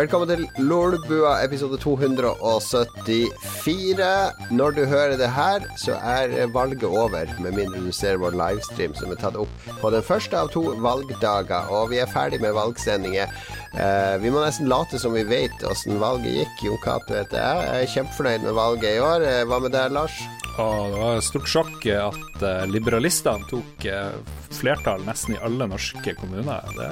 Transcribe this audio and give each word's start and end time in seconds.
Velkommen 0.00 0.30
til 0.30 0.46
Lolbua 0.64 1.42
episode 1.44 1.76
274. 1.82 4.06
Når 4.48 4.72
du 4.78 4.86
hører 4.88 5.18
det 5.20 5.28
her, 5.28 5.60
så 5.76 5.92
er 6.00 6.48
valget 6.54 6.86
over, 6.88 7.28
med 7.44 7.52
mindre 7.52 7.82
du 7.84 7.92
ser 7.92 8.16
vår 8.22 8.32
livestream 8.32 8.94
som 8.96 9.12
er 9.12 9.20
tatt 9.20 9.36
opp 9.36 9.52
på 9.82 9.90
den 9.92 10.00
første 10.06 10.32
av 10.40 10.48
to 10.54 10.62
valgdager. 10.80 11.68
Og 11.68 11.92
vi 11.92 12.00
er 12.00 12.08
ferdig 12.08 12.40
med 12.40 12.56
valgsendinger. 12.56 13.28
Eh, 13.76 14.16
vi 14.24 14.32
må 14.32 14.40
nesten 14.40 14.72
late 14.72 14.96
som 15.02 15.12
vi 15.12 15.20
vet 15.28 15.60
åssen 15.68 16.00
valget 16.00 16.32
gikk. 16.38 16.56
Jon 16.70 16.80
Cato 16.86 17.12
heter 17.20 17.36
jeg. 17.36 17.60
Jeg 17.68 17.84
er 17.84 17.92
kjempefornøyd 17.98 18.40
med 18.48 18.56
valget 18.56 18.88
i 18.94 19.04
år. 19.04 19.20
Eh, 19.20 19.44
Hva 19.52 19.60
med 19.60 19.76
deg, 19.76 19.92
Lars? 19.92 20.16
Og 20.58 20.92
det 20.92 20.98
var 21.00 21.18
et 21.18 21.26
stort 21.26 21.48
sjokk 21.48 21.86
at 21.94 22.42
eh, 22.44 22.64
liberalistene 22.70 23.46
tok 23.50 23.86
eh, 23.88 24.16
flertall 24.54 25.04
nesten 25.06 25.36
i 25.36 25.42
alle 25.46 25.68
norske 25.70 26.14
kommuner. 26.18 26.66
Det, 26.76 26.88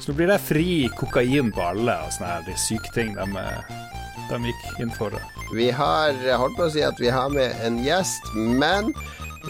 så 0.00 0.10
nå 0.10 0.18
blir 0.18 0.32
det 0.32 0.40
fri 0.42 0.70
kokain 0.98 1.52
på 1.54 1.62
alle 1.70 1.94
og 2.04 2.12
sånne 2.16 2.56
syke 2.58 2.92
ting 2.96 3.14
de, 3.16 3.46
de 4.28 4.40
gikk 4.50 4.82
inn 4.82 4.92
for. 4.98 5.14
Vi 5.54 5.70
har 5.72 6.18
holdt 6.42 6.58
på 6.58 6.66
å 6.66 6.74
si 6.74 6.84
at 6.84 6.98
vi 7.00 7.12
har 7.14 7.30
med 7.32 7.54
en 7.64 7.80
gjest, 7.86 8.34
men 8.34 8.92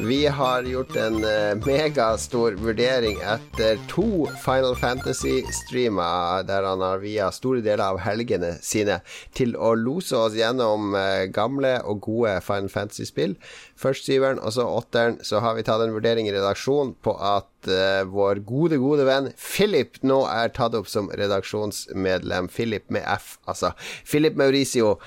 vi 0.00 0.26
har 0.26 0.62
gjort 0.62 0.96
en 0.96 1.24
eh, 1.24 1.66
megastor 1.66 2.52
vurdering 2.52 3.18
etter 3.20 3.78
to 3.88 4.26
Final 4.44 4.76
Fantasy-streamer 4.76 6.42
der 6.46 6.62
han 6.62 6.82
har 6.84 7.00
via 7.02 7.30
store 7.34 7.62
deler 7.64 7.82
av 7.84 7.98
helgene 8.02 8.52
sine 8.62 9.00
til 9.36 9.56
å 9.56 9.72
lose 9.78 10.16
oss 10.16 10.36
gjennom 10.38 10.94
eh, 10.98 11.26
gamle 11.34 11.74
og 11.82 12.02
gode 12.06 12.36
Final 12.46 12.70
Fantasy-spill. 12.72 13.34
Først 13.78 14.06
syveren, 14.06 14.38
og 14.38 14.54
så 14.54 14.66
åtteren. 14.70 15.18
Så 15.26 15.42
har 15.42 15.58
vi 15.58 15.66
tatt 15.66 15.82
en 15.82 15.94
vurdering 15.96 16.30
i 16.30 16.34
redaksjonen 16.34 16.94
på 17.02 17.16
at 17.18 17.70
eh, 17.70 18.04
vår 18.06 18.42
gode, 18.46 18.78
gode 18.82 19.06
venn 19.08 19.32
Philip 19.38 19.98
nå 20.06 20.22
er 20.30 20.54
tatt 20.54 20.78
opp 20.78 20.90
som 20.90 21.10
redaksjonsmedlem. 21.10 22.50
Philip 22.54 22.86
med 22.94 23.06
F, 23.18 23.36
altså. 23.50 23.74
Philip 24.06 24.38
Mauricio. 24.38 24.98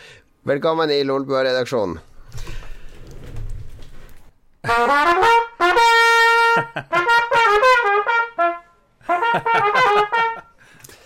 Velkommen 0.48 0.92
i 0.92 1.04
Lolbua-redaksjonen. 1.08 2.02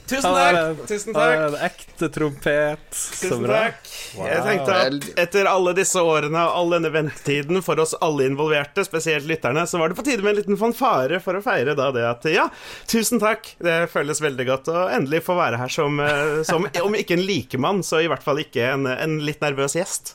Tusen 0.05 0.35
takk! 0.35 0.87
Tusen 0.87 1.13
takk. 1.15 1.39
En 1.39 1.55
ekte 1.65 2.09
trompet. 2.13 2.83
Tusen 2.93 3.45
takk. 3.49 3.87
Wow. 4.17 4.27
Jeg 4.29 4.41
tenkte 4.45 4.75
at 4.75 5.07
etter 5.23 5.47
alle 5.49 5.73
disse 5.77 6.01
årene 6.03 6.43
og 6.45 6.51
all 6.59 6.69
denne 6.75 6.91
ventetiden 6.93 7.63
for 7.65 7.79
oss 7.81 7.95
alle 8.05 8.27
involverte, 8.29 8.85
spesielt 8.85 9.25
lytterne, 9.29 9.63
så 9.65 9.79
var 9.81 9.89
det 9.89 9.97
på 9.97 10.05
tide 10.05 10.21
med 10.21 10.31
en 10.35 10.39
liten 10.43 10.59
fanfare 10.61 11.17
for 11.23 11.33
å 11.39 11.41
feire 11.45 11.73
da 11.79 11.87
det 11.95 12.05
at 12.09 12.23
ja, 12.29 12.45
tusen 12.91 13.19
takk. 13.23 13.55
Det 13.63 13.77
føles 13.93 14.21
veldig 14.21 14.45
godt 14.51 14.67
å 14.75 14.85
endelig 14.93 15.23
få 15.25 15.33
være 15.39 15.57
her 15.63 15.71
som, 15.73 15.97
eh, 16.03 16.43
som 16.45 16.67
om 16.83 16.93
ikke 16.99 17.17
en 17.17 17.25
likemann, 17.25 17.81
så 17.87 17.95
i 18.03 18.11
hvert 18.11 18.25
fall 18.25 18.43
ikke 18.43 18.63
en, 18.75 18.85
en 18.91 19.17
litt 19.25 19.41
nervøs 19.41 19.73
gjest. 19.79 20.13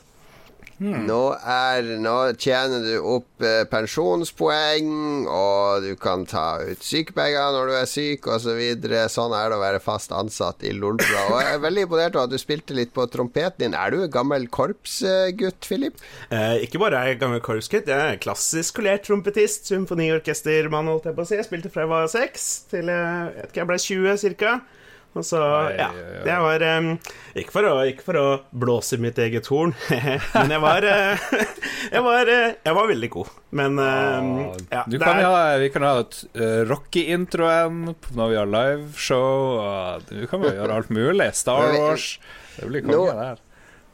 Nå, 0.81 1.19
er, 1.37 1.85
nå 2.01 2.15
tjener 2.41 2.81
du 2.81 2.95
opp 3.13 3.43
eh, 3.45 3.61
pensjonspoeng, 3.69 5.27
og 5.29 5.85
du 5.85 5.91
kan 6.01 6.25
ta 6.29 6.57
ut 6.65 6.81
sykepenger 6.81 7.53
når 7.53 7.69
du 7.69 7.75
er 7.77 7.89
syk, 7.89 8.25
osv. 8.25 8.49
Så 8.51 8.55
videre. 8.57 9.05
sånn 9.11 9.31
er 9.37 9.51
det 9.51 9.59
å 9.59 9.61
være 9.61 9.79
fast 9.83 10.11
ansatt 10.15 10.65
i 10.65 10.73
Lolbua. 10.75 11.27
Og 11.29 11.37
jeg 11.39 11.53
er 11.53 11.61
veldig 11.63 11.85
imponert 11.85 12.17
over 12.17 12.27
at 12.27 12.33
du 12.33 12.41
spilte 12.41 12.75
litt 12.75 12.91
på 12.95 13.05
trompeten 13.13 13.61
din. 13.61 13.77
Er 13.77 13.93
du 13.93 14.01
en 14.01 14.11
gammel 14.11 14.49
korpsgutt, 14.51 15.69
Philip? 15.69 16.01
Eh, 16.33 16.65
ikke 16.65 16.81
bare 16.81 16.99
er 16.99 17.13
jeg 17.13 17.21
gammel 17.21 17.43
korpsgutt, 17.45 17.87
jeg 17.87 18.15
er 18.15 18.19
klassisk 18.21 18.73
skolert 18.73 19.05
trompetist, 19.05 19.69
symfoniorkestermann, 19.69 20.89
holdt 20.91 21.09
jeg 21.09 21.17
på 21.17 21.23
å 21.23 21.29
si. 21.29 21.37
Jeg 21.37 21.47
spilte 21.47 21.71
fra 21.71 21.85
jeg 21.85 21.93
var 21.93 22.11
seks 22.11 22.51
til 22.71 22.91
jeg, 22.91 23.49
jeg 23.55 23.69
ble 23.69 23.81
20 23.85 24.21
cirka. 24.25 24.59
Og 25.11 25.25
så, 25.27 25.39
ja. 25.75 25.89
oi. 25.91 26.23
Var 26.23 26.63
um, 26.79 26.85
ikke, 27.35 27.51
for 27.51 27.67
å, 27.67 27.73
ikke 27.89 28.05
for 28.05 28.19
å 28.19 28.25
blåse 28.55 28.95
i 28.95 29.01
mitt 29.03 29.17
eget 29.19 29.49
horn, 29.51 29.73
men 30.37 30.53
jeg 30.55 30.63
var 30.63 30.87
uh, 30.87 31.25
jeg, 31.95 32.03
var 32.05 32.31
uh, 32.31 32.45
jeg 32.55 32.77
var 32.77 32.87
veldig 32.93 33.09
god. 33.17 33.33
Men 33.59 33.75
uh, 33.81 34.55
ja, 34.71 34.85
du 34.87 34.95
kan 35.01 35.19
er- 35.19 35.27
ha, 35.27 35.43
vi 35.59 35.67
kan 35.73 35.83
ha 35.83 35.93
et 36.05 36.21
uh, 36.39 36.61
Rocky-introen 36.71 37.83
når 38.15 38.31
vi 38.31 38.39
har 38.39 38.51
liveshow. 38.55 39.99
Du 40.07 40.23
kan 40.31 40.47
jo 40.47 40.55
gjøre 40.55 40.79
alt 40.79 40.93
mulig. 40.95 41.27
Star 41.35 41.75
Wars. 41.75 42.13
Det 42.55 42.71
blir 42.71 42.87
konge, 42.87 43.11
det 43.11 43.31
her. 43.33 43.47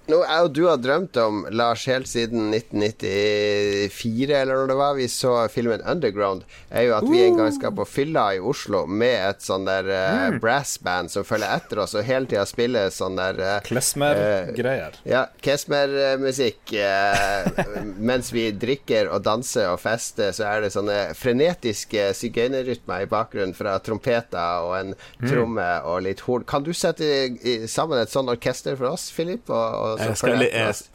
Noe 0.08 0.24
jeg 0.24 0.46
og 0.46 0.54
du 0.56 0.62
har 0.70 0.78
drømt 0.80 1.18
om, 1.20 1.42
Lars, 1.52 1.82
helt 1.92 2.08
siden 2.08 2.54
1994, 2.56 4.30
eller 4.32 4.62
når 4.62 4.70
det 4.72 4.76
var 4.80 4.94
vi 4.96 5.08
så 5.12 5.34
filmen 5.52 5.82
Underground, 5.84 6.46
er 6.72 6.86
jo 6.88 6.94
at 6.96 7.08
vi 7.10 7.26
en 7.26 7.36
gang 7.36 7.52
skal 7.52 7.74
på 7.76 7.84
fylla 7.84 8.24
i 8.38 8.40
Oslo 8.40 8.86
med 8.88 9.18
et 9.18 9.44
sånn 9.44 9.68
der 9.68 9.90
uh, 9.92 10.38
brassband 10.40 11.12
som 11.12 11.28
følger 11.28 11.52
etter 11.58 11.82
oss 11.84 11.96
og 11.98 12.08
hele 12.08 12.30
tida 12.32 12.46
spiller 12.48 12.88
sånn 12.96 13.20
der 13.20 13.42
uh, 13.42 13.58
Klesmer-greier. 13.68 14.96
Ja, 15.04 15.26
Kesmer-musikk. 15.44 16.72
Eh, 16.72 17.68
mens 18.10 18.32
vi 18.32 18.46
drikker 18.56 19.12
og 19.12 19.26
danser 19.28 19.74
og 19.74 19.82
fester, 19.84 20.32
så 20.32 20.48
er 20.54 20.64
det 20.64 20.72
sånne 20.76 21.02
frenetiske 21.20 22.14
sigøynerrytmer 22.16 23.04
i 23.04 23.12
bakgrunnen 23.12 23.56
fra 23.58 23.76
trompeter 23.84 24.64
og 24.64 24.78
en 24.80 24.96
tromme 25.20 25.68
og 25.84 26.00
litt 26.08 26.24
horn. 26.30 26.48
Kan 26.48 26.64
du 26.64 26.72
sette 26.72 27.04
i, 27.04 27.60
sammen 27.68 28.00
et 28.00 28.16
sånn 28.16 28.32
orkester 28.32 28.80
for 28.80 28.96
oss, 28.96 29.10
Philip? 29.12 29.52
Og, 29.52 29.97
og 29.98 30.04
så 30.04 30.08
Jeg 30.14 30.18
skal 30.18 30.40
jeg- 30.46 30.94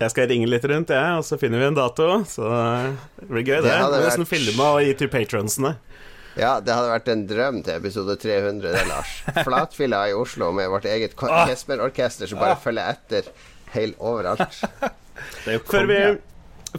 Jeg 0.00 0.10
skal 0.14 0.28
ringe 0.30 0.46
litt 0.48 0.64
rundt, 0.64 0.88
jeg, 0.88 1.12
og 1.18 1.24
så 1.28 1.36
finner 1.38 1.58
vi 1.60 1.64
en 1.66 1.74
dato. 1.76 2.06
Så 2.24 2.46
det 3.20 3.28
blir 3.28 3.42
gøy, 3.44 3.58
det. 3.60 3.64
Det 3.68 3.72
hadde 3.76 3.98
vært- 4.00 4.06
nesten 4.08 4.26
filme 4.26 4.64
og 4.64 4.80
gi 4.80 4.94
til 4.94 5.08
patronsene. 5.12 5.74
Ja, 6.38 6.60
det 6.60 6.72
hadde 6.72 6.88
vært 6.94 7.08
en 7.12 7.26
drøm 7.28 7.58
til 7.66 7.74
episode 7.74 8.16
300, 8.16 8.72
det, 8.72 8.86
Lars. 8.88 9.10
Flatfilla 9.44 10.04
i 10.08 10.12
Oslo 10.16 10.52
med 10.52 10.70
vårt 10.70 10.86
eget 10.88 11.12
Ah. 11.28 11.44
Kesmer-orkester 11.50 12.26
som 12.30 12.38
bare 12.38 12.56
følger 12.56 12.94
etter 12.94 13.28
helt 13.74 13.98
overalt. 13.98 14.60
Det 15.44 15.52
er 15.52 15.58
jo 15.58 15.64
Før 15.68 15.86
vi. 15.90 15.98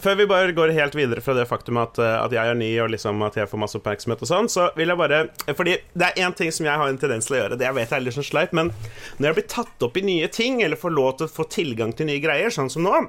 Før 0.00 0.16
vi 0.16 0.26
bare 0.30 0.54
går 0.56 0.72
helt 0.76 0.94
videre 0.96 1.20
fra 1.24 1.34
det 1.36 1.44
faktum 1.50 1.80
at, 1.82 1.98
eh, 2.00 2.18
at 2.18 2.32
jeg 2.32 2.52
er 2.52 2.58
ny, 2.58 2.70
og 2.80 2.92
liksom 2.94 3.20
at 3.26 3.36
jeg 3.36 3.50
får 3.50 3.60
masse 3.60 3.78
oppmerksomhet 3.78 4.22
og 4.24 4.30
sånn, 4.30 4.50
så 4.52 4.68
vil 4.78 4.92
jeg 4.92 5.00
bare 5.00 5.22
Fordi 5.52 5.76
det 5.92 6.08
er 6.08 6.22
én 6.24 6.36
ting 6.36 6.52
som 6.54 6.66
jeg 6.66 6.78
har 6.80 6.88
en 6.88 7.00
tendens 7.00 7.28
til 7.28 7.36
å 7.36 7.42
gjøre, 7.42 7.58
det 7.60 7.68
jeg 7.68 7.78
vet 7.80 7.92
er 7.92 8.04
litt 8.04 8.16
sånn 8.16 8.28
sleip, 8.28 8.54
men 8.56 8.72
når 9.18 9.28
jeg 9.28 9.38
blir 9.40 9.50
tatt 9.56 9.88
opp 9.88 9.98
i 9.98 10.06
nye 10.06 10.30
ting, 10.32 10.62
eller 10.62 10.80
får 10.80 10.96
lov 10.96 11.18
til 11.18 11.28
å 11.28 11.34
få 11.34 11.48
tilgang 11.52 11.92
til 11.92 12.08
nye 12.08 12.22
greier, 12.22 12.54
sånn 12.54 12.70
som 12.72 12.86
nå, 12.86 13.04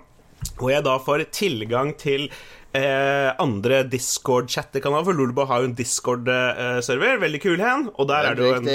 og 0.59 0.67
jeg 0.71 0.83
da 0.83 0.97
får 0.99 1.23
tilgang 1.31 1.93
til 1.99 2.27
Eh, 2.73 3.29
andre 3.37 3.83
Discord-chattekanaler, 3.85 5.05
for 5.05 5.13
Lulebo 5.13 5.43
har 5.45 5.61
jo 5.61 5.67
en 5.69 5.75
Discord-server, 5.77 7.19
veldig 7.21 7.41
kul 7.43 7.61
hen. 7.61 7.83
Og 8.01 8.07
der 8.09 8.25
er 8.31 8.37
det 8.39 8.47
jo 8.47 8.55
en 8.57 8.69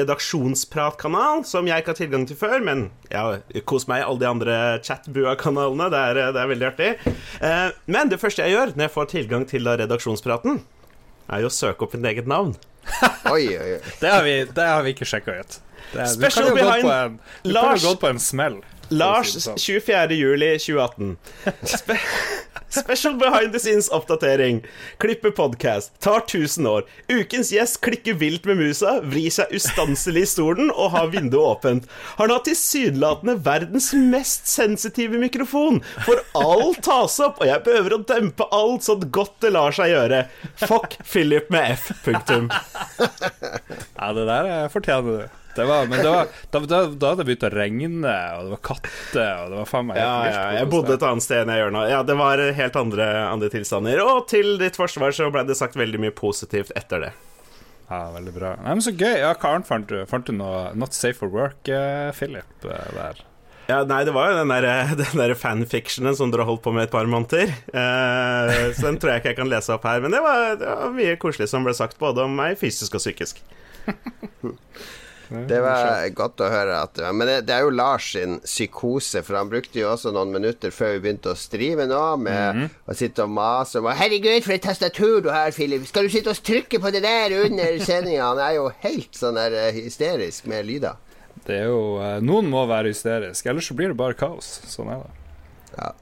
redaksjonspratkanal 0.00 1.44
som 1.46 1.68
jeg 1.70 1.82
ikke 1.84 1.92
har 1.94 2.00
tilgang 2.00 2.24
til 2.26 2.38
før, 2.40 2.56
men 2.66 2.86
ja, 3.12 3.22
kos 3.68 3.86
meg 3.90 4.02
i 4.02 4.06
alle 4.08 4.22
de 4.24 4.28
andre 4.30 4.56
chatbua-kanalene. 4.82 5.90
Det, 5.94 6.02
er- 6.10 6.32
det 6.34 6.42
er 6.42 6.50
veldig 6.52 6.68
artig. 6.72 6.90
Eh, 7.40 7.68
men 7.86 8.10
det 8.10 8.18
første 8.22 8.42
jeg 8.42 8.56
gjør 8.56 8.74
når 8.76 8.88
jeg 8.88 8.94
får 8.96 9.10
tilgang 9.14 9.46
til 9.48 9.68
redaksjonspraten, 9.68 10.60
er 11.30 11.42
jo 11.42 11.50
å 11.50 11.54
søke 11.54 11.86
opp 11.86 11.94
mitt 11.94 12.10
eget 12.12 12.26
navn. 12.30 12.54
Oi, 13.34 13.46
oi, 13.58 13.72
oi. 13.76 13.80
Det 13.98 14.10
har 14.10 14.22
vi, 14.22 14.34
det 14.54 14.66
har 14.70 14.82
vi 14.86 14.92
ikke 14.94 15.06
sjekka 15.10 15.40
ut. 15.40 15.56
Det, 15.92 16.02
du 16.02 16.12
Special 16.12 16.46
kan 16.46 16.50
jo 16.50 16.56
behind 16.60 16.86
på 16.86 16.92
en, 16.94 17.16
du 17.42 17.52
kan 17.54 17.72
jo 17.78 17.88
gått 17.88 18.00
på 18.02 18.10
en 18.12 18.20
smell. 18.22 18.58
Lars, 18.94 19.32
si 19.34 19.40
sånn. 19.42 19.58
24. 19.58 20.14
juli 20.14 20.52
2018. 20.62 21.16
Spe 21.66 21.96
Special 22.68 23.14
behind 23.14 23.52
the 23.52 23.58
scenes-oppdatering. 23.60 24.64
Klippe 24.98 25.30
podkast. 25.30 26.00
Tar 26.00 26.20
1000 26.20 26.66
år. 26.66 26.84
Ukens 27.08 27.52
gjest 27.52 27.80
klikker 27.80 28.14
vilt 28.18 28.44
med 28.44 28.58
musa, 28.58 28.96
vrir 29.06 29.30
seg 29.30 29.52
ustanselig 29.56 30.26
i 30.26 30.30
stolen 30.30 30.72
og 30.74 30.90
har 30.96 31.12
vinduet 31.14 31.46
åpent. 31.56 31.86
Han 32.18 32.32
har 32.34 32.42
tilsynelatende 32.46 33.36
verdens 33.46 33.92
mest 33.94 34.50
sensitive 34.50 35.18
mikrofon, 35.22 35.80
for 36.04 36.20
alt 36.42 36.82
tas 36.86 37.20
opp, 37.24 37.40
og 37.40 37.48
jeg 37.48 37.64
behøver 37.66 37.96
å 37.96 38.02
dempe 38.10 38.48
alt 38.52 38.86
så 38.86 38.98
godt 38.98 39.38
det 39.46 39.54
lar 39.54 39.74
seg 39.76 39.94
gjøre. 39.94 40.24
Fuck 40.66 40.98
Philip 41.06 41.50
med 41.54 41.76
F. 41.78 41.90
Punktum. 42.04 42.50
Ja, 42.98 44.12
det 44.12 44.26
der 44.28 44.50
eh, 44.50 44.68
fortjener 44.72 45.22
du. 45.26 45.42
Det 45.56 45.64
var, 45.64 45.86
men 45.88 46.02
det 46.02 46.10
var, 46.12 46.32
da, 46.52 46.60
da, 46.60 46.80
da 46.92 47.12
hadde 47.12 47.22
det 47.22 47.28
begynt 47.30 47.46
å 47.48 47.52
regne, 47.54 48.16
og 48.36 48.42
det 48.46 48.54
var 48.54 48.62
katter, 48.70 49.30
og 49.42 49.52
det 49.54 49.60
var 49.62 49.70
faen 49.70 49.86
meg 49.88 50.00
Ja, 50.00 50.10
ja, 50.28 50.42
jeg 50.60 50.70
bodde 50.72 50.96
et 50.98 51.06
annet 51.08 51.24
sted 51.24 51.42
enn 51.42 51.52
jeg 51.54 51.62
gjør 51.64 51.72
nå. 51.78 51.84
Ja, 51.90 52.02
det 52.06 52.18
var 52.20 52.42
helt 52.60 52.76
andre, 52.80 53.06
andre 53.30 53.52
tilstander. 53.52 54.02
Og 54.04 54.26
til 54.32 54.56
ditt 54.60 54.76
forsvar 54.76 55.16
så 55.16 55.30
ble 55.32 55.46
det 55.48 55.56
sagt 55.58 55.78
veldig 55.80 56.02
mye 56.06 56.14
positivt 56.16 56.74
etter 56.76 57.06
det. 57.08 57.14
Ja, 57.86 58.02
veldig 58.10 58.34
bra. 58.34 58.56
Nei, 58.64 58.74
men 58.74 58.82
Så 58.82 58.92
gøy. 58.92 59.14
Ja, 59.22 59.32
Karen, 59.38 59.64
fant 59.66 59.88
du? 59.90 60.00
Fant 60.10 60.26
du 60.26 60.34
noe 60.34 60.72
Not 60.74 60.96
safe 60.96 61.20
for 61.20 61.30
work, 61.32 61.68
eh, 61.70 62.10
Philip, 62.18 62.66
eh, 62.66 62.92
der? 62.96 63.22
Ja, 63.66 63.80
nei, 63.82 64.04
det 64.06 64.12
var 64.14 64.30
jo 64.30 64.38
den 64.38 64.50
der, 64.52 64.66
den 65.00 65.22
der 65.22 65.34
fanfictionen 65.38 66.14
som 66.18 66.30
dere 66.30 66.44
har 66.44 66.52
holdt 66.52 66.64
på 66.66 66.74
med 66.74 66.86
et 66.86 66.94
par 66.94 67.06
måneder. 67.10 67.50
Eh, 67.50 68.54
så 68.76 68.88
den 68.88 68.98
tror 69.02 69.14
jeg 69.14 69.22
ikke 69.22 69.32
jeg 69.34 69.40
kan 69.40 69.50
lese 69.50 69.74
opp 69.74 69.86
her. 69.86 70.02
Men 70.02 70.14
det 70.14 70.22
var, 70.22 70.54
det 70.60 70.70
var 70.70 70.94
mye 70.94 71.16
koselig 71.22 71.50
som 71.50 71.66
ble 71.66 71.74
sagt, 71.78 71.98
både 72.02 72.26
om 72.26 72.36
meg 72.38 72.58
fysisk 72.60 72.98
og 72.98 73.02
psykisk. 73.02 73.42
Det 75.28 75.58
var 75.62 76.06
godt 76.14 76.42
å 76.44 76.48
høre. 76.50 76.76
At, 76.86 77.00
men 77.10 77.26
det, 77.28 77.36
det 77.48 77.56
er 77.56 77.64
jo 77.66 77.72
Lars 77.74 78.12
sin 78.14 78.38
psykose, 78.44 79.22
for 79.26 79.38
han 79.38 79.50
brukte 79.50 79.80
jo 79.80 79.88
også 79.90 80.12
noen 80.14 80.30
minutter 80.34 80.74
før 80.74 80.94
vi 80.94 81.02
begynte 81.06 81.32
å 81.32 81.38
strive 81.38 81.88
nå, 81.90 82.02
med 82.22 82.62
å 82.86 82.96
sitte 82.96 83.26
og 83.26 83.34
mase 83.34 83.82
om 83.82 83.90
'Herregud, 83.90 84.44
for 84.46 84.56
et 84.56 84.64
tastatur 84.66 85.24
du 85.24 85.30
har, 85.34 85.50
Philip! 85.56 85.86
Skal 85.88 86.06
du 86.06 86.14
sitte 86.14 86.30
og 86.30 86.42
trykke 86.46 86.80
på 86.82 86.94
det 86.94 87.02
der 87.06 87.34
under 87.42 87.78
sendinga?' 87.82 88.30
Han 88.30 88.42
er 88.42 88.56
jo 88.58 88.70
helt 88.84 89.18
sånn 89.18 89.38
der 89.38 89.54
eh, 89.66 89.74
hysterisk 89.74 90.46
med 90.50 90.66
lyder. 90.66 90.96
det 91.46 91.60
er 91.62 91.68
jo 91.70 91.98
eh, 92.02 92.18
Noen 92.22 92.48
må 92.50 92.66
være 92.66 92.94
hysterisk, 92.94 93.46
ellers 93.46 93.68
så 93.70 93.76
blir 93.78 93.92
det 93.92 93.98
bare 93.98 94.18
kaos. 94.18 94.60
Sånn 94.70 94.90
er 94.94 95.02
det. 95.04 95.14
Ja. 95.76 95.92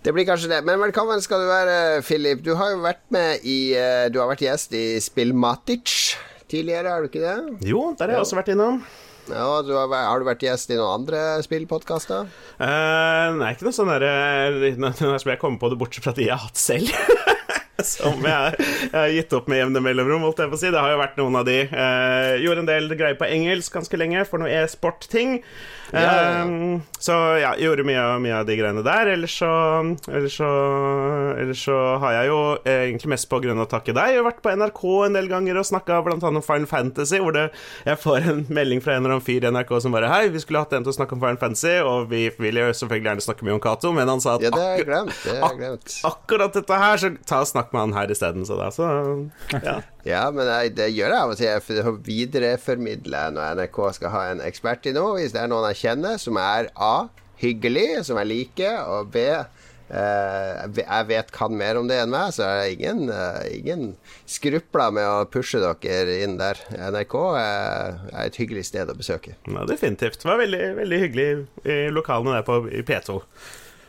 Det 0.00 0.14
blir 0.16 0.24
kanskje 0.24 0.48
det. 0.48 0.62
Men 0.64 0.80
velkommen 0.80 1.20
skal 1.20 1.42
du 1.42 1.50
være, 1.50 2.00
Philip. 2.06 2.40
Du 2.40 2.54
har 2.56 2.72
jo 2.72 2.80
vært 2.80 3.02
med 3.12 3.44
i 3.44 3.74
eh, 3.76 4.08
Du 4.08 4.16
har 4.22 4.30
vært 4.30 4.46
gjest 4.46 4.72
i 4.72 4.96
Spillmatic 5.02 6.16
tidligere, 6.50 6.92
er 6.96 7.04
du 7.04 7.10
ikke 7.10 7.22
det? 7.22 7.68
Jo, 7.70 7.90
der 7.98 8.10
har 8.10 8.18
jeg 8.18 8.26
også 8.26 8.40
vært 8.40 8.52
innom. 8.54 8.82
Ja, 9.30 9.60
du 9.62 9.74
har, 9.76 9.90
har 9.92 10.20
du 10.20 10.26
vært 10.26 10.42
gjest 10.42 10.72
i 10.72 10.78
noen 10.78 11.02
andre 11.02 11.20
spillpodkaster? 11.44 12.30
Uh, 12.58 13.36
nei, 13.38 13.52
ikke 13.54 13.68
noe 13.68 13.76
sånn 13.76 13.90
derre 13.92 14.72
Noe 14.80 14.94
som 14.96 15.30
jeg 15.30 15.38
kommer 15.42 15.60
på 15.60 15.70
det, 15.70 15.78
bortsett 15.80 16.06
fra 16.06 16.14
de 16.16 16.26
jeg 16.26 16.34
har 16.34 16.48
hatt 16.48 16.58
selv. 16.58 16.90
Som 17.86 18.24
jeg, 18.26 18.56
jeg 18.60 18.92
har 18.92 19.12
gitt 19.14 19.34
opp 19.36 19.46
med 19.48 19.60
jevne 19.62 19.80
mellomrom, 19.80 20.24
holdt 20.26 20.42
jeg 20.42 20.50
på 20.52 20.58
å 20.58 20.60
si. 20.60 20.68
Det 20.72 20.80
har 20.80 20.92
jo 20.92 21.00
vært 21.00 21.16
noen 21.20 21.38
av 21.40 21.46
de. 21.48 21.58
Eh, 21.64 22.32
gjorde 22.44 22.64
en 22.64 22.68
del 22.68 22.92
greier 22.92 23.16
på 23.16 23.28
engelsk 23.28 23.78
ganske 23.78 24.00
lenge 24.00 24.24
for 24.28 24.42
noe 24.42 24.50
e-sport-ting. 24.52 25.38
Ja, 25.92 26.00
ja, 26.00 26.22
ja. 26.22 26.44
Eh, 26.44 26.80
så 27.00 27.16
ja, 27.40 27.52
gjorde 27.60 27.84
mye, 27.88 28.04
mye 28.22 28.38
av 28.40 28.48
de 28.48 28.56
greiene 28.58 28.84
der. 28.86 29.12
Ellers 29.16 29.34
så, 29.40 29.50
ellers 30.08 30.38
så, 30.38 30.50
ellers 31.40 31.64
så 31.66 31.78
har 32.02 32.16
jeg 32.18 32.30
jo 32.30 32.38
eh, 32.62 32.84
egentlig 32.86 33.12
mest 33.16 33.28
på 33.30 33.42
grunn 33.44 33.58
av 33.60 33.68
å 33.68 33.72
takke 33.74 33.94
deg. 33.96 34.14
Jeg 34.14 34.22
har 34.22 34.28
vært 34.30 34.42
på 34.44 34.54
NRK 34.54 34.82
en 35.08 35.18
del 35.18 35.30
ganger 35.32 35.60
og 35.60 35.68
snakka 35.68 36.00
annet 36.00 36.28
om 36.30 36.40
Final 36.46 36.70
Fantasy, 36.70 37.20
hvor 37.22 37.36
det, 37.36 37.48
jeg 37.86 38.00
får 38.00 38.30
en 38.32 38.44
melding 38.48 38.82
fra 38.84 38.96
en 38.96 39.04
eller 39.04 39.16
annen 39.18 39.26
fyr 39.26 39.44
i 39.44 39.52
NRK 39.52 39.76
som 39.82 39.94
bare 39.94 40.10
Hei, 40.10 40.24
vi 40.32 40.42
skulle 40.42 40.62
hatt 40.62 40.72
en 40.76 40.86
til 40.86 40.94
å 40.94 40.96
snakke 40.96 41.16
om 41.18 41.22
Final 41.22 41.42
Fantasy, 41.42 41.76
og 41.84 42.08
vi 42.12 42.24
vil 42.40 42.62
jo 42.62 42.70
selvfølgelig 42.70 43.12
gjerne 43.12 43.26
snakke 43.28 43.46
mye 43.46 43.58
om 43.58 43.62
Cato, 43.62 43.92
men 43.96 44.10
han 44.10 44.22
sa 44.22 44.38
at 44.38 44.46
Ja, 44.46 44.54
det 44.54 44.66
er 44.78 44.88
glemt. 44.88 45.14
Det 45.26 45.36
er 45.36 45.58
glemt. 45.58 45.98
Ak 46.06 46.20
akkurat 46.30 46.54
dette 46.54 46.76
her, 46.78 46.96
så 47.00 47.10
ta 47.26 47.40
og 47.42 47.48
snakk 47.50 47.72
med 47.74 47.80
han 47.80 47.96
her 47.96 48.10
isteden. 48.12 48.46
Så 48.46 48.58
da, 48.58 48.70
så 48.70 48.86
ja. 49.64 49.80
Ja, 50.08 50.24
men 50.32 50.48
jeg, 50.48 50.74
det 50.78 50.90
gjør 50.94 51.12
jeg 51.12 51.20
av 51.20 51.32
og 51.32 51.40
til. 51.40 51.48
Jeg 51.50 51.94
videreformidler 52.06 53.34
når 53.36 53.56
NRK 53.60 53.80
skal 53.98 54.14
ha 54.14 54.26
en 54.32 54.44
ekspert 54.44 54.88
i 54.88 54.94
noe. 54.96 55.18
Hvis 55.18 55.34
det 55.36 55.42
er 55.42 55.50
noen 55.52 55.68
jeg 55.70 55.82
kjenner 55.84 56.20
som 56.20 56.40
er 56.40 56.70
A. 56.76 57.08
Hyggelig, 57.40 58.04
som 58.04 58.20
jeg 58.20 58.28
liker, 58.28 58.82
og 58.84 59.12
B. 59.14 59.24
Uh, 59.90 60.68
jeg 60.76 61.06
vet 61.08 61.32
kan 61.34 61.54
mer 61.58 61.80
om 61.80 61.88
det 61.90 61.96
enn 61.98 62.12
meg, 62.12 62.28
så 62.36 62.44
er 62.46 62.58
det 62.60 62.74
ingen, 62.76 63.08
uh, 63.10 63.40
ingen 63.50 63.80
skrupler 64.28 64.92
med 64.94 65.08
å 65.08 65.24
pushe 65.26 65.58
dere 65.58 66.20
inn 66.22 66.36
der. 66.38 66.60
NRK 66.70 67.16
er, 67.40 67.96
er 68.12 68.28
et 68.28 68.38
hyggelig 68.38 68.68
sted 68.68 68.92
å 68.92 68.94
besøke. 68.94 69.34
ja, 69.34 69.64
definitivt. 69.66 70.20
Det 70.22 70.30
var 70.30 70.38
veldig, 70.44 70.62
veldig 70.78 71.00
hyggelig 71.06 71.28
i 71.64 71.80
lokalene 71.90 72.38
der 72.38 72.46
på 72.46 72.60
i 72.70 72.84
P2. 72.86 73.18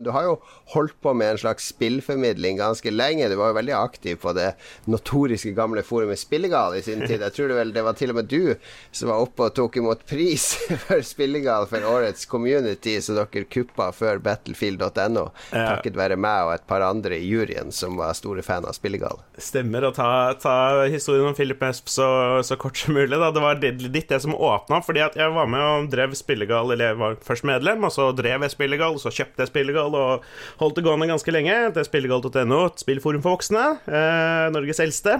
Du 0.01 0.12
har 0.15 0.25
jo 0.25 0.36
holdt 0.74 0.98
på 1.01 1.13
med 1.18 1.36
en 1.36 1.42
slags 1.42 1.68
spillformidling 1.74 2.57
ganske 2.57 2.92
lenge. 2.92 3.30
Du 3.30 3.36
var 3.39 3.51
jo 3.51 3.57
veldig 3.59 3.75
aktiv 3.77 4.18
på 4.21 4.33
det 4.38 4.51
notoriske 4.89 5.53
gamle 5.57 5.83
forumet 5.86 6.19
Spillegal 6.19 6.75
i 6.77 6.81
sin 6.86 7.03
tid. 7.06 7.21
Jeg 7.21 7.36
tror 7.36 7.51
det, 7.51 7.57
vel, 7.59 7.74
det 7.75 7.86
var 7.86 7.98
til 8.00 8.13
og 8.13 8.19
med 8.21 8.30
du 8.31 8.56
som 8.92 9.12
var 9.12 9.21
oppe 9.24 9.48
og 9.48 9.56
tok 9.57 9.77
imot 9.81 10.06
pris 10.09 10.51
for 10.86 11.03
Spillegal 11.06 11.68
for 11.69 11.86
årets 11.88 12.25
community, 12.30 12.98
så 13.01 13.15
dere 13.18 13.45
kuppa 13.51 13.92
før 13.95 14.21
battlefield.no. 14.24 15.27
Takket 15.51 16.00
være 16.00 16.18
meg 16.19 16.48
og 16.48 16.56
et 16.56 16.68
par 16.69 16.86
andre 16.86 17.19
i 17.19 17.27
juryen 17.27 17.71
som 17.75 18.00
var 18.00 18.15
store 18.18 18.44
fan 18.45 18.65
av 18.68 18.75
Spillegal. 18.77 19.21
Stemmer 19.42 19.88
å 19.88 19.94
ta, 19.95 20.09
ta 20.42 20.56
historien 20.92 21.30
om 21.30 21.38
Philip 21.38 21.62
Esp 21.69 21.92
så, 21.92 22.07
så 22.45 22.57
kort 22.59 22.80
som 22.80 22.95
mulig. 22.98 23.13
Da. 23.18 23.31
Det 23.33 23.44
var 23.44 23.62
ditt 23.62 23.81
litt 23.86 24.09
det 24.12 24.21
som 24.24 24.36
åpna, 24.36 24.81
fordi 24.86 25.03
at 25.06 25.18
jeg 25.19 25.33
var 25.36 25.50
med 25.51 25.62
og 25.65 25.92
drev 25.94 26.15
Spillegal, 26.18 26.74
eller 26.74 26.92
jeg 26.92 27.00
var 27.01 27.18
først 27.25 27.48
medlem, 27.48 27.86
og 27.88 27.94
så 27.95 28.09
drev 28.15 28.45
jeg 28.45 28.56
Spillegal, 28.56 28.98
og 28.98 29.03
så 29.03 29.13
kjøpte 29.13 29.45
jeg 29.45 29.51
Spillegal 29.51 29.90
og 29.97 30.27
holdt 30.61 30.79
det 30.79 30.85
gående 30.85 31.09
ganske 31.11 31.33
lenge. 31.33 31.57
Det 31.75 31.83
er 31.83 31.88
spillegal.no, 31.88 32.61
et 32.69 32.83
spillforum 32.83 33.23
for 33.23 33.38
voksne. 33.38 33.65
Eh, 33.88 34.47
Norges 34.55 34.81
eldste. 34.83 35.19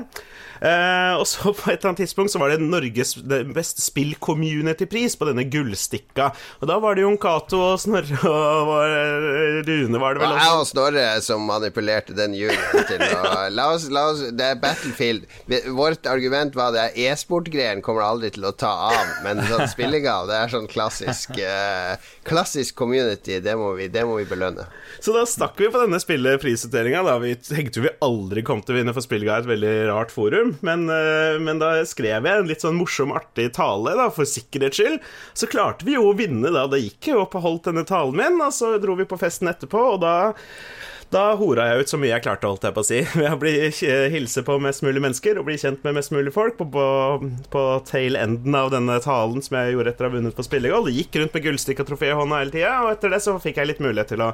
Eh, 0.62 1.14
og 1.18 1.26
så 1.26 1.52
på 1.58 1.72
et 1.72 1.80
eller 1.80 1.90
annet 1.90 2.04
tidspunkt 2.04 2.30
så 2.34 2.38
var 2.38 2.52
det 2.54 2.62
Norges 2.62 3.16
beste 3.56 3.82
spill-community-pris 3.82 5.16
på 5.18 5.26
denne 5.32 5.48
gullstikka. 5.50 6.28
Og 6.62 6.70
da 6.70 6.78
var 6.84 6.98
det 6.98 7.06
Jon 7.06 7.18
Cato 7.22 7.58
og 7.72 7.80
Snorre 7.82 8.20
og 8.30 8.70
var, 8.70 8.94
Rune, 9.66 10.02
var 10.02 10.16
det 10.18 10.22
vel 10.22 10.36
også? 10.36 10.44
jeg 10.46 10.60
og 10.60 10.68
Snorre 10.70 11.06
som 11.26 11.48
manipulerte 11.50 12.14
den 12.18 12.36
juryen 12.38 12.86
til 12.90 13.02
å 13.08 13.34
la 13.58 13.68
oss, 13.74 13.88
la 13.90 14.06
oss, 14.12 14.22
Det 14.38 14.52
er 14.52 14.62
Battlefield. 14.62 15.26
Vårt 15.74 16.06
argument 16.10 16.56
var 16.58 16.76
det 16.76 16.92
e-sport-greien 17.08 17.82
kommer 17.82 18.06
aldri 18.06 18.30
til 18.36 18.46
å 18.46 18.54
ta 18.54 18.72
av, 18.92 19.16
men 19.26 19.42
sånn 19.50 19.66
spillegal, 19.76 20.30
det 20.30 20.38
er 20.44 20.54
sånn 20.54 20.70
klassisk 20.72 21.42
eh, 21.42 21.98
Klassisk 22.28 22.76
community. 22.78 23.40
Det 23.42 23.56
må 23.58 23.72
vi, 23.80 23.88
det 23.90 24.04
må 24.06 24.20
vi 24.20 24.28
belønne. 24.30 24.68
Så 25.02 25.14
da 25.16 25.24
stakk 25.26 25.58
vi 25.58 25.72
på 25.74 25.82
denne 25.82 25.98
spilleprisutdelinga. 26.02 27.02
Da 27.08 27.18
vi 27.24 27.34
tenkte 27.42 27.82
vi 27.82 27.94
aldri 28.06 28.44
kom 28.46 28.62
til 28.62 28.76
å 28.76 28.78
vinne, 28.78 28.94
for 28.94 29.06
Spillga 29.06 29.40
er 29.40 29.46
et 29.46 29.50
veldig 29.50 29.74
rart 29.90 30.14
forum. 30.14 30.51
Men, 30.66 30.86
eh, 30.92 31.40
men 31.42 31.62
da 31.62 31.74
skrev 31.88 32.28
jeg 32.28 32.44
en 32.44 32.50
litt 32.50 32.64
sånn 32.66 32.78
morsom, 32.80 33.14
artig 33.16 33.50
tale, 33.58 33.96
da, 33.98 34.10
for 34.14 34.30
sikkerhets 34.30 34.80
skyld. 34.80 35.12
Så 35.38 35.50
klarte 35.52 35.88
vi 35.88 35.96
jo 35.98 36.10
å 36.10 36.18
vinne, 36.18 36.52
da. 36.52 36.68
Da 36.70 36.80
gikk 36.82 37.12
jeg 37.12 37.20
opp 37.22 37.38
og 37.40 37.46
holdt 37.48 37.72
denne 37.72 37.86
talen 37.88 38.20
min, 38.20 38.40
og 38.44 38.54
så 38.56 38.76
dro 38.82 38.98
vi 39.00 39.08
på 39.10 39.20
festen 39.22 39.52
etterpå, 39.52 39.86
og 39.96 40.02
da 40.04 40.16
da 41.12 41.34
hora 41.36 41.66
jeg 41.68 41.84
ut 41.84 41.92
så 41.92 41.98
mye 42.00 42.12
jeg 42.14 42.24
klarte, 42.24 42.48
holdt 42.48 42.64
jeg 42.64 42.76
på 42.76 42.84
å 42.84 42.88
si. 42.88 43.00
Ved 43.20 43.28
å 43.28 43.40
bli, 43.42 43.52
eh, 43.68 44.06
hilse 44.14 44.44
på 44.48 44.56
mest 44.64 44.84
mulig 44.86 45.02
mennesker 45.04 45.40
og 45.40 45.48
bli 45.50 45.58
kjent 45.60 45.84
med 45.84 45.98
mest 45.98 46.14
mulig 46.16 46.32
folk 46.36 46.56
på, 46.60 46.68
på, 46.72 46.86
på 47.52 47.64
tail 47.90 48.16
enden 48.20 48.56
av 48.56 48.72
denne 48.74 48.96
talen 49.04 49.44
som 49.44 49.58
jeg 49.60 49.76
gjorde 49.76 49.92
etter 49.94 50.08
å 50.08 50.12
ha 50.12 50.16
vunnet 50.16 50.38
på 50.38 50.46
spillegål. 50.48 50.88
Gikk 50.96 51.20
rundt 51.20 51.36
med 51.36 51.46
gullstikkatrofé 51.48 52.14
i 52.14 52.16
hånda 52.18 52.40
hele 52.42 52.56
tida, 52.56 52.72
og 52.86 52.94
etter 52.94 53.12
det 53.12 53.22
så 53.26 53.36
fikk 53.44 53.60
jeg 53.62 53.72
litt 53.74 53.84
mulighet 53.84 54.14
til 54.16 54.24
å, 54.24 54.32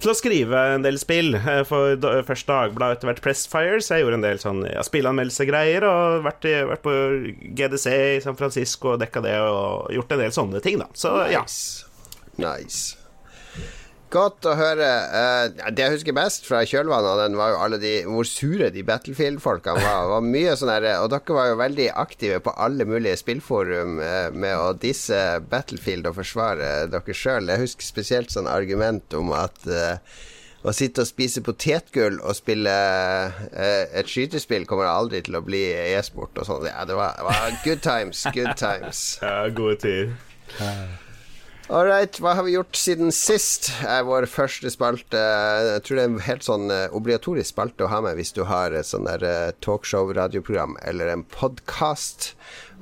til 0.00 0.14
å 0.14 0.16
skrive 0.16 0.64
en 0.78 0.88
del 0.88 0.98
spill. 1.02 1.36
Eh, 1.38 1.60
For 1.68 2.00
da, 2.00 2.16
først 2.26 2.48
Dagbladet, 2.48 2.98
etter 2.98 3.12
hvert 3.12 3.22
Pressfire, 3.28 3.78
så 3.84 3.98
jeg 3.98 4.06
gjorde 4.06 4.20
en 4.22 4.26
del 4.30 4.40
sånn 4.42 4.64
ja, 4.70 4.82
spilleanmeldelsegreier, 4.86 5.88
og 5.90 6.24
vært, 6.26 6.48
i, 6.48 6.56
vært 6.72 6.84
på 6.88 6.96
GDC 7.60 7.88
i 8.16 8.20
San 8.24 8.40
Francisco 8.40 8.94
og 8.96 9.00
dekka 9.04 9.24
det, 9.24 9.36
og 9.44 9.92
gjort 9.92 10.16
en 10.16 10.24
del 10.24 10.36
sånne 10.40 10.64
ting, 10.64 10.80
da. 10.80 10.88
Så 10.96 11.12
ja. 11.28 11.44
Nice. 12.40 13.03
Godt 14.14 14.46
å 14.46 14.54
høre. 14.54 14.90
Uh, 15.10 15.70
det 15.74 15.82
jeg 15.82 15.94
husker 15.96 16.14
best 16.14 16.46
fra 16.46 16.60
kjølvannet 16.68 17.10
av 17.10 17.22
den, 17.24 17.38
var 17.38 17.54
jo 17.54 17.62
alle 17.64 17.80
de 17.82 17.94
hvor 18.06 18.28
sure 18.28 18.68
de 18.74 18.84
Battlefield-folkene 18.86 19.82
var. 19.82 20.10
Var 20.12 20.28
mye 20.28 20.54
sånn 20.58 20.70
her, 20.70 20.86
Og 21.02 21.08
dere 21.10 21.38
var 21.38 21.50
jo 21.50 21.58
veldig 21.58 21.88
aktive 22.04 22.38
på 22.44 22.54
alle 22.54 22.86
mulige 22.86 23.18
spillforum 23.18 23.98
uh, 23.98 24.28
med 24.30 24.54
å 24.54 24.70
disse 24.78 25.18
Battlefield 25.50 26.06
og 26.10 26.20
forsvare 26.20 26.70
dere 26.92 27.18
sjøl. 27.18 27.50
Jeg 27.50 27.66
husker 27.66 27.90
spesielt 27.90 28.30
sånn 28.34 28.50
argument 28.50 29.18
om 29.18 29.34
at 29.34 29.66
uh, 29.66 29.98
å 30.64 30.72
sitte 30.72 31.04
og 31.04 31.08
spise 31.08 31.42
potetgull 31.44 32.16
og 32.22 32.32
spille 32.38 32.72
eh, 32.72 33.82
et 34.00 34.08
skytespill 34.08 34.64
kommer 34.68 34.88
aldri 34.88 35.20
til 35.26 35.36
å 35.36 35.44
bli 35.44 35.60
e-sport 35.92 36.40
og 36.40 36.48
sånn. 36.48 36.68
Ja, 36.70 36.86
det 36.88 36.96
var, 36.96 37.18
det 37.18 37.28
var 37.28 37.58
good 37.66 37.84
times, 37.84 38.24
good 38.32 38.56
times. 38.56 39.06
ja 39.24 39.48
gode 39.52 39.76
tider. 39.84 41.02
All 41.72 41.86
right, 41.88 42.18
hva 42.20 42.34
har 42.36 42.44
vi 42.44 42.52
gjort 42.58 42.76
siden 42.76 43.08
sist? 43.14 43.70
er 43.88 44.02
vår 44.04 44.26
første 44.28 44.68
spalte. 44.68 45.16
Jeg 45.16 45.84
tror 45.86 45.96
det 45.96 46.02
er 46.02 46.10
en 46.10 46.24
helt 46.26 46.44
sånn 46.44 46.66
eh, 46.68 46.92
obligatorisk 46.92 47.54
spalte 47.54 47.86
å 47.86 47.88
ha 47.88 48.02
med 48.04 48.18
hvis 48.18 48.34
du 48.36 48.42
har 48.50 48.76
et 48.76 48.84
sånn 48.84 49.08
der 49.08 49.24
eh, 49.24 49.54
talkshow-radioprogram 49.64 50.76
eller 50.84 51.14
en 51.14 51.24
podkast. 51.32 52.34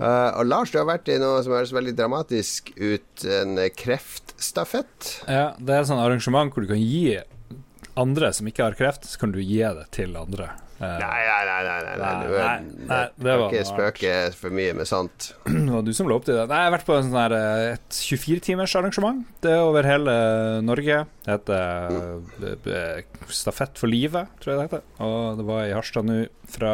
og 0.02 0.42
Lars, 0.48 0.72
du 0.74 0.80
har 0.80 0.88
vært 0.90 1.12
i 1.14 1.20
noe 1.22 1.44
som 1.46 1.54
høres 1.54 1.74
veldig 1.76 1.94
dramatisk 1.94 2.72
ut. 2.74 3.22
En 3.22 3.54
eh, 3.62 3.70
kreftstafett. 3.70 5.12
Ja, 5.30 5.52
det 5.62 5.76
er 5.76 5.84
et 5.84 5.92
sånt 5.92 6.02
arrangement 6.02 6.50
hvor 6.50 6.66
du 6.66 6.72
kan 6.74 6.82
gi 6.82 7.20
andre 7.94 8.32
som 8.34 8.48
ikke 8.48 8.66
har 8.66 8.76
kreft, 8.78 9.06
så 9.06 9.20
kan 9.20 9.34
du 9.34 9.40
gi 9.42 9.62
det 9.62 9.86
til 9.94 10.16
andre. 10.18 10.50
Eh, 10.82 10.98
Nei, 10.98 11.22
nei, 11.28 11.42
nei. 11.46 11.58
nei, 11.62 11.82
nei, 11.84 12.30
nei, 12.32 12.86
Nei, 12.90 13.02
det 13.22 13.34
var 13.38 13.52
ikke 13.52 13.66
spøke 13.68 14.14
for 14.34 14.50
mye 14.54 14.72
med 14.74 14.88
sant. 14.90 15.28
Det 15.46 15.68
var 15.70 15.84
du 15.86 15.92
som 15.94 16.08
lå 16.10 16.16
opp 16.18 16.24
til 16.26 16.34
det. 16.34 16.48
Nei, 16.50 16.58
jeg 16.64 16.68
har 16.70 16.74
vært 16.74 16.88
på 16.88 16.96
en 16.96 17.06
sånn 17.06 17.20
her, 17.20 17.34
eh, 17.36 17.66
et 17.76 17.98
24-timers 18.08 18.74
arrangement. 18.80 19.20
Det 19.44 19.52
er 19.54 19.62
over 19.62 19.86
hele 19.86 20.14
Norge. 20.66 20.98
Det 21.22 21.36
heter 21.36 21.96
eh, 22.42 22.74
eh, 22.74 23.22
Stafett 23.30 23.78
for 23.78 23.92
livet, 23.92 24.32
tror 24.42 24.52
jeg 24.56 24.58
det 24.58 24.66
heter. 24.66 24.84
Og 25.06 25.38
det 25.38 25.46
var 25.52 25.64
i 25.68 25.74
Harstad 25.76 26.08
nå 26.08 26.18
fra 26.52 26.72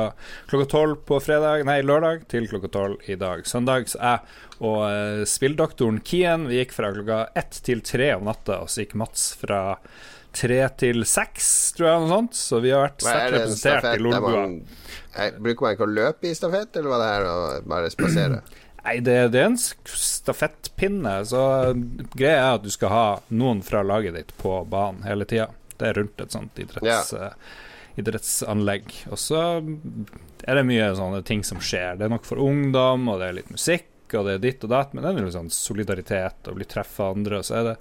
klokka 0.51 0.71
tolv 0.73 1.03
på 1.07 1.21
fredag, 1.23 1.67
nei, 1.69 1.79
lørdag 1.85 2.25
til 2.33 2.49
klokka 2.51 2.73
tolv 2.75 3.05
i 3.13 3.19
dag. 3.21 3.45
Søndag 3.47 3.91
så 3.93 4.01
jeg 4.01 4.39
og 4.65 4.81
eh, 4.89 5.21
spilldoktoren 5.29 6.01
Kien 6.03 6.49
vi 6.49 6.63
gikk 6.63 6.73
fra 6.75 6.89
klokka 6.97 7.27
ett 7.39 7.61
til 7.69 7.85
tre 7.87 8.15
om 8.17 8.25
natta, 8.27 8.63
og 8.65 8.73
så 8.73 8.83
gikk 8.87 8.97
Mats 8.99 9.29
fra 9.39 9.61
tre 10.37 10.61
til 10.81 11.05
seks, 11.09 11.49
tror 11.77 11.89
jeg, 11.91 12.05
noe 12.05 12.13
sånt. 12.13 12.39
Så 12.39 12.61
vi 12.65 12.73
har 12.75 12.87
vært 12.87 13.03
er 13.03 13.09
sterkt 13.09 13.37
representert 13.37 13.83
stafett 13.83 14.01
i 14.01 14.05
Lolbua. 14.05 14.33
man 14.39 14.57
Bruker 15.43 15.65
man 15.65 15.75
ikke 15.75 15.87
å 15.87 15.91
løpe 15.91 16.29
i 16.31 16.35
stafett, 16.37 16.77
eller 16.79 16.93
var 16.93 17.03
det 17.03 17.11
her 17.11 17.29
å 17.29 17.37
bare 17.69 17.93
spasere? 17.93 18.43
Nei, 18.89 18.99
det, 19.05 19.17
det 19.35 19.41
er 19.43 19.49
en 19.51 19.59
stafettpinne. 19.59 21.15
Så 21.29 21.41
greia 22.15 22.37
er 22.37 22.59
at 22.59 22.65
du 22.65 22.71
skal 22.73 22.93
ha 22.95 23.07
noen 23.35 23.65
fra 23.67 23.83
laget 23.85 24.15
ditt 24.17 24.37
på 24.41 24.61
banen 24.71 25.03
hele 25.09 25.27
tida. 25.29 25.51
Det 25.79 25.91
er 25.91 25.99
rundt 26.01 26.23
et 26.23 26.35
sånt 26.35 26.61
idretts, 26.63 27.13
eh, 27.19 27.35
idrettsanlegg. 28.01 28.95
Og 29.13 29.21
så 29.21 29.43
er 29.59 30.59
det 30.59 30.65
mye 30.71 30.89
sånne 30.99 31.21
ting 31.27 31.45
som 31.47 31.61
skjer. 31.63 31.99
Det 31.99 32.07
er 32.07 32.15
nok 32.15 32.27
for 32.29 32.41
ungdom, 32.43 33.11
og 33.11 33.21
det 33.21 33.29
er 33.29 33.39
litt 33.41 33.53
musikk, 33.53 33.88
og 34.15 34.25
det 34.29 34.35
er 34.39 34.45
ditt 34.47 34.65
og 34.65 34.71
datt, 34.71 34.95
men 34.95 35.03
det 35.05 35.11
er 35.13 35.25
litt 35.27 35.37
sånn 35.37 35.51
solidaritet 35.53 36.49
og 36.49 36.57
bli 36.61 36.65
treffa 36.65 37.11
andre. 37.13 37.39
Og 37.43 37.45
så 37.45 37.59
er 37.61 37.65
det 37.73 37.77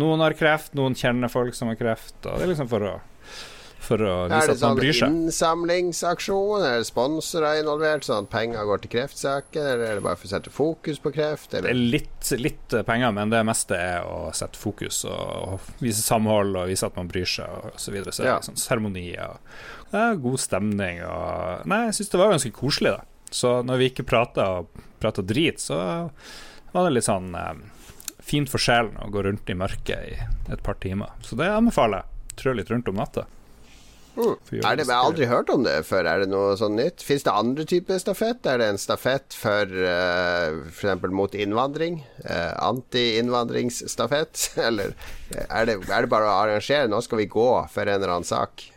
noen 0.00 0.20
har 0.20 0.32
kreft, 0.38 0.74
noen 0.78 0.94
kjenner 0.94 1.28
folk 1.32 1.54
som 1.54 1.68
har 1.72 1.76
kreft, 1.80 2.14
og 2.26 2.38
det 2.38 2.42
er 2.46 2.54
liksom 2.54 2.68
for 2.70 2.80
å 2.92 2.94
For 3.84 4.00
å 4.00 4.12
Er 4.24 4.30
vise 4.32 4.48
at 4.48 4.48
man 4.48 4.56
sånn 4.62 4.78
bryr 4.78 4.94
seg. 4.96 5.02
Er 5.02 5.10
det 5.12 5.12
sånn 5.12 5.26
innsamlingsaksjon? 5.28 6.62
Er 6.64 6.78
det 6.80 6.86
sponsorer 6.88 7.58
involvert, 7.60 8.06
sånn 8.06 8.24
at 8.24 8.30
penger 8.32 8.64
går 8.64 8.80
til 8.80 8.90
kreftsaken? 8.94 9.60
Eller 9.74 9.84
er 9.90 9.98
det 9.98 10.04
bare 10.06 10.16
for 10.16 10.24
å 10.24 10.30
sette 10.30 10.48
fokus 10.54 11.00
på 11.04 11.12
kreft? 11.12 11.50
Det 11.52 11.68
er 11.68 11.76
litt, 11.76 12.30
litt 12.40 12.76
penger, 12.88 13.12
men 13.12 13.28
det 13.28 13.42
meste 13.44 13.76
er 13.76 14.06
å 14.08 14.30
sette 14.32 14.56
fokus 14.56 15.02
og 15.04 15.60
vise 15.84 16.00
samhold 16.00 16.56
og 16.62 16.70
vise 16.72 16.88
at 16.88 16.96
man 16.96 17.10
bryr 17.12 17.28
seg 17.28 17.44
og 17.74 17.76
så 17.76 17.92
videre. 17.92 18.12
Så 18.16 18.24
er 18.24 18.30
Ja. 18.30 18.38
det 18.40 18.48
sånn 18.48 18.56
seremonier 18.64 19.34
og 19.36 19.92
ja, 19.92 20.14
god 20.14 20.40
stemning 20.40 21.04
og 21.04 21.66
Nei, 21.68 21.84
jeg 21.90 21.94
syns 22.00 22.08
det 22.10 22.18
var 22.24 22.32
ganske 22.32 22.52
koselig, 22.56 22.96
da. 22.96 23.04
Så 23.34 23.56
når 23.66 23.80
vi 23.80 23.90
ikke 23.90 24.06
prata 24.06 25.24
drit, 25.26 25.58
så 25.60 25.78
var 26.74 26.86
det 26.86 26.96
litt 26.96 27.06
sånn 27.06 27.34
eh, 27.38 27.54
fint 28.22 28.50
for 28.50 28.62
sjelen 28.62 28.96
å 29.02 29.10
gå 29.12 29.24
rundt 29.26 29.50
i 29.50 29.56
mørket 29.58 30.10
i 30.10 30.18
et 30.54 30.62
par 30.64 30.78
timer. 30.82 31.14
Så 31.26 31.38
det 31.38 31.50
anbefaler 31.50 32.02
jeg. 32.04 32.10
Trø 32.38 32.54
litt 32.58 32.70
rundt 32.70 32.90
om 32.90 32.98
natta. 32.98 33.26
Mm. 34.14 34.34
Det, 34.46 34.60
jeg 34.62 34.86
har 34.86 35.00
aldri 35.00 35.26
hørt 35.26 35.50
om 35.50 35.64
det 35.66 35.74
før. 35.88 36.06
Er 36.06 36.22
det 36.22 36.28
noe 36.30 36.54
sånn 36.58 36.76
nytt? 36.78 37.02
Fins 37.02 37.26
det 37.26 37.34
andre 37.34 37.66
typer 37.66 37.98
stafett? 37.98 38.46
Er 38.46 38.60
det 38.62 38.68
en 38.70 38.78
stafett 38.78 39.34
for 39.34 39.70
uh, 39.70 40.60
f.eks. 40.70 41.08
mot 41.10 41.34
innvandring? 41.34 42.00
Uh, 42.22 42.54
Anti-innvandringsstafett? 42.70 44.52
Eller 44.68 44.94
er 45.48 45.70
det, 45.70 45.80
er 45.90 46.06
det 46.06 46.12
bare 46.14 46.30
å 46.30 46.36
arrangere? 46.44 46.90
Nå 46.90 47.02
skal 47.06 47.24
vi 47.24 47.30
gå 47.30 47.48
for 47.74 47.90
en 47.90 47.98
eller 47.98 48.14
annen 48.14 48.30
sak. 48.30 48.68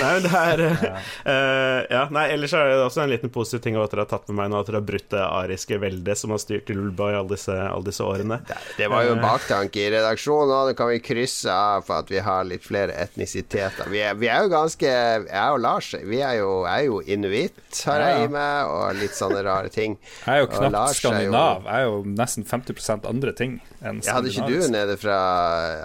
Nei, 0.00 0.10
men 0.16 0.24
det 0.26 0.40
er 0.40 0.62
uh, 0.66 1.80
Ja, 1.90 2.02
nei, 2.12 2.26
ellers 2.34 2.54
er 2.56 2.70
det 2.70 2.78
også 2.84 3.04
en 3.04 3.12
liten 3.12 3.32
positiv 3.32 3.62
ting 3.64 3.78
at 3.78 3.92
dere 3.92 4.04
har 4.04 4.10
tatt 4.10 4.28
med 4.30 4.38
meg 4.40 4.52
nå 4.52 4.60
at 4.60 4.70
dere 4.70 4.80
har 4.80 4.86
brutt 4.88 5.08
det 5.12 5.22
ariske 5.22 5.78
veldet 5.82 6.18
som 6.18 6.34
har 6.34 6.42
styrt 6.42 6.70
Luleboy 6.72 7.14
alle 7.14 7.34
disse, 7.34 7.54
alle 7.54 7.86
disse 7.88 8.04
årene. 8.04 8.40
Det 8.78 8.88
var 8.92 9.06
jo 9.06 9.14
en 9.16 9.22
baktanke 9.24 9.82
i 9.82 9.90
redaksjonen, 9.94 10.54
og 10.56 10.70
det 10.70 10.76
kan 10.78 10.90
vi 10.90 11.00
krysse 11.04 11.52
av 11.52 11.86
for 11.86 12.02
at 12.02 12.12
vi 12.12 12.22
har 12.24 12.46
litt 12.48 12.66
flere 12.66 12.96
etnisiteter. 13.06 13.88
Vi 13.92 14.02
er, 14.04 14.16
vi 14.18 14.30
er 14.32 14.44
jo 14.46 14.52
ganske 14.52 14.86
Jeg 14.86 15.46
og 15.54 15.60
Lars 15.62 15.92
vi 16.06 16.20
er 16.24 16.38
jo, 16.40 16.50
er 16.68 16.82
jo 16.86 17.00
inuitt, 17.02 17.60
har 17.86 18.02
jeg 18.02 18.26
i 18.26 18.32
meg, 18.32 18.72
og 18.72 19.00
litt 19.00 19.16
sånne 19.16 19.42
rare 19.46 19.70
ting. 19.72 19.96
Jeg 20.24 20.32
er 20.34 20.44
jo 20.44 20.50
knapt 20.52 20.74
Lars 20.74 21.00
skandinav. 21.00 21.66
Jeg 21.66 21.86
er 21.86 21.88
jo 21.88 22.02
nesten 22.16 22.46
50% 22.46 23.08
andre 23.08 23.34
ting 23.36 23.58
enn 23.84 24.00
Jeg 24.04 24.14
hadde 24.16 24.32
ikke 24.32 24.48
du 24.50 24.72
nede 24.72 24.96
fra 25.00 25.18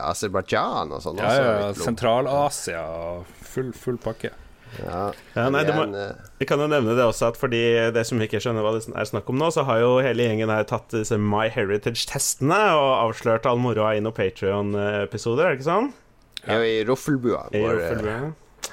Aserbajdsjan 0.09 0.93
og 0.95 1.03
sånn 1.03 1.21
Ja, 1.21 1.31
ja? 1.35 1.71
Sentral-Asia 1.77 2.83
og 2.87 3.40
full, 3.51 3.69
full 3.77 3.99
pakke. 4.01 4.31
Ja. 4.79 5.11
Ja, 5.35 5.47
nei, 5.51 5.63
det 5.67 5.73
må, 5.75 5.83
eh, 5.99 6.13
vi 6.39 6.47
kan 6.47 6.61
jo 6.63 6.67
nevne 6.71 6.95
det 6.95 7.03
også, 7.03 7.31
at 7.33 7.39
fordi 7.39 7.59
det 7.91 8.05
som 8.07 8.21
vi 8.21 8.29
ikke 8.29 8.39
skjønner 8.43 8.63
hva 8.63 8.75
det 8.77 8.85
er 8.87 9.09
snakk 9.09 9.27
om 9.31 9.39
nå, 9.41 9.49
så 9.51 9.65
har 9.67 9.81
jo 9.83 9.97
hele 10.03 10.27
gjengen 10.29 10.53
her 10.53 10.63
tatt 10.69 10.93
disse 10.95 11.17
My 11.19 11.49
Heritage-testene 11.51 12.61
og 12.77 12.91
avslørt 13.01 13.49
all 13.49 13.59
moroa 13.61 13.97
i 13.97 14.03
noen 14.03 14.15
Patrion-episoder, 14.15 15.43
er 15.43 15.51
det 15.51 15.59
ikke 15.59 15.71
sånn? 15.71 15.91
Ja, 16.45 16.55
ja 16.55 16.61
i 16.63 16.85
Roffelbua. 16.87 17.49
I 17.51 17.65
Roffelbua. 17.65 18.31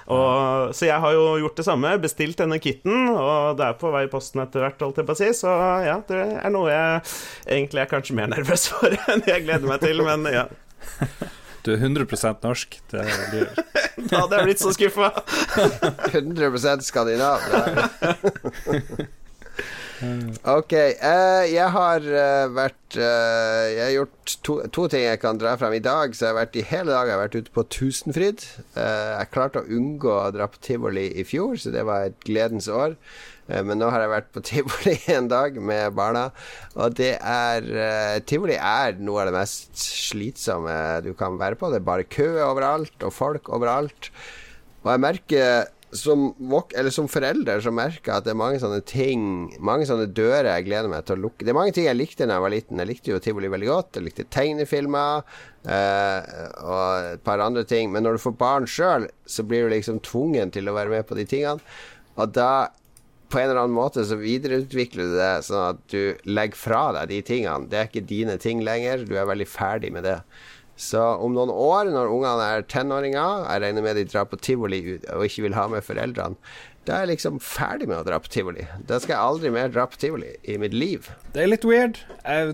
Og, 0.09 0.71
så 0.77 0.87
jeg 0.89 1.01
har 1.03 1.13
jo 1.13 1.25
gjort 1.43 1.59
det 1.61 1.65
samme, 1.67 1.91
bestilt 2.01 2.39
denne 2.41 2.57
kitten, 2.63 3.11
og 3.13 3.59
det 3.59 3.67
er 3.67 3.81
på 3.81 3.91
vei 3.93 4.07
i 4.07 4.13
posten 4.13 4.41
etter 4.45 4.65
hvert, 4.65 4.81
holdt 4.85 5.03
jeg 5.03 5.09
på 5.09 5.17
å 5.17 5.19
si. 5.19 5.29
Så 5.37 5.53
ja, 5.85 5.99
det 6.09 6.23
er 6.39 6.55
noe 6.55 6.71
jeg 6.73 7.03
egentlig 7.59 7.85
er 7.85 7.91
kanskje 7.91 8.17
mer 8.17 8.31
nervøs 8.33 8.71
for 8.73 8.97
enn 9.13 9.27
jeg 9.29 9.45
gleder 9.45 9.69
meg 9.69 9.85
til, 9.85 10.05
men 10.07 10.25
ja. 10.33 10.47
Du 11.65 11.73
er 11.73 11.81
100 11.83 12.07
norsk. 12.43 12.81
Det 12.91 13.05
blir 13.31 13.49
Da 14.09 14.23
hadde 14.23 14.39
jeg 14.39 14.47
blitt 14.47 14.63
så 14.63 14.73
skuffa. 14.77 15.11
100 16.15 16.85
skandinav. 16.87 17.43
er- 20.03 20.39
Ok, 20.59 20.73
Uh, 21.03 21.45
jeg 21.51 21.69
har 21.75 22.01
uh, 22.07 22.49
vært 22.55 22.97
uh, 22.97 23.65
Jeg 23.73 23.83
har 23.85 23.93
gjort 23.97 24.35
to, 24.47 24.57
to 24.75 24.87
ting 24.93 25.05
jeg 25.07 25.21
kan 25.23 25.39
dra 25.41 25.57
frem. 25.61 25.75
I 25.79 25.83
dag 25.85 26.15
så 26.15 26.27
har 26.27 26.33
jeg 26.35 26.39
vært 26.41 26.57
i 26.61 26.67
hele 26.71 26.93
dag 26.95 27.09
jeg 27.11 27.17
har 27.17 27.25
vært 27.27 27.39
ute 27.41 27.55
på 27.55 27.65
Tusenfryd. 27.77 28.45
Jeg 28.77 29.31
klarte 29.35 29.63
å 29.63 29.69
unngå 29.79 30.13
å 30.19 30.31
dra 30.35 30.47
på 30.51 30.61
tivoli 30.65 31.09
i 31.21 31.25
fjor, 31.29 31.57
så 31.61 31.73
det 31.75 31.85
var 31.89 32.09
et 32.09 32.19
gledens 32.27 32.69
år. 32.73 32.97
Men 33.49 33.79
nå 33.81 33.89
har 33.89 34.03
jeg 34.05 34.13
vært 34.13 34.33
på 34.37 34.43
tivoli 34.51 34.97
en 35.15 35.29
dag 35.31 35.57
med 35.57 35.95
barna, 35.97 36.27
og 36.77 36.97
det 36.99 37.15
er 37.17 38.21
Tivoli 38.29 38.59
er 38.61 38.99
noe 39.01 39.23
av 39.23 39.31
det 39.31 39.39
mest 39.39 39.73
slitsomme 39.81 40.75
du 41.07 41.15
kan 41.17 41.39
være 41.41 41.57
på. 41.57 41.71
Det 41.73 41.81
er 41.81 41.87
bare 41.89 42.05
kø 42.13 42.29
overalt, 42.45 42.97
og 43.01 43.15
folk 43.17 43.49
overalt. 43.57 44.11
Og 44.85 44.93
jeg 44.93 45.03
merker 45.05 45.73
som, 45.97 46.35
som 46.93 47.09
forelder 47.09 47.63
så 47.65 47.73
merker 47.73 48.11
jeg 48.11 48.21
at 48.21 48.27
det 48.27 48.33
er 48.35 48.39
mange 48.39 48.61
sånne 48.61 48.83
ting 48.85 49.23
Mange 49.65 49.87
sånne 49.89 50.09
dører 50.13 50.51
jeg 50.51 50.67
gleder 50.67 50.91
meg 50.93 51.07
til 51.09 51.17
å 51.17 51.23
lukke. 51.27 51.45
Det 51.45 51.53
er 51.53 51.57
mange 51.57 51.73
ting 51.77 51.87
jeg 51.89 51.97
likte 51.97 52.27
da 52.29 52.37
jeg 52.37 52.45
var 52.45 52.53
liten. 52.53 52.83
Jeg 52.83 52.91
likte 52.91 53.13
jo 53.15 53.21
tivoli 53.25 53.51
veldig 53.53 53.71
godt. 53.71 53.97
Jeg 53.97 54.05
likte 54.05 54.27
tegnefilmer 54.35 55.23
eh, 55.65 56.35
og 56.61 57.15
et 57.15 57.25
par 57.25 57.45
andre 57.45 57.65
ting. 57.69 57.93
Men 57.95 58.05
når 58.05 58.19
du 58.19 58.25
får 58.27 58.37
barn 58.41 58.69
sjøl, 58.69 59.09
så 59.25 59.47
blir 59.49 59.65
du 59.65 59.73
liksom 59.73 60.03
tvungen 60.05 60.53
til 60.55 60.69
å 60.69 60.77
være 60.77 60.93
med 60.93 61.09
på 61.09 61.17
de 61.19 61.25
tingene. 61.29 61.79
Og 62.19 62.37
da 62.37 62.69
på 63.29 63.41
en 63.41 63.51
eller 63.51 63.63
annen 63.63 63.77
måte 63.77 64.05
så 64.09 64.17
videreutvikler 64.21 65.11
du 65.11 65.17
det 65.19 65.33
sånn 65.45 65.75
at 65.75 65.81
du 65.93 66.29
legger 66.29 66.57
fra 66.57 66.85
deg 66.97 67.11
de 67.13 67.19
tingene. 67.33 67.69
Det 67.69 67.81
er 67.81 67.91
ikke 67.91 68.07
dine 68.09 68.39
ting 68.41 68.63
lenger. 68.65 69.05
Du 69.09 69.17
er 69.17 69.29
veldig 69.29 69.49
ferdig 69.49 69.93
med 69.97 70.09
det. 70.09 70.19
Så 70.79 71.03
om 71.19 71.35
noen 71.35 71.51
år, 71.51 71.91
når 71.91 72.13
ungene 72.15 72.49
er 72.55 72.67
tenåringer, 72.71 73.45
jeg 73.49 73.63
regner 73.65 73.85
med 73.85 73.99
de 73.99 74.07
drar 74.07 74.29
på 74.31 74.39
tivoli 74.39 74.81
og 75.11 75.25
ikke 75.27 75.49
vil 75.49 75.57
ha 75.59 75.67
med 75.73 75.83
foreldrene, 75.83 76.39
da 76.87 76.97
er 76.97 77.05
jeg 77.05 77.11
liksom 77.17 77.41
ferdig 77.45 77.89
med 77.91 77.99
å 77.99 78.05
dra 78.07 78.17
på 78.23 78.31
tivoli. 78.33 78.63
Da 78.89 78.97
skal 79.03 79.17
jeg 79.17 79.21
aldri 79.33 79.51
mer 79.53 79.73
dra 79.75 79.85
på 79.91 79.99
tivoli 80.01 80.31
i 80.49 80.57
mitt 80.61 80.73
liv. 80.73 81.11
Det 81.35 81.43
er 81.43 81.51
litt 81.51 81.67
weird. 81.69 81.99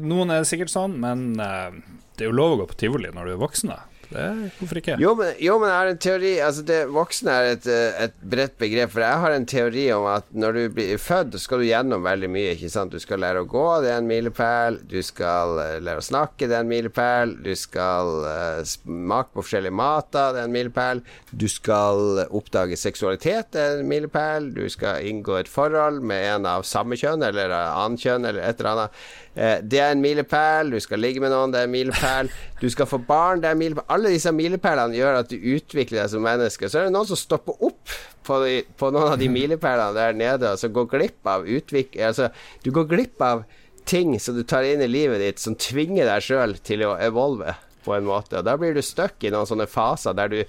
Noen 0.03 0.33
er 0.35 0.49
sikkert 0.49 0.73
sånn, 0.73 0.97
men 1.05 1.37
eh, 1.39 1.77
det 2.17 2.25
er 2.25 2.33
jo 2.33 2.39
lov 2.41 2.57
å 2.57 2.63
gå 2.63 2.71
på 2.73 2.81
tivoli 2.81 3.13
når 3.15 3.29
du 3.29 3.35
er 3.37 3.45
voksen. 3.45 3.75
da. 3.77 3.85
Er, 4.15 4.41
hvorfor 4.59 4.79
ikke? 4.79 4.95
Jo 5.03 5.15
men, 5.19 5.33
jo, 5.43 5.57
men 5.59 5.71
jeg 5.71 5.77
har 5.77 5.91
en 5.91 6.01
teori 6.05 6.33
Altså, 6.45 6.63
det 6.69 6.79
voksne 6.95 7.35
er 7.35 7.49
et, 7.55 7.67
eh, 7.71 8.03
et 8.07 8.15
bredt 8.35 8.57
begrep. 8.61 8.93
For 8.95 9.03
jeg 9.05 9.23
har 9.25 9.35
en 9.35 9.47
teori 9.49 9.85
om 9.95 10.07
at 10.11 10.29
når 10.31 10.59
du 10.59 10.63
blir 10.77 11.01
født, 11.03 11.35
skal 11.43 11.63
du 11.63 11.67
gjennom 11.69 12.05
veldig 12.07 12.31
mye. 12.31 12.53
Ikke 12.55 12.71
sant? 12.73 12.95
Du 12.95 13.03
skal 13.03 13.23
lære 13.25 13.43
å 13.43 13.49
gå, 13.51 13.65
det 13.83 13.91
er 13.93 14.03
en 14.03 14.11
milepæl. 14.11 14.79
Du 14.91 15.01
skal 15.05 15.59
eh, 15.63 15.79
lære 15.85 16.03
å 16.03 16.07
snakke, 16.07 16.47
det 16.47 16.59
er 16.59 16.67
en 16.67 16.71
milepæl. 16.71 17.35
Du 17.45 17.53
skal 17.59 18.13
uh, 18.25 18.63
smake 18.69 19.35
på 19.35 19.43
forskjellige 19.43 19.75
mater, 19.75 20.35
det 20.35 20.43
er 20.45 20.49
en 20.49 20.55
milepæl. 20.55 21.03
Du 21.33 21.47
skal 21.51 22.25
oppdage 22.29 22.79
seksualitet, 22.81 23.53
det 23.55 23.63
er 23.65 23.83
en 23.83 23.91
milepæl. 23.91 24.51
Du 24.55 24.65
skal 24.73 25.05
inngå 25.09 25.41
et 25.41 25.51
forhold 25.51 26.03
med 26.07 26.29
en 26.37 26.49
av 26.49 26.67
samme 26.69 26.99
kjønn 27.01 27.25
eller 27.27 27.53
annen 27.55 27.99
kjønn 28.01 28.29
eller 28.29 28.45
et 28.45 28.61
eller 28.61 28.75
annet. 28.75 29.05
Eh, 29.35 29.59
det 29.63 29.81
er 29.83 29.93
en 29.93 30.03
milepæl. 30.03 30.71
Du 30.71 30.81
skal 30.81 31.03
ligge 31.03 31.23
med 31.23 31.33
noen, 31.35 31.53
det 31.53 31.61
er 31.61 31.69
en 31.69 31.75
milepæl. 31.75 32.31
Du 32.63 32.71
skal 32.71 32.87
få 32.89 32.99
barn, 33.03 33.43
det 33.43 33.51
er 33.51 33.57
en 33.57 33.61
milepæl. 33.61 33.85
Alle 33.91 34.15
disse 34.15 34.33
milepælene 34.33 34.97
gjør 34.97 35.19
at 35.21 35.31
du 35.31 35.37
utvikler 35.37 36.03
deg 36.03 36.13
som 36.13 36.25
menneske. 36.25 36.71
Så 36.71 36.81
er 36.81 36.89
det 36.89 36.95
noen 36.95 37.11
som 37.11 37.19
stopper 37.19 37.59
opp 37.59 37.97
på, 38.25 38.39
de, 38.45 38.63
på 38.79 38.93
noen 38.95 39.17
av 39.17 39.19
de 39.21 39.29
milepælene 39.39 39.99
der 39.99 40.17
nede, 40.17 40.55
og 40.55 40.63
så 40.63 40.71
går 40.73 40.89
glipp 40.95 41.29
av 41.29 41.45
utvikling 41.45 42.07
Altså, 42.07 42.31
du 42.65 42.71
går 42.75 42.89
glipp 42.91 43.23
av 43.23 43.45
ting 43.85 44.15
som 44.23 44.39
du 44.39 44.45
tar 44.49 44.65
inn 44.65 44.81
i 44.81 44.89
livet 44.89 45.21
ditt, 45.21 45.43
som 45.43 45.59
tvinger 45.61 46.09
deg 46.09 46.25
sjøl 46.25 46.57
til 46.65 46.87
å 46.87 46.95
evolve 47.03 47.53
på 47.85 47.95
en 47.97 48.07
måte. 48.09 48.39
Og 48.41 48.47
da 48.47 48.57
blir 48.61 48.75
du 48.75 48.83
stuck 48.85 49.23
i 49.25 49.33
noen 49.33 49.49
sånne 49.49 49.69
faser 49.71 50.17
der 50.17 50.33
du 50.33 50.41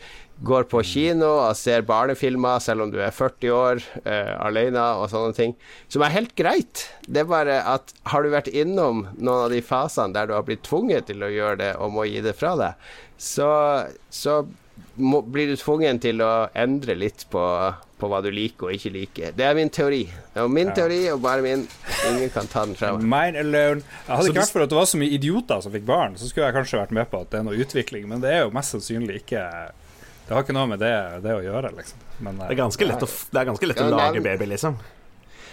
går 0.45 0.65
på 0.71 0.81
kino 0.83 1.29
og 1.45 1.55
ser 1.55 1.85
barnefilmer 1.87 2.59
selv 2.63 2.85
om 2.85 2.91
du 2.91 2.97
er 2.99 3.13
40 3.15 3.53
år 3.55 3.83
uh, 4.03 4.33
alene 4.43 4.83
og 4.99 5.07
sånne 5.13 5.37
ting. 5.37 5.55
Som 5.91 6.03
er 6.03 6.15
helt 6.15 6.35
greit. 6.39 6.87
Det 7.07 7.23
er 7.23 7.31
bare 7.31 7.61
at 7.75 7.95
har 8.11 8.25
du 8.25 8.33
vært 8.33 8.51
innom 8.51 9.05
noen 9.15 9.45
av 9.45 9.53
de 9.53 9.63
fasene 9.63 10.15
der 10.15 10.29
du 10.29 10.35
har 10.35 10.45
blitt 10.47 10.65
tvunget 10.67 11.07
til 11.11 11.23
å 11.23 11.31
gjøre 11.31 11.61
det 11.63 11.71
og 11.79 11.95
må 11.95 12.07
gi 12.09 12.23
det 12.25 12.35
fra 12.35 12.55
deg, 12.59 12.87
så, 13.21 13.49
så 14.11 14.41
må, 14.99 15.21
blir 15.21 15.51
du 15.51 15.55
tvungen 15.59 15.99
til 16.03 16.23
å 16.23 16.47
endre 16.55 16.97
litt 16.99 17.25
på, 17.31 17.43
på 17.95 18.09
hva 18.11 18.19
du 18.23 18.27
liker 18.33 18.67
og 18.67 18.75
ikke 18.75 18.91
liker. 18.91 19.35
Det 19.37 19.45
er 19.47 19.55
min 19.55 19.69
teori. 19.71 20.01
Det 20.33 20.41
er 20.41 20.49
min 20.51 20.71
teori, 20.75 20.99
og 21.13 21.21
bare 21.23 21.43
min. 21.45 21.61
Ingen 22.09 22.33
kan 22.33 22.49
ta 22.51 22.65
den 22.67 22.75
fra 22.75 22.91
meg. 22.97 23.05
Mine 23.07 23.43
alone. 23.45 23.85
Jeg 23.85 24.11
hadde 24.11 24.25
Så 24.27 24.33
ikke 24.33 24.41
vært 24.41 24.55
for 24.57 24.65
at 24.65 24.73
det 24.73 24.79
var 24.79 24.89
så 24.91 24.99
mye 24.99 25.15
idioter 25.15 25.63
som 25.63 25.75
fikk 25.75 25.85
barn, 25.87 26.17
så 26.19 26.27
skulle 26.27 26.49
jeg 26.49 26.57
kanskje 26.57 26.81
vært 26.81 26.95
med 26.97 27.07
på 27.11 27.21
at 27.23 27.31
det 27.31 27.39
er 27.39 27.47
noe 27.47 27.61
utvikling, 27.63 28.09
men 28.11 28.23
det 28.25 28.33
er 28.33 28.43
jo 28.43 28.51
mest 28.55 28.75
sannsynlig 28.75 29.21
ikke 29.23 29.45
Det 30.25 30.33
har 30.33 30.43
ikke 30.43 30.57
noe 30.57 30.67
med 30.73 30.81
det, 30.81 30.91
det 31.23 31.37
å 31.37 31.41
gjøre, 31.45 31.71
liksom. 31.77 32.03
Men, 32.25 32.39
Det 32.41 32.51
er 32.55 32.59
ganske 32.63 32.87
lett 32.89 33.03
å, 33.05 33.09
det 33.31 33.41
er 33.41 33.49
ganske 33.51 33.67
lett 33.69 33.81
å 33.85 33.89
lage 33.93 34.23
baby, 34.25 34.47
liksom. 34.55 34.77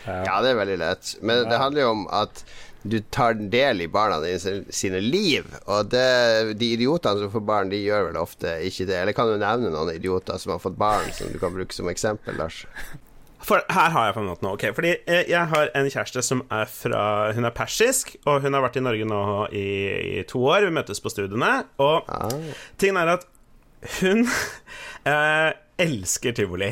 Ja, 0.07 0.41
det 0.43 0.51
er 0.51 0.59
veldig 0.59 0.79
lett. 0.81 1.11
Men 1.23 1.45
det 1.47 1.59
handler 1.61 1.85
jo 1.85 1.91
om 1.93 2.07
at 2.11 2.43
du 2.83 2.99
tar 3.15 3.35
del 3.53 3.85
i 3.85 3.87
barna 3.87 4.19
dine 4.23 4.65
sine 4.75 4.99
liv. 5.01 5.47
Og 5.71 5.91
det, 5.93 6.57
de 6.59 6.73
idiotene 6.75 7.23
som 7.23 7.31
får 7.31 7.45
barn, 7.47 7.71
de 7.71 7.79
gjør 7.85 8.09
vel 8.11 8.19
ofte 8.21 8.57
ikke 8.67 8.89
det. 8.89 8.97
Eller 9.05 9.15
kan 9.17 9.31
du 9.31 9.37
nevne 9.39 9.71
noen 9.71 9.95
idioter 9.95 10.39
som 10.43 10.55
har 10.57 10.63
fått 10.65 10.77
barn, 10.81 11.07
som 11.15 11.31
du 11.33 11.39
kan 11.43 11.55
bruke 11.55 11.75
som 11.77 11.89
eksempel, 11.93 12.35
Lars? 12.41 12.65
For 13.43 13.59
her 13.75 13.91
har 13.91 14.05
jeg 14.09 14.15
på 14.15 14.21
en 14.23 14.29
måte 14.31 14.45
noe. 14.47 14.55
Okay, 14.55 14.71
Fordi 14.75 14.93
jeg 15.07 15.47
har 15.51 15.71
en 15.75 15.89
kjæreste 15.91 16.23
som 16.23 16.45
er 16.55 16.69
fra 16.71 17.33
Hun 17.35 17.47
er 17.49 17.55
persisk, 17.57 18.13
og 18.27 18.43
hun 18.45 18.55
har 18.55 18.63
vært 18.63 18.79
i 18.79 18.85
Norge 18.87 19.09
nå 19.11 19.23
i, 19.51 19.65
i 20.21 20.23
to 20.31 20.43
år. 20.47 20.67
Vi 20.69 20.75
møtes 20.77 21.03
på 21.03 21.11
studiene. 21.11 21.65
Og 21.83 22.07
Ah. 22.07 22.31
tingen 22.79 23.01
er 23.03 23.17
at 23.17 23.27
hun 24.01 24.27
eh, 25.07 25.51
elsker 25.81 26.35
tivoli. 26.37 26.69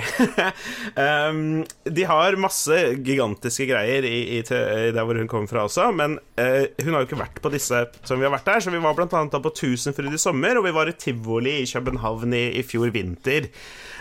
um, 1.31 1.63
de 1.97 2.05
har 2.09 2.37
masse 2.41 2.77
gigantiske 3.05 3.67
greier 3.71 4.07
i, 4.07 4.17
i, 4.37 4.41
i, 4.41 4.91
der 4.95 5.07
hvor 5.07 5.19
hun 5.19 5.31
kommer 5.31 5.51
fra 5.51 5.65
også, 5.67 5.89
men 5.97 6.19
uh, 6.41 6.65
hun 6.83 6.93
har 6.93 7.03
jo 7.03 7.09
ikke 7.09 7.21
vært 7.23 7.41
på 7.43 7.53
disse 7.55 7.83
som 8.05 8.21
vi 8.21 8.29
har 8.29 8.35
vært 8.35 8.49
der. 8.51 8.65
Så 8.65 8.75
vi 8.75 8.83
var 8.83 8.97
blant 8.99 9.17
annet 9.17 9.41
på 9.43 9.55
Tusenfryd 9.63 10.15
i 10.15 10.21
sommer, 10.21 10.61
og 10.61 10.69
vi 10.69 10.77
var 10.77 10.91
i 10.91 10.97
tivoli 10.99 11.61
i 11.63 11.69
København 11.71 12.37
i, 12.37 12.47
i 12.61 12.65
fjor 12.67 12.93
vinter. 12.95 13.51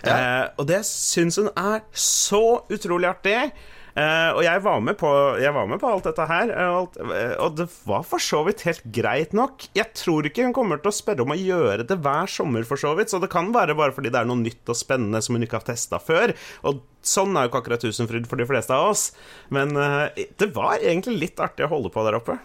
Ja. 0.04 0.16
Uh, 0.16 0.46
og 0.62 0.70
det 0.70 0.84
syns 0.88 1.40
hun 1.42 1.52
er 1.56 1.84
så 1.96 2.44
utrolig 2.70 3.12
artig. 3.12 3.50
Uh, 3.98 4.38
og 4.38 4.42
jeg 4.46 4.62
var, 4.66 4.84
på, 5.00 5.12
jeg 5.42 5.54
var, 5.56 5.70
med 5.70 5.82
på, 5.82 5.90
alt 5.90 6.06
dette 6.10 6.28
her, 6.30 6.52
og, 6.54 6.78
alt, 6.78 7.00
uh, 7.02 7.34
og 7.46 7.58
det 7.58 7.66
var 7.90 8.06
for 8.08 8.24
så 8.24 8.44
vidt 8.48 8.64
helt 8.68 8.86
greit 8.96 9.34
nok. 9.38 9.66
Jeg 9.78 9.90
tror 9.98 10.30
ikke 10.30 10.46
hun 10.46 10.56
kommer 10.56 10.82
til 10.82 10.92
å 10.92 10.96
spørre 10.96 11.26
om 11.26 11.34
å 11.34 11.40
gjøre 11.40 11.88
det 11.90 12.00
hver 12.06 12.30
sommer, 12.32 12.68
for 12.70 12.82
så 12.82 12.94
vidt, 13.00 13.12
så 13.12 13.22
det 13.24 13.32
kan 13.34 13.52
være 13.56 13.78
bare 13.80 13.96
fordi 13.96 14.14
det 14.14 14.22
er 14.22 14.30
noe 14.30 14.42
nytt 14.44 14.70
og 14.70 14.78
spennende 14.78 15.22
som 15.26 15.38
hun 15.38 15.48
ikke 15.48 15.60
har 15.62 15.68
testa 15.72 16.02
før. 16.04 16.36
Og 16.70 16.84
sånn 17.06 17.36
er 17.36 17.48
jo 17.48 17.54
ikke 17.54 17.64
akkurat 17.64 17.86
Tusenfryd 17.86 18.30
for 18.30 18.42
de 18.42 18.48
fleste 18.50 18.76
av 18.76 18.94
oss, 18.94 19.10
men 19.54 19.76
uh, 19.80 20.08
det 20.14 20.52
var 20.56 20.80
egentlig 20.80 21.18
litt 21.28 21.44
artig 21.44 21.68
å 21.68 21.74
holde 21.74 21.94
på 21.94 22.06
der 22.08 22.20
oppe. 22.20 22.40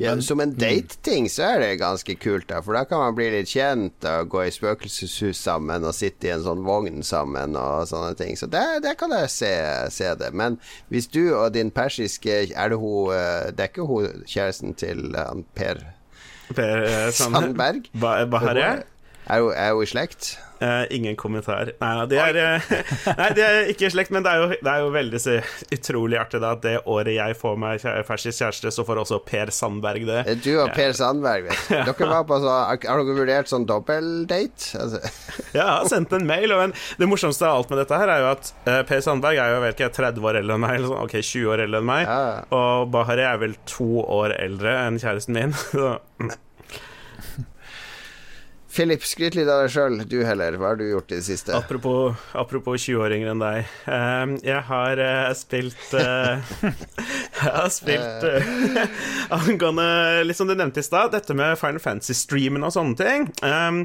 Ja, 0.00 0.14
som 0.24 0.40
en 0.40 0.54
date-ting 0.56 1.26
så 1.28 1.44
er 1.44 1.58
det 1.60 1.80
ganske 1.82 2.14
kult, 2.16 2.46
da, 2.48 2.62
for 2.64 2.72
da 2.76 2.86
kan 2.88 3.02
man 3.02 3.16
bli 3.18 3.26
litt 3.34 3.50
kjent 3.52 4.06
og 4.08 4.30
gå 4.32 4.46
i 4.46 4.54
spøkelseshus 4.54 5.42
sammen 5.44 5.84
og 5.84 5.92
sitte 5.96 6.30
i 6.30 6.32
en 6.32 6.44
sånn 6.46 6.64
vogn 6.64 7.04
sammen 7.04 7.58
og 7.60 7.84
sånne 7.90 8.16
ting. 8.16 8.38
Så 8.40 8.48
det, 8.48 8.64
det 8.86 8.96
kan 9.00 9.12
jeg 9.12 9.28
se, 9.34 9.52
se, 9.92 10.08
det. 10.20 10.32
Men 10.32 10.56
hvis 10.88 11.10
du 11.12 11.34
og 11.34 11.52
din 11.54 11.68
persiske 11.74 12.40
Er 12.50 12.72
det 12.72 12.78
hun 12.80 13.12
eh, 13.14 13.50
Det 13.52 13.64
er 13.64 13.70
ikke 13.70 13.86
hun 13.88 14.24
kjæresten 14.28 14.74
til 14.78 15.12
Per 15.54 15.82
Per 16.56 16.84
eh, 16.86 17.10
Sandberg? 17.16 17.90
Ba 17.92 18.24
Bahareh? 18.24 18.86
Er 19.28 19.44
hun 19.44 19.84
i 19.84 19.90
slekt? 19.90 20.32
Uh, 20.60 20.84
ingen 20.92 21.16
kommentar. 21.16 21.70
Nei, 21.80 21.90
det 22.10 22.18
er, 22.20 22.36
uh, 22.36 22.72
nei, 23.20 23.28
det 23.36 23.44
er 23.46 23.70
ikke 23.72 23.88
slekt, 23.94 24.12
men 24.12 24.24
det 24.26 24.32
er 24.34 24.42
jo, 24.42 24.48
det 24.52 24.72
er 24.72 24.82
jo 24.84 24.90
veldig 24.92 25.20
så, 25.22 25.38
utrolig 25.72 26.18
artig 26.20 26.42
da, 26.42 26.50
at 26.52 26.60
det 26.66 26.74
året 26.84 27.14
jeg 27.14 27.36
får 27.40 27.56
meg 27.62 27.80
fersk 27.80 28.28
kjæreste, 28.36 28.72
så 28.74 28.84
får 28.84 29.00
også 29.00 29.20
Per 29.24 29.52
Sandberg 29.56 30.04
det. 30.08 30.18
Eh, 30.28 30.36
du 30.44 30.50
og 30.60 30.74
Per 30.76 30.92
Sandberg, 30.96 31.48
vet 31.48 31.62
du. 31.70 31.78
Dere 31.88 32.10
var 32.10 32.26
på 32.28 32.40
så, 32.42 32.58
Har 32.68 32.82
dere 32.84 33.16
vurdert 33.16 33.48
sånn 33.48 33.64
dobbeldate? 33.68 34.68
Altså. 34.82 35.00
ja, 35.56 35.62
jeg 35.62 35.64
har 35.70 35.88
sendt 35.88 36.12
en 36.16 36.28
mail, 36.28 36.52
men 36.60 36.76
det 37.00 37.08
morsomste 37.08 37.48
av 37.48 37.62
alt 37.62 37.72
med 37.72 37.80
dette 37.80 38.02
her 38.02 38.12
er 38.12 38.24
jo 38.26 38.28
at 38.34 38.52
uh, 38.68 38.82
Per 38.90 39.00
Sandberg 39.06 39.40
er 39.40 39.54
jo 39.54 39.64
vel 39.64 39.74
ikke 39.78 39.90
30 39.96 40.28
år 40.28 40.42
eldre 40.42 40.58
enn 40.58 40.64
meg, 40.66 40.76
eller 40.76 40.92
sånn, 40.92 41.08
ok, 41.08 41.16
20 41.24 41.54
år 41.54 41.64
eldre 41.64 41.80
enn 41.80 41.90
meg, 41.94 42.04
ja. 42.04 42.44
og 42.60 42.92
Bahare 42.92 43.26
er 43.32 43.40
vel 43.40 43.56
to 43.70 44.04
år 44.04 44.36
eldre 44.36 44.76
enn 44.84 45.00
kjæresten 45.00 45.40
min. 45.40 45.56
så 45.72 45.96
mm. 46.20 46.36
Philip, 48.70 49.02
skryt 49.02 49.34
litt 49.34 49.48
av 49.50 49.64
deg 49.64 49.72
sjøl, 49.74 49.96
du 50.06 50.20
heller. 50.22 50.54
Hva 50.60 50.70
har 50.70 50.78
du 50.78 50.84
gjort 50.86 51.10
i 51.10 51.16
det 51.18 51.24
siste? 51.26 51.50
Apropos, 51.56 52.14
apropos 52.38 52.78
20-åringer 52.78 53.32
enn 53.32 53.42
deg. 53.42 53.72
Um, 53.90 54.36
jeg 54.46 54.62
har 54.68 55.02
uh, 55.02 55.32
spilt 55.34 55.94
uh, 55.98 56.38
Jeg 57.40 57.54
har 57.56 57.68
spilt 57.74 58.26
uh, 58.30 58.84
angående 59.40 59.88
Litt 60.28 60.38
som 60.38 60.46
du 60.46 60.54
nevnte 60.54 60.84
i 60.84 60.86
stad, 60.86 61.10
dette 61.16 61.34
med 61.34 61.58
Final 61.58 61.82
Fantasy-streamen 61.82 62.66
og 62.66 62.74
sånne 62.76 62.98
ting. 63.00 63.28
Um, 63.42 63.82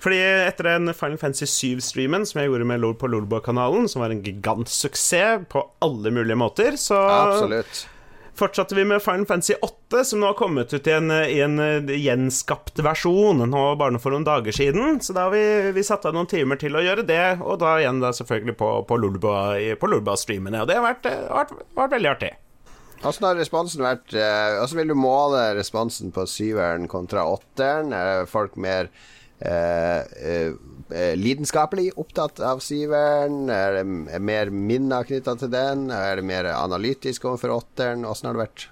fordi 0.00 0.22
etter 0.24 0.70
den 0.72 0.96
Final 0.96 1.20
Fantasy 1.20 1.50
7-streamen 1.52 2.24
som 2.28 2.40
jeg 2.40 2.48
gjorde 2.48 2.72
med 2.72 2.80
LOL 2.80 2.96
på 2.96 3.12
Lolbua-kanalen, 3.12 3.90
som 3.92 4.00
var 4.04 4.16
en 4.16 4.24
gigantsuksess 4.24 5.44
på 5.52 5.66
alle 5.84 6.10
mulige 6.14 6.40
måter, 6.40 6.80
så 6.80 6.96
Absolutt 7.04 7.86
fortsatte 8.38 8.74
vi 8.74 8.84
med 8.84 9.02
Final 9.02 9.26
Fantasy 9.26 9.54
8, 9.62 10.04
som 10.04 10.20
nå 10.20 10.30
har 10.30 10.36
kommet 10.38 10.72
ut 10.74 10.86
i 10.86 10.94
en, 10.94 11.10
i 11.10 11.40
en 11.44 11.58
eh, 11.60 11.92
gjenskapt 12.00 12.80
versjon 12.84 13.44
nå 13.48 13.64
bare 13.80 14.00
for 14.02 14.14
noen 14.14 14.26
dager 14.26 14.54
siden. 14.56 15.00
Så 15.04 15.16
da 15.16 15.26
har 15.28 15.34
vi, 15.34 15.72
vi 15.76 15.84
satt 15.86 16.06
av 16.08 16.16
noen 16.16 16.30
timer 16.30 16.60
til 16.60 16.76
å 16.76 16.84
gjøre 16.84 17.06
det, 17.08 17.24
og 17.44 17.60
da 17.62 17.76
igjen 17.80 18.00
da 18.02 18.12
selvfølgelig 18.16 18.56
på, 18.60 18.70
på 18.88 19.00
Lolba-streamene. 19.02 20.64
Og 20.64 20.70
det 20.70 20.78
har 20.78 20.86
vært, 20.86 21.08
eh, 21.10 21.26
vært, 21.28 21.56
vært 21.76 21.96
veldig 21.98 22.12
artig. 22.14 22.32
Hvordan 23.02 23.26
har 23.26 23.40
responsen 23.40 23.82
vært 23.82 24.12
eh, 24.14 24.58
Hvordan 24.60 24.78
vil 24.78 24.92
du 24.92 24.98
måle 24.98 25.40
responsen 25.58 26.12
på 26.14 26.26
syveren 26.30 26.86
kontra 26.90 27.24
åtteren? 27.26 27.90
Er 27.96 28.30
folk 28.30 28.54
mer 28.54 28.92
lidenskapelig 31.18 31.90
opptatt 32.00 32.40
av 32.44 32.60
syveren? 32.64 33.48
Er 33.52 33.78
det 33.80 34.20
mer 34.22 34.52
minner 34.52 35.06
knytta 35.08 35.36
til 35.40 35.52
den? 35.52 35.90
Er 35.94 36.20
det 36.20 36.26
mer 36.28 36.50
analytisk 36.52 37.26
overfor 37.30 37.56
åtteren? 37.60 38.06
Åssen 38.08 38.30
har 38.30 38.38
det 38.38 38.46
vært? 38.46 38.68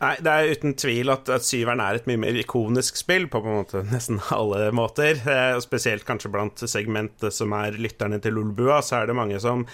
Nei, 0.00 0.14
det 0.24 0.32
er 0.32 0.54
uten 0.54 0.74
tvil 0.78 1.12
at, 1.12 1.28
at 1.32 1.44
syveren 1.46 1.82
er 1.82 1.98
et 1.98 2.08
mye 2.08 2.20
mer 2.20 2.38
ikonisk 2.40 2.98
spill 3.00 3.26
på, 3.30 3.42
på 3.44 3.54
måte 3.60 3.82
nesten 3.90 4.20
alle 4.34 4.70
måter. 4.76 5.20
Eh, 5.20 5.58
spesielt 5.62 6.06
kanskje 6.08 6.32
blant 6.32 6.64
segmentet 6.70 7.34
som 7.34 7.52
er 7.56 7.78
lytterne 7.80 8.20
til 8.22 8.36
Lolbua, 8.38 8.80
så 8.84 9.00
er 9.00 9.10
det 9.10 9.18
mange 9.18 9.40
som, 9.42 9.66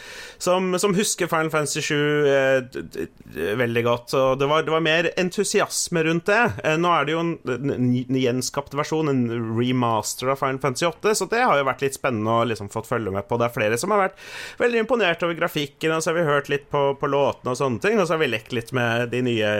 som, 0.42 0.74
som 0.80 0.96
husker 0.96 1.30
Final 1.30 1.52
Fantasy 1.52 1.82
7 1.84 1.94
eh, 2.30 3.56
veldig 3.62 3.84
godt. 3.86 4.16
Og 4.18 4.40
det 4.40 4.50
var, 4.50 4.66
det 4.66 4.74
var, 4.74 4.84
mer 4.86 5.10
entusiasme 5.18 6.04
rundt 6.06 6.28
det. 6.30 6.42
Eh, 6.64 6.76
nå 6.80 6.92
er 6.92 7.06
det 7.06 7.16
jo 7.16 7.22
en, 7.24 7.32
en, 7.56 7.74
en 7.78 8.20
gjenskapt 8.20 8.76
versjon, 8.78 9.10
en 9.10 9.24
remaster 9.56 10.30
av 10.32 10.40
Final 10.42 10.60
Fantasy 10.62 10.88
8, 10.88 11.16
så 11.18 11.30
det 11.30 11.42
har 11.42 11.58
jo 11.58 11.66
vært 11.66 11.84
litt 11.86 11.98
spennende 11.98 12.36
å 12.36 12.46
liksom 12.46 12.70
fått 12.72 12.90
følge 12.90 13.14
med 13.14 13.26
på. 13.28 13.38
Det 13.40 13.48
er 13.48 13.56
flere 13.56 13.80
som 13.80 13.94
har 13.94 14.06
vært 14.06 14.20
veldig 14.60 14.84
imponert 14.84 15.24
over 15.26 15.38
grafikken, 15.38 15.96
og 15.96 16.04
så 16.04 16.12
har 16.12 16.20
vi 16.20 16.28
hørt 16.28 16.52
litt 16.52 16.68
på, 16.72 16.88
på 17.00 17.10
låtene 17.10 17.54
og 17.54 17.60
sånne 17.60 17.82
ting, 17.82 17.98
og 18.00 18.06
så 18.06 18.16
har 18.16 18.22
vi 18.22 18.30
lekt 18.30 18.54
litt 18.56 18.72
med 18.76 19.10
de 19.14 19.22
nye 19.26 19.52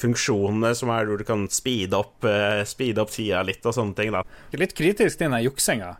funksjonene 0.00 0.74
som 0.76 0.92
er 0.94 1.08
hvor 1.08 1.20
du 1.20 1.26
kan 1.28 1.48
speede 1.52 1.98
opp, 1.98 2.18
uh, 2.26 2.62
speede 2.68 3.02
opp 3.02 3.12
tida 3.14 3.42
litt 3.46 3.66
og 3.66 3.76
sånne 3.76 3.96
ting. 3.98 4.14
da. 4.14 4.22
Litt 4.56 4.76
kritisk 4.78 5.20
til 5.20 5.28
den 5.28 5.44
juksinga. 5.44 5.96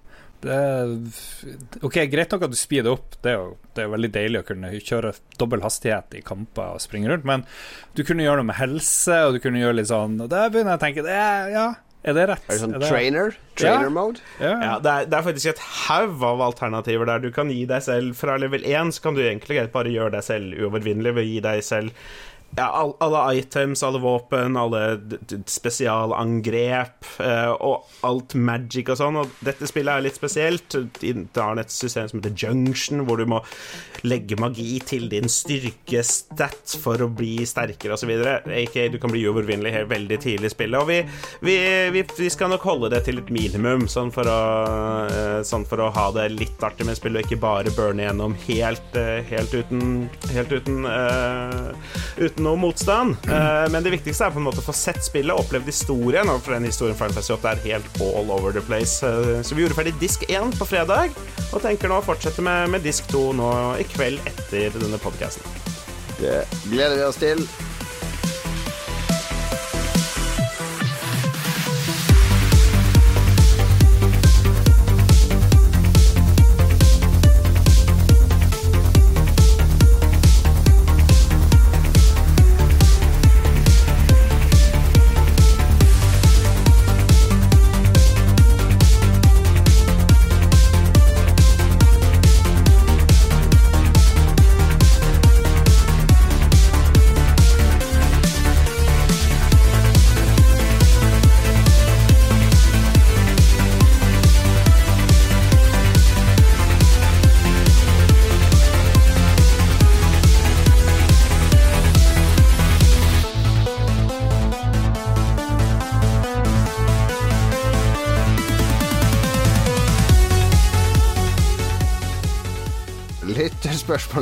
ok, 1.84 1.96
Greit 2.08 2.32
nok 2.32 2.46
at 2.46 2.54
du 2.54 2.56
speeder 2.56 2.94
opp, 2.94 3.18
det 3.20 3.34
er, 3.34 3.42
jo, 3.42 3.58
det 3.76 3.84
er 3.84 3.92
veldig 3.92 4.12
deilig 4.14 4.40
å 4.40 4.48
kunne 4.48 4.72
kjøre 4.78 5.12
dobbel 5.40 5.60
hastighet 5.66 6.16
i 6.16 6.24
kamper 6.24 6.78
og 6.78 6.80
springe 6.80 7.12
rundt, 7.12 7.28
men 7.28 7.44
du 7.92 8.04
kunne 8.08 8.24
gjøre 8.24 8.40
noe 8.40 8.48
med 8.48 8.60
helse, 8.60 9.20
og 9.26 9.36
du 9.36 9.42
kunne 9.44 9.60
gjøre 9.60 9.82
litt 9.82 9.90
sånn 9.92 10.16
Og 10.22 10.32
der 10.32 10.48
begynner 10.48 10.78
jeg 10.78 10.80
å 10.80 10.84
tenke 10.86 11.04
det 11.04 11.18
er, 11.18 11.52
ja, 11.52 11.68
er 12.00 12.16
det 12.16 12.22
rett? 12.30 12.44
Er 12.48 12.54
det 12.54 12.60
sånn 12.62 12.74
er 12.74 12.80
det... 12.80 12.88
trainer? 12.88 13.34
Trainer-mode? 13.60 14.22
Ja. 14.40 14.54
Ja. 14.54 14.72
det, 14.80 14.92
er, 14.92 15.08
det, 15.10 15.18
er, 15.18 15.24
faktisk 15.26 15.50
et 15.52 15.60
haug 15.84 16.24
av 16.24 16.40
alternativer 16.46 17.10
der. 17.10 17.20
Du 17.20 17.28
kan 17.34 17.52
gi 17.52 17.66
deg 17.68 17.84
selv 17.84 18.16
Fra 18.16 18.38
level 18.40 18.64
1 18.64 18.94
så 18.96 19.04
kan 19.04 19.18
du 19.18 19.20
egentlig 19.26 19.66
bare 19.74 19.92
gjøre 19.92 20.14
deg 20.16 20.24
selv 20.24 20.56
uovervinnelig 20.56 21.12
ved 21.18 21.26
å 21.26 21.28
gi 21.28 21.42
deg 21.44 21.64
selv 21.66 22.16
ja, 22.56 22.94
alle 22.98 23.34
items, 23.38 23.82
alle 23.82 23.98
våpen, 23.98 24.56
alle 24.56 25.00
spesialangrep 25.46 27.06
uh, 27.22 27.52
og 27.54 28.06
alt 28.06 28.34
magic 28.34 28.90
og 28.90 28.98
sånn. 28.98 29.20
Og 29.22 29.36
dette 29.46 29.68
spillet 29.70 29.94
er 29.94 30.04
litt 30.04 30.18
spesielt. 30.18 30.74
Det 31.00 31.14
har 31.38 31.60
et 31.60 31.70
system 31.70 32.08
som 32.10 32.18
heter 32.18 32.34
Junction, 32.34 33.04
hvor 33.06 33.22
du 33.22 33.28
må 33.30 33.38
legge 34.02 34.38
magi 34.40 34.80
til 34.86 35.06
din 35.12 35.30
styrkestat 35.30 36.74
for 36.82 37.04
å 37.04 37.10
bli 37.12 37.44
sterkere 37.46 37.94
osv. 37.94 38.10
Ikke 38.58 38.88
du 38.90 38.98
kan 38.98 39.12
bli 39.14 39.22
uovervinnelig 39.28 39.86
veldig 39.90 40.20
tidlig 40.24 40.50
i 40.50 40.54
spillet. 40.54 40.80
Og 40.80 40.90
vi, 40.90 41.00
vi, 41.46 41.56
vi, 41.94 42.04
vi, 42.18 42.32
skal 42.32 42.50
nok 42.50 42.66
holde 42.66 42.90
det 42.96 43.04
til 43.06 43.22
et 43.22 43.30
minimum, 43.34 43.86
sånn 43.90 44.10
for 44.14 44.26
å, 44.26 44.40
uh, 45.06 45.38
sånn 45.46 45.68
for 45.70 45.86
å 45.86 45.92
ha 45.94 46.08
det 46.18 46.26
litt 46.34 46.66
artig 46.66 46.88
med 46.88 46.98
spillet, 46.98 47.22
og 47.22 47.30
ikke 47.30 47.44
bare 47.46 47.76
burne 47.78 48.08
gjennom 48.08 48.34
helt, 48.48 48.90
uh, 48.98 49.22
helt 49.30 49.54
uten, 49.54 50.08
helt 50.34 50.50
uten, 50.50 50.82
uten 52.18 52.39
noe 52.44 52.58
motstand. 52.60 53.16
Uh, 53.28 53.66
men 53.72 53.84
det 53.84 53.94
viktigste 53.94 54.26
er 54.26 54.34
på 54.34 54.40
en 54.42 54.46
måte 54.48 54.62
å 54.62 54.66
få 54.66 54.74
sett 54.76 55.00
spillet, 55.04 55.34
opplevd 55.36 55.70
historien, 55.70 56.30
og 56.32 56.42
for 56.44 56.56
den 56.56 56.68
historien 56.68 56.98
Final 56.98 57.16
Fantasy 57.16 57.34
8 57.36 57.52
er 57.52 57.64
helt 57.68 58.02
all 58.04 58.32
over 58.34 58.54
the 58.56 58.64
place. 58.64 59.00
Uh, 59.04 59.40
så 59.46 59.56
vi 59.56 59.64
gjorde 59.64 59.78
ferdig 59.78 59.96
disk 60.02 60.26
1 60.28 60.56
på 60.58 60.68
fredag, 60.68 61.16
og 61.50 61.64
tenker 61.64 61.90
nå 61.90 62.00
å 62.00 62.06
fortsette 62.06 62.44
med, 62.44 62.70
med 62.74 62.86
disk 62.86 63.08
2 63.12 63.24
nå 63.40 63.50
i 63.80 63.88
kveld 63.94 64.22
etter 64.30 64.70
denne 64.78 65.00
podkasten. 65.02 65.44
Det 66.20 66.42
gleder 66.68 66.98
vi 67.00 67.08
oss 67.08 67.20
til. 67.20 67.46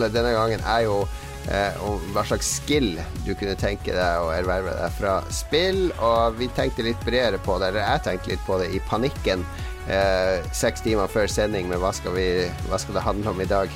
Lytterspørsmålet 0.08 0.14
denne 0.14 0.34
gangen 0.34 0.60
er 0.66 0.84
jo 0.86 1.06
eh, 1.50 1.76
om 1.84 2.00
hva 2.14 2.24
slags 2.26 2.48
skill 2.58 2.98
du 3.26 3.34
kunne 3.34 3.56
tenke 3.58 3.92
deg 3.92 4.22
å 4.22 4.32
erverve 4.32 4.74
deg 4.76 4.92
fra 4.98 5.20
spill. 5.30 5.90
Og 6.00 6.38
vi 6.38 6.48
tenkte 6.56 6.86
litt 6.86 7.00
bredere 7.04 7.38
på 7.38 7.58
det, 7.58 7.68
eller 7.72 7.84
jeg 7.84 8.04
tenkte 8.04 8.32
litt 8.32 8.44
på 8.46 8.58
det 8.60 8.70
i 8.74 8.80
panikken 8.88 9.44
eh, 9.88 10.44
seks 10.52 10.82
timer 10.82 11.08
før 11.08 11.28
sending, 11.28 11.68
men 11.68 11.80
hva 11.80 11.92
skal, 11.92 12.14
vi, 12.16 12.48
hva 12.68 12.78
skal 12.78 12.98
det 12.98 13.06
handle 13.06 13.32
om 13.32 13.40
i 13.40 13.48
dag? 13.48 13.72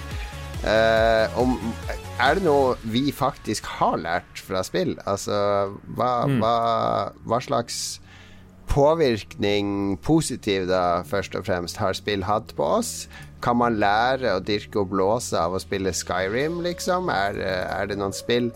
Eh, 0.62 1.40
om, 1.40 1.56
er 2.22 2.38
det 2.38 2.44
noe 2.46 2.76
vi 2.84 3.10
faktisk 3.12 3.66
har 3.80 3.98
lært 3.98 4.44
fra 4.46 4.62
spill? 4.66 4.96
Altså, 5.06 5.34
hva, 5.96 6.12
mm. 6.28 6.38
hva, 6.42 6.56
hva 7.26 7.42
slags 7.42 7.98
påvirkning, 8.72 9.98
positiv 10.00 10.64
da, 10.70 11.02
først 11.04 11.34
og 11.36 11.44
fremst, 11.44 11.76
har 11.82 11.98
spill 11.98 12.24
hatt 12.24 12.54
på 12.56 12.64
oss? 12.78 13.10
Kan 13.42 13.58
man 13.58 13.78
lære 13.82 14.36
å 14.36 14.42
dirke 14.44 14.82
og 14.82 14.92
blåse 14.92 15.38
av 15.38 15.56
å 15.56 15.60
spille 15.62 15.92
Skyrim, 15.96 16.60
liksom? 16.64 17.10
Er, 17.12 17.40
er, 17.42 17.88
det 17.90 17.98
noen 17.98 18.14
spill 18.14 18.52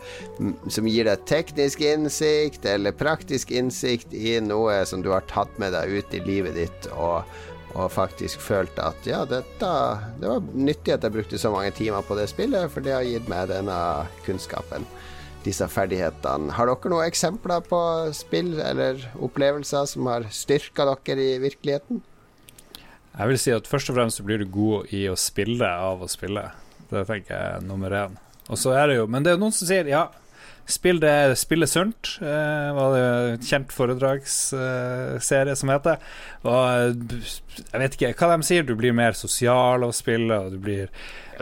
som 0.70 0.86
gir 0.86 1.08
deg 1.08 1.24
teknisk 1.28 1.82
innsikt 1.86 2.68
eller 2.70 2.94
praktisk 2.96 3.50
innsikt 3.50 4.14
i 4.14 4.36
noe 4.44 4.78
som 4.86 5.02
du 5.02 5.10
har 5.14 5.26
tatt 5.30 5.52
med 5.62 5.74
deg 5.74 5.98
ut 5.98 6.14
i 6.14 6.22
livet 6.26 6.56
ditt, 6.58 6.88
og, 6.94 7.26
og 7.74 7.90
faktisk 7.92 8.40
følt 8.40 8.78
at 8.80 9.10
ja, 9.10 9.24
dette 9.28 9.72
Det 10.22 10.30
var 10.30 10.46
nyttig 10.54 10.94
at 10.94 11.04
jeg 11.04 11.18
brukte 11.18 11.40
så 11.42 11.52
mange 11.54 11.74
timer 11.76 12.06
på 12.06 12.16
det 12.18 12.30
spillet, 12.32 12.70
for 12.70 12.86
det 12.86 12.94
har 12.94 13.06
gitt 13.06 13.28
meg 13.32 13.50
denne 13.52 13.76
kunnskapen 14.28 14.86
disse 15.46 15.66
ferdighetene. 15.70 16.50
Har 16.56 16.66
dere 16.66 16.90
noen 16.90 17.06
eksempler 17.06 17.64
på 17.66 17.78
spill 18.16 18.56
eller 18.62 19.02
opplevelser 19.22 19.86
som 19.90 20.08
har 20.10 20.26
styrka 20.34 20.88
dere 20.90 21.22
i 21.22 21.40
virkeligheten? 21.42 22.02
Jeg 23.16 23.30
vil 23.30 23.40
si 23.40 23.54
at 23.56 23.68
først 23.70 23.90
og 23.90 23.96
fremst 23.96 24.20
så 24.20 24.26
blir 24.26 24.42
du 24.42 24.50
god 24.52 24.92
i 24.94 25.06
å 25.08 25.16
spille 25.18 25.66
av 25.66 26.04
å 26.04 26.10
spille. 26.10 26.44
Det 26.90 27.06
tenker 27.08 27.32
jeg 27.32 27.56
er 27.56 27.66
nummer 27.66 27.94
én. 28.04 28.20
Og 28.46 28.60
så 28.60 28.76
er 28.78 28.90
det 28.90 29.00
jo 29.00 29.06
Men 29.10 29.24
det 29.24 29.32
er 29.32 29.38
jo 29.38 29.42
noen 29.42 29.54
som 29.56 29.66
sier 29.66 29.88
ja, 29.90 30.04
spill 30.66 31.00
det 31.02 31.38
spillet 31.40 31.70
sunt. 31.70 32.16
Eh, 32.20 32.68
var 32.76 32.94
det 32.94 33.02
en 33.06 33.48
kjent 33.48 33.74
foredragsserie 33.74 35.56
som 35.58 35.72
heter. 35.72 36.02
Og 36.46 36.60
jeg 37.62 37.82
vet 37.82 37.98
ikke 37.98 38.14
hva 38.20 38.36
de 38.36 38.48
sier, 38.48 38.66
du 38.66 38.74
blir 38.78 38.96
mer 38.96 39.16
sosial 39.18 39.86
av 39.86 39.94
å 39.94 39.96
spille, 39.96 40.36
og 40.36 40.56
du 40.56 40.60
blir 40.62 40.90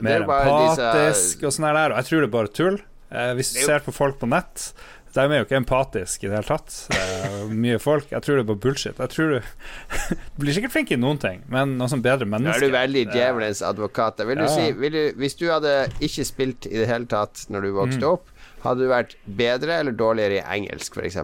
mer 0.05 0.25
empatisk 0.25 0.83
disse... 0.99 1.39
og 1.43 1.57
sånn 1.57 1.71
der. 1.71 1.95
Og 1.95 2.03
jeg 2.03 2.11
tror 2.11 2.23
det 2.23 2.29
er 2.29 2.37
bare 2.39 2.55
tull. 2.61 2.83
Eh, 3.15 3.33
hvis 3.39 3.55
du 3.57 3.63
ser 3.65 3.85
på 3.85 3.95
folk 3.95 4.21
på 4.21 4.29
nett, 4.31 4.71
de 5.15 5.25
er 5.25 5.41
jo 5.41 5.47
ikke 5.47 5.59
empatiske 5.61 6.27
i 6.27 6.31
det 6.31 6.39
hele 6.41 6.49
tatt. 6.49 6.77
Eh, 6.91 7.45
mye 7.55 7.79
folk. 7.83 8.09
Jeg 8.11 8.25
tror 8.25 8.39
det 8.39 8.43
er 8.43 8.49
bare 8.49 8.63
bullshit. 8.65 8.99
Jeg 8.99 9.13
tror 9.13 9.35
du, 9.35 9.51
du 10.35 10.43
blir 10.43 10.57
sikkert 10.57 10.75
flink 10.75 10.91
i 10.91 10.99
noen 10.99 11.21
ting, 11.23 11.45
men 11.53 11.77
noe 11.79 11.91
som 11.93 12.03
bedre 12.03 12.27
menneske 12.27 12.59
Nå 12.59 12.67
er 12.67 12.73
du 12.73 12.75
veldig 12.75 13.05
djevelens 13.13 13.63
advokat. 13.67 14.25
Vil 14.27 14.43
du 14.43 14.47
ja. 14.49 14.51
si, 14.51 14.73
vil 14.81 14.97
du, 14.97 15.03
hvis 15.23 15.39
du 15.39 15.47
hadde 15.53 15.75
ikke 16.03 16.27
spilt 16.27 16.69
i 16.71 16.81
det 16.81 16.89
hele 16.91 17.07
tatt 17.11 17.47
når 17.55 17.69
du 17.69 17.75
vokste 17.79 18.03
mm. 18.03 18.11
opp, 18.11 18.34
hadde 18.65 18.85
du 18.85 18.91
vært 18.91 19.17
bedre 19.41 19.79
eller 19.83 19.97
dårligere 19.97 20.41
i 20.41 20.45
engelsk, 20.59 20.97
f.eks.? 20.97 21.19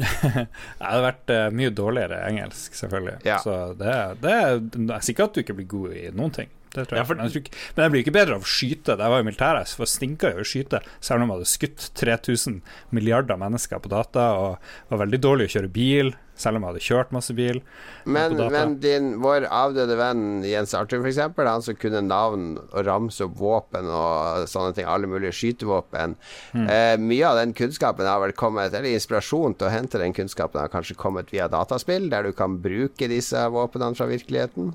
jeg 0.00 0.46
hadde 0.84 1.02
vært 1.06 1.34
uh, 1.34 1.42
mye 1.54 1.74
dårligere 1.74 2.20
i 2.20 2.32
engelsk, 2.34 2.76
selvfølgelig. 2.78 3.18
Ja. 3.26 3.40
Så 3.44 3.58
det, 3.80 3.98
det, 4.24 4.38
det 4.76 4.96
er 4.96 5.04
sikkert 5.06 5.30
at 5.30 5.38
du 5.38 5.44
ikke 5.44 5.58
blir 5.60 5.70
god 5.70 6.00
i 6.00 6.08
noen 6.14 6.34
ting. 6.40 6.50
Det 6.70 6.84
tror 6.86 6.96
jeg. 6.96 7.02
Ja, 7.02 7.06
for, 7.06 7.18
men, 7.18 7.30
jeg 7.30 7.42
ikke, 7.42 7.60
men 7.74 7.84
jeg 7.84 7.92
blir 7.92 8.04
ikke 8.04 8.14
bedre 8.14 8.38
av 8.38 8.44
å 8.46 8.50
skyte. 8.50 8.94
Da 8.94 9.06
jeg 9.06 9.14
var 9.14 9.22
i 9.22 9.26
militæret, 9.26 9.70
så 9.70 9.88
stinka 9.90 10.30
jo 10.34 10.44
å 10.44 10.46
skyte, 10.46 10.82
selv 11.02 11.24
om 11.24 11.32
jeg 11.32 11.40
hadde 11.40 11.50
skutt 11.50 11.86
3000 11.98 12.60
milliarder 12.94 13.40
mennesker 13.40 13.82
på 13.82 13.90
data, 13.90 14.26
og 14.38 14.74
var 14.92 15.02
veldig 15.02 15.22
dårlig 15.24 15.48
å 15.48 15.54
kjøre 15.56 15.72
bil, 15.74 16.12
selv 16.40 16.58
om 16.58 16.64
jeg 16.64 16.72
hadde 16.72 16.84
kjørt 16.86 17.14
masse 17.14 17.36
bil. 17.36 17.60
Men, 18.04 18.36
men 18.52 18.76
din, 18.82 19.12
vår 19.22 19.46
avdøde 19.46 19.96
venn 20.00 20.44
Jens 20.46 20.74
Arthur, 20.76 21.04
f.eks., 21.04 21.20
han 21.50 21.64
som 21.66 21.78
kunne 21.80 22.02
navn 22.06 22.52
og 22.62 22.84
ramse 22.86 23.24
opp 23.26 23.38
våpen 23.40 23.88
og 23.90 24.46
sånne 24.50 24.74
ting, 24.76 24.88
alle 24.88 25.10
mulige 25.10 25.34
skytevåpen, 25.36 26.16
mm. 26.56 26.66
eh, 26.66 26.94
mye 27.00 27.30
av 27.30 27.40
den 27.40 27.54
kunnskapen 27.56 28.08
har 28.08 28.22
vel 28.24 28.34
kommet, 28.36 28.74
eller 28.74 28.92
inspirasjon 28.92 29.56
til 29.58 29.68
å 29.68 29.74
hente 29.74 30.00
den 30.00 30.16
kunnskapen 30.16 30.62
har 30.62 30.72
kanskje 30.72 30.98
kommet 31.00 31.32
via 31.34 31.48
dataspill, 31.52 32.10
der 32.12 32.28
du 32.28 32.36
kan 32.36 32.60
bruke 32.62 33.10
disse 33.10 33.48
våpnene 33.52 33.98
fra 33.98 34.08
virkeligheten? 34.10 34.74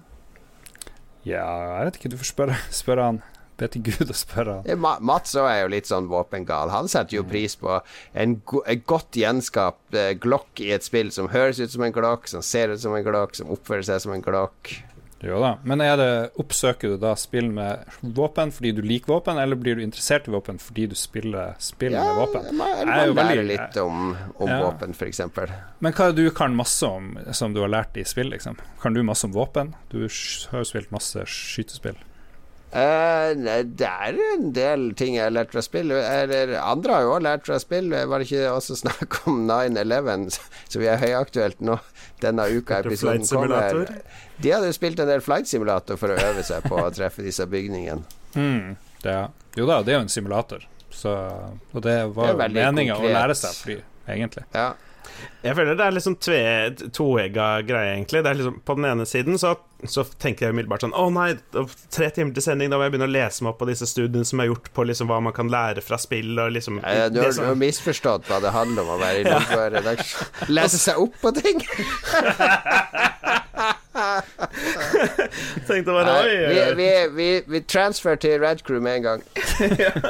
Ja, 1.25 1.45
jeg 1.79 1.87
vet 1.89 1.97
ikke. 1.99 2.11
Du 2.13 2.19
får 2.21 2.31
spørre, 2.33 2.59
spørre 2.83 3.09
han. 3.09 3.23
Be 3.59 3.69
til 3.71 3.85
Gud 3.87 4.11
å 4.11 4.17
spørre 4.17 4.57
han. 4.59 4.81
Ma 4.83 4.95
Mats 4.99 5.35
er 5.39 5.61
jo 5.61 5.69
litt 5.71 5.87
sånn 5.87 6.09
våpengal. 6.11 6.73
Han 6.73 6.89
setter 6.91 7.19
jo 7.19 7.23
mm. 7.23 7.29
pris 7.31 7.55
på 7.59 7.77
en, 8.13 8.39
go 8.47 8.63
en 8.67 8.83
godt 8.87 9.15
gjenskapt 9.19 9.95
eh, 9.95 10.11
glokk 10.19 10.63
i 10.63 10.73
et 10.75 10.83
spill 10.83 11.13
som 11.15 11.31
høres 11.31 11.61
ut 11.63 11.71
som 11.71 11.85
en 11.85 11.95
glokk, 11.95 12.27
som 12.31 12.43
ser 12.43 12.73
ut 12.73 12.81
som 12.81 12.95
en 12.97 13.05
glokk, 13.05 13.37
som 13.39 13.53
oppfører 13.55 13.87
seg 13.87 14.03
som 14.03 14.15
en 14.15 14.25
glokk. 14.25 14.75
Jo 15.25 15.39
da, 15.41 15.55
men 15.63 15.79
det, 15.79 16.07
oppsøker 16.37 16.91
du 16.91 16.97
da 17.01 17.13
spill 17.17 17.47
med 17.55 17.87
våpen 18.17 18.51
fordi 18.53 18.73
du 18.75 18.81
liker 18.85 19.13
våpen, 19.13 19.39
eller 19.41 19.57
blir 19.57 19.79
du 19.79 19.81
interessert 19.81 20.27
i 20.27 20.33
våpen 20.33 20.59
fordi 20.61 20.89
du 20.91 20.95
spiller 20.99 21.55
spill 21.63 21.95
ja, 21.95 22.03
med 22.03 22.19
våpen? 22.19 22.49
Man, 22.59 22.91
man 22.91 23.31
lærer 23.31 23.47
litt 23.47 23.79
om, 23.81 24.11
om 24.35 24.51
ja. 24.51 24.59
våpen, 24.67 24.93
f.eks. 24.93 25.23
Men 25.79 25.95
hva 25.95 26.09
er 26.09 26.17
det 26.17 26.27
du 26.27 26.35
kan 26.35 26.53
masse 26.57 26.85
om 26.85 27.15
som 27.31 27.55
du 27.55 27.63
har 27.63 27.71
lært 27.71 27.97
i 27.97 28.05
spill, 28.05 28.29
liksom? 28.35 28.59
Kan 28.83 28.93
du 28.93 29.01
masse 29.07 29.25
om 29.25 29.33
våpen? 29.33 29.73
Du 29.89 30.03
har 30.03 30.61
jo 30.61 30.67
spilt 30.67 30.93
masse 30.93 31.25
skytespill. 31.31 31.97
Uh, 32.75 33.31
det 33.63 33.87
er 33.87 34.17
en 34.33 34.49
del 34.55 34.89
ting 34.99 35.15
jeg 35.15 35.29
har 35.29 35.31
lært 35.31 35.53
fra 35.55 35.63
spill. 35.63 35.93
Eller 35.95 36.55
andre 36.59 36.97
har 36.97 37.05
jo 37.05 37.13
også 37.13 37.23
lært 37.23 37.47
fra 37.47 37.59
spill. 37.63 37.87
Var 37.95 38.19
det 38.19 38.27
ikke 38.27 38.51
også 38.51 38.75
snakk 38.83 39.19
om 39.31 39.45
9-11, 39.47 40.39
så 40.67 40.81
vi 40.81 40.89
er 40.91 40.99
høyaktuelt 40.99 41.63
nå 41.63 41.79
denne 42.23 42.47
uka 42.51 42.81
episoden 42.83 43.23
kommer? 43.29 43.93
De 44.43 44.51
hadde 44.51 44.73
spilt 44.75 44.99
en 44.99 45.07
del 45.07 45.23
flight 45.23 45.47
simulator 45.47 45.99
for 45.99 46.11
å 46.11 46.19
øve 46.19 46.43
seg 46.43 46.67
på 46.67 46.79
å 46.83 46.89
treffe 46.95 47.23
disse 47.23 47.47
bygningene. 47.47 48.03
Mm, 48.35 48.75
det, 49.05 49.15
jo 49.55 49.67
da, 49.69 49.79
det 49.85 49.93
er 49.93 50.01
jo 50.01 50.05
en 50.09 50.11
simulator, 50.11 50.65
så, 50.91 51.13
og 51.71 51.85
det 51.85 51.95
var 52.17 52.33
jo 52.33 52.49
meninga 52.51 52.97
å 52.99 53.07
lære 53.07 53.37
seg 53.39 53.61
fly, 53.63 53.77
egentlig. 54.11 54.43
Ja. 54.51 54.73
Jeg 55.45 55.55
føler 55.57 55.77
det 55.77 55.85
er 55.85 55.93
liksom 55.93 56.15
toegga 56.19 57.47
greie, 57.67 57.93
egentlig. 57.93 58.23
Det 58.25 58.31
er 58.31 58.39
liksom, 58.39 58.59
på 58.65 58.75
den 58.79 58.87
ene 58.89 59.05
siden 59.09 59.39
så, 59.41 59.53
så 59.85 60.03
tenker 60.21 60.47
jeg 60.47 60.55
umiddelbart 60.55 60.85
sånn 60.85 60.95
Å 60.97 61.05
nei, 61.13 61.27
tre 61.93 62.09
timer 62.15 62.33
til 62.35 62.45
sending, 62.47 62.71
da 62.73 62.79
må 62.79 62.87
jeg 62.87 62.95
begynne 62.95 63.09
å 63.09 63.13
lese 63.13 63.45
meg 63.45 63.53
opp 63.53 63.61
på 63.61 63.69
disse 63.69 63.87
studiene 63.89 64.27
som 64.27 64.41
er 64.41 64.49
gjort 64.49 64.71
på 64.75 64.87
liksom 64.89 65.11
hva 65.11 65.21
man 65.27 65.35
kan 65.37 65.51
lære 65.51 65.85
fra 65.85 65.99
spill 66.01 66.33
og 66.33 66.53
liksom 66.57 66.81
ja, 66.81 67.05
ja, 67.05 67.07
du, 67.13 67.21
har, 67.21 67.33
du, 67.35 67.45
har, 67.45 67.59
misforstått 67.61 68.29
hva 68.31 68.41
det 68.43 68.53
handler 68.55 68.87
om 68.87 68.95
å 68.95 69.01
være 69.01 69.21
i 69.21 69.83
logg 69.85 70.05
Lese 70.49 70.81
seg 70.81 71.01
opp 71.05 71.19
på 71.21 71.35
ting! 71.37 71.61
Tenkte 75.67 75.93
bare 75.93 76.15
oi. 76.21 76.33
Vi, 76.51 76.59
vi, 76.75 76.89
vi, 77.15 77.29
vi 77.47 77.61
transfer 77.69 78.15
til 78.19 78.39
Red 78.43 78.63
Crew 78.67 78.81
med 78.83 78.99
en 78.99 79.05
gang. 79.05 79.23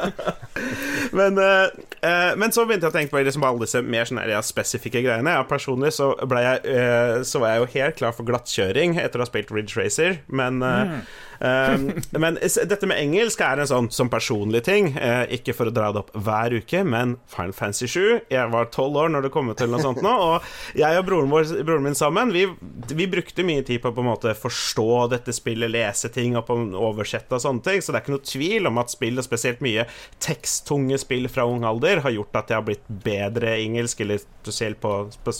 men, 1.19 1.37
uh, 1.37 1.69
uh, 2.01 2.31
men, 2.39 2.51
så 2.51 2.65
begynte 2.65 2.87
jeg 2.87 2.93
å 2.93 2.95
tenke 2.95 3.13
på 3.13 3.21
liksom 3.21 3.45
alle 3.45 3.65
disse 3.65 3.81
mer 3.85 4.09
sånne, 4.09 4.25
ja, 4.31 4.41
spesifikke 4.45 5.03
greiene. 5.05 5.37
Ja, 5.37 5.45
personlig 5.49 5.93
så, 5.97 6.13
jeg, 6.17 6.65
uh, 6.65 7.21
så 7.27 7.43
var 7.43 7.53
jeg 7.53 7.63
jo 7.63 7.71
helt 7.77 8.01
klar 8.01 8.17
for 8.17 8.27
glattkjøring 8.27 8.97
etter 9.01 9.21
å 9.21 9.25
ha 9.25 9.29
spilt 9.29 9.53
Ridge 9.53 9.77
Racer, 9.79 10.19
men 10.27 10.61
mm. 10.63 10.99
Um, 11.39 11.89
men 12.23 12.37
dette 12.39 12.87
med 12.87 12.99
engelsk 12.99 13.41
er 13.43 13.61
en 13.61 13.69
sånn 13.69 13.89
som 13.93 14.09
personlig 14.11 14.63
ting. 14.67 14.91
Uh, 14.95 15.25
ikke 15.35 15.55
for 15.57 15.69
å 15.69 15.73
dra 15.75 15.91
det 15.93 16.03
opp 16.03 16.13
hver 16.15 16.55
uke, 16.55 16.83
men 16.87 17.17
Final 17.31 17.55
Fantasy 17.55 17.89
7 17.91 18.31
Jeg 18.31 18.51
var 18.53 18.69
tolv 18.73 18.99
år 19.01 19.11
når 19.11 19.27
det 19.27 19.33
kom 19.33 19.51
til 19.57 19.71
noe 19.71 19.83
sånt 19.83 20.01
nå, 20.05 20.11
og 20.11 20.77
jeg 20.77 20.99
og 20.99 21.07
broren, 21.07 21.31
vår, 21.31 21.51
broren 21.67 21.85
min 21.85 21.97
sammen, 21.97 22.31
vi, 22.35 22.45
vi, 22.91 23.07
brukte 23.11 23.45
mye 23.47 23.63
tid 23.65 23.81
på 23.83 23.91
å 23.91 23.95
på 23.95 24.03
en 24.03 24.09
måte 24.09 24.35
forstå 24.37 24.89
dette 25.13 25.35
spillet, 25.35 25.71
lese 25.71 26.09
ting 26.13 26.37
og 26.39 26.47
på 26.47 26.57
oversette 26.79 27.37
og 27.37 27.43
sånne 27.43 27.65
ting, 27.65 27.83
så 27.83 27.93
det 27.93 27.99
er 27.99 28.05
ikke 28.05 28.15
noe 28.15 28.31
tvil 28.31 28.71
om 28.71 28.81
at 28.81 28.93
spill, 28.93 29.19
og 29.21 29.27
spesielt 29.27 29.63
mye 29.65 29.85
teksttunge 30.23 30.99
spill 31.01 31.29
fra 31.31 31.47
ung 31.49 31.67
alder, 31.67 32.03
har 32.05 32.15
gjort 32.15 32.41
at 32.41 32.53
jeg 32.53 32.59
har 32.59 32.67
blitt 32.67 32.89
bedre 33.05 33.55
engelsk, 33.59 34.03
eller 34.05 34.23
spesielt 34.23 34.81
på, 34.83 34.95
på 35.25 35.35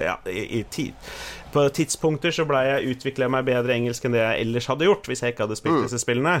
ja, 0.00 0.16
i, 0.30 0.46
i 0.60 0.64
tid 0.70 0.96
på 1.54 1.64
tidspunkter 1.76 2.34
så 2.34 2.46
ble 2.48 2.62
jeg 2.66 2.94
utvikla 2.94 3.28
meg 3.32 3.46
bedre 3.48 3.76
engelsk 3.76 4.06
enn 4.06 4.16
det 4.16 4.22
jeg 4.22 4.46
ellers 4.46 4.68
hadde 4.70 4.88
gjort 4.88 5.08
hvis 5.10 5.22
jeg 5.24 5.34
ikke 5.34 5.46
hadde 5.46 5.58
spilt 5.58 5.78
mm. 5.78 5.84
disse 5.86 6.00
spillene. 6.02 6.34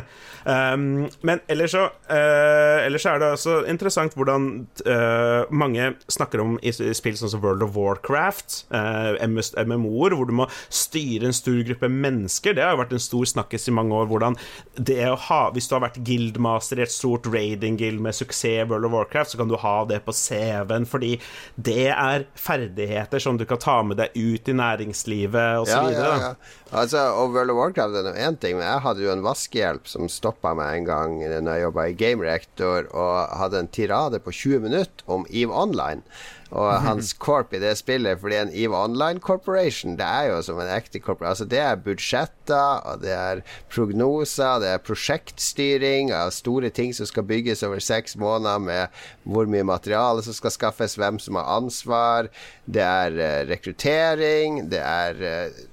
Um, 0.44 1.06
men 1.26 1.42
ellers 1.50 1.74
så, 1.76 1.86
uh, 2.10 2.78
ellers 2.84 3.06
er 3.06 3.20
det 3.22 3.30
også 3.36 3.56
interessant 3.70 4.16
hvordan 4.18 4.48
uh, 4.86 5.46
mange 5.50 5.92
snakker 6.10 6.42
om 6.42 6.56
i, 6.62 6.72
i 6.72 6.96
spill 6.96 7.18
sånn 7.18 7.32
som 7.34 7.44
World 7.44 7.64
of 7.66 7.76
Warcraft, 7.78 8.64
uh, 8.74 9.14
MMO-er, 9.20 10.16
hvor 10.16 10.28
du 10.30 10.34
må 10.42 10.48
styre 10.66 11.30
en 11.30 11.36
stor 11.36 11.60
gruppe 11.68 11.90
mennesker. 11.90 12.56
Det 12.56 12.64
har 12.64 12.74
jo 12.74 12.82
vært 12.82 12.96
en 12.96 13.06
stor 13.06 13.30
snakkes 13.34 13.70
i 13.70 13.76
mange 13.76 13.96
år. 13.96 14.08
Hvordan 14.10 14.38
det 14.74 15.02
å 15.06 15.18
ha 15.28 15.40
Hvis 15.54 15.68
du 15.68 15.74
har 15.76 15.82
vært 15.84 16.00
guildmaster 16.06 16.80
i 16.80 16.84
et 16.84 16.92
stort 16.92 17.26
raiding-guild 17.30 18.00
med 18.02 18.16
suksess 18.16 18.40
i 18.40 18.64
World 18.64 18.86
of 18.88 18.92
Warcraft, 18.92 19.32
så 19.32 19.40
kan 19.40 19.48
du 19.50 19.56
ha 19.60 19.84
det 19.84 20.00
på 20.06 20.14
CV-en, 20.16 20.86
fordi 20.88 21.16
det 21.56 21.90
er 21.92 22.26
ferdigheter 22.38 23.22
som 23.22 23.38
du 23.38 23.44
kan 23.48 23.60
ta 23.60 23.80
med 23.84 24.00
deg 24.00 24.14
ut 24.16 24.48
i 24.48 24.56
nærings 24.56 24.99
næringslivet 25.00 25.60
osv. 25.62 25.70
Ja, 25.70 25.90
ja, 25.90 26.16
ja. 26.20 26.34
Altså, 26.72 26.98
og 26.98 27.32
World 27.34 27.50
of 27.50 27.56
Warcraft 27.56 27.94
er 27.96 28.28
én 28.28 28.36
ting, 28.38 28.58
men 28.58 28.66
jeg 28.66 28.80
hadde 28.80 29.02
jo 29.02 29.12
en 29.12 29.24
vaskehjelp 29.24 29.86
som 29.86 30.08
stoppa 30.08 30.54
meg 30.54 30.78
en 30.78 30.86
gang 30.86 31.16
når 31.20 31.52
jeg 31.52 31.62
jobba 31.62 31.86
i 31.88 31.94
Game 31.94 32.22
Reactor, 32.22 32.86
og 32.94 33.38
hadde 33.38 33.60
en 33.60 33.68
tirade 33.68 34.20
på 34.20 34.30
20 34.32 34.60
minutter 34.60 35.04
om 35.06 35.26
EVE 35.30 35.52
Online. 35.52 36.02
Og 36.50 36.82
hans 36.82 37.12
corp 37.14 37.54
i 37.54 37.60
det 37.62 37.76
spillet. 37.78 38.18
Fordi 38.20 38.38
en 38.40 38.52
EVE 38.52 38.76
Online 38.76 39.22
Corporation, 39.22 39.96
det 39.98 40.06
er 40.06 40.30
jo 40.30 40.40
som 40.44 40.58
en 40.60 40.70
ekte 40.72 40.98
corporation. 40.98 41.30
Altså, 41.30 41.46
det 41.50 41.60
er 41.62 41.82
budsjetter, 41.84 42.82
og 42.90 43.02
det 43.04 43.14
er 43.14 43.42
prognoser, 43.72 44.58
det 44.62 44.72
er 44.74 44.84
prosjektstyring 44.84 46.12
av 46.16 46.32
store 46.34 46.72
ting 46.74 46.94
som 46.96 47.08
skal 47.08 47.26
bygges 47.28 47.62
over 47.66 47.82
seks 47.84 48.16
måneder, 48.20 48.58
med 48.58 49.02
hvor 49.24 49.50
mye 49.50 49.66
materiale 49.66 50.24
som 50.26 50.36
skal 50.36 50.54
skaffes, 50.54 50.98
hvem 50.98 51.20
som 51.22 51.38
har 51.38 51.52
ansvar. 51.60 52.30
Det 52.66 52.82
er 52.82 53.20
uh, 53.20 53.50
rekruttering, 53.50 54.64
det 54.72 54.82
er 54.82 55.22
uh, 55.22 55.66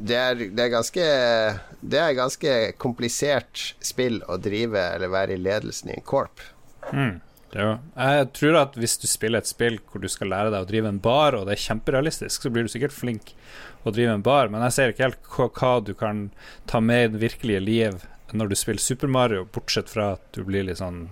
det 0.00 0.16
er, 0.16 0.34
det 0.54 0.62
er, 0.62 0.70
ganske 0.72 1.06
Det 1.80 1.98
er 1.98 2.14
ganske 2.16 2.52
komplisert 2.80 3.74
spill 3.84 4.20
å 4.30 4.38
drive 4.40 4.80
eller 4.94 5.10
være 5.12 5.34
i 5.34 5.42
ledelsen 5.42 5.90
i 5.90 5.98
en 5.98 6.06
corp. 6.06 6.40
Mm. 6.94 7.18
Ja. 7.56 7.80
Jeg 7.96 8.28
tror 8.36 8.60
at 8.60 8.76
hvis 8.78 8.96
du 9.02 9.08
spiller 9.10 9.42
et 9.42 9.50
spill 9.50 9.80
hvor 9.90 10.02
du 10.02 10.08
skal 10.10 10.30
lære 10.30 10.52
deg 10.54 10.62
å 10.62 10.68
drive 10.68 10.92
en 10.92 11.02
bar, 11.02 11.34
og 11.34 11.48
det 11.48 11.56
er 11.56 11.64
kjemperealistisk, 11.64 12.44
så 12.44 12.52
blir 12.52 12.66
du 12.66 12.72
sikkert 12.72 12.94
flink 12.94 13.34
å 13.82 13.92
drive 13.94 14.14
en 14.14 14.24
bar, 14.24 14.50
men 14.52 14.62
jeg 14.68 14.76
ser 14.76 14.94
ikke 14.94 15.08
helt 15.08 15.30
hva, 15.34 15.48
hva 15.58 15.74
du 15.84 15.92
kan 15.98 16.28
ta 16.70 16.82
med 16.84 17.08
i 17.08 17.12
det 17.14 17.22
virkelige 17.24 17.64
liv 17.64 18.02
når 18.36 18.52
du 18.52 18.58
spiller 18.58 18.82
Super 18.82 19.10
Mario, 19.10 19.46
bortsett 19.50 19.90
fra 19.90 20.12
at 20.14 20.26
du 20.36 20.44
blir 20.46 20.62
litt 20.68 20.78
sånn 20.78 21.08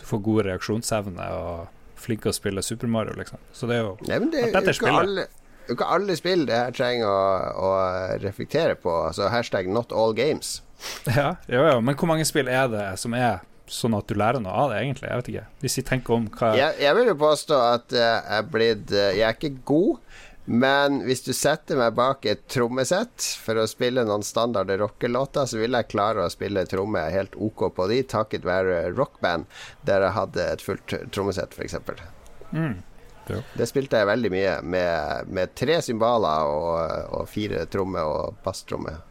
Du 0.00 0.04
får 0.08 0.22
god 0.26 0.46
reaksjonsevne 0.48 1.26
og 1.38 1.98
flink 1.98 2.26
å 2.26 2.32
spille 2.34 2.64
Super 2.66 2.90
Mario, 2.90 3.14
liksom. 3.18 3.38
Så 3.54 3.68
det 3.70 3.76
er 3.78 3.84
jo 3.84 3.92
Nei, 4.08 4.18
det, 4.32 4.48
at 4.48 4.56
dette 4.56 4.72
er 4.72 4.78
spillet. 4.80 5.04
Alle 5.04 5.28
ikke 5.68 5.84
alle 5.84 6.16
spill 6.16 6.46
det 6.48 6.56
her 6.56 6.72
trenger 6.72 7.10
å, 7.10 7.24
å, 7.60 7.70
reflektere 8.22 8.76
på. 8.80 8.92
Altså 9.10 9.28
hashtag 9.28 9.68
not 9.68 9.92
all 9.92 10.14
games. 10.16 10.62
Ja, 11.10 11.34
jo, 11.50 11.60
jo, 11.66 11.80
men 11.84 11.96
hvor 11.98 12.08
mange 12.08 12.24
spill 12.28 12.48
er 12.48 12.70
det 12.72 12.86
som 13.02 13.16
er 13.18 13.42
sånn 13.72 13.96
at 13.98 14.08
du 14.08 14.16
lærer 14.18 14.42
noe 14.42 14.54
av 14.64 14.72
det, 14.72 14.80
egentlig? 14.82 15.08
Jeg 15.08 15.20
vet 15.20 15.30
ikke. 15.32 15.46
Hvis 15.64 15.78
vi 15.80 15.86
tenker 15.90 16.16
om 16.16 16.26
hva 16.38 16.52
Jeg, 16.58 16.78
jeg 16.82 16.98
vil 16.98 17.12
jo 17.12 17.18
påstå 17.20 17.60
at 17.60 17.94
jeg 17.94 18.22
er 18.38 18.50
blitt 18.52 18.94
Jeg 18.94 19.24
er 19.26 19.36
ikke 19.36 19.54
god. 19.68 20.02
Men 20.48 21.02
hvis 21.04 21.20
du 21.26 21.34
setter 21.36 21.76
meg 21.76 21.92
bak 21.98 22.24
et 22.24 22.46
trommesett 22.48 23.24
for 23.44 23.60
å 23.60 23.66
spille 23.68 24.00
noen 24.08 24.22
standarde 24.24 24.78
rockelåter, 24.80 25.44
så 25.44 25.58
vil 25.60 25.76
jeg 25.76 25.90
klare 25.92 26.24
å 26.24 26.32
spille 26.32 26.64
tromme 26.70 27.02
helt 27.12 27.36
OK 27.36 27.66
på 27.76 27.88
de, 27.90 27.98
takket 28.08 28.48
være 28.48 28.86
rockband 28.96 29.44
der 29.84 30.06
jeg 30.06 30.16
hadde 30.16 30.46
et 30.54 30.64
fullt 30.64 30.94
trommesett, 31.12 31.52
f.eks. 31.52 31.76
Mm. 32.56 32.78
Ja. 33.28 33.42
Det 33.60 33.66
spilte 33.68 34.00
jeg 34.00 34.08
veldig 34.08 34.30
mye, 34.32 34.54
med, 34.64 35.28
med 35.36 35.52
tre 35.58 35.82
cymbaler 35.84 36.48
og, 36.48 36.72
og, 37.18 37.28
fire 37.28 37.66
trommer 37.68 38.08
og 38.08 38.40
basstrommer. 38.44 39.02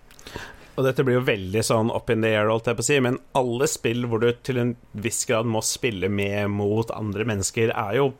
Og 0.78 0.86
dette 0.86 1.02
blir 1.02 1.18
jo 1.18 1.26
veldig 1.26 1.64
sånn 1.66 1.90
up 1.90 2.12
in 2.14 2.22
the 2.22 2.30
air, 2.38 2.52
holdt 2.52 2.70
jeg 2.70 2.78
på 2.78 2.86
å 2.86 2.88
si, 2.88 3.00
men 3.02 3.18
alle 3.38 3.66
spill 3.70 4.06
hvor 4.10 4.22
du 4.22 4.30
til 4.46 4.62
en 4.62 4.76
viss 4.94 5.24
grad 5.26 5.50
må 5.50 5.64
spille 5.66 6.10
med 6.14 6.54
mot 6.54 6.94
andre 6.94 7.26
mennesker, 7.26 7.74
er 7.74 7.98
jo 7.98 8.12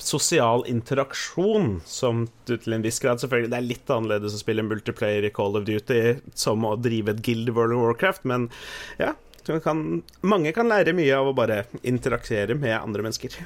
sosial 0.00 0.64
interaksjon, 0.70 1.82
som 1.84 2.24
du 2.48 2.54
til 2.56 2.72
en 2.72 2.84
viss 2.84 3.02
grad 3.04 3.20
selvfølgelig 3.20 3.50
Det 3.52 3.58
er 3.58 3.66
litt 3.66 3.90
annerledes 3.92 4.32
å 4.32 4.40
spille 4.40 4.64
en 4.64 4.70
multiplayer 4.70 5.26
i 5.28 5.32
Call 5.36 5.58
of 5.60 5.66
Duty 5.68 6.00
som 6.32 6.64
å 6.64 6.78
drive 6.80 7.12
et 7.12 7.20
guild 7.26 7.52
World 7.52 7.76
of 7.76 7.84
Warcraft, 7.84 8.24
men 8.32 8.48
ja, 8.96 9.12
kan, 9.44 10.00
mange 10.24 10.54
kan 10.56 10.72
lære 10.72 10.96
mye 10.96 11.20
av 11.20 11.28
å 11.28 11.36
bare 11.36 11.66
interaktere 11.82 12.56
med 12.56 12.78
andre 12.78 13.04
mennesker. 13.04 13.36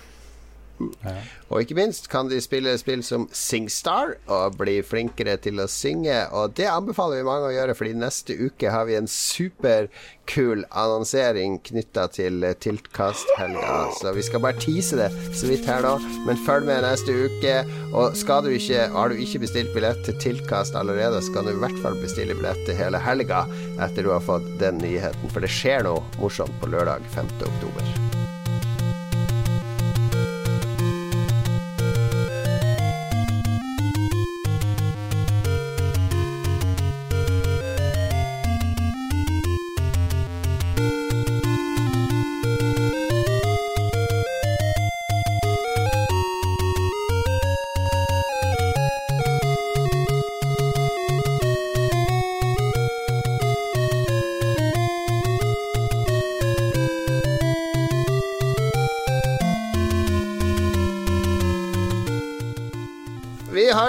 Og 0.81 1.63
ikke 1.63 1.77
minst 1.79 2.09
kan 2.11 2.29
de 2.31 2.41
spille 2.43 2.73
spill 2.81 3.05
som 3.07 3.29
SingStar 3.35 4.17
og 4.33 4.57
bli 4.59 4.81
flinkere 4.87 5.37
til 5.43 5.63
å 5.63 5.69
synge. 5.71 6.17
Og 6.35 6.57
det 6.59 6.67
anbefaler 6.71 7.21
vi 7.21 7.29
mange 7.29 7.51
å 7.51 7.55
gjøre, 7.55 7.77
fordi 7.79 7.95
neste 7.99 8.37
uke 8.41 8.73
har 8.73 8.89
vi 8.89 8.97
en 8.99 9.09
superkul 9.11 10.65
annonsering 10.71 11.61
knytta 11.69 12.09
til 12.17 12.47
Tiltkast-helga. 12.65 13.77
Så 14.01 14.15
vi 14.17 14.27
skal 14.27 14.43
bare 14.45 14.61
tease 14.63 14.99
det 14.99 15.11
så 15.37 15.51
vidt 15.51 15.69
her 15.71 15.85
nå, 15.87 15.95
men 16.27 16.41
følg 16.47 16.69
med 16.69 16.83
neste 16.87 17.15
uke. 17.15 17.57
Og 17.95 18.19
skal 18.19 18.47
du 18.47 18.51
ikke, 18.55 18.89
har 18.95 19.13
du 19.13 19.21
ikke 19.21 19.45
bestilt 19.45 19.75
billett 19.77 20.03
til 20.09 20.19
Tiltkast 20.23 20.79
allerede, 20.79 21.23
så 21.23 21.37
kan 21.37 21.47
du 21.47 21.55
i 21.55 21.61
hvert 21.63 21.79
fall 21.85 22.01
bestille 22.03 22.35
billett 22.35 22.65
til 22.67 22.79
hele 22.79 23.01
helga 23.03 23.45
etter 23.85 24.03
du 24.03 24.11
har 24.15 24.25
fått 24.25 24.49
den 24.63 24.83
nyheten, 24.83 25.31
for 25.31 25.45
det 25.45 25.53
skjer 25.53 25.87
noe 25.87 26.03
morsomt 26.19 26.59
på 26.61 26.73
lørdag 26.75 27.07
5. 27.15 27.31
oktober. 27.47 28.04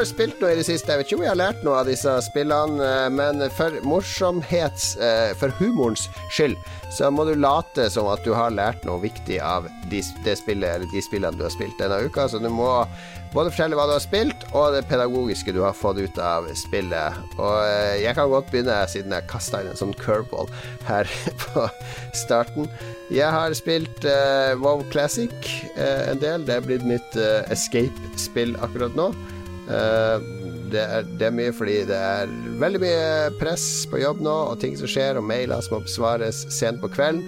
Spilt 0.10 0.42
noe 0.42 0.54
i 0.54 0.60
det 0.60 0.66
siste. 0.68 0.92
Jeg 0.92 1.02
vet 1.02 1.10
ikke 1.10 1.20
om 1.20 1.26
jeg 1.26 1.32
har 1.34 1.40
lært 1.42 1.66
noe 1.66 1.82
av 1.82 1.90
disse 1.90 2.14
spillene, 2.28 2.80
eh, 2.86 3.10
men 3.14 3.44
for 3.56 3.76
morsomhets 3.86 4.96
eh, 4.98 5.34
For 5.40 5.54
humorens 5.60 6.08
skyld 6.34 6.58
så 6.96 7.10
må 7.12 7.26
du 7.28 7.34
late 7.36 7.90
som 7.92 8.08
at 8.08 8.24
du 8.24 8.32
har 8.38 8.54
lært 8.56 8.86
noe 8.88 9.02
viktig 9.04 9.42
av 9.44 9.66
de, 9.92 10.00
det 10.24 10.38
spillet 10.40 10.86
de 10.94 11.02
spillene 11.04 11.36
du 11.36 11.44
har 11.44 11.52
spilt 11.52 11.76
denne 11.82 11.98
uka. 12.08 12.30
Så 12.32 12.40
du 12.40 12.48
må 12.48 12.70
både 13.36 13.52
fortelle 13.52 13.76
hva 13.76 13.88
du 13.90 13.96
har 13.96 14.04
spilt, 14.04 14.46
og 14.56 14.76
det 14.76 14.86
pedagogiske 14.88 15.52
du 15.56 15.60
har 15.66 15.76
fått 15.76 16.00
ut 16.00 16.20
av 16.24 16.48
spillet. 16.56 17.20
Og 17.36 17.58
eh, 17.66 18.02
jeg 18.06 18.16
kan 18.16 18.32
godt 18.32 18.52
begynne, 18.54 18.78
siden 18.92 19.16
jeg 19.16 19.28
kasta 19.32 19.62
inn 19.62 19.74
en 19.74 19.82
sånn 19.82 19.96
curveball 20.00 20.48
her 20.88 21.10
på 21.44 21.68
starten. 22.16 22.70
Jeg 23.14 23.30
har 23.30 23.54
spilt 23.54 24.08
uh, 24.08 24.56
WoW 24.58 24.82
Classic 24.90 25.34
uh, 25.76 26.10
en 26.10 26.22
del. 26.22 26.48
Det 26.48 26.56
er 26.56 26.66
blitt 26.66 26.88
mitt 26.88 27.20
uh, 27.20 27.44
escape-spill 27.54 28.56
akkurat 28.66 28.96
nå. 28.98 29.12
Eh, 29.66 30.32
det 30.72 30.82
er, 30.82 31.06
det 31.20 31.28
er, 31.28 31.34
mye 31.36 31.54
fordi 31.56 31.76
det 31.88 31.98
er 31.98 32.32
veldig 32.60 32.80
mye 32.82 33.10
press 33.40 33.66
på 33.90 34.00
jobb 34.02 34.22
nå, 34.26 34.34
og 34.52 34.60
ting 34.62 34.74
som 34.78 34.90
skjer, 34.90 35.20
og 35.20 35.28
mailer 35.28 35.62
som 35.64 35.78
må 35.78 35.84
besvares 35.86 36.42
sent 36.54 36.82
på 36.82 36.90
kvelden. 36.94 37.24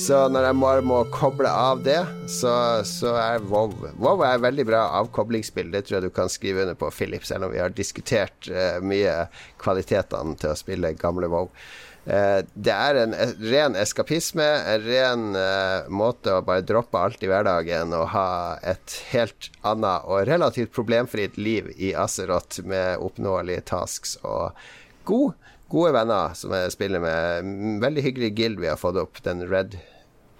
Så 0.00 0.18
når 0.32 0.48
jeg 0.48 0.58
bare 0.62 0.84
må 0.86 0.98
koble 1.12 1.50
av 1.50 1.82
det, 1.84 2.00
så, 2.30 2.54
så 2.88 3.14
er 3.20 3.44
WoW 3.48 3.74
WoW 4.00 4.24
er 4.26 4.44
veldig 4.44 4.66
bra 4.68 4.82
avkoblingsspill. 5.02 5.72
Det 5.72 5.86
tror 5.86 5.98
jeg 5.98 6.08
du 6.08 6.16
kan 6.16 6.32
skrive 6.32 6.64
under 6.66 6.78
på, 6.78 6.90
Philip, 6.94 7.24
selv 7.28 7.48
om 7.48 7.54
vi 7.54 7.60
har 7.62 7.74
diskutert 7.76 8.48
uh, 8.52 8.80
mye 8.84 9.26
kvalitetene 9.62 10.36
til 10.40 10.52
å 10.52 10.58
spille 10.58 10.94
gamle 11.00 11.28
WoW. 11.32 11.50
Eh, 12.04 12.40
det 12.54 12.72
er 12.74 12.98
en 12.98 13.12
ren 13.46 13.76
eskapisme, 13.78 14.42
en 14.42 14.86
ren 14.88 15.26
uh, 15.38 15.90
måte 15.92 16.34
å 16.34 16.42
bare 16.42 16.64
droppe 16.66 16.98
alt 16.98 17.22
i 17.22 17.30
hverdagen 17.30 17.94
og 17.94 18.08
ha 18.16 18.58
et 18.58 18.96
helt 19.12 19.52
annet 19.62 20.08
og 20.10 20.26
relativt 20.26 20.74
problemfritt 20.74 21.38
liv 21.38 21.70
i 21.76 21.92
Azeroth 21.94 22.64
med 22.66 22.98
oppnåelige 22.98 23.68
tasks 23.70 24.16
og 24.26 24.50
god, 25.06 25.38
gode 25.70 25.94
venner 25.94 26.34
som 26.38 26.54
jeg 26.58 26.74
spiller 26.74 27.04
med. 27.06 27.54
Veldig 27.86 28.06
hyggelig 28.08 28.34
guild 28.34 28.62
vi 28.64 28.72
har 28.72 28.82
fått 28.82 28.98
opp, 28.98 29.22
den 29.22 29.46
Red 29.46 29.78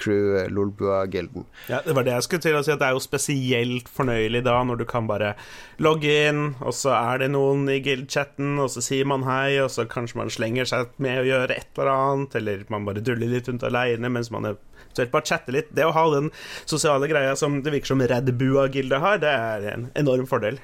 crew 0.02 0.34
Lolbua-gilden. 0.52 1.46
Ja, 1.70 1.80
det 1.86 1.94
var 1.96 2.06
det 2.06 2.16
jeg 2.16 2.26
skulle 2.26 2.44
til 2.44 2.58
å 2.58 2.64
si, 2.66 2.72
at 2.74 2.82
det 2.82 2.88
er 2.88 2.96
jo 2.96 3.04
spesielt 3.04 3.90
fornøyelig 3.92 4.42
da, 4.48 4.58
når 4.66 4.82
du 4.82 4.86
kan 4.90 5.08
bare 5.10 5.34
logge 5.82 6.10
inn, 6.28 6.42
og 6.60 6.74
så 6.76 6.92
er 6.96 7.22
det 7.22 7.32
noen 7.36 7.64
i 7.70 7.78
guild-chatten, 7.84 8.56
og 8.62 8.72
så 8.74 8.82
sier 8.84 9.08
man 9.08 9.26
hei, 9.28 9.56
og 9.62 9.70
så 9.74 9.86
kanskje 9.90 10.20
man 10.20 10.32
slenger 10.32 10.68
seg 10.68 10.92
med 11.02 11.22
å 11.22 11.28
gjøre 11.30 11.56
et 11.56 11.78
eller 11.78 11.94
annet, 11.94 12.36
eller 12.42 12.66
man 12.72 12.86
bare 12.88 13.04
duller 13.04 13.30
litt 13.30 13.50
rundt 13.50 13.66
aleine 13.66 14.10
mens 14.12 14.32
man 14.34 14.50
eventuelt 14.52 15.14
bare 15.14 15.28
chatter 15.28 15.56
litt. 15.56 15.72
Det 15.74 15.86
å 15.86 15.94
ha 15.96 16.04
den 16.14 16.30
sosiale 16.64 17.08
greia 17.10 17.34
som 17.38 17.60
det 17.62 17.74
virker 17.74 17.94
som 17.94 18.02
Red 18.02 18.34
Bua-gildet 18.38 19.02
har, 19.02 19.22
det 19.22 19.32
er 19.32 19.68
en 19.74 19.90
enorm 19.98 20.28
fordel. 20.30 20.60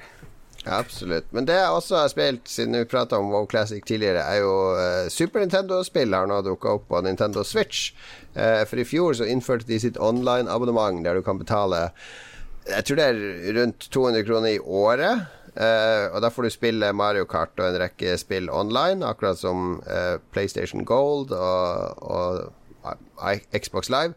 Absolutt. 0.65 1.29
Men 1.31 1.47
det 1.47 1.55
jeg 1.55 1.71
også 1.71 2.01
har 2.01 2.11
spilt, 2.11 2.49
siden 2.51 2.75
vi 2.75 2.87
prata 2.89 3.17
om 3.17 3.31
WoW 3.31 3.47
Classic 3.49 3.83
tidligere, 3.85 4.23
er 4.27 4.41
jo 4.43 4.53
eh, 4.75 5.07
Super 5.11 5.43
Nintendo-spill 5.43 6.13
har 6.15 6.27
nå 6.27 6.41
dukka 6.45 6.75
opp 6.75 6.89
på 6.91 7.01
Nintendo 7.05 7.43
Switch. 7.47 7.93
Eh, 8.35 8.65
for 8.67 8.81
i 8.81 8.87
fjor 8.87 9.15
så 9.15 9.27
innførte 9.29 9.67
de 9.69 9.79
sitt 9.79 9.97
online-abonnement 9.97 11.03
der 11.05 11.19
du 11.19 11.23
kan 11.25 11.39
betale 11.39 11.89
Jeg 12.69 12.85
tror 12.85 12.99
det 12.99 13.05
er 13.07 13.53
rundt 13.55 13.87
200 13.89 14.25
kroner 14.27 14.49
i 14.57 14.59
året. 14.59 15.25
Eh, 15.55 16.05
og 16.13 16.21
da 16.21 16.29
får 16.29 16.45
du 16.45 16.53
spille 16.53 16.93
Mario 16.93 17.25
Kart 17.25 17.55
og 17.57 17.65
en 17.69 17.79
rekke 17.81 18.17
spill 18.19 18.51
online, 18.51 19.05
akkurat 19.05 19.39
som 19.39 19.81
PlayStation 20.33 20.85
Gold 20.85 21.31
og, 21.31 22.03
og 22.03 22.51
Xbox 23.55 23.89
Live. 23.89 24.13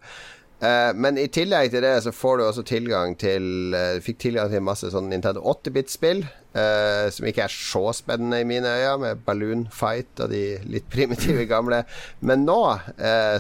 Uh, 0.63 0.93
men 0.95 1.17
i 1.19 1.27
tillegg 1.27 1.73
til 1.73 1.83
det 1.83 1.97
så 2.05 2.13
får 2.15 2.37
du 2.39 2.43
også 2.45 2.63
tilgang 2.63 3.17
til 3.19 3.75
uh, 3.75 3.99
Fikk 4.03 4.21
tilgang 4.23 4.53
til 4.53 4.63
masse 4.63 4.93
sånn 4.93 5.09
Nintendo 5.11 5.43
8-bit-spill, 5.51 6.23
uh, 6.55 7.09
som 7.11 7.27
ikke 7.27 7.49
er 7.49 7.55
så 7.55 7.83
spennende 7.99 8.39
i 8.39 8.47
mine 8.47 8.71
øyne, 8.71 9.01
med 9.03 9.25
Balloon 9.27 9.65
Fight 9.75 10.23
og 10.23 10.31
de 10.31 10.45
litt 10.71 10.87
primitive 10.93 11.49
gamle. 11.51 11.83
Men 12.23 12.47
nå 12.47 12.61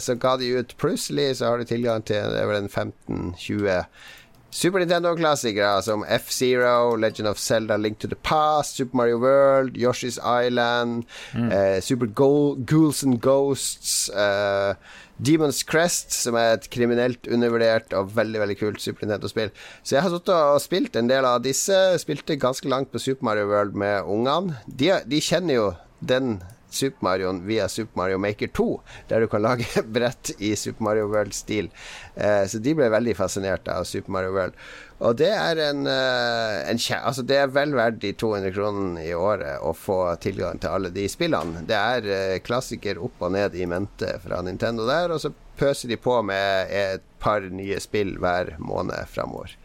så 0.02 0.16
ga 0.18 0.34
de 0.40 0.48
ut 0.58 0.74
Plutselig 0.80 1.36
så 1.38 1.52
har 1.52 1.60
du 1.60 1.68
tilgang 1.68 2.02
til 2.06 2.26
det 2.32 2.40
er 2.42 2.48
vel 2.50 2.64
en 2.64 2.72
15-20 2.72 3.86
Super 4.52 4.82
Nintendo-klassikere 4.82 5.80
som 5.82 6.02
F-Zero, 6.04 6.94
Legend 7.00 7.30
of 7.30 7.38
Zelda, 7.40 7.78
Link 7.80 7.98
to 7.98 8.08
the 8.08 8.18
Past, 8.20 8.76
Super 8.76 8.96
Mario 8.96 9.18
World, 9.18 9.78
Yoshi's 9.80 10.18
Island, 10.20 11.06
eh, 11.34 11.80
Super 11.80 12.06
Go 12.06 12.54
Ghouls 12.56 13.02
and 13.02 13.20
Ghosts, 13.22 14.10
eh, 14.10 14.74
Demon's 15.16 15.62
Crest, 15.64 16.12
som 16.12 16.36
er 16.36 16.58
et 16.58 16.68
kriminelt 16.68 17.26
undervurdert 17.32 17.94
og 17.96 18.12
veldig 18.16 18.40
veldig 18.42 18.58
kult 18.60 18.80
Super 18.84 19.06
Nintendo-spill. 19.06 19.52
Så 19.82 19.96
jeg 19.96 20.04
har 20.04 20.12
sittet 20.12 20.34
og 20.36 20.60
spilt 20.60 20.96
en 21.00 21.08
del 21.08 21.24
av 21.24 21.40
disse. 21.42 21.78
Spilte 22.02 22.36
ganske 22.36 22.68
langt 22.68 22.92
på 22.92 23.00
Super 23.00 23.24
Mario 23.24 23.48
World 23.48 23.72
med 23.78 24.02
ungene. 24.04 24.58
De, 24.66 24.92
de 25.08 25.20
kjenner 25.24 25.54
jo 25.54 25.68
den 26.04 26.42
Super 26.74 27.04
Mario 27.06 27.32
via 27.46 27.68
Super 27.68 27.98
Mario 28.00 28.18
Maker 28.22 28.50
2, 28.56 28.68
der 29.08 29.20
du 29.20 29.28
kan 29.28 29.44
lage 29.44 29.82
brett 29.96 30.32
i 30.38 30.54
Super 30.56 30.84
Mario 30.88 31.08
World-stil. 31.12 31.70
Eh, 32.14 32.44
så 32.48 32.60
de 32.62 32.74
ble 32.78 32.90
veldig 32.92 33.16
fascinert 33.18 33.68
av 33.68 33.84
Super 33.88 34.12
Mario 34.12 34.32
World. 34.36 34.58
Og 35.02 35.16
det 35.18 35.30
er 35.34 35.58
en, 35.58 35.86
eh, 35.90 36.70
en 36.70 36.80
Altså, 37.02 37.22
det 37.26 37.36
er 37.36 37.50
vel 37.50 37.74
verdt 37.74 38.00
de 38.02 38.12
200 38.12 38.52
kronene 38.54 39.02
i 39.02 39.14
året 39.14 39.62
å 39.62 39.72
få 39.74 40.16
tilgang 40.22 40.60
til 40.62 40.70
alle 40.70 40.92
de 40.94 41.08
spillene. 41.10 41.64
Det 41.66 41.78
er 41.78 42.06
eh, 42.06 42.38
klassiker 42.44 43.00
opp 43.02 43.22
og 43.22 43.34
ned 43.34 43.56
i 43.58 43.66
mente 43.66 44.14
fra 44.22 44.42
Nintendo 44.42 44.86
der, 44.86 45.10
og 45.10 45.22
så 45.22 45.32
pøser 45.58 45.90
de 45.90 45.98
på 46.00 46.20
med 46.26 46.70
et 46.70 47.02
par 47.22 47.44
nye 47.50 47.80
spill 47.82 48.16
hver 48.22 48.56
måned 48.62 49.10
framover. 49.10 49.56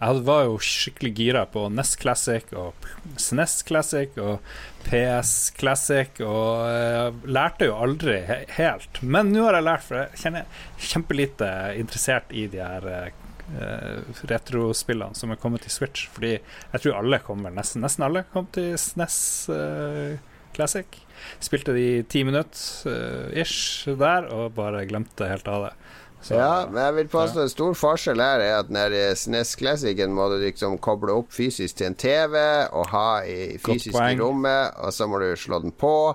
Jeg 0.00 0.22
var 0.24 0.46
jo 0.46 0.54
skikkelig 0.64 1.10
gira 1.18 1.40
på 1.52 1.66
NES 1.68 1.90
Classic 2.00 2.52
og 2.56 2.86
SNES 3.20 3.58
Classic 3.68 4.14
og 4.22 4.38
PS 4.86 5.32
Classic, 5.60 6.22
og 6.24 6.62
uh, 6.64 7.26
lærte 7.28 7.68
jo 7.68 7.76
aldri 7.76 8.16
he 8.24 8.38
helt. 8.56 9.02
Men 9.04 9.28
nå 9.34 9.44
har 9.44 9.58
jeg 9.58 9.66
lært, 9.66 9.84
for 9.84 10.00
jeg 10.00 10.22
kjenner 10.22 10.62
kjempelite 10.80 11.50
interessert 11.82 12.32
i 12.32 12.46
de 12.48 12.62
her 12.64 12.88
uh, 12.88 14.24
retrospillene 14.30 15.20
som 15.20 15.34
er 15.34 15.42
kommet 15.42 15.66
til 15.66 15.76
Switch. 15.76 16.08
Fordi 16.16 16.32
jeg 16.38 16.80
tror 16.80 17.02
alle 17.02 17.20
kommer, 17.26 17.52
nesten, 17.52 17.84
nesten 17.84 18.08
alle 18.08 18.24
kom 18.32 18.48
til 18.56 18.72
SNES 18.80 19.20
uh, 19.52 20.16
Classic. 20.56 20.96
Spilte 21.44 21.76
de 21.76 21.88
ti 22.08 22.24
minutter 22.24 22.88
uh, 22.88 23.28
ish 23.36 23.84
der, 24.00 24.32
og 24.32 24.56
bare 24.56 24.86
glemte 24.88 25.28
helt 25.28 25.52
av 25.52 25.68
det. 25.68 25.74
Så- 26.22 26.34
Ja, 26.36 26.66
men 26.70 26.82
jeg 26.84 26.94
vil 26.94 27.08
påstå 27.08 27.40
en 27.42 27.48
stor 27.48 27.72
forskjell 27.74 28.20
her 28.20 28.40
er 28.44 28.58
at 28.58 28.68
når 28.68 28.90
der 28.90 29.14
SNES 29.16 29.54
Classicen 29.56 30.12
må 30.12 30.28
du 30.28 30.36
liksom 30.42 30.78
koble 30.78 31.12
opp 31.16 31.32
fysisk 31.32 31.76
til 31.76 31.86
en 31.86 31.94
TV 31.94 32.36
og 32.72 32.86
ha 32.92 33.22
i 33.24 33.56
fysisk 33.58 33.94
i 33.96 34.18
rommet, 34.20 34.74
og 34.76 34.92
så 34.92 35.06
må 35.08 35.18
du 35.18 35.30
slå 35.36 35.62
den 35.62 35.72
på, 35.72 36.14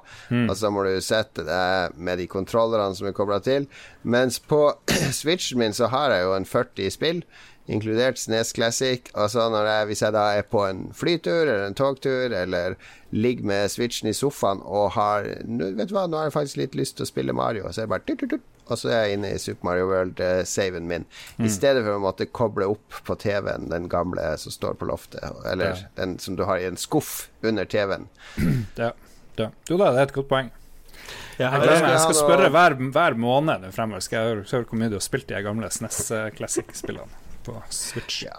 og 0.50 0.56
så 0.56 0.70
må 0.72 0.84
du 0.86 1.02
sette 1.02 1.44
det 1.44 1.98
med 1.98 2.18
de 2.20 2.28
kontrollerne 2.28 2.96
som 2.96 3.08
er 3.08 3.12
kobla 3.18 3.39
til. 3.39 3.65
Mens 4.04 4.38
på 4.39 4.74
Switchen 5.12 5.58
min 5.60 5.74
så 5.74 5.88
har 5.89 6.12
jeg 6.12 6.24
jo 6.24 6.36
en 6.36 6.46
40 6.46 6.91
spill. 6.91 7.24
Inkludert 7.67 8.19
SNES 8.21 8.51
Classic. 8.54 9.08
Og 9.17 9.30
så 9.34 9.47
når 9.49 9.65
jeg, 9.65 9.86
hvis 9.89 10.01
jeg 10.06 10.13
da 10.13 10.25
er 10.38 10.43
på 10.45 10.62
en 10.69 10.84
flytur 10.93 11.41
eller 11.47 11.63
en 11.65 11.73
togtur, 11.78 12.30
eller 12.38 12.75
ligger 13.15 13.47
med 13.49 13.71
Switchen 13.73 14.10
i 14.10 14.13
sofaen 14.13 14.60
og 14.65 14.91
har 14.97 15.23
Vet 15.45 15.88
du 15.89 15.95
hva, 15.95 16.04
nå 16.10 16.19
har 16.19 16.28
jeg 16.28 16.36
faktisk 16.36 16.60
litt 16.62 16.75
lyst 16.78 16.97
til 16.99 17.06
å 17.08 17.10
spille 17.10 17.34
Mario, 17.34 17.65
så 17.71 17.82
er 17.82 17.88
jeg 17.88 17.93
bare 17.95 18.06
tut, 18.06 18.19
tut, 18.21 18.36
tut, 18.36 18.43
og 18.67 18.78
så 18.82 18.89
er 18.91 18.99
jeg 19.08 19.17
inne 19.17 19.32
i 19.34 19.39
Super 19.41 19.65
Mario 19.69 19.88
World-saven 19.89 20.86
min. 20.89 21.06
I 21.41 21.49
stedet 21.54 21.82
for 21.86 21.95
å 21.97 22.04
måtte 22.04 22.28
koble 22.30 22.67
opp 22.75 22.99
på 23.08 23.15
TV-en 23.21 23.69
den 23.71 23.89
gamle 23.89 24.28
som 24.41 24.54
står 24.54 24.78
på 24.82 24.89
loftet, 24.91 25.23
eller 25.49 25.73
Ja. 25.73 25.89
den 26.01 26.17
som 26.19 26.36
du 26.38 26.43
har 26.49 26.62
i 26.62 26.67
en 26.69 26.78
skuff 26.78 27.30
under 27.41 27.65
TV-en. 27.65 28.08
Ja, 28.78 28.91
ja. 29.39 29.49
Jo 29.69 29.78
da, 29.82 29.89
det 29.95 30.04
er 30.04 30.10
et 30.12 30.15
godt 30.21 30.30
poeng. 30.30 30.51
Jeg 31.38 31.43
Jeg, 31.43 31.49
har, 31.51 31.65
jeg 31.91 31.99
skal 32.06 32.15
spørre 32.15 32.49
hver, 32.54 32.73
hver 32.93 33.15
måned 33.19 33.65
fremover. 33.75 33.99
Skal 34.06 34.17
jeg 34.21 34.30
høre- 34.36 34.49
høre 34.51 34.65
hvor 34.69 34.80
mye 34.80 34.89
du 34.93 34.95
har 34.95 35.04
spilt 35.04 35.28
de 35.28 35.41
gamle 35.43 35.67
SNES 35.69 36.12
Classic-spillene 36.38 37.23
på 37.45 37.55
Switch. 37.73 38.23
Ja. 38.25 38.36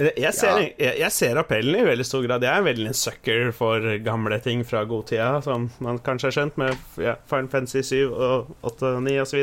jeg, 0.00 0.32
ser, 0.32 0.62
jeg, 0.80 0.94
jeg 1.02 1.12
ser 1.12 1.36
appellen 1.42 1.76
i 1.76 1.84
veldig 1.84 2.06
stor 2.08 2.22
grad. 2.24 2.44
Jeg 2.46 2.56
er 2.56 2.64
veldig 2.64 2.86
en 2.88 2.96
sucker 2.96 3.50
for 3.52 3.84
gamle 4.06 4.38
ting 4.40 4.62
fra 4.64 4.80
godtida, 4.88 5.42
som 5.44 5.66
man 5.84 5.98
kanskje 6.06 6.30
har 6.30 6.36
skjønt 6.38 6.56
med 6.62 6.78
ja, 7.04 7.18
Final 7.28 7.50
Fantasy 7.52 7.82
7 7.84 7.98
og 8.14 8.54
8 8.70 8.94
og 8.96 9.02
9 9.04 9.18
osv. 9.26 9.42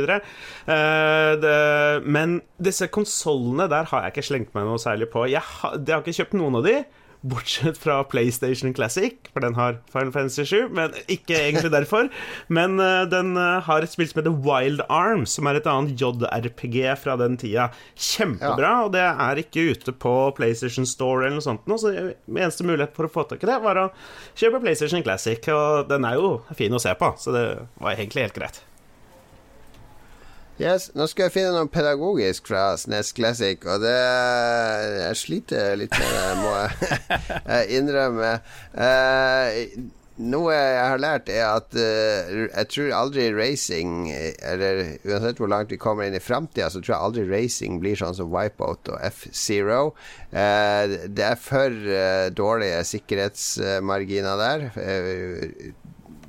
Uh, 0.66 1.36
det- 1.44 2.06
men 2.10 2.40
disse 2.58 2.88
konsollene, 2.90 3.70
der 3.70 3.86
har 3.92 4.08
jeg 4.08 4.16
ikke 4.16 4.28
slengt 4.32 4.56
meg 4.58 4.66
noe 4.66 4.82
særlig 4.82 5.12
på. 5.14 5.28
Jeg 5.30 5.46
har, 5.46 5.78
jeg 5.78 5.94
har 5.94 6.02
ikke 6.06 6.18
kjøpt 6.24 6.40
noen 6.42 6.58
av 6.62 6.66
de. 6.66 6.80
Bortsett 7.22 7.78
fra 7.82 8.04
PlayStation 8.04 8.74
Classic, 8.74 9.16
for 9.34 9.44
den 9.44 9.56
har 9.58 9.80
Final 9.92 10.12
Fantasy 10.14 10.46
7. 10.46 10.70
Men 10.78 10.94
ikke 11.10 11.36
egentlig 11.38 11.72
derfor. 11.74 12.12
Men 12.54 12.80
eh, 12.84 13.04
den 13.10 13.34
eh, 13.38 13.58
har 13.66 13.84
et 13.84 13.94
spill 13.94 14.10
som 14.10 14.22
heter 14.22 14.38
Wild 14.46 14.84
Arms, 14.94 15.34
som 15.38 15.50
er 15.50 15.60
et 15.60 15.70
annet 15.72 15.98
JRPG 15.98 16.78
fra 17.02 17.18
den 17.20 17.40
tida. 17.42 17.70
Kjempebra, 17.96 18.74
og 18.86 18.94
det 18.96 19.04
er 19.08 19.44
ikke 19.44 19.68
ute 19.74 19.96
på 19.98 20.16
PlayStation 20.38 20.88
Store 20.88 21.26
eller 21.26 21.40
noe 21.40 21.48
sånt. 21.48 21.68
nå, 21.68 21.80
Så 21.82 21.94
eneste 21.98 22.68
mulighet 22.68 22.96
for 22.98 23.10
å 23.10 23.14
få 23.14 23.28
tak 23.30 23.44
i 23.44 23.50
det, 23.50 23.60
var 23.66 23.82
å 23.82 23.90
kjøpe 24.38 24.62
PlayStation 24.64 25.06
Classic. 25.06 25.52
Og 25.54 25.90
den 25.90 26.08
er 26.08 26.20
jo 26.22 26.38
fin 26.58 26.74
å 26.74 26.82
se 26.82 26.94
på, 26.98 27.14
så 27.18 27.36
det 27.36 27.46
var 27.82 27.96
egentlig 27.96 28.28
helt 28.28 28.38
greit. 28.38 28.64
Yes, 30.58 30.88
nå 30.98 31.06
skal 31.06 31.28
jeg 31.28 31.36
finne 31.36 31.52
noe 31.54 31.70
pedagogisk 31.70 32.48
fra 32.50 32.72
SNES 32.82 33.12
Classic, 33.14 33.62
og 33.70 33.84
det 33.84 33.94
Jeg 33.94 35.20
sliter 35.20 35.78
litt 35.78 35.94
med 35.94 36.10
det, 36.16 36.32
må 36.42 36.56
jeg 36.56 36.72
jeg 37.46 37.70
innrømme. 37.78 38.32
Eh, 38.74 39.78
noe 40.18 40.56
jeg 40.56 40.82
har 40.82 41.02
lært, 41.04 41.30
er 41.30 41.46
at 41.46 41.78
eh, 41.78 42.48
jeg 42.48 42.70
tror 42.74 42.96
aldri 43.04 43.28
racing 43.38 44.10
Eller 44.10 44.98
uansett 45.06 45.38
hvor 45.38 45.52
langt 45.52 45.70
vi 45.70 45.78
kommer 45.78 46.08
inn 46.08 46.18
i 46.18 46.24
framtida, 46.24 46.72
så 46.74 46.82
tror 46.82 46.96
jeg 46.96 47.06
aldri 47.12 47.28
racing 47.30 47.78
blir 47.84 48.00
sånn 48.00 48.18
som 48.18 48.34
Wipeout 48.34 48.90
og 48.96 48.98
F-Zero. 49.12 49.92
Eh, 50.34 50.98
det 51.06 51.28
er 51.36 51.38
for 51.38 51.70
eh, 51.70 52.32
dårlige 52.34 52.82
sikkerhetsmarginer 52.96 54.42
der. 54.42 54.72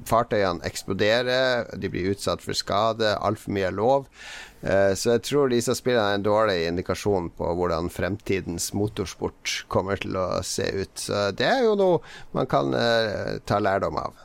Fartøyene 0.08 0.64
eksploderer, 0.64 1.68
de 1.76 1.90
blir 1.92 2.10
utsatt 2.14 2.40
for 2.44 2.56
skade, 2.56 3.12
altfor 3.20 3.52
mye 3.56 3.68
er 3.68 3.76
lov. 3.76 4.08
Eh, 4.62 4.94
Så 4.98 5.12
jeg 5.14 5.22
tror 5.28 5.52
disse 5.52 5.74
spillene 5.76 6.14
er 6.14 6.18
en 6.18 6.24
dårlig 6.26 6.56
indikasjon 6.70 7.28
på 7.36 7.52
hvordan 7.58 7.90
fremtidens 7.92 8.72
motorsport 8.74 9.64
kommer 9.68 10.00
til 10.00 10.16
å 10.16 10.40
se 10.42 10.66
ut. 10.82 10.94
Så 10.98 11.28
det 11.36 11.46
er 11.46 11.62
jo 11.68 11.76
noe 11.78 12.00
man 12.32 12.48
kan 12.50 12.72
eh, 12.74 13.36
ta 13.46 13.60
lærdom 13.60 14.00
av. 14.00 14.24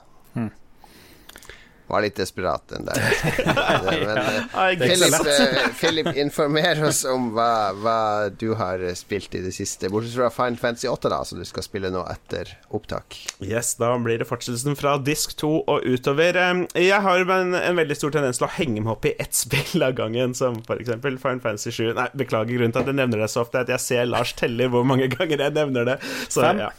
Var 1.87 2.01
litt 2.05 2.15
desperat, 2.15 2.63
den 2.71 2.85
der. 2.87 2.95
Men, 3.83 4.03
eh, 4.15 4.69
ikke 4.73 4.95
så 4.97 5.09
Philip, 5.19 5.27
eh, 5.27 5.65
Philip, 5.79 6.09
informer 6.23 6.79
oss 6.87 7.01
om 7.09 7.27
hva, 7.35 7.73
hva 7.75 7.97
du 8.39 8.53
har 8.59 8.81
spilt 8.97 9.35
i 9.35 9.41
det 9.43 9.51
siste. 9.55 9.91
Bortsett 9.91 10.15
fra 10.15 10.29
Final 10.33 10.57
Fantasy 10.61 10.87
8, 10.87 11.11
da, 11.11 11.19
som 11.27 11.41
du 11.41 11.45
skal 11.47 11.65
spille 11.65 11.91
nå 11.93 12.05
etter 12.09 12.53
opptak. 12.73 13.19
Yes, 13.43 13.73
da 13.81 13.91
blir 13.99 14.23
det 14.23 14.29
fortsettelsen 14.29 14.79
fra 14.79 14.95
disk 15.03 15.35
2 15.43 15.51
og 15.59 15.83
utover. 15.83 16.39
Jeg 16.79 17.03
har 17.03 17.27
en, 17.37 17.53
en 17.59 17.81
veldig 17.83 17.99
stor 17.99 18.15
tendens 18.15 18.39
til 18.39 18.47
å 18.47 18.53
henge 18.55 18.79
meg 18.79 18.95
opp 18.95 19.09
i 19.11 19.15
ett 19.19 19.35
spill 19.43 19.83
av 19.83 19.97
gangen, 19.99 20.33
som 20.37 20.61
f.eks. 20.63 20.95
Final 21.03 21.43
Fantasy 21.43 21.75
7. 21.75 21.91
Nei, 21.99 22.07
beklager, 22.23 22.55
grunnen 22.55 22.73
til 22.73 22.85
at 22.85 22.91
jeg 22.93 23.01
nevner 23.03 23.25
det 23.25 23.31
så 23.33 23.43
ofte, 23.43 23.59
er 23.59 23.67
at 23.67 23.75
jeg 23.75 23.87
ser 23.89 24.09
Lars 24.09 24.33
teller 24.39 24.71
hvor 24.73 24.87
mange 24.87 25.11
ganger 25.17 25.49
jeg 25.49 25.59
nevner 25.59 25.93
det. 25.93 25.99
Så 26.31 26.47
Fem. 26.47 26.63
ja, 26.63 26.71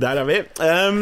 der 0.00 0.24
er 0.24 0.30
vi. 0.32 0.42
Um, 0.64 1.00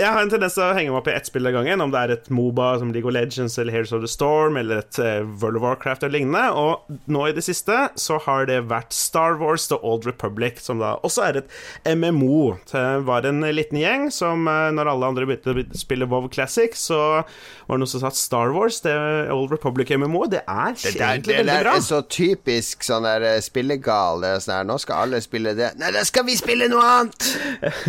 jeg 0.00 0.08
har 0.14 0.22
en 0.24 0.30
tendens 0.32 0.56
til 0.56 0.64
å 0.64 0.72
henge 0.76 0.92
meg 0.92 0.98
opp 1.00 1.08
i 1.10 1.14
ett 1.14 1.28
spill 1.28 1.48
av 1.50 1.54
gangen, 1.58 1.82
om 1.84 1.92
det 1.92 2.00
er 2.00 2.12
et 2.14 2.30
Moba 2.32 2.72
som 2.80 2.92
League 2.94 3.08
of 3.08 3.14
Legends 3.14 3.58
eller 3.60 3.74
Heroes 3.74 3.92
of 3.96 4.02
the 4.04 4.10
Storm 4.10 4.56
eller 4.60 4.80
et 4.82 4.98
eh, 5.02 5.20
World 5.42 5.60
of 5.60 5.64
Warcraft 5.66 6.06
eller 6.06 6.18
lignende. 6.18 6.44
Og 6.56 7.00
nå 7.10 7.26
i 7.28 7.34
det 7.36 7.44
siste 7.46 7.76
så 8.00 8.18
har 8.24 8.48
det 8.50 8.62
vært 8.70 8.94
Star 8.96 9.36
Wars 9.40 9.68
The 9.70 9.78
Old 9.86 10.08
Republic, 10.08 10.60
som 10.64 10.80
da 10.82 10.94
også 11.06 11.26
er 11.28 11.40
et 11.42 11.96
MMO. 11.96 12.56
Det 12.72 12.84
var 13.08 13.28
en 13.28 13.44
liten 13.52 13.80
gjeng 13.80 14.08
som, 14.14 14.48
eh, 14.48 14.70
når 14.76 14.92
alle 14.94 15.12
andre 15.12 15.28
begynte 15.28 15.54
å 15.54 15.66
spille 15.78 16.08
WoW 16.10 16.30
Classic, 16.32 16.74
så 16.76 17.00
var 17.22 17.76
det 17.76 17.82
noen 17.84 17.92
som 17.92 18.02
sa 18.02 18.10
at 18.10 18.18
Star 18.18 18.54
Wars, 18.56 18.80
The 18.86 18.96
Old 19.34 19.52
Republic 19.54 19.92
MMO, 19.94 20.24
det 20.30 20.42
er 20.46 20.74
Det 20.74 20.94
der, 20.96 21.04
egentlig 21.18 21.36
det 21.36 21.40
veldig 21.44 21.58
bra. 21.62 21.76
Det 21.76 21.84
er 21.84 21.88
så 21.90 22.00
typisk 22.08 22.86
sånn 22.86 23.06
der 23.06 23.26
eh, 23.34 23.40
spillegal. 23.44 24.24
Det 24.24 24.32
sånn 24.44 24.56
her, 24.56 24.68
Nå 24.70 24.78
skal 24.82 25.04
alle 25.06 25.20
spille 25.24 25.54
det. 25.58 25.72
Nei, 25.80 25.92
da 25.94 26.02
skal 26.06 26.26
vi 26.28 26.38
spille 26.38 26.70
noe 26.72 26.88
annet! 26.96 27.30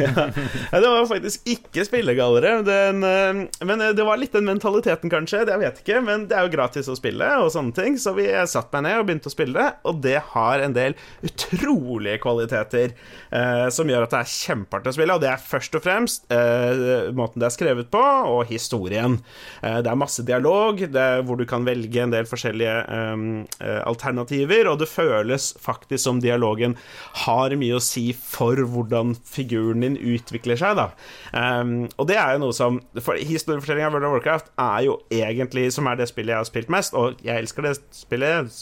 Ja, 0.01 0.79
det 0.79 0.87
var 0.87 1.05
faktisk 1.09 1.47
ikke 1.49 1.83
spillegallere. 2.01 2.55
Den, 2.67 3.03
eh, 3.05 3.65
men 3.65 3.81
eh, 3.81 3.93
det 3.95 4.07
var 4.07 4.17
litt 4.17 4.33
den 4.33 4.49
mentaliteten, 4.49 5.11
kanskje. 5.11 5.45
Det 5.45 5.55
jeg 5.55 5.63
vet 5.65 5.81
ikke, 5.83 6.01
men 6.05 6.27
det 6.29 6.37
er 6.37 6.47
jo 6.47 6.55
gratis 6.57 6.89
å 6.91 6.97
spille 6.97 7.29
og 7.41 7.53
sånne 7.53 7.77
ting. 7.77 7.99
Så 8.01 8.15
vi 8.17 8.27
satte 8.49 8.73
meg 8.75 8.89
ned 8.89 9.01
og 9.01 9.07
begynte 9.09 9.31
å 9.31 9.35
spille 9.35 9.71
og 9.87 10.01
det 10.03 10.17
har 10.33 10.61
en 10.63 10.73
del 10.75 10.95
utrolige 11.25 12.19
kvaliteter 12.23 12.93
eh, 12.93 13.67
som 13.73 13.89
gjør 13.89 14.05
at 14.05 14.13
det 14.13 14.21
er 14.21 14.31
kjempeartig 14.31 14.91
å 14.91 14.97
spille. 14.97 15.17
Og 15.17 15.23
det 15.23 15.31
er 15.31 15.43
først 15.51 15.77
og 15.77 15.85
fremst 15.85 16.27
eh, 16.33 17.09
måten 17.17 17.41
det 17.41 17.49
er 17.49 17.55
skrevet 17.55 17.91
på, 17.93 18.01
og 18.01 18.45
historien. 18.51 19.19
Eh, 19.61 19.79
det 19.83 19.91
er 19.91 19.99
masse 19.99 20.25
dialog 20.27 20.81
er 20.87 21.25
hvor 21.25 21.39
du 21.39 21.45
kan 21.49 21.65
velge 21.67 22.03
en 22.03 22.13
del 22.13 22.29
forskjellige 22.29 22.77
eh, 22.81 23.25
eh, 23.65 23.81
alternativer, 23.89 24.71
og 24.71 24.81
det 24.81 24.89
føles 24.91 25.51
faktisk 25.61 26.01
som 26.01 26.21
dialogen 26.23 26.77
har 27.25 27.53
mye 27.59 27.77
å 27.77 27.83
si 27.83 28.09
for 28.15 28.59
hvordan 28.71 29.15
figuren 29.27 29.85
din 29.85 29.97
utvikler 29.97 30.59
seg, 30.59 30.77
da. 30.79 30.89
Um, 31.31 31.80
og 31.97 32.07
det 32.09 32.17
er 32.19 32.35
jo 32.35 32.41
noe 32.43 32.55
som 32.55 32.79
For 33.01 33.19
Historiefortellinga 33.19 33.89
av 33.89 33.95
World 33.95 34.07
of 34.07 34.15
Warcraft 34.15 34.51
er 34.61 34.85
jo 34.87 34.97
egentlig 35.13 35.67
Som 35.75 35.89
er 35.89 35.99
det 35.99 36.09
spillet 36.09 36.33
jeg 36.33 36.39
har 36.39 36.47
spilt 36.47 36.71
mest, 36.73 36.95
og 36.97 37.19
jeg 37.25 37.41
elsker 37.41 37.65
det 37.65 37.73
spillet, 37.95 38.61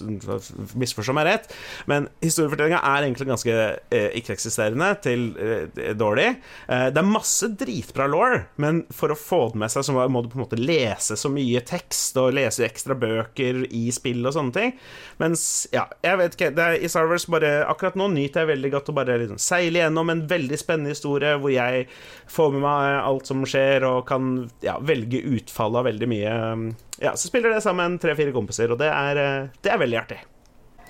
misforstå 0.80 1.13
meg 1.15 1.28
rett, 1.28 1.51
men 1.89 2.07
historiefortellinga 2.24 2.80
er 2.86 3.05
egentlig 3.05 3.28
ganske 3.30 3.55
eh, 3.55 4.07
ikke-eksisterende 4.20 4.89
til 5.03 5.26
eh, 5.38 5.91
dårlig. 5.97 6.28
Eh, 6.67 6.88
det 6.93 7.01
er 7.01 7.07
masse 7.07 7.49
dritbra 7.59 8.07
law, 8.09 8.38
men 8.61 8.82
for 8.95 9.13
å 9.13 9.17
få 9.20 9.41
det 9.53 9.61
med 9.63 9.74
seg, 9.74 9.86
så 9.88 9.95
må 9.95 10.24
du 10.24 10.32
på 10.32 10.39
en 10.39 10.45
måte 10.45 10.59
lese 10.59 11.17
så 11.20 11.32
mye 11.34 11.61
tekst 11.67 12.17
og 12.22 12.34
lese 12.38 12.65
ekstra 12.67 12.97
bøker 12.99 13.63
i 13.70 13.86
spill 13.95 14.26
og 14.26 14.36
sånne 14.36 14.55
ting. 14.55 14.76
Mens, 15.22 15.43
ja, 15.76 15.86
jeg 16.05 16.22
vet 16.22 16.38
ikke 16.38 16.51
er, 16.55 16.78
I 16.80 16.89
Star 16.91 17.09
Wars 17.09 17.28
bare 17.30 17.49
Akkurat 17.70 17.97
nå 17.99 18.07
nyter 18.13 18.43
jeg 18.43 18.53
veldig 18.53 18.72
godt 18.74 18.91
å 18.91 18.95
bare 18.95 19.17
liksom 19.22 19.39
seile 19.41 19.84
gjennom 19.84 20.11
en 20.11 20.24
veldig 20.30 20.59
spennende 20.59 20.93
historie 20.93 21.36
hvor 21.41 21.51
jeg 21.53 21.88
får 22.30 22.53
med 22.55 22.63
meg 22.63 22.88
alt 23.10 23.30
som 23.30 23.45
skjer, 23.47 23.86
og 23.89 24.03
kan 24.10 24.49
ja, 24.66 24.78
velge 24.80 25.22
utfallet 25.36 25.82
av 25.82 25.89
veldig 25.89 26.10
mye. 26.12 26.34
Ja, 27.01 27.16
så 27.16 27.30
spiller 27.30 27.55
det 27.55 27.64
sammen 27.66 27.99
tre-fire 28.01 28.36
kompiser, 28.36 28.72
og 28.74 28.82
det 28.82 28.91
er, 28.93 29.24
eh, 29.24 29.55
det 29.66 29.74
er 29.74 29.82
veldig 29.82 30.03
artig. 30.03 30.22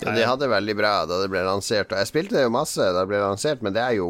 Ja, 0.00 0.12
de 0.16 0.24
hadde 0.24 0.48
veldig 0.48 0.74
bra 0.78 0.92
da 1.04 1.18
det 1.20 1.28
ble 1.32 1.42
lansert. 1.44 1.90
Og 1.92 2.00
jeg 2.00 2.08
spilte 2.08 2.36
det 2.38 2.46
jo 2.46 2.52
masse 2.54 2.80
da 2.80 3.02
det 3.02 3.10
ble 3.10 3.20
lansert, 3.20 3.60
men 3.64 3.74
det 3.76 3.82
er 3.84 3.98
jo 3.98 4.08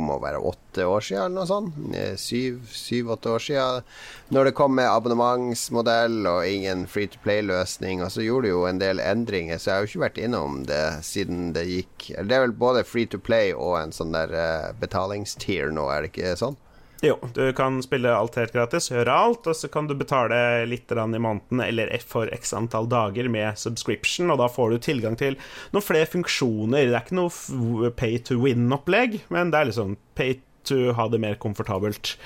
må 0.00 0.18
være 0.20 0.40
åtte 0.50 0.84
år 0.84 1.04
siden 1.04 1.22
eller 1.22 1.38
noe 1.38 1.48
sånt. 1.48 1.78
Eh, 1.96 2.16
syv-åtte 2.20 3.32
år 3.32 3.44
siden. 3.46 3.88
Når 4.34 4.50
det 4.50 4.54
kom 4.58 4.74
med 4.76 4.90
abonnementsmodell 4.90 6.28
og 6.28 6.44
ingen 6.48 6.84
free 6.90 7.08
to 7.10 7.20
play-løsning. 7.24 8.04
Og 8.04 8.12
så 8.12 8.24
gjorde 8.26 8.48
de 8.48 8.52
jo 8.52 8.66
en 8.68 8.82
del 8.82 9.00
endringer, 9.00 9.58
så 9.58 9.70
jeg 9.70 9.74
har 9.74 9.86
jo 9.86 9.92
ikke 9.92 10.06
vært 10.06 10.22
innom 10.26 10.60
det 10.68 10.84
siden 11.06 11.54
det 11.56 11.66
gikk 11.68 12.10
Det 12.20 12.36
er 12.36 12.44
vel 12.44 12.56
både 12.56 12.84
free 12.84 13.08
to 13.08 13.20
play 13.20 13.54
og 13.54 13.78
en 13.80 13.94
sånn 13.94 14.12
der 14.14 14.32
uh, 14.34 14.72
betalingstier 14.80 15.72
nå, 15.72 15.88
er 15.92 16.04
det 16.04 16.12
ikke 16.12 16.36
sånn? 16.40 16.58
Jo, 17.00 17.14
du 17.32 17.52
kan 17.56 17.78
spille 17.80 18.12
alt 18.12 18.34
helt 18.36 18.52
gratis, 18.52 18.90
høre 18.92 19.12
alt, 19.12 19.46
og 19.48 19.56
så 19.56 19.70
kan 19.72 19.86
du 19.88 19.94
betale 19.96 20.66
litt 20.68 20.92
i 20.92 20.96
måneden 21.00 21.62
eller 21.64 21.92
for 22.04 22.28
x 22.34 22.52
antall 22.56 22.90
dager 22.92 23.30
med 23.32 23.56
subscription, 23.56 24.28
og 24.28 24.40
da 24.42 24.50
får 24.52 24.74
du 24.74 24.84
tilgang 24.84 25.16
til 25.16 25.38
noen 25.72 25.86
flere 25.86 26.10
funksjoner. 26.12 26.90
Det 26.90 26.98
er 26.98 27.06
ikke 27.06 27.20
noe 27.22 27.92
pay 27.96 28.20
to 28.20 28.36
win-opplegg, 28.42 29.22
men 29.32 29.52
det 29.52 29.60
er 29.62 29.70
liksom 29.70 29.96
pay 30.18 30.36
to 30.68 30.92
ha 30.92 31.08
det 31.08 31.22
mer 31.24 31.40
komfortabelt. 31.40 32.18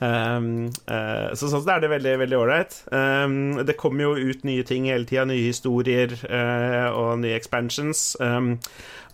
Um, 0.00 0.70
uh, 0.88 1.28
så 1.36 1.52
sånn 1.52 1.68
er 1.68 1.82
det 1.84 1.92
veldig 1.92 2.14
veldig 2.24 2.38
ålreit. 2.40 2.78
Um, 2.88 3.60
det 3.68 3.76
kommer 3.80 4.08
jo 4.08 4.30
ut 4.32 4.46
nye 4.48 4.64
ting 4.64 4.88
hele 4.88 5.04
tida, 5.08 5.26
nye 5.28 5.50
historier 5.50 6.16
uh, 6.24 6.88
og 6.96 7.20
nye 7.20 7.36
expansions. 7.36 8.14
Um, 8.16 8.56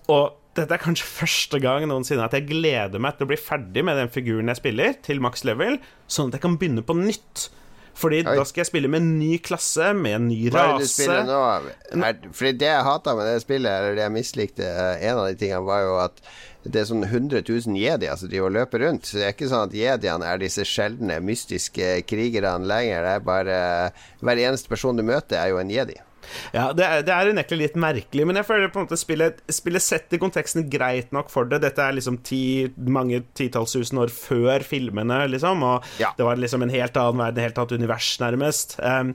og 0.08 0.37
dette 0.58 0.74
er 0.76 0.82
kanskje 0.82 1.06
første 1.06 1.60
gang 1.62 1.86
noensinne 1.88 2.26
at 2.26 2.34
jeg 2.36 2.48
gleder 2.50 3.02
meg 3.02 3.16
til 3.16 3.26
å 3.26 3.30
bli 3.30 3.38
ferdig 3.40 3.84
med 3.86 3.98
den 4.00 4.10
figuren 4.12 4.50
jeg 4.52 4.60
spiller, 4.60 4.98
til 5.06 5.22
maks 5.24 5.46
level, 5.48 5.78
sånn 6.10 6.32
at 6.32 6.38
jeg 6.38 6.44
kan 6.46 6.58
begynne 6.60 6.84
på 6.86 6.96
nytt. 6.98 7.48
Fordi 7.98 8.20
Oi. 8.22 8.34
da 8.38 8.44
skal 8.46 8.62
jeg 8.62 8.68
spille 8.68 8.90
med 8.90 9.02
en 9.02 9.14
ny 9.18 9.38
klasse, 9.42 9.90
med 9.98 10.14
en 10.20 10.28
ny 10.30 10.42
rase. 10.52 10.54
Hva 10.54 10.66
er 10.66 10.76
det 10.76 10.84
du 10.84 10.92
spiller 10.92 11.24
nå? 11.26 12.34
Fordi 12.38 12.52
det 12.60 12.68
jeg 12.70 12.86
hata 12.86 13.14
med 13.18 13.26
det 13.26 13.40
spillet, 13.42 13.72
eller 13.72 13.96
det 13.98 14.04
jeg 14.04 14.14
mislikte, 14.14 14.68
eh, 14.68 15.08
en 15.08 15.18
av 15.18 15.26
de 15.26 15.40
tingene, 15.40 15.64
var 15.66 15.82
jo 15.82 15.96
at 16.04 16.22
det 16.68 16.82
er 16.82 16.88
sånn 16.90 17.06
100 17.06 17.42
000 17.48 17.78
jedier 17.80 18.18
som 18.18 18.30
driver 18.30 18.50
og 18.50 18.56
løper 18.58 18.84
rundt. 18.84 19.08
Så 19.08 19.18
det 19.18 19.26
er 19.26 19.34
ikke 19.34 19.50
sånn 19.50 19.70
at 19.70 19.74
jediene 19.74 20.30
er 20.30 20.42
disse 20.42 20.66
sjeldne, 20.68 21.18
mystiske 21.24 21.90
krigerne 22.06 22.68
lenger. 22.70 23.06
Det 23.06 23.14
er 23.16 23.24
bare 23.26 23.58
Hver 24.22 24.44
eneste 24.46 24.70
person 24.70 24.98
du 24.98 25.02
møter, 25.06 25.40
er 25.40 25.54
jo 25.54 25.62
en 25.62 25.72
jedi. 25.72 25.98
Ja, 26.54 26.68
det 26.76 26.86
er, 26.86 27.04
det 27.06 27.14
er 27.14 27.32
unektelig 27.32 27.68
litt 27.68 27.78
merkelig, 27.80 28.26
men 28.28 28.38
jeg 28.40 28.48
føler 28.48 28.72
på 28.72 28.82
en 28.82 28.88
måte 28.88 29.00
spillet, 29.00 29.42
spillet 29.52 29.84
setter 29.84 30.20
konteksten 30.22 30.68
greit 30.72 31.12
nok 31.14 31.32
for 31.32 31.48
det. 31.48 31.62
Dette 31.64 31.84
er 31.84 31.96
liksom 31.96 32.20
ti, 32.26 32.42
mange 32.76 33.22
titalls 33.38 33.76
tusen 33.76 34.00
år 34.02 34.12
før 34.14 34.64
filmene, 34.66 35.24
liksom, 35.32 35.64
og 35.66 35.88
ja. 36.02 36.12
det 36.18 36.26
var 36.28 36.40
liksom 36.40 36.64
en 36.66 36.74
helt 36.74 36.96
annen 37.00 37.24
verden, 37.24 37.42
et 37.42 37.50
helt 37.50 37.60
annet 37.62 37.76
univers, 37.78 38.14
nærmest. 38.22 38.78
Um, 38.82 39.14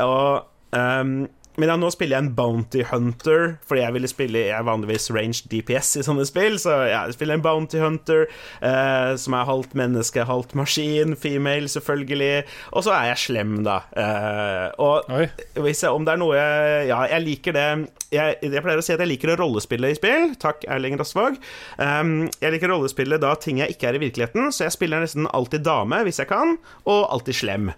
og 0.00 0.48
um, 0.76 1.14
men 1.58 1.68
ja, 1.72 1.76
nå 1.80 1.90
spiller 1.90 2.16
jeg 2.16 2.24
en 2.26 2.34
Bounty 2.36 2.84
Hunter, 2.86 3.56
fordi 3.66 3.82
jeg 3.82 3.94
ville 3.96 4.10
spille 4.10 4.42
Jeg 4.46 4.54
er 4.54 4.66
vanligvis 4.66 5.10
range 5.12 5.48
DPS 5.50 5.96
i 5.98 6.04
sånne 6.06 6.24
spill, 6.28 6.58
så 6.62 6.76
jeg 6.86 7.16
spiller 7.16 7.36
en 7.36 7.44
Bounty 7.44 7.80
Hunter 7.82 8.26
eh, 8.26 9.12
som 9.20 9.34
er 9.36 9.48
halvt 9.48 9.74
menneske, 9.78 10.24
halvt 10.28 10.54
maskin, 10.58 11.16
female, 11.18 11.68
selvfølgelig. 11.68 12.44
Og 12.70 12.86
så 12.86 12.94
er 12.96 13.10
jeg 13.10 13.22
slem, 13.24 13.58
da. 13.66 13.80
Eh, 13.92 14.68
og 14.80 15.10
Oi. 15.10 15.26
hvis 15.58 15.82
jeg, 15.82 15.90
om 15.90 16.06
det 16.06 16.14
er 16.14 16.22
noe 16.22 16.38
jeg 16.38 16.86
Ja, 16.90 17.02
jeg 17.10 17.26
liker 17.26 17.56
det 17.56 17.66
jeg, 18.10 18.38
jeg, 18.42 18.62
pleier 18.64 18.80
å 18.80 18.82
si 18.82 18.92
at 18.94 19.02
jeg 19.02 19.10
liker 19.12 19.32
å 19.32 19.36
rollespille 19.38 19.90
i 19.92 19.96
spill. 19.96 20.32
Takk, 20.42 20.64
Erling 20.70 20.96
Rasvåg. 20.98 21.36
Um, 21.78 22.26
jeg 22.42 22.54
liker 22.56 22.72
rollespille 22.72 23.20
da 23.22 23.36
ting 23.38 23.60
jeg 23.62 23.76
ikke 23.76 23.90
er 23.90 23.98
i 23.98 24.02
virkeligheten, 24.02 24.50
så 24.54 24.66
jeg 24.66 24.74
spiller 24.74 25.04
nesten 25.04 25.28
alltid 25.30 25.62
dame 25.66 26.00
hvis 26.06 26.18
jeg 26.22 26.30
kan, 26.30 26.56
og 26.90 27.04
alltid 27.14 27.38
slem. 27.38 27.70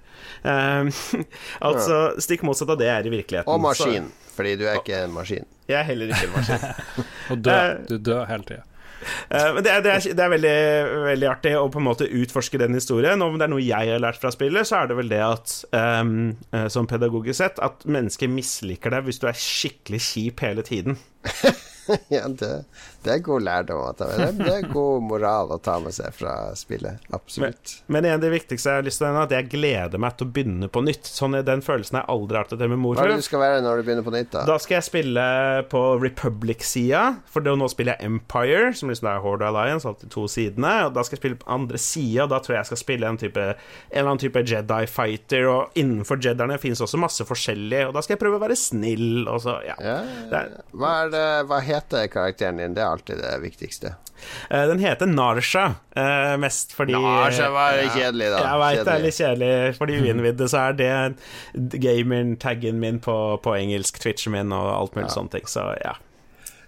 Um, 0.46 0.88
altså 1.68 2.00
stikk 2.22 2.46
motsatt 2.48 2.72
av 2.72 2.80
det 2.80 2.88
jeg 2.88 2.96
er 2.96 3.10
i 3.10 3.14
virkeligheten. 3.18 3.52
Og 3.62 3.70
maskin, 3.70 4.10
så. 4.10 4.34
fordi 4.36 4.58
du 4.60 4.66
er 4.66 4.82
ikke 4.82 5.00
en 5.06 5.16
maskin. 5.16 5.48
Jeg 5.70 5.78
er 5.78 5.88
heller 5.88 6.12
ikke 6.12 6.28
en 6.28 6.36
maskin. 6.36 6.68
og 7.30 7.40
død. 7.46 7.56
Eh, 7.56 7.88
du 7.88 7.96
dør 8.10 8.28
hele 8.30 8.48
tida. 8.50 8.68
Uh, 9.02 9.56
men 9.56 9.64
det 9.66 9.70
er, 9.72 9.80
det, 9.82 9.92
er, 9.92 10.14
det 10.14 10.22
er, 10.22 10.30
veldig, 10.30 10.58
veldig 11.08 11.26
artig 11.26 11.52
å 11.58 11.64
på 11.74 11.80
en 11.80 11.88
måte 11.88 12.06
utforske 12.06 12.60
den 12.62 12.76
historien. 12.78 13.22
Og 13.24 13.32
om 13.32 13.40
det 13.40 13.48
er 13.48 13.52
noe 13.54 13.64
jeg 13.64 13.90
har 13.90 14.02
lært 14.02 14.20
fra 14.22 14.30
spillet, 14.34 14.68
så 14.68 14.82
er 14.82 14.92
det 14.92 14.98
vel 15.00 15.10
det 15.10 15.22
at 15.26 15.56
um, 15.74 16.12
som 16.70 16.86
pedagogisk 16.90 17.40
sett, 17.40 17.58
at 17.62 17.82
mennesker 17.82 18.30
misliker 18.30 18.94
deg 18.94 19.08
hvis 19.08 19.18
du 19.22 19.26
er 19.30 19.42
skikkelig 19.42 20.02
kjip 20.06 20.46
hele 20.46 20.66
tiden. 20.66 21.00
ja, 22.08 22.28
det, 22.28 22.64
det, 23.02 23.10
er 23.10 23.18
god 23.18 23.42
lærdom. 23.42 23.82
Det, 23.98 24.08
det 24.38 24.52
er 24.54 24.66
god 24.70 25.02
moral 25.02 25.50
å 25.54 25.58
ta 25.62 25.78
med 25.82 25.94
seg 25.94 26.14
fra 26.14 26.34
spillet. 26.58 27.02
Absolutt. 27.10 27.74
Men, 27.86 27.96
men 27.96 28.08
en 28.10 28.18
av 28.18 28.22
det 28.22 28.30
viktigste 28.32 28.70
jeg 28.70 28.82
har 28.82 28.86
lyst 28.86 29.02
til 29.02 29.08
er 29.08 29.18
at 29.24 29.34
jeg 29.34 29.48
gleder 29.52 30.02
meg 30.02 30.16
til 30.16 30.28
å 30.28 30.32
begynne 30.36 30.68
på 30.72 30.84
nytt. 30.86 31.08
Sånn 31.10 31.36
er 31.38 31.46
Den 31.46 31.64
følelsen 31.64 31.98
har 31.98 32.06
jeg 32.06 32.14
aldri 32.14 32.38
hatt 32.38 32.54
det 32.60 32.68
med 32.70 32.80
mor 32.80 32.98
Hva 32.98 33.06
er 33.08 33.14
det 33.14 33.22
du 33.22 33.26
skal 33.26 33.42
være 33.42 33.64
når 33.64 33.80
du 33.80 33.88
begynner 33.88 34.06
på 34.06 34.14
nytt? 34.14 34.30
Da 34.34 34.44
Da 34.48 34.58
skal 34.62 34.78
jeg 34.78 34.88
spille 34.88 35.26
på 35.72 35.82
Republic-sida, 36.02 37.02
for 37.32 37.42
nå 37.52 37.70
spiller 37.72 37.98
jeg 37.98 38.12
Empire, 38.12 38.70
som 38.78 38.92
liksom 38.92 39.10
er 39.10 39.22
Horde 39.24 39.50
Alliance, 39.50 39.88
alltid 39.88 40.12
to 40.14 40.28
sidene. 40.30 40.72
Og 40.86 40.94
da 40.96 41.04
skal 41.06 41.18
jeg 41.18 41.24
spille 41.24 41.40
på 41.42 41.50
andre 41.50 41.80
sida, 41.82 42.28
da 42.30 42.38
tror 42.42 42.56
jeg 42.56 42.62
jeg 42.62 42.70
skal 42.72 42.82
spille 42.84 43.10
en, 43.10 43.20
type, 43.20 43.48
en 43.50 43.56
eller 43.90 44.12
annen 44.12 44.22
type 44.22 44.44
Jedi 44.46 44.82
Fighter. 44.90 45.48
Og 45.50 45.82
innenfor 45.82 46.22
Jediene 46.22 46.60
finnes 46.62 46.82
også 46.84 47.00
masse 47.02 47.26
forskjellige, 47.26 47.88
og 47.90 47.96
da 47.96 48.04
skal 48.04 48.16
jeg 48.16 48.22
prøve 48.22 48.38
å 48.38 48.44
være 48.44 48.58
snill. 48.58 49.26
Og 49.26 49.42
så, 49.42 49.58
ja. 49.66 49.76
ja, 49.82 49.98
ja, 50.06 50.44
ja. 50.46 50.64
Hva, 50.78 50.94
det, 51.10 51.26
hva 51.50 51.58
heter 51.62 51.71
karakteren 51.80 52.60
din? 52.60 52.74
Det 52.74 52.82
er 52.82 52.90
alltid 52.92 53.22
det 53.22 53.36
viktigste. 53.42 53.96
Uh, 54.50 54.66
den 54.66 54.78
heter 54.78 55.06
Narsha, 55.06 55.64
uh, 55.96 56.36
mest 56.40 56.74
fordi 56.76 56.94
Narsha 56.94 57.48
var 57.54 57.78
ja, 57.78 57.90
kjedelig, 57.94 58.30
da. 58.34 58.44
Jeg 58.44 58.62
veit 58.62 58.84
det 58.84 58.94
er 58.94 59.04
litt 59.06 59.18
kjedelig. 59.18 59.50
For 59.78 59.90
de 59.90 59.98
uinnvidde 60.02 60.48
så 60.52 60.68
er 60.68 60.78
det 60.78 61.80
gameren-taggen 61.82 62.80
min 62.82 63.02
på, 63.02 63.18
på, 63.42 63.58
engelsk, 63.58 64.00
Twitchen 64.02 64.36
min 64.36 64.54
og 64.54 64.72
alt 64.76 64.96
mulig 64.98 65.10
ja. 65.10 65.18
sånne 65.18 65.38
ting. 65.38 65.50
Så 65.50 65.66
ja. 65.82 65.96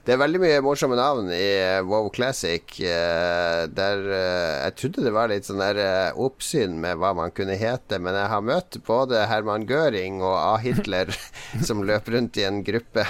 Det 0.04 0.12
er 0.12 0.20
veldig 0.20 0.40
mye 0.42 0.56
morsomme 0.60 0.98
navn 0.98 1.30
i 1.32 1.46
eh, 1.62 1.78
Wow 1.88 2.10
Classic. 2.12 2.74
Der 2.76 4.02
Jeg 4.04 4.74
trodde 4.76 5.04
det 5.06 5.14
var 5.16 5.30
litt 5.32 5.48
sånn 5.48 5.62
der 5.62 6.12
oppsyn 6.20 6.76
med 6.82 7.00
hva 7.00 7.14
man 7.16 7.32
kunne 7.32 7.56
hete, 7.56 7.96
men 7.96 8.12
jeg 8.12 8.28
har 8.34 8.44
møtt 8.44 8.76
både 8.84 9.24
Herman 9.30 9.64
Göring 9.70 10.20
og 10.20 10.36
A. 10.36 10.58
Hitler 10.60 11.08
som 11.70 11.80
løper 11.88 12.18
rundt 12.18 12.36
i 12.36 12.44
en 12.44 12.60
gruppe. 12.66 13.06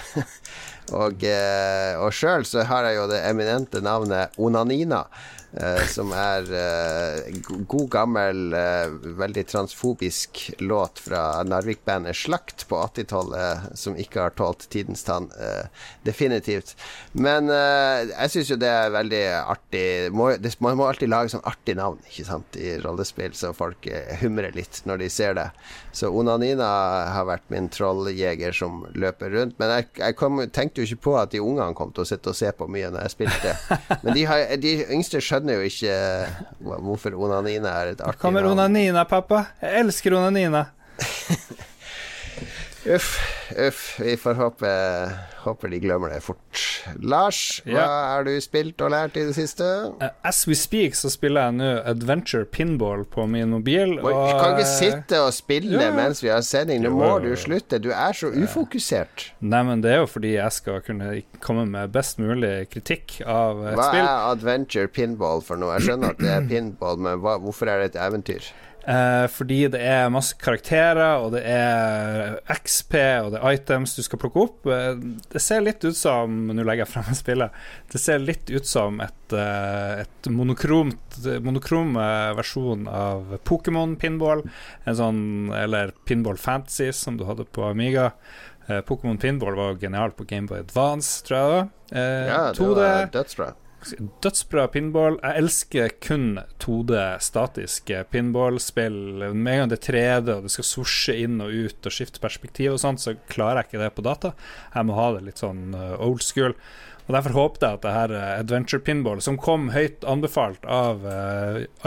Og, 0.93 1.25
eh, 1.25 1.95
og 1.97 2.13
sjøl 2.13 2.45
så 2.45 2.67
har 2.69 2.85
jeg 2.89 2.99
jo 2.99 3.07
det 3.09 3.23
eminente 3.25 3.81
navnet 3.85 4.37
Onanina. 4.37 5.05
Uh, 5.55 5.85
som 5.87 6.11
er 6.11 6.49
uh, 6.51 7.35
god, 7.47 7.85
gammel, 7.93 8.39
uh, 8.59 8.91
veldig 9.21 9.45
transfobisk 9.47 10.41
låt 10.59 10.99
fra 10.99 11.45
Narvik-bandet 11.47 12.19
Slakt 12.19 12.65
på 12.67 12.81
80-tallet, 12.83 13.69
som 13.79 13.95
ikke 13.95 14.25
har 14.25 14.35
tålt 14.35 14.67
tidens 14.73 15.05
tann. 15.07 15.31
definitivt. 16.03 16.75
Men 17.13 17.49
jeg 17.49 18.31
syns 18.33 18.51
jo 18.51 18.57
det 18.59 18.69
er 18.69 18.93
veldig 18.93 19.23
artig 19.41 19.85
må, 20.15 20.31
det, 20.41 20.55
Man 20.65 20.77
må 20.79 20.87
alltid 20.89 21.11
lage 21.11 21.33
sånn 21.33 21.45
artig 21.47 21.77
navn 21.79 22.01
ikke 22.09 22.27
sant, 22.27 22.59
i 22.59 22.75
rollespill, 22.83 23.35
så 23.37 23.53
folk 23.57 23.87
humrer 24.21 24.55
litt 24.57 24.83
når 24.89 25.05
de 25.05 25.11
ser 25.13 25.37
det. 25.39 25.47
Så 25.95 26.11
Onanina 26.11 26.69
har 27.15 27.29
vært 27.29 27.47
min 27.55 27.69
trolljeger 27.73 28.57
som 28.57 28.83
løper 28.95 29.31
rundt. 29.37 29.59
Men 29.63 29.71
jeg, 29.77 29.89
jeg 30.01 30.19
kom, 30.19 30.43
tenkte 30.51 30.83
jo 30.83 30.89
ikke 30.89 31.05
på 31.09 31.17
at 31.21 31.35
de 31.35 31.43
ungene 31.45 31.77
kom 31.79 31.95
til 31.95 32.05
å 32.05 32.09
sitte 32.09 32.33
og 32.33 32.39
se 32.39 32.51
på 32.57 32.69
mye 32.71 32.91
når 32.91 33.07
jeg 33.07 33.15
spilte. 33.15 33.55
Men 34.05 34.19
de, 34.19 34.27
har, 34.29 34.45
de 34.61 34.75
yngste 34.95 35.23
skjønner 35.23 35.44
skjønner 35.45 35.61
jo 35.61 35.69
ikke 35.69 36.79
hvorfor 36.85 37.17
Onanina 37.21 37.69
er 37.83 37.93
et 37.93 38.01
artig 38.01 38.17
navn. 38.17 38.21
Kommer 38.23 38.47
Onanina, 38.49 39.05
pappa? 39.05 39.45
Jeg 39.61 39.85
elsker 39.85 40.17
Onanina. 40.17 40.67
Uff, 42.87 43.17
uff. 43.59 43.97
Vi 44.01 44.13
får 44.17 44.35
håpe, 44.37 44.71
håper 45.41 45.69
de 45.73 45.79
glemmer 45.81 46.11
det 46.13 46.19
fort. 46.21 46.61
Lars, 47.01 47.63
hva 47.65 47.73
Ja. 47.79 47.87
har 48.13 48.25
du 48.25 48.35
spilt 48.45 48.81
og 48.85 48.91
lært 48.93 49.17
i 49.17 49.23
det 49.25 49.33
siste? 49.35 49.65
Uh, 50.03 50.11
As 50.23 50.43
we 50.47 50.55
speak 50.55 50.93
så 50.95 51.09
spiller 51.09 51.47
jeg 51.47 51.55
nå 51.55 51.71
Adventure 51.89 52.45
Pinball 52.45 53.07
på 53.09 53.25
min 53.27 53.49
mobil. 53.55 53.97
Oi, 54.05 54.13
Du 54.13 54.37
kan 54.39 54.53
ikke 54.59 54.67
sitte 54.69 55.21
og 55.25 55.33
spille 55.33 55.81
ja. 55.81 55.93
mens 55.97 56.21
vi 56.23 56.29
har 56.29 56.43
sending. 56.45 56.83
Nå 56.85 56.91
må 56.91 57.23
du 57.25 57.31
slutte. 57.37 57.81
Du 57.81 57.89
er 57.91 58.13
så 58.13 58.29
ufokusert. 58.29 59.31
Nei, 59.41 59.63
men 59.63 59.81
det 59.81 59.91
er 59.95 60.03
jo 60.03 60.07
fordi 60.07 60.35
jeg 60.37 60.53
skal 60.53 60.83
kunne 60.85 61.23
komme 61.41 61.65
med 61.67 61.91
best 61.91 62.19
mulig 62.21 62.69
kritikk 62.69 63.23
av 63.25 63.65
et 63.65 63.77
Hva 63.81 63.89
spill. 63.89 64.05
er 64.05 64.29
adventure 64.35 64.89
pinball 64.89 65.41
for 65.41 65.57
noe? 65.57 65.73
Jeg 65.79 65.89
skjønner 65.89 66.11
at 66.11 66.19
det 66.21 66.29
er 66.37 66.47
pinball, 66.53 66.99
men 67.01 67.19
hva, 67.25 67.39
hvorfor 67.41 67.67
er 67.73 67.81
det 67.81 67.95
et 67.95 68.01
eventyr? 68.03 68.53
Eh, 68.87 69.25
fordi 69.33 69.63
det 69.73 69.81
er 69.81 70.11
masse 70.13 70.37
karakterer, 70.37 71.23
og 71.25 71.33
det 71.33 71.41
er 71.49 72.37
XP, 72.53 72.95
og 73.25 73.31
det 73.33 73.41
er 73.41 73.57
items 73.57 73.97
du 73.97 74.03
skal 74.05 74.21
plukke 74.21 74.43
opp. 74.45 74.69
Eh, 74.69 74.93
det 75.33 75.43
ser 75.43 75.65
litt 75.65 75.85
ut 75.87 75.97
som 75.97 76.37
Nå 76.53 76.61
legger 76.63 76.85
jeg 76.85 76.93
frem 76.93 77.17
spillet. 77.25 77.57
Det 77.93 78.03
ser 78.03 78.21
litt 78.23 78.53
ut 78.53 78.69
som 78.69 79.01
et, 79.05 79.33
eh, 79.33 80.05
et 80.05 80.31
monokromt 80.31 81.19
monokrom 81.45 81.97
eh, 81.97 82.31
versjon 82.37 82.87
av 82.91 83.39
Pokémon 83.49 83.97
pinball. 84.01 84.45
En 84.85 84.99
sånn, 85.01 85.23
eller 85.57 85.95
Pinball 86.05 86.37
Fantasy, 86.41 86.93
som 86.93 87.17
du 87.19 87.25
hadde 87.29 87.49
på 87.49 87.65
Amiga. 87.71 88.13
Eh, 88.69 88.81
Pokémon 88.85 89.19
pinball 89.21 89.57
var 89.59 89.75
genial 89.81 90.05
genialt 90.05 90.17
på 90.17 90.25
Gameboy 90.29 90.59
Advance, 90.61 91.25
tror 91.25 91.39
jeg. 91.39 91.69
Eh, 91.93 92.27
Ja, 92.29 92.53
det 92.53 92.59
2D, 92.59 92.75
var 92.75 93.07
dødsbra. 93.13 93.53
Dødsbra 94.25 94.67
pinball. 94.73 95.19
Jeg 95.21 95.41
elsker 95.43 95.93
kun 96.03 96.39
2D 96.63 97.01
statiske 97.25 98.05
pinballspill. 98.13 99.27
Med 99.35 99.53
en 99.53 99.61
gang 99.63 99.73
det 99.73 99.79
er 99.81 99.85
3D 99.87 100.33
og 100.37 100.47
det 100.47 100.53
skal 100.55 100.69
sosje 100.69 101.17
inn 101.25 101.43
og 101.45 101.53
ut 101.53 101.89
og 101.89 101.95
skifte 101.95 102.23
perspektiv 102.23 102.75
og 102.75 102.83
sånt, 102.83 103.03
så 103.03 103.17
klarer 103.31 103.63
jeg 103.63 103.71
ikke 103.71 103.83
det 103.85 103.93
på 103.97 104.07
data. 104.07 104.33
Jeg 104.75 104.89
må 104.89 104.97
ha 104.99 105.11
det 105.17 105.25
litt 105.29 105.43
sånn 105.43 105.77
uh, 105.77 105.95
old 106.03 106.25
school. 106.25 106.57
Og 107.05 107.13
Derfor 107.13 107.37
håpet 107.37 107.67
jeg 107.67 107.79
at 107.79 107.85
det 107.85 107.95
her 107.95 108.15
uh, 108.17 108.29
Adventure 108.39 108.85
Pinball, 108.85 109.21
som 109.25 109.41
kom 109.41 109.69
høyt 109.75 110.07
anbefalt 110.09 110.65
av 110.65 111.05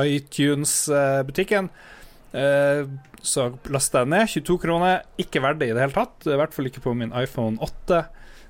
iTunes-butikken 0.04 1.72
Så 3.28 3.48
lasta 3.74 4.04
jeg 4.04 4.12
ned. 4.14 4.30
22 4.30 4.60
kroner. 4.62 5.02
Ikke 5.18 5.42
verdig 5.44 5.72
i 5.72 5.74
det 5.74 5.88
hele 5.88 5.96
tatt. 5.96 6.28
I 6.30 6.38
hvert 6.38 6.54
fall 6.54 6.70
ikke 6.70 6.86
på 6.86 6.94
min 7.00 7.16
iPhone 7.18 7.58
8. 7.66 8.06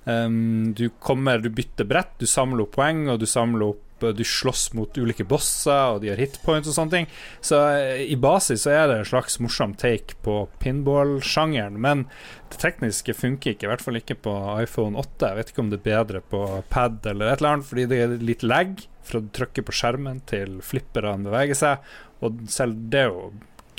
Um, 0.07 0.73
du 0.73 0.87
kommer, 1.03 1.41
du 1.43 1.49
bytter 1.51 1.83
brett, 1.83 2.13
du 2.17 2.23
samler 2.29 2.63
opp 2.63 2.77
poeng, 2.77 3.09
og 3.11 3.19
du 3.19 3.27
samler 3.27 3.73
opp 3.73 3.83
Du 3.97 4.21
slåss 4.21 4.75
mot 4.77 4.93
ulike 4.93 5.25
bosser, 5.25 5.95
og 5.95 6.03
de 6.03 6.11
har 6.11 6.19
hitpoints 6.21 6.69
og 6.69 6.75
sånne 6.75 6.93
ting. 6.93 7.07
Så 7.41 7.57
eh, 7.79 8.03
i 8.05 8.13
basis 8.13 8.67
så 8.67 8.75
er 8.75 8.83
det 8.91 8.97
en 8.99 9.07
slags 9.09 9.39
morsom 9.41 9.73
take 9.73 10.13
på 10.21 10.35
pinball-sjangeren, 10.61 11.79
men 11.81 12.03
det 12.51 12.59
tekniske 12.61 13.15
funker 13.17 13.55
ikke, 13.55 13.65
i 13.65 13.71
hvert 13.71 13.81
fall 13.81 13.97
ikke 13.97 14.19
på 14.27 14.35
iPhone 14.61 15.01
8. 15.01 15.31
Jeg 15.31 15.39
vet 15.39 15.49
ikke 15.49 15.65
om 15.65 15.73
det 15.73 15.79
er 15.79 15.87
bedre 15.89 16.21
på 16.29 16.43
pad 16.69 17.09
eller 17.09 17.31
et 17.31 17.41
eller 17.41 17.55
annet, 17.55 17.69
fordi 17.71 17.87
det 17.89 18.03
er 18.03 18.15
litt 18.21 18.45
lag 18.45 18.77
fra 19.01 19.23
du 19.25 19.33
trykker 19.33 19.65
på 19.65 19.73
skjermen 19.79 20.21
til 20.29 20.59
flipperne 20.61 21.25
beveger 21.25 21.57
seg, 21.57 21.91
og 22.21 22.45
selv 22.53 22.77
det 22.93 23.01
er 23.01 23.09
jo 23.15 23.31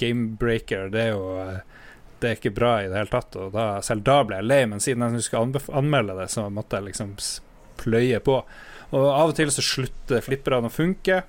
gamebreaker, 0.02 0.90
det 0.98 1.06
er 1.06 1.14
jo 1.14 1.24
eh, 1.44 1.77
det 2.20 2.30
er 2.30 2.38
ikke 2.38 2.54
bra 2.56 2.72
i 2.82 2.88
det 2.90 2.98
hele 2.98 3.12
tatt. 3.12 3.36
Og 3.38 3.52
da, 3.54 3.66
selv 3.84 4.04
da 4.06 4.20
ble 4.26 4.40
jeg 4.40 4.48
lei, 4.48 4.62
men 4.70 4.82
siden 4.82 5.18
jeg 5.18 5.26
skulle 5.26 5.62
anmelde 5.78 6.18
det, 6.18 6.28
så 6.32 6.48
måtte 6.52 6.80
jeg 6.80 6.90
liksom 6.90 7.14
pløye 7.78 8.20
på. 8.24 8.40
Og 8.88 9.04
av 9.06 9.32
og 9.32 9.36
til 9.36 9.52
så 9.52 9.64
slutter 9.64 10.24
flipperne 10.24 10.70
å 10.70 10.74
funke. 10.74 11.22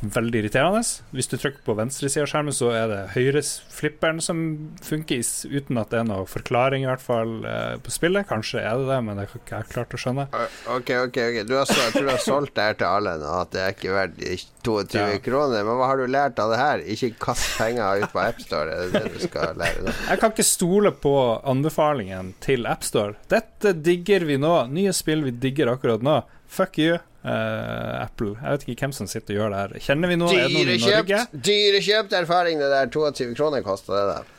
Veldig 0.00 0.38
irriterende. 0.44 0.80
Hvis 1.12 1.26
du 1.28 1.34
trykker 1.36 1.64
på 1.66 1.74
venstre 1.76 2.08
side 2.08 2.22
av 2.24 2.28
skjermen, 2.30 2.54
så 2.54 2.70
er 2.72 2.86
det 2.88 2.98
høyre-flipperen 3.16 4.20
som 4.22 4.38
funker, 4.86 5.20
uten 5.50 5.80
at 5.82 5.90
det 5.92 5.98
er 6.00 6.06
noe 6.08 6.28
forklaring, 6.30 6.84
i 6.86 6.88
hvert 6.88 7.02
fall, 7.04 7.32
eh, 7.44 7.74
på 7.82 7.92
spillet. 7.92 8.28
Kanskje 8.30 8.62
er 8.62 8.78
det 8.80 8.86
det, 8.88 9.00
men 9.04 9.18
det 9.18 9.26
har 9.26 9.40
ikke 9.40 9.58
jeg 9.58 9.68
klart 9.74 9.96
å 9.96 10.00
skjønne. 10.00 10.26
Ok, 10.70 10.92
ok, 11.08 11.18
ok 11.26 11.40
du 11.50 11.54
har, 11.58 11.66
Jeg 11.66 11.92
tror 11.92 12.06
du 12.06 12.12
har 12.14 12.22
solgt 12.22 12.54
det 12.54 12.62
her 12.68 12.78
til 12.80 12.86
alle 12.86 13.16
nå, 13.20 13.34
at 13.42 13.50
det 13.50 13.60
er 13.66 13.74
ikke 13.74 13.92
verdt 13.98 14.46
22 14.62 14.94
Ja. 15.00 15.18
kroner. 15.26 15.64
Men 15.64 15.76
hva 15.80 15.86
har 15.90 15.96
du 15.96 16.06
lært 16.06 16.38
av 16.38 16.50
det 16.54 16.58
her? 16.62 16.78
Ikke 16.96 17.12
kast 17.26 17.58
penger 17.58 18.02
ut 18.04 18.12
på 18.14 18.22
AppStore, 18.24 18.70
er 18.70 18.90
det 18.90 19.02
det 19.04 19.12
du 19.18 19.26
skal 19.26 19.54
lære 19.56 19.84
nå? 19.84 19.94
Jeg 20.08 20.20
kan 20.20 20.30
ikke 20.32 20.44
stole 20.48 20.92
på 20.92 21.14
anbefalingen 21.44 22.34
til 22.40 22.64
AppStore. 22.66 23.16
Dette 23.28 23.74
digger 23.82 24.24
vi 24.24 24.36
nå. 24.40 24.54
Nye 24.70 24.92
spill 24.96 25.24
vi 25.26 25.30
digger 25.32 25.74
akkurat 25.74 26.00
nå. 26.02 26.22
Fuck 26.50 26.78
you, 26.82 26.98
eh, 27.24 28.02
Apple. 28.04 28.34
Jeg 28.40 28.56
vet 28.56 28.66
ikke 28.68 28.86
hvem 28.86 28.96
som 28.96 29.08
sitter 29.10 29.36
og 29.36 29.40
gjør 29.40 29.54
det 29.54 29.62
her. 29.62 29.78
Kjenner 29.86 30.12
vi 30.12 30.18
noe? 30.20 30.34
Er 30.34 30.48
det 30.48 30.54
noen 30.56 30.74
i 30.74 30.78
Norge? 30.80 31.00
Dyrekjøpt 31.06 31.48
dyrekjøpt 31.48 32.18
erfaring, 32.20 32.60
det 32.62 32.70
der. 32.72 32.92
22 32.92 33.34
kroner 33.38 33.64
kosta 33.66 33.96
det 33.96 34.06
der. 34.14 34.36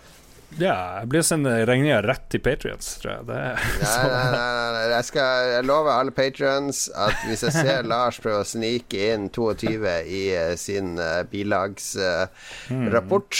Ja, 0.60 1.00
jeg 1.00 1.08
blir 1.14 1.22
sende 1.24 1.54
regninga 1.68 2.02
rett 2.04 2.26
til 2.32 2.42
Patrions, 2.44 2.88
tror 3.00 3.12
jeg. 3.14 3.22
Er 3.32 3.56
Nei, 3.82 4.08
nei, 4.12 4.32
nei, 4.36 4.72
nei. 4.76 4.82
Jeg 4.92 5.04
skal 5.08 5.48
jeg 5.52 5.64
lover 5.68 5.92
alle 5.94 6.12
patrions 6.16 6.90
at 6.92 7.16
hvis 7.28 7.44
jeg 7.48 7.54
ser 7.56 7.84
Lars 7.88 8.20
prøve 8.22 8.42
å 8.44 8.46
snike 8.48 8.98
inn 9.14 9.30
22 9.32 9.72
i 10.12 10.22
eh, 10.36 10.56
sin 10.60 11.00
uh, 11.00 11.24
bilagsrapport 11.32 13.36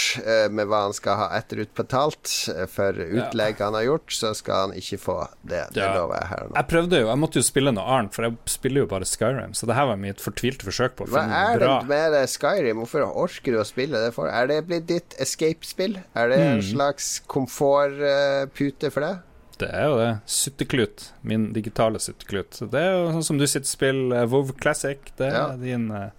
med 0.56 0.66
hva 0.70 0.80
han 0.86 0.94
skal 0.96 1.14
ha 1.20 1.26
etterutbetalt 1.36 2.28
for 2.72 2.92
utlegg 3.02 3.60
han 3.60 3.74
har 3.76 3.84
gjort, 3.90 4.08
så 4.16 4.32
skal 4.36 4.56
han 4.68 4.72
ikke 4.78 4.98
få 5.02 5.18
det. 5.42 5.66
Det 5.76 5.82
Ja. 5.82 5.92
lover 5.98 6.16
jeg 6.22 6.26
her 6.32 6.42
nå. 6.48 6.52
Jeg 6.56 6.66
prøvde 6.72 6.94
jo, 7.02 7.06
jeg 7.12 7.20
måtte 7.26 7.38
jo 7.42 7.46
spille 7.46 7.70
noe 7.76 7.88
annet, 7.98 8.12
for 8.16 8.22
jeg 8.28 8.32
spiller 8.54 8.78
jo 8.84 8.88
bare 8.94 9.06
Skyrim, 9.08 9.52
så 9.58 9.62
det 9.68 9.76
her 9.76 9.86
var 9.90 9.98
mitt 10.00 10.20
fortvilte 10.22 10.64
forsøk 10.68 10.92
på 10.96 11.02
å 11.04 11.06
Hva 11.12 11.22
finne 11.26 11.40
er 11.52 11.56
noe 11.66 11.78
det 11.82 11.88
med 11.92 12.10
Skyrim? 12.32 12.76
Hvorfor 12.82 13.00
orker 13.26 13.50
du 13.52 13.58
å 13.60 13.66
spille 13.68 13.96
det 14.06 14.12
for? 14.16 14.26
Er 14.32 14.44
det 14.50 14.58
blitt 14.70 14.86
ditt 14.88 15.10
escape-spill? 15.22 15.94
Er 16.16 16.24
det 16.32 16.38
en 16.40 16.62
slags 16.64 17.01
komfortpute 17.30 18.90
for 18.92 19.00
deg? 19.06 19.20
Det 19.62 19.68
er 19.70 19.84
jo 19.86 19.96
det. 20.00 20.08
Sutteklut. 20.32 21.04
Min 21.28 21.50
digitale 21.54 22.00
sutteklut. 22.02 22.54
Så 22.56 22.66
Det 22.70 22.80
er 22.80 22.92
jo 22.96 23.12
sånn 23.14 23.24
som 23.24 23.38
du 23.38 23.46
sitter 23.46 23.66
og 23.68 23.76
spiller 23.76 24.26
WoW 24.32 24.52
Classic. 24.58 24.98
Det 25.16 25.28
er 25.28 25.36
Ja. 25.36 25.56
din, 25.56 25.90
eh, 25.90 26.10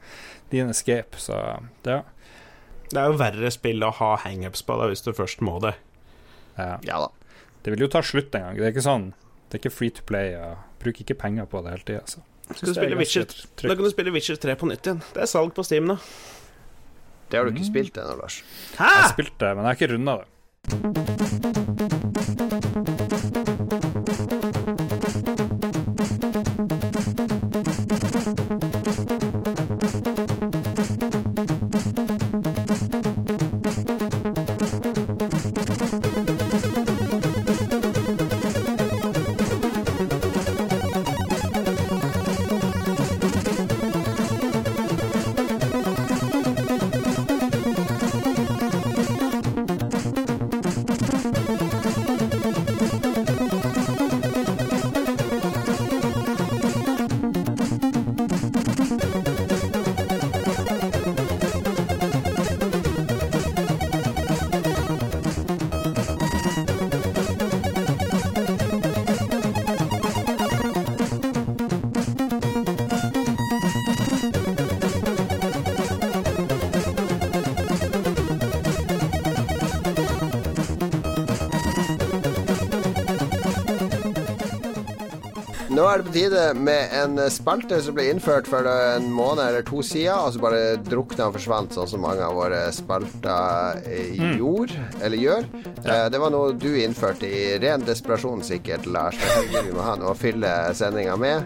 din 0.49 0.69
escape, 0.69 1.17
så 1.17 1.59
ja. 1.85 2.03
Det 2.89 2.97
er 3.01 3.07
jo 3.11 3.17
verre 3.17 3.51
spill 3.51 3.79
å 3.81 3.91
ha 3.91 4.15
hangups 4.17 4.61
på 4.63 4.77
da, 4.79 4.87
hvis 4.87 5.03
du 5.03 5.11
først 5.13 5.39
må 5.41 5.59
det. 5.61 5.75
ja. 6.57 6.77
Ja 6.83 6.99
da. 6.99 7.07
Det 7.63 7.71
vil 7.73 7.79
jo 7.79 7.87
ta 7.87 8.01
slutt 8.01 8.33
en 8.35 8.41
gang. 8.41 8.55
Det 8.57 8.65
er 8.65 8.71
ikke 8.71 8.83
sånn 8.89 9.13
Det 9.49 9.59
er 9.65 9.69
ikke 9.69 9.75
free 9.77 9.89
to 9.89 10.01
play. 10.03 10.31
Ja. 10.31 10.55
bruk 10.79 10.95
ikke 10.99 11.17
penger 11.17 11.45
på 11.45 11.61
det 11.63 11.71
hele 11.71 11.83
tida. 12.01 12.21
Da 12.47 12.53
kan 12.55 12.67
du 12.73 13.89
spille 13.89 14.11
Witcher 14.11 14.35
3 14.35 14.55
på 14.55 14.67
nytt 14.67 14.81
igjen. 14.83 15.01
Det 15.13 15.21
er 15.23 15.25
salg 15.27 15.53
på 15.53 15.63
Steam 15.63 15.85
nå. 15.87 15.97
Det 17.29 17.37
har 17.39 17.45
du 17.49 17.51
ikke 17.57 17.71
spilt 17.71 17.93
ennå, 17.97 18.17
Lars. 18.19 18.43
Jeg 18.77 18.77
har 18.87 19.09
spilt 19.13 19.37
det, 19.39 19.55
men 19.55 19.63
jeg 19.63 19.69
har 19.71 19.75
ikke 19.75 19.91
runda 19.93 20.17
det. 20.19 20.27
Thank 20.65 21.43
you. 23.83 23.92
Med 86.55 86.89
en 86.93 87.17
spalte 87.31 87.79
som 87.83 87.95
ble 87.97 88.09
innført 88.11 88.47
for 88.49 88.67
en 88.69 89.09
måned 89.13 89.43
eller 89.47 89.63
to 89.67 89.81
siden, 89.85 90.13
og 90.17 90.33
så 90.35 90.41
bare 90.43 90.61
drukna 90.83 91.27
og 91.29 91.37
forsvant, 91.37 91.73
sånn 91.75 91.87
som 91.89 92.01
mange 92.03 92.21
av 92.25 92.35
våre 92.37 92.65
spalter 92.75 93.81
gjorde, 94.37 94.73
Mm. 94.73 95.01
eller 95.03 95.17
gjør. 95.17 95.45
Ja. 95.85 96.09
Det 96.09 96.19
var 96.19 96.29
noe 96.31 96.53
du 96.53 96.69
innførte 96.79 97.27
i 97.27 97.57
ren 97.59 97.81
desperasjon, 97.85 98.41
sikkert, 98.43 98.85
Lars. 98.85 99.15
Vi 99.51 99.71
må 99.71 99.81
ha 99.83 99.95
noe 99.95 100.11
å 100.13 100.17
fylle 100.17 100.51
sendinga 100.75 101.15
med. 101.19 101.43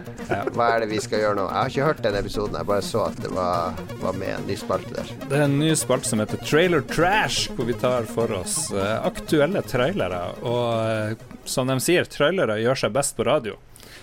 Hva 0.54 0.74
er 0.76 0.80
det 0.80 0.88
vi 0.92 1.00
skal 1.00 1.20
gjøre 1.20 1.36
nå? 1.36 1.46
Jeg 1.48 1.58
har 1.58 1.68
ikke 1.72 1.88
hørt 1.88 2.02
den 2.02 2.14
episoden, 2.20 2.56
jeg 2.58 2.66
bare 2.66 2.82
så 2.82 3.06
at 3.08 3.16
det 3.22 3.30
var, 3.34 3.74
var 4.02 4.12
med 4.18 4.28
en 4.36 4.46
ny 4.46 4.56
spalte 4.56 4.94
der. 4.94 5.12
Det 5.28 5.38
er 5.38 5.42
en 5.48 5.58
ny 5.58 5.72
spalte 5.78 6.04
som 6.10 6.18
heter 6.22 6.38
Trailer 6.44 6.80
Trash, 6.82 7.48
hvor 7.56 7.66
vi 7.68 7.74
tar 7.74 8.02
for 8.10 8.30
oss 8.32 8.70
eh, 8.72 8.98
aktuelle 9.06 9.62
trailere. 9.62 10.22
Og 10.42 11.12
eh, 11.12 11.16
som 11.48 11.66
de 11.70 11.78
sier, 11.80 12.04
trailere 12.04 12.58
gjør 12.62 12.76
seg 12.84 12.92
best 12.92 13.16
på 13.16 13.24
radio. 13.28 13.56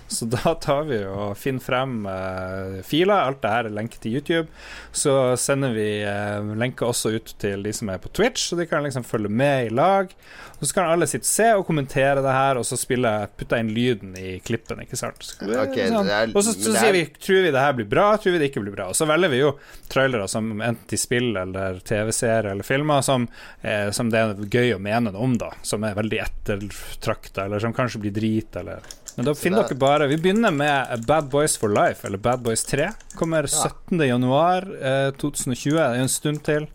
Så 0.07 0.25
da 0.35 0.53
tar 0.61 0.83
vi 0.89 0.99
og 1.09 1.33
finner 1.39 1.63
frem 1.65 2.05
eh, 2.09 2.79
filer. 2.85 3.25
Alt 3.31 3.41
det 3.43 3.53
her 3.53 3.69
er 3.69 3.75
lenke 3.75 3.99
til 4.01 4.17
YouTube. 4.19 4.47
Så 4.95 5.13
sender 5.41 5.73
vi 5.75 5.87
uh, 6.05 6.53
lenker 6.57 6.89
også 6.91 7.15
ut 7.17 7.33
til 7.41 7.65
de 7.65 7.73
som 7.75 7.89
er 7.91 8.01
på 8.01 8.11
Twitch, 8.15 8.49
så 8.51 8.59
de 8.59 8.67
kan 8.69 8.85
liksom 8.85 9.05
følge 9.07 9.31
med 9.31 9.67
i 9.67 9.73
lag. 9.73 10.11
Og 10.59 10.63
så 10.69 10.77
kan 10.77 10.91
alle 10.93 11.07
sitte 11.09 11.25
og 11.25 11.31
se 11.33 11.47
og 11.57 11.65
kommentere 11.67 12.21
det 12.23 12.31
her, 12.31 12.59
og 12.61 12.63
så 12.67 12.77
spille, 12.79 13.11
putte 13.35 13.57
inn 13.59 13.73
lyden 13.75 14.13
i 14.19 14.37
klippen, 14.45 14.79
ikke 14.85 14.99
sant. 14.99 15.25
Så, 15.25 15.49
okay, 15.51 15.89
sånn. 15.91 16.07
er- 16.07 16.31
og 16.31 16.45
så, 16.45 16.53
så 16.55 16.71
er- 16.71 16.79
sier 16.79 16.95
vi 16.95 17.03
tror 17.19 17.41
vi 17.43 17.51
det 17.51 17.63
her 17.65 17.75
blir 17.75 17.89
bra, 17.91 18.05
tror 18.21 18.37
vi 18.37 18.39
det 18.43 18.51
ikke 18.51 18.63
blir 18.63 18.75
bra. 18.77 18.87
Og 18.93 18.95
så 18.95 19.07
velger 19.09 19.33
vi 19.33 19.41
jo 19.41 19.51
trailere 19.91 20.29
som 20.31 20.53
enten 20.61 20.87
til 20.87 21.01
spill 21.01 21.35
eller 21.41 21.81
TV-serier 21.83 22.51
eller 22.53 22.63
filmer 22.63 23.03
som, 23.03 23.27
eh, 23.61 23.89
som 23.91 24.09
det 24.13 24.21
er 24.21 24.47
gøy 24.47 24.75
å 24.77 24.79
mene 24.79 25.11
noe 25.11 25.25
om, 25.27 25.35
da. 25.41 25.51
Som 25.65 25.83
er 25.83 25.97
veldig 25.97 26.21
ettertrakta, 26.23 27.45
eller 27.49 27.59
som 27.59 27.73
kanskje 27.75 27.99
blir 28.05 28.15
drit, 28.15 28.55
eller 28.55 28.79
Men 29.15 29.25
da 29.25 29.35
finner 29.35 29.63
dere 29.63 29.75
bare 29.79 30.07
Vi 30.07 30.17
begynner 30.17 30.51
med 30.51 31.05
Bad 31.07 31.29
Boys 31.31 31.57
for 31.57 31.71
Life, 31.71 32.07
eller 32.07 32.17
Bad 32.17 32.39
Boys 32.39 32.63
3. 32.63 32.89
Kommer 33.15 33.47
17. 33.47 33.99
januar 33.99 34.67
eh, 34.85 35.11
2020. 35.11 35.75
Det 35.75 35.83
er 35.83 36.01
en 36.01 36.09
stund 36.09 36.43
til. 36.43 36.67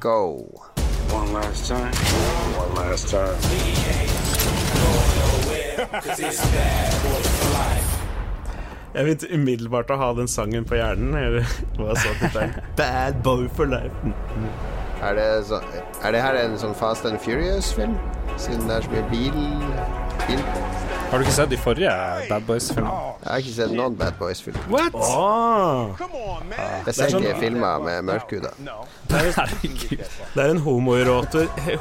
Go. 0.00 0.46
One 1.12 1.32
last 1.32 1.66
time. 1.66 1.92
One 2.56 2.90
last 2.90 3.08
time. 3.08 3.36
Jeg 8.94 9.04
begynte 9.04 9.28
umiddelbart 9.30 9.90
å 9.92 9.98
ha 10.00 10.12
den 10.16 10.28
sangen 10.28 10.64
på 10.64 10.80
hjernen. 10.80 11.44
Bad 12.80 13.20
boy 13.22 13.48
for 13.52 13.68
life. 13.68 13.92
Er 15.00 15.14
det, 15.16 15.28
så, 15.48 15.60
er 16.04 16.12
det 16.16 16.24
her 16.24 16.40
en 16.40 16.56
sånn 16.60 16.74
Fast 16.76 17.04
and 17.08 17.20
Furious-film? 17.20 17.96
Siden 18.40 18.64
det 18.68 18.80
er 18.80 18.88
så 18.88 18.96
mye 18.96 19.06
bil, 19.12 19.36
bil 20.26 20.42
Har 21.10 21.18
du 21.18 21.24
ikke 21.24 21.34
sett 21.34 21.50
de 21.50 21.56
forrige 21.58 21.90
Bad 22.30 22.44
Boys-filmene? 22.46 22.98
Jeg 23.24 23.30
har 23.32 23.40
ikke 23.42 23.54
sett 23.56 23.72
noen 23.74 23.96
Bad 23.98 24.14
Boys-filmer. 24.20 24.66
What? 24.70 24.94
Åh, 24.94 26.02
Jeg 26.86 26.94
ser 26.94 27.16
ikke 27.18 27.32
filmer 27.40 27.82
med 27.82 28.04
mørkhuda. 28.06 28.52
Herregud. 29.10 30.04
det 30.36 30.44
er 30.44 30.52
en 30.54 30.62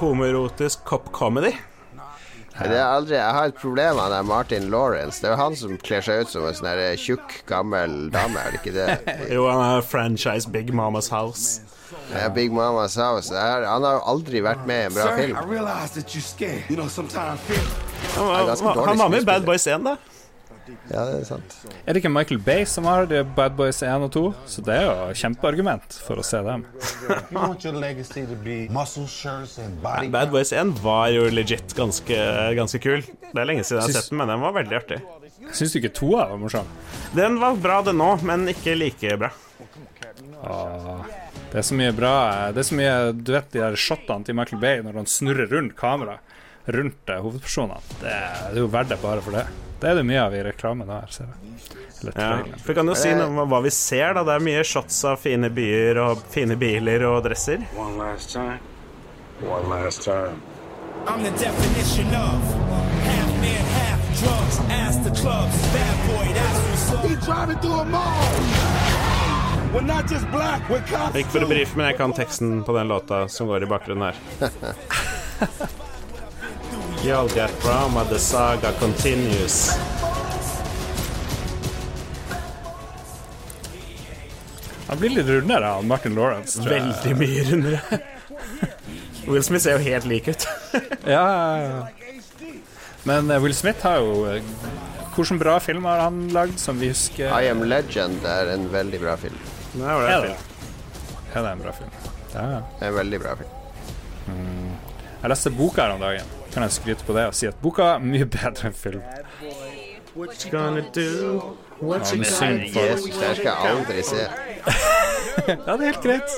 homoerotisk 0.01 0.81
cop 0.89 1.11
comedy. 1.13 1.53
Det 2.59 2.75
er 2.75 2.83
aldri, 2.89 3.15
jeg 3.15 3.31
har 3.37 3.53
et 3.53 3.55
problem 3.61 3.95
med 4.01 4.15
han 4.17 4.25
Martin 4.25 4.65
Lawrence. 4.73 5.21
Det 5.21 5.29
er 5.29 5.35
jo 5.37 5.41
han 5.43 5.55
som 5.55 5.77
kler 5.77 6.01
seg 6.03 6.25
ut 6.25 6.33
som 6.33 6.47
en 6.49 6.57
sånn 6.57 6.97
tjukk, 6.99 7.37
gammel 7.47 8.09
dame, 8.11 8.41
er 8.41 8.57
det 8.57 8.63
ikke 8.63 8.73
det? 8.75 8.97
Jo, 9.35 9.45
han 9.47 9.61
er 9.77 9.85
franchise 9.85 10.49
Big 10.51 10.73
Mamas 10.73 11.07
House. 11.13 11.61
Det 11.89 12.21
er 12.21 12.29
Big 12.35 12.53
Mamas 12.53 12.95
House. 12.95 13.33
Det 13.33 13.41
er, 13.41 13.65
han 13.69 13.85
har 13.87 13.97
jo 13.97 14.05
aldri 14.13 14.43
vært 14.45 14.65
med 14.69 14.83
i 14.83 14.89
en 14.89 14.95
bra 14.97 15.09
Sir, 15.09 15.15
film. 15.23 15.37
You 16.69 16.77
know, 16.77 16.87
sometimes. 16.87 17.39
Han 18.15 18.27
var, 18.27 18.85
han 18.85 18.97
var 18.97 19.09
med 19.09 19.21
i. 19.21 19.25
Bad 19.25 19.45
Boys 19.45 19.67
1, 19.67 19.85
da. 19.85 19.97
Ja, 20.89 21.03
det 21.05 21.13
er 21.21 21.25
sant. 21.25 21.55
Er 21.85 21.93
det 21.93 22.01
ikke 22.01 22.11
Michael 22.13 22.39
Bay 22.45 22.65
som 22.69 22.85
har 22.89 23.07
de 23.09 23.21
Bad 23.35 23.55
Boys 23.57 23.81
1 23.85 24.05
og 24.05 24.11
2? 24.13 24.23
Så 24.49 24.63
det 24.65 24.75
er 24.75 24.85
jo 24.85 25.15
kjempeargument 25.21 25.97
for 26.05 26.21
å 26.21 26.25
se 26.25 26.41
dem. 26.45 26.65
You 27.09 27.37
want 27.39 27.65
your 27.65 27.77
legacy 27.79 28.25
to 28.29 28.37
be 28.43 28.59
muscle 28.73 29.07
shirts 29.09 29.57
and 29.61 29.79
body 29.83 30.11
Bad 30.13 30.33
Boys 30.33 30.53
1 30.53 30.75
var 30.83 31.09
jo 31.13 31.25
legit 31.33 31.73
ganske, 31.77 32.19
ganske 32.57 32.81
kul. 32.83 33.05
Det 33.29 33.33
er 33.33 33.49
lenge 33.49 33.65
siden 33.65 33.81
jeg 33.81 33.87
har 33.87 34.01
sett 34.01 34.11
den, 34.13 34.21
men 34.21 34.33
den 34.33 34.43
var 34.45 34.57
veldig 34.57 34.79
artig. 34.81 34.99
Syns 35.55 35.73
du 35.73 35.79
ikke 35.81 35.93
toa 36.01 36.27
var 36.29 36.41
morsom? 36.41 36.69
Den 37.17 37.39
var 37.41 37.57
bra, 37.61 37.81
den 37.85 38.01
òg, 38.03 38.25
men 38.27 38.49
ikke 38.51 38.77
like 38.77 39.17
bra. 39.21 39.31
Åh, 40.39 41.01
det 41.49 41.57
er 41.57 41.65
så 41.65 41.75
mye 41.77 41.93
bra 41.97 42.15
Det 42.53 42.61
er 42.61 42.67
så 42.67 42.75
mye 42.77 42.95
Du 43.17 43.31
vet 43.33 43.47
de 43.53 43.61
der 43.63 43.77
shotene 43.79 44.25
til 44.27 44.37
Michael 44.37 44.61
Bay 44.61 44.83
når 44.85 44.99
han 45.01 45.09
snurrer 45.09 45.49
rundt 45.49 45.75
kameraet 45.79 46.35
rundt 46.69 47.09
eh, 47.09 47.21
hovedpersonene. 47.21 47.79
Det 48.01 48.11
er, 48.13 48.57
jo 48.57 48.67
verdt 48.69 48.91
det 48.93 48.99
bare 49.01 49.21
for 49.25 49.33
det. 49.33 49.45
Det 49.79 49.89
er 49.89 49.95
det 49.99 50.05
mye 50.05 50.21
av 50.21 50.35
i 50.35 50.43
reklamen 50.45 50.91
her, 50.91 51.07
ser 51.13 51.29
jeg. 51.31 51.49
Ja. 52.15 52.27
Vi 52.63 52.75
kan 52.77 52.87
jo 52.87 52.95
si 52.95 53.11
noe 53.15 53.27
om 53.27 53.49
hva 53.51 53.59
vi 53.65 53.71
ser. 53.75 54.13
da 54.15 54.23
Det 54.27 54.35
er 54.37 54.45
mye 54.45 54.63
shots 54.67 55.01
av 55.07 55.19
fine 55.19 55.49
byer 55.51 55.99
og 56.03 56.23
fine 56.31 56.55
biler 56.59 57.03
og 57.09 57.23
dresser. 57.25 57.65
One 57.75 57.97
last 57.99 58.31
time. 58.31 58.59
One 59.41 59.67
last 59.69 60.03
time. 60.05 60.41
I'm 61.07 61.23
the 61.23 61.31
definition 61.31 62.07
of 62.13 62.43
half 63.07 63.31
man, 63.41 63.65
half 63.79 63.99
drugs. 64.21 64.59
ass 64.69 64.97
the 64.97 65.11
clubs, 65.11 65.57
bad 65.73 65.97
boy, 66.07 66.33
that's 66.33 66.59
what's 66.67 66.93
up. 66.93 67.05
He 67.05 67.15
driving 67.25 67.57
through 67.59 67.79
a 67.79 67.85
mall. 67.85 68.29
We're 68.39 68.88
Ikke 71.19 71.31
for 71.35 71.43
å 71.45 71.47
brife, 71.49 71.73
men 71.77 71.85
jeg 71.91 71.97
kan 71.99 72.13
teksten 72.17 72.49
på 72.65 72.71
den 72.77 72.87
låta 72.89 73.17
som 73.29 73.47
går 73.51 73.59
i 73.67 73.69
bakgrunnen 73.69 74.05
her. 74.09 74.15
Y'all 77.05 77.29
get 77.35 77.51
drama, 77.61 78.01
the 78.09 78.19
saga 78.19 78.71
continues. 78.79 79.57
Han 84.89 84.97
blir 84.97 85.09
litt 85.13 85.27
rundere, 85.29 85.65
han 85.77 85.85
Martin 85.87 86.15
Lawrence. 86.17 86.57
tror 86.59 86.73
jeg. 86.73 86.81
Veldig 86.89 87.13
mye 87.21 87.43
rundere. 87.51 87.81
Will 89.29 89.43
Smith 89.45 89.61
ser 89.63 89.71
jo 89.77 89.81
helt 89.85 90.05
lik 90.09 90.27
ut. 90.33 90.41
Ja, 91.09 91.25
ja, 91.29 91.57
ja. 91.63 91.87
Men 93.07 93.31
eh, 93.31 93.39
Will 93.41 93.53
Smith 93.55 93.81
har 93.85 93.97
jo 94.01 94.25
eh, 94.27 94.41
Hvilke 95.15 95.37
bra 95.39 95.59
filmer 95.63 95.89
har 95.93 95.99
han 96.09 96.17
lagd, 96.33 96.59
som 96.59 96.79
vi 96.81 96.87
husker? 96.91 97.27
I 97.31 97.47
Am 97.51 97.63
Legend 97.67 98.25
er 98.27 98.45
en 98.53 98.67
veldig 98.73 98.99
bra 99.01 99.15
film. 99.19 99.37
Nei, 99.73 99.93
var 99.93 100.01
det 100.01 100.13
Er 100.13 100.21
det? 100.21 100.35
Ja, 101.35 101.41
det 101.41 101.47
er 101.47 101.51
en 101.51 101.61
bra 101.61 101.71
film. 101.71 101.89
Ja, 102.33 102.41
ja. 102.41 102.61
Det 102.79 102.85
er 102.85 102.87
en 102.89 102.95
veldig 102.95 103.19
bra 103.21 103.35
film. 103.35 103.55
Jeg 105.21 105.29
leste 105.29 105.51
boka 105.51 105.81
her 105.81 105.93
om 105.93 105.99
dagen. 106.01 106.25
Kan 106.53 106.63
jeg 106.63 106.71
skryte 106.71 107.05
på 107.05 107.13
det 107.13 107.25
og 107.29 107.35
si 107.37 107.45
at 107.49 107.57
boka 107.61 107.83
er 107.95 107.99
mye 108.03 108.25
bedre 108.25 108.69
enn 108.69 108.73
film. 108.77 109.01
What 110.15 110.45
you 110.45 110.51
gonna 110.51 110.81
do? 110.95 111.55
What 111.81 112.09
Ja, 112.09 112.15
you 112.15 112.23
gonna 112.25 112.57
do? 112.73 112.79
Jesus, 112.79 113.17
det 113.19 113.35
skal 113.37 113.51
jeg 113.51 113.73
aldri 113.73 114.01
se. 114.03 114.25
Ja, 115.47 115.55
det 115.55 115.81
er 115.81 115.85
helt 115.85 116.03
greit. 116.03 116.31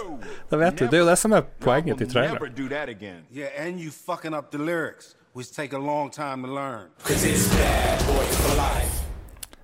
Da 0.51 0.57
vet 0.57 0.77
du. 0.79 0.85
Det 0.85 0.93
er 0.93 1.01
jo 1.03 1.07
det 1.09 1.17
som 1.19 1.31
er 1.31 1.41
poenget 1.59 1.97
til 1.97 2.11
traileren. 2.11 3.25
Yeah, 3.35 3.49
and 3.57 3.79
you 3.79 3.91
fucking 3.91 4.35
up 4.35 4.51
the 4.51 4.57
lyrics, 4.59 5.15
which 5.35 5.51
take 5.51 5.73
a 5.73 5.79
long 5.79 6.11
time 6.11 6.43
to 6.47 6.53
learn. 6.53 6.87
Cause 7.03 7.25
it's 7.25 7.49
bad 7.49 7.99
boy 8.07 8.23
for 8.23 8.55
life. 8.55 9.00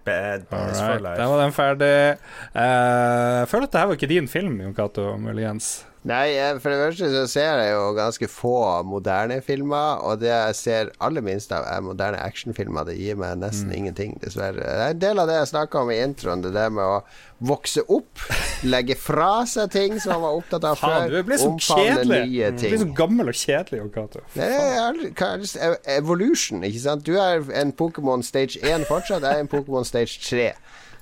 Bad 0.07 0.47
boys 0.51 0.79
for 0.79 0.97
life. 1.03 1.17
der 1.19 1.27
var 1.27 1.43
den 1.43 1.53
ferdig. 1.55 2.17
Uh, 2.55 3.41
jeg 3.43 3.47
føler 3.51 3.67
at 3.67 3.73
det 3.75 3.79
her 3.81 3.89
var 3.91 3.99
ikke 3.99 4.09
din 4.13 4.27
film, 4.31 4.61
Jon 4.63 4.75
Cato, 4.77 5.17
muligens. 5.21 5.69
Nei, 6.07 6.27
for 6.63 6.71
det 6.71 6.77
første 6.79 7.07
så 7.11 7.21
ser 7.27 7.59
jeg 7.59 7.71
jo 7.73 7.87
ganske 7.97 8.27
få 8.31 8.53
moderne 8.87 9.41
filmer, 9.43 9.99
og 10.07 10.21
det 10.21 10.29
jeg 10.29 10.55
ser 10.55 10.91
aller 11.03 11.23
minst 11.25 11.51
av, 11.51 11.65
er 11.67 11.81
moderne 11.83 12.21
actionfilmer. 12.23 12.85
Det 12.87 12.95
gir 12.95 13.17
meg 13.19 13.35
nesten 13.41 13.73
ingenting, 13.75 14.13
dessverre. 14.23 14.61
Det 14.63 14.85
er 14.85 14.93
en 14.95 15.01
del 15.01 15.19
av 15.19 15.27
det 15.27 15.35
jeg 15.41 15.49
snakka 15.51 15.81
om 15.83 15.91
i 15.91 15.97
introen, 15.99 16.45
det 16.45 16.53
der 16.55 16.71
med 16.71 16.85
å 16.85 17.01
vokse 17.51 17.83
opp, 17.91 18.23
legge 18.73 18.95
fra 18.97 19.43
seg 19.49 19.69
ting 19.75 19.99
som 19.99 20.15
man 20.15 20.23
var 20.29 20.39
opptatt 20.39 20.69
av 20.71 20.79
Faen, 20.79 21.09
før, 21.09 21.17
du 21.17 21.27
blir 21.27 21.41
så 21.43 21.51
kjedelig. 21.67 22.21
nye 22.31 22.53
Du 22.55 22.63
blir 22.69 22.81
så 22.85 22.89
gammel 23.01 23.33
og 23.33 23.37
kjedelig, 23.43 23.83
er 25.59 25.75
det- 25.75 25.83
evolution, 25.97 26.63
ikke 26.63 26.85
sant? 26.87 27.03
Du 27.03 27.17
er 27.19 27.43
en 27.59 27.75
Pokémon 27.75 28.23
stage 28.23 28.57
1 28.63 28.87
fortsatt, 28.87 29.27
jeg 29.27 29.35
er 29.35 29.43
en 29.43 29.51
Pokémon 29.51 29.85
stage 29.85 30.17
3. 30.23 30.53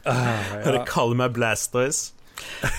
Bare 0.05 0.83
kaller 0.89 1.17
meg 1.21 1.33
Blastoise. 1.37 2.11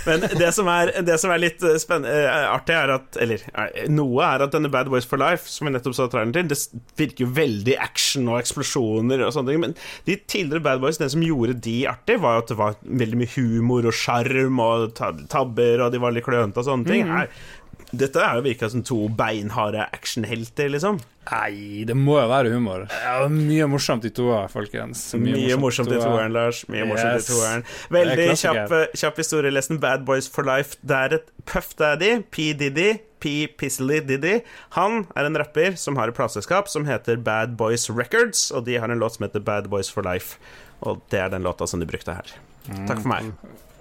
Men 0.06 0.24
det 0.38 0.50
som 0.54 0.68
er, 0.70 0.92
det 1.06 1.16
som 1.20 1.32
er 1.32 1.40
litt 1.42 1.62
eh, 1.66 1.76
eh, 1.76 2.46
artig, 2.50 2.74
er 2.76 2.92
at 2.96 3.18
Eller 3.22 3.42
eh, 3.52 3.86
noe 3.92 4.24
er 4.26 4.44
at 4.44 4.54
denne 4.54 4.70
Bad 4.72 4.90
Boys 4.92 5.08
for 5.08 5.20
Life, 5.20 5.48
som 5.50 5.68
vi 5.68 5.74
nettopp 5.74 5.96
så 5.98 6.08
traileren 6.12 6.34
til, 6.36 6.48
det 6.50 6.60
virker 7.00 7.26
jo 7.26 7.34
veldig 7.36 7.76
action 7.82 8.30
og 8.32 8.40
eksplosjoner 8.40 9.24
og 9.26 9.34
sånne 9.34 9.52
ting. 9.52 9.62
Men 9.66 9.76
de 10.08 10.18
tidligere 10.24 10.64
Bad 10.66 10.82
Boys, 10.84 11.00
det 11.02 11.10
som 11.14 11.24
gjorde 11.24 11.58
de 11.66 11.78
artig, 11.90 12.18
var 12.22 12.38
jo 12.38 12.44
at 12.44 12.52
det 12.52 12.60
var 12.60 12.80
veldig 13.04 13.20
mye 13.22 13.34
humor 13.36 13.90
og 13.90 13.96
sjarm 13.96 14.62
og 14.62 14.88
tabber, 14.96 15.84
og 15.84 15.94
de 15.94 16.02
var 16.02 16.16
litt 16.16 16.26
klønete 16.26 16.62
og 16.62 16.68
sånne 16.70 16.90
ting. 16.90 17.10
Her 17.10 17.30
Dette 17.94 18.18
er 18.18 18.38
jo 18.38 18.42
virka 18.42 18.68
som 18.72 18.82
to 18.82 18.96
beinharde 19.14 19.84
actionhelter, 19.94 20.68
liksom. 20.72 20.98
Nei, 21.30 21.84
det 21.86 21.94
må 21.98 22.16
jo 22.20 22.26
være 22.30 22.50
humor. 22.54 22.84
Ja, 22.90 23.26
mye 23.30 23.66
morsomt 23.70 24.04
i 24.06 24.10
toa, 24.14 24.44
folkens. 24.50 25.04
Mye, 25.18 25.56
morsomt 25.58 25.90
i 25.94 25.98
toeren, 25.98 26.32
Lars. 26.34 26.64
Mye 26.70 26.86
morsomt 26.86 27.14
Yes. 27.18 27.28
i 27.30 27.32
toeren. 27.32 27.64
Veldig 27.94 28.28
kjapp, 28.42 28.74
kjapp 28.94 29.16
historielesen. 29.22 29.80
Bad 29.82 30.04
Boys 30.06 30.28
for 30.30 30.46
Life. 30.46 30.76
Det 30.82 30.96
er 30.96 31.14
et 31.20 31.30
Puff 31.46 31.74
Daddy, 31.78 32.22
P. 32.30 32.52
Diddy, 32.58 32.98
P. 33.22 33.46
Pizzly 33.58 34.00
Diddy. 34.06 34.40
Han 34.78 35.06
er 35.16 35.24
en 35.30 35.36
rapper 35.38 35.76
som 35.76 35.96
har 35.96 36.08
et 36.08 36.14
plateselskap 36.18 36.68
som 36.68 36.86
heter 36.86 37.16
Bad 37.22 37.56
Boys 37.56 37.88
Records, 37.90 38.50
og 38.52 38.66
de 38.66 38.76
har 38.78 38.88
en 38.90 38.98
låt 39.02 39.14
som 39.18 39.26
heter 39.28 39.40
Bad 39.46 39.70
Boys 39.70 39.90
for 39.90 40.02
Life. 40.06 40.38
Og 40.82 41.00
det 41.10 41.18
er 41.22 41.28
den 41.32 41.42
låta 41.46 41.66
som 41.66 41.80
de 41.80 41.86
brukte 41.86 42.14
her. 42.14 42.34
Takk 42.86 43.00
for 43.02 43.08
meg. 43.08 43.32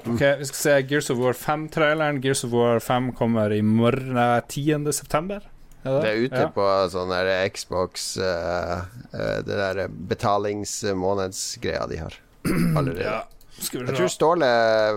Ok, 0.06 0.22
Vi 0.40 0.46
skal 0.46 0.60
se 0.62 0.76
Gears 0.90 1.10
of 1.10 1.18
War 1.18 1.34
5-traileren. 1.34 2.20
Gears 2.22 2.44
of 2.46 2.52
War 2.54 2.80
5 2.80 3.12
kommer 3.18 3.54
i 3.54 3.62
morgen 3.66 4.14
nei, 4.14 4.42
10. 4.48 4.92
september. 4.94 5.42
Er 5.86 6.02
Det 6.02 6.10
er 6.10 6.22
ute 6.26 6.42
Ja. 6.42 6.50
på 6.50 6.66
sånn 6.90 7.10
der 7.14 7.50
Xbox 7.54 8.18
uh, 8.18 8.82
uh, 9.14 9.42
Det 9.46 9.58
der 9.60 9.88
betalingsmånedsgreia 9.88 11.86
de 11.90 11.98
har 12.02 12.14
allerede. 12.78 13.04
Ja. 13.06 13.24
Jeg 13.72 13.96
tror 13.96 14.10
Ståle, 14.12 14.48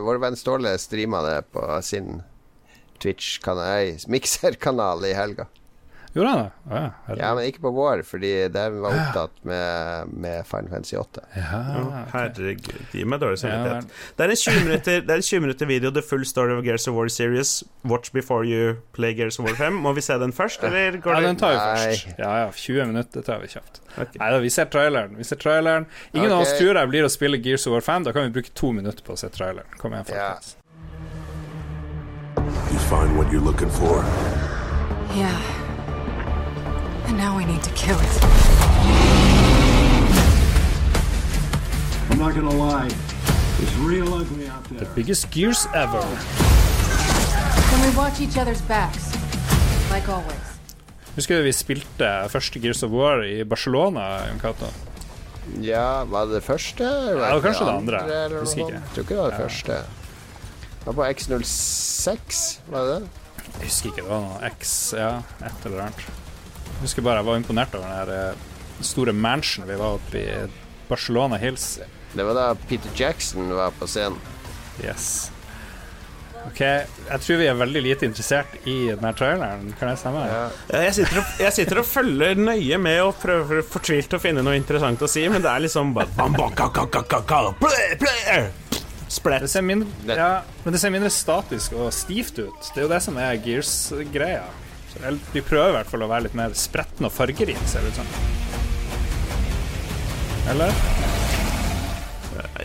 vår 0.02 0.18
venn 0.18 0.36
Ståle 0.36 0.72
streama 0.82 1.20
det 1.22 1.36
på 1.54 1.62
sin 1.86 2.22
Twitch-kanal, 2.98 3.94
mikserkanal 4.10 5.04
i 5.06 5.12
helga. 5.14 5.46
Gjorde 6.14 6.28
han 6.28 6.38
det? 6.38 6.50
Ja. 6.70 7.16
Ja, 7.18 7.30
men 7.36 7.44
ikke 7.48 7.60
på 7.66 7.70
vår, 7.76 8.02
fordi 8.06 8.30
de 8.52 8.62
var 8.80 8.96
opptatt 8.96 9.34
med, 9.46 10.12
med 10.12 10.46
Final 10.48 10.70
Fantasy 10.72 10.96
8. 10.96 11.24
Ja, 11.36 11.60
okay. 11.82 12.04
Herregud, 12.14 12.78
gi 12.96 13.04
meg 13.04 13.20
dårlig 13.22 13.40
samvittighet. 13.42 13.92
Det 14.16 14.24
er 14.24 14.32
en 14.32 14.40
20 14.42 14.64
minutter, 14.64 15.02
det 15.04 15.14
er 15.14 15.22
en 15.22 15.26
20 15.28 15.44
minutter 15.44 15.70
video, 15.70 15.92
The 15.94 16.04
Full 16.04 16.24
Story 16.28 16.56
of 16.56 16.64
Gears 16.64 16.88
of 16.88 16.96
War 16.96 17.12
Series. 17.12 17.52
Watch 17.88 18.12
before 18.12 18.48
you 18.48 18.78
play 18.96 19.12
Gears 19.18 19.38
of 19.38 19.46
War 19.46 19.54
5. 19.58 19.80
Må 19.84 19.92
vi 19.98 20.04
se 20.04 20.16
den 20.18 20.32
først, 20.32 20.64
eller 20.64 20.96
går 21.04 21.18
Ja, 21.18 21.26
den 21.28 21.36
tar 21.36 21.54
vi 21.54 21.60
først. 21.60 22.08
Ja, 22.18 22.32
ja, 22.44 22.50
20 22.52 22.90
minutter 22.94 23.22
tar 23.22 23.44
vi 23.44 23.52
kjapt. 23.52 23.82
Okay. 23.98 24.18
Nei 24.18 24.32
da, 24.32 24.40
vi 24.42 24.50
ser 24.54 24.72
traileren. 24.72 25.16
Vi 25.18 25.24
ser 25.26 25.40
traileren 25.42 25.86
Ingen 26.12 26.32
av 26.32 26.44
oss 26.44 26.52
tror 26.58 26.76
jeg 26.78 26.90
blir 26.92 27.06
å 27.06 27.12
spille 27.12 27.40
Gears 27.42 27.66
of 27.68 27.76
War 27.76 27.84
5. 27.84 28.08
Da 28.08 28.16
kan 28.16 28.28
vi 28.28 28.34
bruke 28.40 28.54
to 28.54 28.72
minutter 28.72 29.04
på 29.04 29.16
å 29.16 29.20
se 29.20 29.28
traileren. 29.34 29.68
Kom 29.80 29.92
igjen, 29.92 30.08
folkens. 30.08 30.56
You 32.72 32.78
find 32.88 33.16
what 33.16 33.32
you're 33.32 33.44
looking 33.44 33.70
for. 33.70 34.04
Yeah. 35.16 35.67
And 37.08 37.16
now 37.16 37.36
we 37.38 37.44
need 37.44 37.62
to 37.62 37.70
kill 37.70 37.98
it. 37.98 38.14
I'm 42.10 42.18
not 42.18 42.34
gonna 42.34 42.50
lie. 42.50 42.90
It's 43.62 43.74
real 43.76 44.12
ugly 44.12 44.46
out 44.48 44.64
there. 44.68 44.86
Biggest 44.94 45.30
Gears 45.30 45.66
ever. 45.74 46.02
Can 47.70 47.80
we 47.84 47.96
watch 47.96 48.20
each 48.20 48.36
other's 48.36 48.60
backs? 48.68 49.12
Like 49.90 50.08
always. 50.08 50.44
Husker 51.16 51.40
du 51.40 51.42
vi 51.48 51.52
spilte 51.52 52.10
første 52.30 52.60
Gears 52.60 52.82
of 52.82 52.90
War 52.90 53.24
i 53.24 53.42
Barcelona, 53.44 54.28
Jon 54.28 54.68
Ja, 55.64 56.04
var 56.04 56.26
det 56.26 56.34
det 56.34 56.42
første? 56.44 56.84
Eller 56.84 57.24
Ja, 57.26 57.34
var 57.34 57.40
kanskje 57.40 57.64
det 57.64 57.74
andre. 57.74 58.02
andre 58.02 58.40
Husker 58.40 58.58
ikke. 58.66 58.72
Jeg 58.72 58.82
tror 58.94 59.02
ikke 59.02 59.14
det 59.14 59.22
var 59.22 59.30
det 59.30 59.40
første. 59.40 59.72
Det 59.72 60.86
var 60.86 60.92
på 60.92 61.04
X06, 61.04 62.60
var 62.70 62.84
det 62.84 63.00
det? 63.00 63.08
Jeg 63.58 63.64
husker 63.64 63.86
ikke, 63.86 64.02
det 64.02 64.10
var 64.10 64.20
noe 64.20 64.50
X, 64.60 64.94
ja, 64.96 65.10
et 65.46 65.64
eller 65.64 65.82
annet. 65.88 66.17
Jeg 66.76 66.84
husker 66.86 67.06
bare 67.06 67.22
jeg 67.22 67.28
var 67.30 67.40
imponert 67.40 67.74
over 67.74 67.88
den 67.88 67.96
her 67.98 68.12
eh, 68.32 68.82
store 68.86 69.12
mansion 69.12 69.66
vi 69.68 69.78
var 69.80 69.96
oppe 69.98 70.20
i 70.20 70.28
Barcelona 70.88 71.38
Hills. 71.40 71.78
Det 72.14 72.24
var 72.24 72.38
da 72.38 72.46
Peter 72.68 72.90
Jackson 72.96 73.50
var 73.56 73.74
på 73.78 73.88
scenen. 73.90 74.20
Yes. 74.84 75.30
Ok, 76.46 76.60
jeg 76.62 77.20
tror 77.24 77.40
vi 77.40 77.48
er 77.50 77.56
veldig 77.58 77.80
lite 77.82 78.06
interessert 78.08 78.54
i 78.70 78.76
denne 78.94 79.10
traileren. 79.18 79.66
Kan 79.76 79.90
jeg 79.90 79.98
stemme? 80.00 80.22
Ja. 80.30 80.44
Ja, 80.70 80.82
Jeg 80.86 80.94
sitter, 81.00 81.18
og, 81.20 81.32
jeg 81.42 81.56
sitter 81.56 81.80
og 81.82 81.88
følger 81.88 82.38
nøye 82.40 82.78
med 82.80 83.00
og 83.04 83.18
prøver 83.20 83.60
fortvilt 83.66 84.14
å 84.16 84.20
finne 84.22 84.44
noe 84.46 84.56
interessant 84.56 85.02
å 85.04 85.10
si, 85.10 85.26
men 85.28 85.44
det 85.44 85.50
er 85.50 85.66
liksom 85.66 85.92
bare. 85.96 86.08
Splett. 89.08 89.44
Det 89.44 89.50
ser 89.50 89.64
mindre, 89.64 89.88
ja, 90.14 90.30
men 90.64 90.74
det 90.74 90.80
ser 90.82 90.92
mindre 90.92 91.10
statisk 91.12 91.72
og 91.80 91.90
stivt 91.96 92.38
ut. 92.42 92.66
Det 92.74 92.82
er 92.82 92.84
jo 92.86 92.90
det 92.92 93.02
som 93.04 93.16
er 93.20 93.38
Gears-greia. 93.44 94.42
Så 94.92 95.14
De 95.34 95.42
prøver 95.44 95.72
i 95.72 95.76
hvert 95.78 95.90
fall 95.90 96.06
å 96.06 96.10
være 96.10 96.28
litt 96.28 96.38
mer 96.38 96.54
spretne 96.56 97.10
og 97.10 97.14
fargerike, 97.14 97.68
ser 97.68 97.84
det 97.84 97.92
ut 97.92 98.00
som. 98.00 98.12
Eller? 100.48 100.74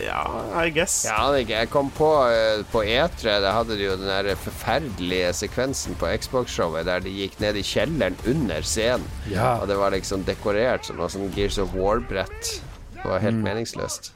Ja, 0.04 0.22
I 0.64 0.70
guess. 0.70 1.04
Ja. 1.06 1.32
Jeg 1.38 1.68
kom 1.72 1.90
på 1.94 2.08
eh, 2.30 2.62
på 2.70 2.82
E3, 2.86 3.38
da 3.42 3.54
hadde 3.56 3.76
de 3.78 3.86
jo 3.86 3.96
den 3.98 4.10
der 4.10 4.36
forferdelige 4.38 5.32
sekvensen 5.36 5.96
på 6.00 6.10
Xbox-showet 6.20 6.86
der 6.88 7.02
de 7.04 7.12
gikk 7.14 7.38
ned 7.42 7.58
i 7.58 7.64
kjelleren 7.66 8.18
under 8.30 8.66
scenen. 8.66 9.06
Ja. 9.30 9.56
Og 9.60 9.68
det 9.70 9.78
var 9.80 9.94
liksom 9.94 10.26
dekorert 10.28 10.86
som 10.88 11.00
noe 11.00 11.10
sånn 11.12 11.32
Gears 11.34 11.58
of 11.62 11.74
War-brett. 11.76 12.54
Det 12.94 13.06
var 13.06 13.22
helt 13.24 13.42
meningsløst. 13.44 14.12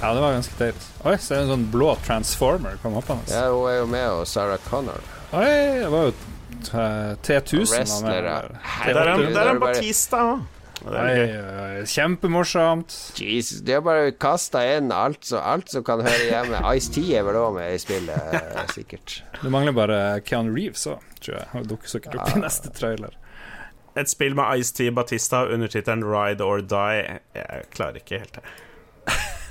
Ja, 0.00 0.12
det 0.12 0.20
var 0.20 0.34
ganske 0.36 0.56
teit. 0.58 0.88
Oi, 1.08 1.16
så 1.16 1.34
er 1.34 1.38
det 1.38 1.44
en 1.46 1.52
sånn 1.54 1.68
blå 1.72 1.94
transformer 2.04 2.76
kom 2.82 2.98
opp 3.00 3.08
hans. 3.14 3.32
Ja, 3.32 3.46
hun 3.52 3.70
er 3.70 3.78
jo 3.80 3.86
med, 3.90 4.06
og 4.12 4.26
Sarah 4.28 4.60
Connor. 4.68 5.00
Oi, 5.36 5.46
det 5.80 5.92
var 5.92 6.10
jo 6.10 6.16
T1000 6.72 7.90
var 7.90 8.04
med 8.08 8.28
der. 8.28 8.52
Er, 8.86 9.10
en 9.14 9.34
der 9.34 9.50
er 9.54 9.58
Batista 9.62 10.22
òg. 10.32 10.44
Oi, 10.86 11.22
oi, 11.40 11.84
kjempemorsomt. 11.88 12.94
Jesus, 13.18 13.62
de 13.64 13.74
har 13.74 13.82
bare 13.82 14.12
kasta 14.22 14.60
inn 14.76 14.92
alt, 14.94 15.24
så, 15.26 15.40
alt 15.40 15.72
som 15.72 15.82
kan 15.86 16.02
høre 16.04 16.28
hjemme. 16.28 16.60
Ice-T 16.76 17.00
er 17.16 17.24
vel 17.26 17.38
òg 17.40 17.56
med 17.56 17.74
i 17.74 17.80
spillet, 17.80 18.34
eh, 18.36 18.60
sikkert. 18.76 19.16
Det 19.40 19.50
mangler 19.50 19.74
bare 19.74 20.00
Keanu 20.26 20.52
Reeves 20.54 20.84
òg, 20.92 21.02
tror 21.18 21.38
jeg. 21.40 21.48
Han 21.54 21.66
dukker 21.72 21.94
sikkert 21.96 22.20
opp 22.20 22.36
i 22.36 22.44
neste 22.44 22.70
trailer. 22.76 23.16
Et 23.96 24.12
spill 24.12 24.36
med 24.36 24.60
Ice-T 24.60 24.92
Batista 24.94 25.46
under 25.48 25.72
tittelen 25.72 26.04
Ride 26.04 26.44
or 26.44 26.60
Die. 26.60 27.18
Jeg 27.34 27.68
klarer 27.72 28.02
ikke 28.02 28.20
helt 28.20 28.36
det. 28.36 28.44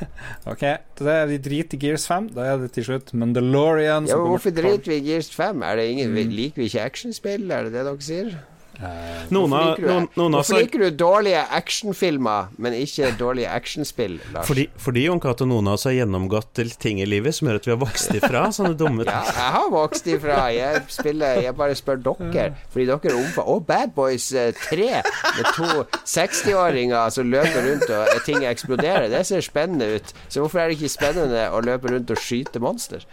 Ok, 0.52 0.64
da 1.00 1.14
er 1.22 1.30
vi 1.30 1.38
driter 1.42 1.78
i 1.78 1.82
Gears 1.82 2.08
5. 2.10 2.32
Da 2.36 2.50
er 2.52 2.60
det 2.64 2.72
til 2.76 2.86
slutt 2.88 3.14
Mandalorian. 3.18 4.10
Ja, 4.10 4.18
Hvorfor 4.20 4.54
driter 4.56 4.92
vi 4.92 5.00
i 5.00 5.06
Gears 5.10 5.32
5? 5.34 5.64
Er 5.66 5.80
det 5.80 5.88
ingen, 5.94 6.14
Liker 6.32 6.62
vi 6.62 6.70
ikke 6.70 6.84
actionspill? 6.86 7.50
Er 7.52 7.68
det 7.68 7.74
det 7.76 7.86
dere 7.88 8.06
sier? 8.06 8.36
Noen 8.80 9.50
Hvorfor 9.50 9.66
liker 9.72 9.88
noen, 9.90 10.08
noen 10.20 10.36
hvorfor 10.38 10.60
liker 10.60 10.84
du 10.86 10.98
dårlige 11.00 11.42
actionfilmer, 11.58 12.48
men 12.62 12.74
ikke 12.78 13.12
dårlige 13.20 13.50
actionspill, 13.52 14.18
Lars? 14.34 14.48
fordi, 14.48 14.68
fordi 14.82 15.06
Jon 15.08 15.20
Cato, 15.24 15.46
noen 15.50 15.68
av 15.72 15.78
oss 15.80 15.86
har 15.90 15.96
gjennomgått 15.98 16.62
ting 16.82 17.00
i 17.02 17.08
livet 17.10 17.36
som 17.38 17.48
gjør 17.50 17.60
at 17.62 17.68
vi 17.70 17.74
har 17.74 17.80
vokst 17.82 18.14
ifra 18.18 18.46
sånne 18.56 18.76
dumme 18.80 19.06
Ja, 19.08 19.22
ting. 19.22 19.36
jeg 19.40 19.52
har 19.58 19.70
vokst 19.74 20.08
ifra. 20.08 20.40
Jeg 20.54 20.84
spiller 20.94 21.42
Jeg 21.46 21.56
bare 21.58 21.76
spør 21.76 22.02
dere, 22.06 22.48
fordi 22.74 22.86
dere 22.90 23.12
er 23.12 23.18
omfa... 23.20 23.46
Og 23.56 23.66
Bad 23.68 23.94
Boys 23.96 24.32
eh, 24.34 24.52
3 24.70 24.90
med 25.02 25.52
to 25.56 25.86
60-åringer 26.06 27.10
som 27.14 27.30
løper 27.32 27.66
rundt 27.70 27.90
og 27.96 28.24
ting 28.26 28.46
eksploderer. 28.48 29.10
Det 29.12 29.24
ser 29.28 29.42
spennende 29.46 29.96
ut. 29.98 30.14
Så 30.30 30.42
hvorfor 30.44 30.60
er 30.64 30.70
det 30.72 30.78
ikke 30.80 30.92
spennende 30.96 31.48
å 31.54 31.62
løpe 31.66 31.92
rundt 31.94 32.12
og 32.14 32.22
skyte 32.22 32.62
monster? 32.64 33.06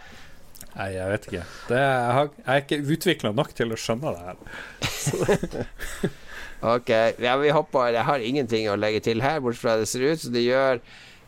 Nei, 0.73 0.89
jeg 0.95 1.09
vet 1.11 1.29
ikke. 1.29 1.45
Det, 1.69 1.79
jeg, 1.79 2.11
har, 2.17 2.29
jeg 2.39 2.51
er 2.53 2.65
ikke 2.65 2.95
utvikla 2.95 3.31
nok 3.37 3.53
til 3.57 3.73
å 3.73 3.79
skjønne 3.79 4.13
det 4.15 4.27
her. 4.27 5.71
Ok, 6.63 6.89
ja, 7.19 7.33
vi 7.37 7.49
hopper 7.51 7.91
Jeg 7.91 8.07
har 8.07 8.21
ingenting 8.23 8.69
å 8.71 8.77
legge 8.79 9.01
til 9.03 9.19
her, 9.23 9.41
bortsett 9.43 9.65
fra 9.65 9.79
det 9.81 9.89
ser 9.91 10.05
ut 10.07 10.21
som 10.21 10.31
de 10.31 10.45
gjør 10.45 10.79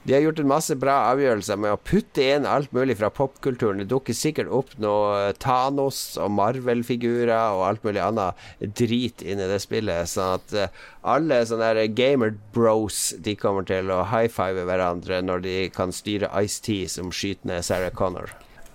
De 0.08 0.14
har 0.16 0.22
gjort 0.24 0.40
en 0.40 0.48
masse 0.48 0.78
bra 0.80 0.94
avgjørelser 1.10 1.60
med 1.60 1.74
å 1.76 1.82
putte 1.82 2.24
inn 2.24 2.48
alt 2.48 2.72
mulig 2.78 2.96
fra 3.02 3.10
popkulturen. 3.12 3.82
Det 3.82 3.90
dukker 3.92 4.16
sikkert 4.16 4.54
opp 4.54 4.72
noe 4.80 5.34
Thanos 5.42 6.16
og 6.22 6.32
Marvel-figurer 6.38 7.34
og 7.58 7.66
alt 7.68 7.84
mulig 7.84 8.04
annet 8.06 8.48
drit 8.80 9.26
inn 9.26 9.42
i 9.42 9.50
det 9.50 9.60
spillet, 9.66 10.08
sånn 10.14 10.38
at 10.38 10.56
eh, 10.56 10.80
alle 11.02 11.42
sånne 11.50 11.90
gamer 11.98 12.38
bros 12.54 13.16
De 13.26 13.34
kommer 13.36 13.66
til 13.68 13.90
å 13.92 14.04
high 14.14 14.30
five 14.32 14.70
hverandre 14.70 15.24
når 15.26 15.44
de 15.50 15.60
kan 15.76 15.92
styre 15.92 16.32
Ice-T 16.46 16.84
som 16.96 17.10
skyter 17.10 17.50
ned 17.56 17.66
Sarah 17.66 17.92
Connor. 17.92 18.30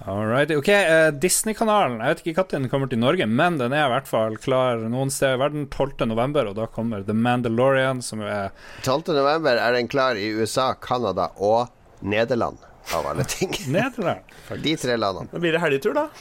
Alright, 0.09 0.51
ok, 0.57 0.69
uh, 0.69 1.11
Disney-kanalen 1.13 1.99
Jeg 2.01 2.15
vet 2.15 2.23
ikke 2.25 2.45
når 2.47 2.53
den 2.55 2.69
kommer 2.73 2.89
til 2.89 3.01
Norge, 3.03 3.27
men 3.29 3.59
den 3.61 3.75
er 3.77 3.85
i 3.85 3.93
hvert 3.93 4.09
fall 4.09 4.39
klar 4.41 4.81
noen 4.89 5.13
steder 5.13 5.37
i 5.37 5.43
verden 5.43 5.67
12. 5.69 6.07
november, 6.09 6.49
og 6.49 6.57
da 6.57 6.69
kommer 6.73 7.05
The 7.05 7.13
Mandalorian, 7.13 8.01
som 8.05 8.23
jo 8.25 8.31
er 8.31 8.55
12. 8.87 9.13
november 9.13 9.61
er 9.61 9.77
den 9.77 9.91
klar 9.93 10.17
i 10.17 10.31
USA, 10.33 10.73
Canada 10.81 11.29
og 11.37 11.69
Nederland, 12.01 12.57
av 12.97 13.11
alle 13.13 13.29
ting. 13.29 13.53
Nederland. 13.77 14.25
De 14.65 14.75
tre 14.81 14.97
landene. 14.97 15.29
Da 15.35 15.43
blir 15.43 15.53
det 15.57 15.63
helgetur, 15.67 15.97
da. 15.97 16.09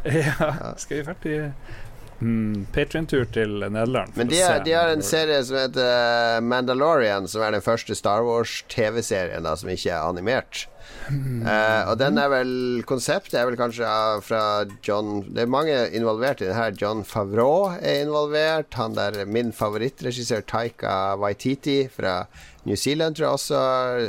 Ja, 0.00 0.72
skal 0.80 0.96
vi 0.96 1.04
ferdig 1.04 1.38
mm, 2.20 2.66
Patrion-tur 2.72 3.26
til 3.34 3.58
Nederland. 3.66 4.16
Men 4.16 4.30
de, 4.32 4.40
er, 4.40 4.62
de 4.64 4.72
har 4.72 4.94
en 4.94 5.04
serie 5.04 5.42
som 5.44 5.58
heter 5.60 5.84
eh, 5.84 6.40
Mandalorian, 6.40 7.28
som 7.28 7.44
er 7.44 7.52
den 7.58 7.64
første 7.64 7.96
Star 7.98 8.24
Wars-TV-serien 8.24 9.44
som 9.44 9.72
ikke 9.72 9.92
er 9.92 10.08
animert. 10.08 10.64
Eh, 11.08 11.88
og 11.90 11.96
den 11.98 12.18
er 12.20 12.28
vel 12.30 12.50
Konseptet 12.86 13.34
er 13.40 13.46
vel 13.48 13.56
kanskje 13.58 13.88
fra 14.22 14.40
John 14.86 15.22
Det 15.32 15.42
er 15.42 15.50
mange 15.50 15.74
involvert 15.96 16.42
i 16.42 16.48
det 16.50 16.54
her. 16.54 16.74
John 16.78 17.02
Favreau 17.08 17.70
er 17.80 18.04
involvert. 18.04 18.74
Han 18.78 18.94
der 18.98 19.24
min 19.26 19.50
favorittregissør 19.56 20.44
Taika 20.46 21.16
Waititi 21.18 21.88
fra 21.90 22.26
New 22.68 22.76
Zealand 22.76 23.16
tror 23.16 23.24
jeg 23.26 23.38
også 23.38 23.60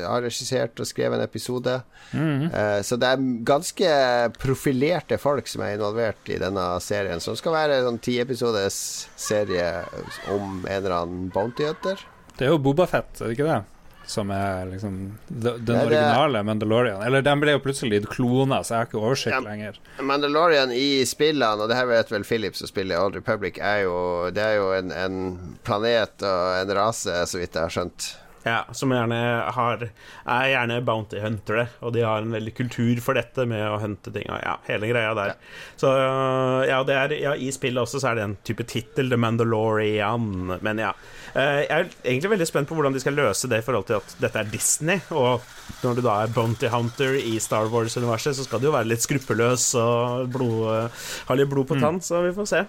har- 0.06 0.22
regissert 0.22 0.80
og 0.80 0.86
skrevet 0.90 1.16
en 1.18 1.24
episode. 1.24 1.78
Eh, 2.14 2.82
så 2.84 2.98
det 3.00 3.08
er 3.08 3.24
ganske 3.48 3.92
profilerte 4.38 5.18
folk 5.18 5.48
som 5.48 5.62
er 5.64 5.78
involvert 5.78 6.28
i 6.30 6.38
denne 6.42 6.66
serien, 6.84 7.22
som 7.24 7.36
skal 7.40 7.54
være 7.56 7.78
en 7.80 7.86
sånn 7.88 8.02
ti 8.04 8.20
episodes 8.20 9.08
serie 9.16 9.86
om 10.30 10.66
en 10.68 10.74
eller 10.84 10.98
annen 11.02 11.30
bounty 11.34 11.64
hunter. 11.70 12.04
Det 12.38 12.48
er 12.48 12.52
jo 12.52 12.58
Bobafett, 12.60 13.22
er 13.22 13.28
det 13.32 13.38
ikke 13.40 13.48
det? 13.48 13.62
Som 14.06 14.32
er 14.32 14.66
liksom 14.68 14.96
den 15.30 15.44
Nei, 15.54 15.58
det 15.66 15.76
er- 15.76 15.86
originale 15.86 16.44
Mandalorian. 16.44 17.04
Eller 17.06 17.22
den 17.22 17.40
ble 17.40 17.52
jo 17.54 17.60
plutselig 17.64 18.02
klona, 18.10 18.60
så 18.64 18.74
jeg 18.74 18.78
har 18.82 18.86
ikke 18.90 19.02
oversikt 19.04 19.36
Ja. 19.36 19.40
lenger. 19.40 19.78
Mandalorian 20.02 20.72
i 20.72 21.04
spillene, 21.06 21.62
og 21.62 21.70
det 21.70 21.78
her 21.78 21.86
vet 21.86 22.10
vel 22.12 22.24
Philip 22.24 22.56
som 22.56 22.68
spiller 22.68 23.00
Old 23.00 23.16
Republic, 23.16 23.58
er 23.62 23.84
jo, 23.84 24.30
det 24.32 24.44
er 24.44 24.56
jo 24.58 24.72
en, 24.74 24.92
en 24.92 25.58
planet 25.64 26.22
og 26.24 26.62
en 26.62 26.76
rase, 26.76 27.14
så 27.26 27.40
vidt 27.40 27.54
jeg 27.54 27.62
har 27.62 27.70
skjønt. 27.70 28.16
Ja, 28.44 28.64
som 28.74 28.90
gjerne 28.90 29.52
har 29.54 29.84
er 30.26 30.46
gjerne 30.50 30.80
bounty 30.84 31.20
huntere, 31.22 31.68
og 31.80 31.94
de 31.94 32.02
har 32.02 32.24
en 32.24 32.32
veldig 32.34 32.56
kultur 32.58 33.00
for 33.00 33.14
dette 33.14 33.46
med 33.46 33.62
å 33.70 33.80
hunte 33.80 34.12
ting. 34.12 34.26
Og 34.34 34.40
ja, 34.42 34.56
hele 34.66 34.88
greia 34.90 35.14
der. 35.14 35.36
Så 35.78 35.86
øh, 35.94 36.66
ja, 36.68 36.80
det 36.84 36.96
er, 36.98 37.14
ja, 37.22 37.34
i 37.38 37.52
spillet 37.54 37.78
også 37.84 38.02
så 38.02 38.10
er 38.10 38.16
det 38.16 38.24
en 38.24 38.38
type 38.44 38.66
tittel, 38.66 39.10
The 39.14 39.16
Mandalorian. 39.22 40.58
Men 40.60 40.78
ja. 40.82 40.92
Eh, 41.36 41.62
Jeg 41.64 41.72
er 41.72 41.90
egentlig 42.04 42.32
veldig 42.34 42.48
spent 42.50 42.68
på 42.68 42.76
hvordan 42.76 42.94
de 42.96 43.00
skal 43.00 43.16
løse 43.16 43.48
det 43.48 43.62
i 43.62 43.66
forhold 43.66 43.86
til 43.88 44.00
at 44.02 44.16
dette 44.20 44.40
er 44.42 44.50
Disney. 44.52 45.00
Og 45.16 45.42
når 45.84 45.96
du 45.96 46.02
da 46.06 46.18
er 46.26 46.34
bounty 46.36 46.68
hunter 46.74 47.16
i 47.20 47.38
Star 47.40 47.70
Wars-universet, 47.72 48.36
så 48.36 48.44
skal 48.48 48.60
du 48.60 48.68
jo 48.70 48.76
være 48.76 48.90
litt 48.92 49.06
skruppelløs 49.06 49.70
og 49.80 50.28
blod, 50.34 50.92
ha 51.30 51.38
litt 51.40 51.50
blod 51.52 51.70
på 51.72 51.80
tann, 51.80 52.02
så 52.04 52.20
vi 52.28 52.34
får 52.36 52.50
se. 52.52 52.64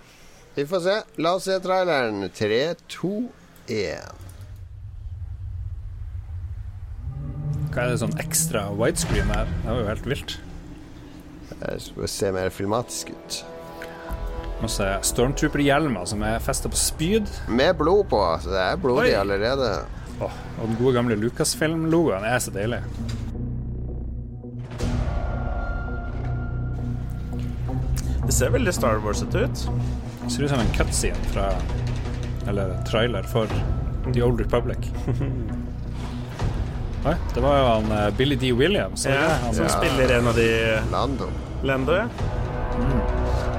Vi 0.54 0.66
får 0.68 0.82
se. 0.84 0.96
La 1.24 1.34
oss 1.38 1.46
se 1.48 1.58
traileren. 1.64 2.26
Tre, 2.36 2.62
to, 2.92 3.14
én. 3.72 4.18
Hva 7.72 7.86
er 7.86 7.94
det 7.94 8.00
sånn 8.02 8.18
ekstra 8.20 8.66
widescreen 8.76 9.30
her? 9.32 9.48
Det 9.62 9.70
var 9.70 9.78
jo 9.80 9.88
helt 9.88 10.08
vilt. 10.12 10.34
Det 11.62 11.76
skal 11.80 12.10
se 12.10 12.32
mer 12.36 12.50
filmatisk 12.52 13.14
ut. 13.14 13.38
Masse 14.62 14.98
Stormtrooper-hjelmer 15.02 16.04
som 16.06 16.20
er 16.22 16.38
festa 16.38 16.70
på 16.70 16.78
spyd. 16.78 17.26
Med 17.50 17.74
blod 17.80 18.06
på, 18.12 18.20
så 18.42 18.52
det 18.52 18.60
er 18.62 18.76
blodig 18.78 19.10
Oi. 19.10 19.18
allerede. 19.18 19.70
Åh, 20.22 20.36
og 20.60 20.68
den 20.68 20.76
gode 20.78 20.92
gamle 20.94 21.16
Lucasfilm-logoen 21.18 22.22
er 22.28 22.38
så 22.38 22.52
deilig. 22.54 22.78
Det 28.22 28.32
ser 28.36 28.52
veldig 28.54 28.74
Star 28.74 29.02
Wars-ete 29.02 29.48
ut. 29.48 29.64
Det 30.22 30.30
ser 30.30 30.46
ut 30.46 30.52
som 30.54 30.62
en 30.62 30.70
cutscene 30.76 31.32
fra 31.34 31.48
Eller 32.48 32.76
trailer 32.86 33.26
for 33.26 33.50
The 34.12 34.22
Old 34.22 34.40
Republic. 34.40 34.78
Oi, 37.02 37.16
det 37.34 37.42
var 37.42 37.58
jo 37.58 37.64
han 37.66 37.92
eh, 37.98 38.10
Billy 38.14 38.38
D. 38.38 38.52
Williams. 38.54 39.06
Ja, 39.06 39.10
det? 39.10 39.38
Han 39.42 39.54
som 39.54 39.66
ja. 39.66 39.74
spiller 39.74 40.18
en 40.18 40.30
av 40.30 40.38
de 40.38 40.48
Lando. 40.92 41.26
Lando, 41.66 41.98
ja. 41.98 42.06
Tror 42.72 43.51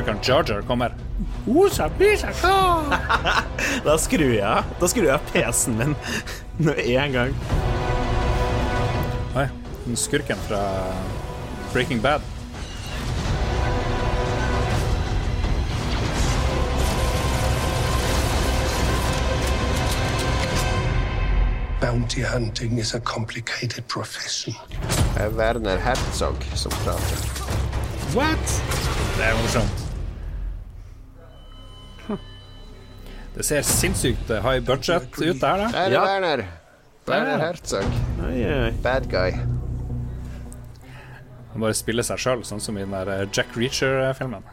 ikke 0.00 0.12
han 0.12 0.22
Jar 0.24 0.44
Jar 0.48 0.62
kommer. 0.66 0.94
Da 3.86 3.96
skrur 3.98 4.32
jeg. 4.34 4.64
Da 4.80 4.88
skrur 4.90 5.06
jeg 5.06 5.14
av 5.14 5.28
PC-en 5.32 5.76
min 5.78 5.96
med 6.58 6.80
en 6.84 7.12
gang. 7.12 7.36
Oi, 9.36 9.46
den 9.84 9.96
skurken 9.96 10.40
fra 10.48 10.62
Breaking 11.72 12.02
Bad. 12.02 12.20
Bounty 21.80 22.22
hunting 22.22 22.78
is 22.78 22.94
a 22.94 23.00
complicated 23.00 23.86
profession. 23.86 24.54
Det 25.14 25.22
er 25.22 25.28
Werner 25.28 25.78
Herzog 25.78 26.36
som 26.54 26.72
prater. 26.82 27.20
What? 28.16 28.62
Det 29.16 29.24
er 29.24 29.34
morsomt. 29.42 29.85
Det 33.36 33.44
ser 33.44 33.62
sinnssykt 33.68 34.30
eh, 34.32 34.40
high 34.44 34.62
budget 34.64 35.12
ut 35.20 35.40
der, 35.40 35.60
da. 35.60 35.68
Der 35.68 35.80
er 35.86 35.92
Ja. 35.92 36.04
Werner. 36.08 36.44
Werner 37.06 37.38
Herzog. 37.38 37.84
Nei, 38.18 38.38
nei. 38.42 38.70
Bad 38.82 39.10
guy. 39.12 39.36
Han 41.52 41.60
bare 41.62 41.76
spiller 41.76 42.04
seg 42.04 42.18
sjøl, 42.20 42.42
sånn 42.48 42.60
som 42.60 42.76
i 42.76 42.82
den 42.84 42.94
der 42.96 43.10
eh, 43.12 43.26
Jack 43.32 43.52
Reacher-filmen. 43.56 44.44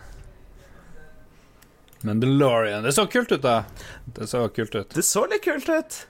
Mandalorian. 2.03 2.83
Det 2.83 2.91
så 2.95 3.05
kult 3.07 3.31
ut, 3.31 3.41
da. 3.43 3.63
Det 4.05 4.27
så 4.27 4.43
kult 4.51 4.75
ut. 4.75 4.89
Det 4.93 5.03
så 5.07 5.23
litt 5.31 5.43
kult 5.45 5.69
ut. 5.71 6.01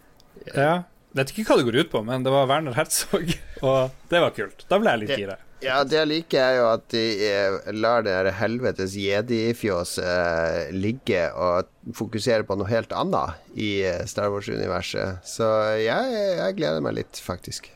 Ja. 0.55 0.83
Vet 1.13 1.29
ikke 1.29 1.45
hva 1.51 1.59
det 1.59 1.67
går 1.67 1.75
ut 1.83 1.91
på, 1.93 2.01
men 2.05 2.23
det 2.25 2.33
var 2.33 2.47
Werner 2.49 2.73
Herzog, 2.73 3.29
og 3.61 3.93
det 4.09 4.21
var 4.23 4.33
kult. 4.33 4.65
Da 4.69 4.79
ble 4.81 4.95
jeg 4.95 5.03
litt 5.05 5.17
gira. 5.21 5.37
Ja, 5.63 5.77
det 5.87 5.95
jeg 5.95 6.09
liker, 6.09 6.39
er 6.43 6.57
jo 6.57 6.65
at 6.73 6.87
de 6.91 7.03
eh, 7.23 7.57
lar 7.75 8.03
det 8.03 8.13
der 8.13 8.35
helvetes 8.35 8.95
jedi-fjås 8.99 9.95
eh, 10.03 10.73
ligge 10.75 11.25
og 11.39 11.69
fokusere 11.95 12.43
på 12.47 12.57
noe 12.59 12.67
helt 12.67 12.91
annet 12.95 13.55
i 13.55 13.77
eh, 13.87 14.01
Star 14.09 14.31
Wars-universet. 14.33 15.23
Så 15.27 15.47
jeg, 15.79 16.17
jeg 16.39 16.57
gleder 16.59 16.83
meg 16.83 16.97
litt, 16.99 17.21
faktisk. 17.23 17.71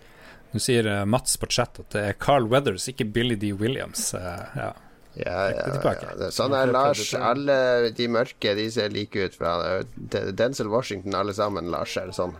Nå 0.52 0.60
sier 0.64 0.88
Mats 1.08 1.40
på 1.40 1.50
chat 1.52 1.80
at 1.84 1.90
det 1.96 2.04
er 2.12 2.20
Carl 2.20 2.48
Weathers, 2.52 2.90
ikke 2.92 3.08
Billy 3.16 3.40
D. 3.40 3.54
Williams. 3.56 4.12
Ja. 4.18 4.74
Ja, 5.18 5.48
ja, 5.50 5.64
ja. 5.74 6.28
Sånn 6.30 6.54
er 6.54 6.70
Lars. 6.70 7.08
Alle 7.18 7.90
de 7.98 8.06
mørke, 8.12 8.52
de 8.54 8.68
ser 8.70 8.92
like 8.94 9.18
ut. 9.18 9.38
Fra 9.38 9.80
Denzil 9.98 10.70
Washington, 10.70 11.16
alle 11.18 11.34
sammen. 11.34 11.72
Lars 11.74 11.96
er 11.98 12.12
sånn. 12.14 12.36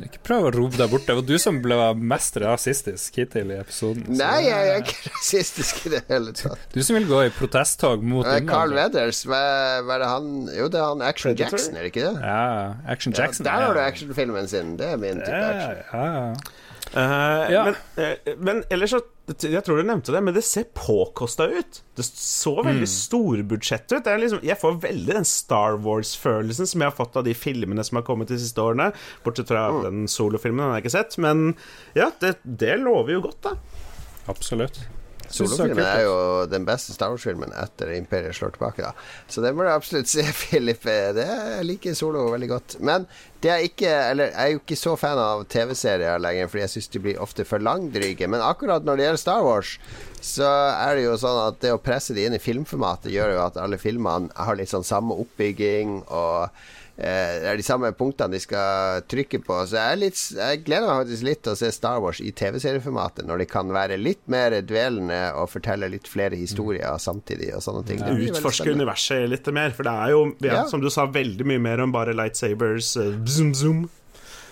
Ikke 0.00 0.20
prøv 0.24 0.46
å 0.48 0.52
rope 0.54 0.76
deg 0.80 0.90
bort. 0.90 1.04
Det 1.06 1.14
var 1.18 1.22
du 1.28 1.34
som 1.38 1.58
ble 1.62 1.76
mest 2.00 2.36
rasistisk 2.40 3.18
hittil 3.20 3.50
i 3.52 3.58
episoden. 3.60 4.06
så- 4.08 4.16
Nei, 4.22 4.40
jeg 4.46 4.68
er 4.72 4.80
ikke 4.82 5.10
rasistisk 5.18 5.86
i 5.86 5.88
det 5.90 6.00
hele 6.08 6.32
tatt. 6.32 6.58
Du 6.72 6.80
som 6.82 6.96
vil 6.96 7.04
gå 7.10 7.20
i 7.26 7.30
protesttog 7.30 8.02
mot 8.02 8.24
Eh, 8.26 8.40
Carl 8.40 8.72
innvandrere. 8.72 8.74
Weathers, 8.94 9.24
hva, 9.28 9.42
hva 9.84 9.94
er 9.94 9.98
det 9.98 10.08
han 10.08 10.30
Jo, 10.56 10.68
det 10.68 10.80
er 10.80 10.88
han 10.88 11.02
Action 11.02 11.34
Predator? 11.34 11.58
Jackson, 11.58 11.76
er 11.76 11.82
det 11.82 11.92
ikke 11.92 12.06
det? 12.08 12.22
Ja, 12.22 12.74
Action 12.88 13.12
Jackson. 13.12 13.44
Ja, 13.46 13.52
der 13.58 13.66
har 13.66 13.74
du 13.74 13.80
ja. 13.80 13.86
actionfilmen 13.92 14.48
sin. 14.48 14.76
Det 14.76 14.86
er 14.92 14.96
min 14.96 15.20
type 15.20 15.28
Ja, 15.28 15.52
action. 15.52 15.84
ja, 15.92 16.04
ja. 16.04 16.34
Eh, 16.94 17.52
Ja. 17.52 17.64
men, 17.64 17.74
eh, 17.96 18.34
men 18.36 18.62
ellers 18.70 18.90
så 18.92 19.00
Jeg 19.46 19.62
tror 19.64 19.78
du 19.78 19.84
nevnte 19.86 20.12
det, 20.12 20.20
men 20.20 20.34
det 20.34 20.42
ser 20.44 20.64
påkosta 20.74 21.46
ut. 21.48 21.80
Det 21.96 22.04
så 22.04 22.56
veldig 22.66 22.88
storbudsjett 22.90 23.92
ut. 23.94 24.02
Det 24.04 24.16
liksom, 24.20 24.40
jeg 24.42 24.58
får 24.58 24.80
veldig 24.82 25.14
den 25.14 25.24
Star 25.24 25.76
Wars-følelsen 25.78 26.66
som 26.66 26.82
jeg 26.82 26.90
har 26.90 26.96
fått 26.96 27.16
av 27.16 27.24
de 27.24 27.32
filmene 27.32 27.84
som 27.86 27.96
har 27.96 28.02
kommet 28.02 28.28
de 28.28 28.36
siste 28.36 28.58
årene. 28.60 28.90
Bortsett 29.24 29.48
fra 29.48 29.68
den 29.84 30.06
solofilmen, 30.10 30.58
den 30.58 30.68
har 30.72 30.80
jeg 30.80 30.84
ikke 30.84 30.96
sett. 30.98 31.16
Men 31.22 31.54
ja, 31.94 32.10
det, 32.20 32.34
det 32.44 32.80
lover 32.82 33.14
jo 33.14 33.20
godt, 33.28 33.40
da. 33.46 33.54
Absolutt. 34.28 34.82
Solofilmen 35.32 35.80
er 35.84 36.02
jo 36.04 36.16
den 36.50 36.66
beste 36.68 36.94
Star 36.94 37.12
Wars-filmen 37.12 37.54
etter 37.56 37.92
Imperiet 37.96 38.36
slår 38.36 38.54
tilbake. 38.56 38.84
da 38.84 38.92
Så 39.32 39.40
det 39.44 39.54
må 39.56 39.64
du 39.64 39.70
absolutt 39.72 40.10
se, 40.12 40.24
Philip. 40.42 40.82
Det 40.82 41.24
Jeg 41.26 41.66
liker 41.68 41.96
Solo 41.96 42.26
veldig 42.32 42.50
godt. 42.50 42.76
Men 42.80 43.06
det 43.42 43.50
er 43.50 43.64
ikke 43.66 43.90
Eller 43.90 44.30
jeg 44.30 44.38
er 44.38 44.52
jo 44.52 44.60
ikke 44.60 44.78
så 44.78 44.94
fan 45.00 45.18
av 45.18 45.44
TV-serier 45.50 46.20
lenger, 46.22 46.50
fordi 46.52 46.64
jeg 46.66 46.74
syns 46.76 46.92
de 46.94 47.02
blir 47.06 47.22
ofte 47.24 47.46
for 47.48 47.64
langdryge. 47.64 48.28
Men 48.30 48.44
akkurat 48.44 48.84
når 48.86 49.00
det 49.00 49.08
gjelder 49.08 49.24
Star 49.24 49.46
Wars, 49.46 49.78
så 50.22 50.46
er 50.76 50.98
det 50.98 51.08
jo 51.08 51.16
sånn 51.18 51.40
at 51.48 51.58
det 51.64 51.72
å 51.74 51.80
presse 51.82 52.14
de 52.14 52.28
inn 52.28 52.36
i 52.36 52.42
filmformatet 52.42 53.10
gjør 53.14 53.34
jo 53.34 53.42
at 53.46 53.58
alle 53.58 53.80
filmene 53.82 54.30
har 54.36 54.58
litt 54.58 54.70
sånn 54.70 54.86
samme 54.86 55.16
oppbygging 55.24 56.02
og 56.06 56.62
det 56.96 57.48
er 57.48 57.56
de 57.56 57.64
samme 57.64 57.88
punktene 57.96 58.34
de 58.36 58.40
skal 58.42 59.00
trykke 59.10 59.38
på. 59.42 59.56
Så 59.66 59.78
jeg, 59.78 59.92
er 59.94 60.00
litt, 60.02 60.18
jeg 60.36 60.60
gleder 60.66 60.86
meg 60.90 60.98
faktisk 61.06 61.24
litt 61.26 61.40
til 61.42 61.54
å 61.54 61.58
se 61.58 61.70
Star 61.72 62.02
Wars 62.04 62.20
i 62.20 62.30
TV-serieformatet, 62.36 63.24
når 63.26 63.42
de 63.42 63.46
kan 63.50 63.72
være 63.72 63.96
litt 63.98 64.20
mer 64.30 64.54
dvelende 64.68 65.20
og 65.40 65.48
fortelle 65.50 65.88
litt 65.90 66.06
flere 66.12 66.36
historier 66.36 66.98
samtidig 67.02 67.48
og 67.56 67.64
sånne 67.64 67.82
ting. 67.88 67.98
Det 68.04 68.30
Utforske 68.36 68.70
universet 68.76 69.24
litt 69.32 69.48
mer. 69.56 69.72
For 69.74 69.88
det 69.88 69.92
er 70.04 70.12
jo, 70.14 70.22
ja, 70.44 70.52
Ja. 70.60 70.64
som 70.68 70.80
du 70.84 70.90
sa, 70.92 71.06
veldig 71.08 71.46
mye 71.48 71.58
mer 71.64 71.80
enn 71.82 71.92
bare 71.96 72.12
lightsabers. 72.14 72.92
eh, 73.00 73.16
zoom, 73.26 73.54
zoom. 73.54 73.82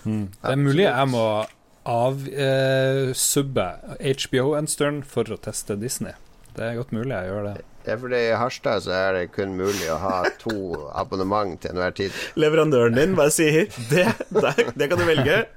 Det 0.04 0.50
er 0.54 0.56
mulig 0.56 0.86
jeg 0.88 1.08
må 1.12 1.26
avsubbe 1.90 3.66
HBO 4.00 4.54
en 4.58 4.66
stund 4.70 5.04
for 5.08 5.24
å 5.28 5.36
teste 5.40 5.76
Disney. 5.80 6.12
Det 6.56 6.64
er 6.66 6.78
godt 6.80 6.92
mulig 6.94 7.12
jeg 7.14 7.30
gjør 7.30 7.46
det. 7.52 7.56
Det 7.84 7.94
er 7.94 8.00
fordi 8.00 8.18
i 8.28 8.36
Harstad 8.36 8.82
så 8.84 8.92
er 8.92 9.14
det 9.16 9.22
kun 9.32 9.54
mulig 9.56 9.86
å 9.88 9.96
ha 10.02 10.16
to 10.40 10.52
abonnement 11.00 11.56
til 11.62 11.72
enhver 11.72 11.94
tid. 11.96 12.16
Leverandøren 12.36 12.98
din 12.98 13.16
bare 13.16 13.32
sier 13.32 13.70
det, 13.88 14.04
det, 14.36 14.52
det 14.76 14.90
kan 14.90 15.00
du 15.00 15.06
velge. 15.08 15.40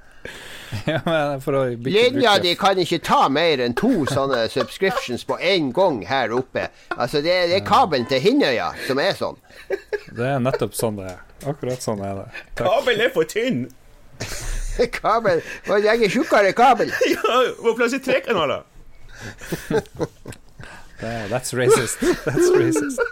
Ja, 0.86 1.38
Linja 1.84 2.38
di 2.42 2.54
kan 2.58 2.78
ikke 2.82 2.98
ta 3.04 3.28
mer 3.30 3.60
enn 3.62 3.76
to 3.78 3.90
sånne 4.10 4.48
subscriptions 4.50 5.22
på 5.28 5.36
én 5.38 5.68
gang 5.76 6.00
her 6.08 6.32
oppe. 6.34 6.64
Altså, 6.96 7.20
det 7.22 7.36
det 7.52 7.60
er 7.60 7.66
kabelen 7.68 8.08
til 8.10 8.18
Hinnøya 8.24 8.72
som 8.88 8.98
er 8.98 9.14
sånn. 9.14 9.38
Det 9.68 10.26
er 10.32 10.42
nettopp 10.42 10.74
sånn 10.74 10.98
det 10.98 11.12
er. 11.12 11.20
Akkurat 11.46 11.84
sånn 11.84 12.02
er 12.02 12.24
det. 12.24 12.26
Takk. 12.56 12.66
Kabel 12.66 13.04
er 13.06 13.12
for 13.14 13.28
tynn! 13.30 13.68
kabel 14.98 15.44
Må 15.68 15.78
legge 15.84 16.10
tjukkere 16.10 16.50
kabel. 16.56 16.90
Ja, 17.12 17.42
Må 17.62 17.76
plass 17.78 17.94
i 17.94 18.02
tre 18.02 18.18
kanaler. 18.26 18.64
Det- 21.04 21.28
That's 21.30 21.52
racist. 21.60 22.00
That's 22.24 22.50
racist. 22.56 23.00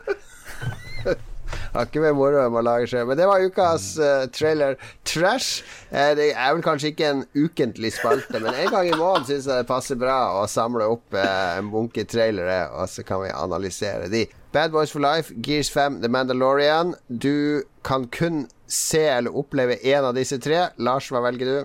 Har 1.72 1.86
ikke 1.88 2.02
mer 2.04 2.12
moro 2.16 2.36
enn 2.42 2.52
man 2.52 2.64
lager 2.66 2.88
selv. 2.90 3.08
Men 3.08 3.16
det 3.16 3.26
var 3.28 3.40
ukas 3.44 3.84
uh, 4.00 4.26
trailer 4.32 4.74
trash. 5.08 5.62
Eh, 5.90 6.10
det 6.18 6.26
er 6.34 6.50
vel 6.52 6.60
kanskje 6.64 6.90
ikke 6.92 7.06
en 7.08 7.22
ukentlig 7.36 7.90
spalte, 7.96 8.40
men 8.44 8.52
en 8.60 8.68
gang 8.72 8.88
i 8.90 8.92
måneden 8.96 9.24
syns 9.28 9.48
jeg 9.48 9.62
det 9.62 9.68
passer 9.70 9.96
bra 10.00 10.18
å 10.36 10.44
samle 10.52 10.84
opp 10.92 11.16
eh, 11.16 11.56
en 11.58 11.70
bunke 11.72 12.04
trailere, 12.08 12.58
og 12.76 12.88
så 12.92 13.04
kan 13.08 13.22
vi 13.24 13.32
analysere 13.32 14.08
de. 14.12 14.26
Bad 14.52 14.72
Boys 14.74 14.92
for 14.92 15.00
Life, 15.04 15.32
Gears 15.44 15.70
5, 15.72 16.00
The 16.04 16.12
Mandalorian. 16.12 16.92
Du 17.08 17.64
kan 17.88 18.04
kun 18.12 18.44
se 18.68 19.06
eller 19.14 19.32
oppleve 19.36 19.78
én 19.80 20.04
av 20.04 20.12
disse 20.16 20.36
tre. 20.44 20.66
Lars, 20.76 21.08
hva 21.12 21.24
velger 21.24 21.54
du? 21.54 21.56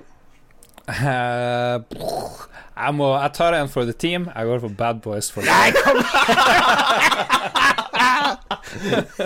Eh, 0.87 1.75
jeg, 2.77 2.95
må, 2.95 3.11
jeg 3.21 3.33
tar 3.37 3.57
en 3.57 3.69
for 3.69 3.83
the 3.83 3.93
team. 3.93 4.29
Jeg 4.35 4.45
går 4.45 4.59
for 4.59 4.69
Bad 4.69 5.01
Boys 5.03 5.31
for 5.31 5.41
life. 5.41 5.77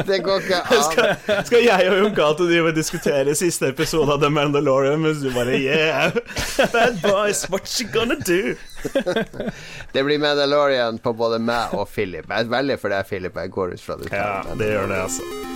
Det 0.07 0.19
går 0.23 0.43
ikke 0.43 0.59
an. 0.61 1.45
Skal 1.45 1.63
jeg 1.65 1.89
og 1.91 1.97
Jon 1.97 2.15
Cato 2.15 2.47
diskutere 2.75 3.35
siste 3.35 3.71
episode 3.73 4.13
av 4.13 4.21
The 4.23 4.29
Mandalorian 4.31 5.01
mens 5.03 5.21
du 5.23 5.31
bare 5.35 5.57
Yeah, 5.61 6.13
bad 6.73 7.01
boys, 7.03 7.43
what 7.49 7.67
you 7.79 7.87
gonna 7.91 8.15
do? 8.15 8.55
Det 9.91 10.03
blir 10.03 10.19
Mandalorian 10.21 10.99
på 11.03 11.13
både 11.13 11.39
meg 11.43 11.75
og 11.77 11.87
Philip. 11.91 12.29
Jeg 12.29 12.51
velger 12.51 12.81
for 12.81 12.93
deg, 12.93 13.07
Philip. 13.09 13.35
Jeg 13.43 13.51
går 13.51 13.75
ut 13.75 13.81
fra 13.81 13.99
det. 13.99 14.11
Ja, 14.13 14.43
det 14.57 14.71
gjør 14.73 14.93
det, 14.93 15.01
altså. 15.07 15.50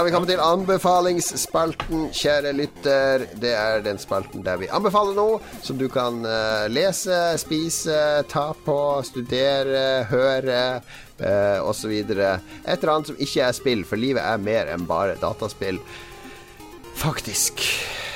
Har 0.00 0.06
vi 0.06 0.12
kommet 0.14 0.30
til 0.32 0.40
anbefalingsspalten, 0.40 2.06
kjære 2.16 2.54
lytter. 2.56 3.26
Det 3.36 3.50
er 3.52 3.82
den 3.84 3.98
spalten 4.00 4.40
der 4.40 4.56
vi 4.56 4.70
anbefaler 4.72 5.12
noe 5.12 5.42
som 5.60 5.76
du 5.76 5.90
kan 5.92 6.22
eh, 6.24 6.70
lese, 6.72 7.18
spise, 7.42 7.98
ta 8.32 8.46
på, 8.64 8.78
studere, 9.04 10.06
høre 10.08 10.62
uh, 11.20 11.68
osv. 11.68 11.92
Et 11.92 12.14
eller 12.14 12.94
annet 12.94 13.12
som 13.12 13.20
ikke 13.20 13.44
er 13.44 13.58
spill, 13.60 13.84
for 13.84 14.00
livet 14.00 14.24
er 14.24 14.40
mer 14.40 14.72
enn 14.72 14.88
bare 14.88 15.20
dataspill. 15.20 15.82
Faktisk. 16.96 17.60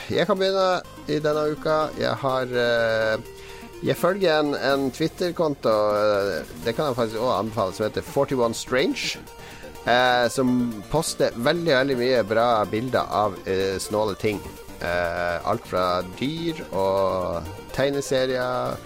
Jeg 0.08 0.24
kan 0.24 0.40
begynne 0.40 0.80
i 1.04 1.20
denne 1.20 1.50
uka. 1.52 1.78
Jeg 2.00 2.16
har 2.24 2.60
eh, 2.64 3.32
Jeg 3.84 4.00
følger 4.00 4.40
en, 4.40 4.56
en 4.56 4.88
Twitter-konto, 4.88 5.78
eh, 6.00 6.52
det 6.64 6.78
kan 6.78 6.88
jeg 6.88 7.02
faktisk 7.02 7.20
også 7.20 7.40
anbefale, 7.42 7.76
som 7.76 7.90
heter 7.90 8.12
41 8.14 8.62
Strange. 8.64 9.18
Eh, 9.84 10.28
som 10.32 10.50
poster 10.88 11.34
veldig, 11.36 11.72
veldig 11.74 11.96
mye 12.00 12.20
bra 12.24 12.48
bilder 12.64 13.10
av 13.12 13.34
eh, 13.44 13.76
snåle 13.78 14.14
ting. 14.16 14.40
Eh, 14.80 15.48
alt 15.48 15.66
fra 15.68 16.02
dyr 16.18 16.62
og 16.72 17.50
tegneserier, 17.76 18.78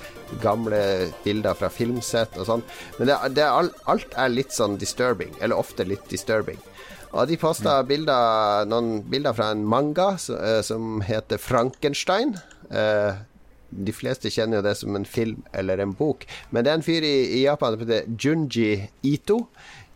gamle 0.42 0.80
bilder 1.24 1.55
fra 1.57 1.70
filmsett 1.72 2.34
og 2.38 2.49
sånn. 2.51 2.66
Men 2.99 3.12
det, 3.12 3.18
det 3.38 3.46
er 3.46 3.55
alt, 3.61 3.78
alt 3.88 4.18
er 4.18 4.34
litt 4.34 4.55
sånn 4.55 4.76
disturbing, 4.80 5.30
eller 5.40 5.59
ofte 5.59 5.86
litt 5.86 6.05
disturbing. 6.11 6.59
Og 7.14 7.30
de 7.30 7.38
posta 7.40 7.78
bilder, 7.88 8.66
noen 8.68 8.99
bilder 9.09 9.36
fra 9.38 9.53
en 9.55 9.64
manga 9.64 10.16
som, 10.20 11.01
eh, 11.01 11.07
heter 11.09 11.40
Frankenstein. 11.40 12.36
Eh, 12.70 13.22
de 13.68 13.92
fleste 13.92 14.30
kjenner 14.32 14.59
jo 14.59 14.64
det 14.64 14.76
som 14.80 14.96
en 14.96 15.05
film 15.05 15.42
eller 15.53 15.78
en 15.78 15.92
bok. 15.92 16.26
Men 16.51 16.64
det 16.64 16.70
er 16.70 16.78
en 16.78 16.84
fyr 16.84 17.05
i, 17.05 17.16
i 17.38 17.42
Japan 17.44 17.74
som 17.74 17.84
heter 17.84 18.09
Junji 18.16 18.88
Ito. 19.05 19.46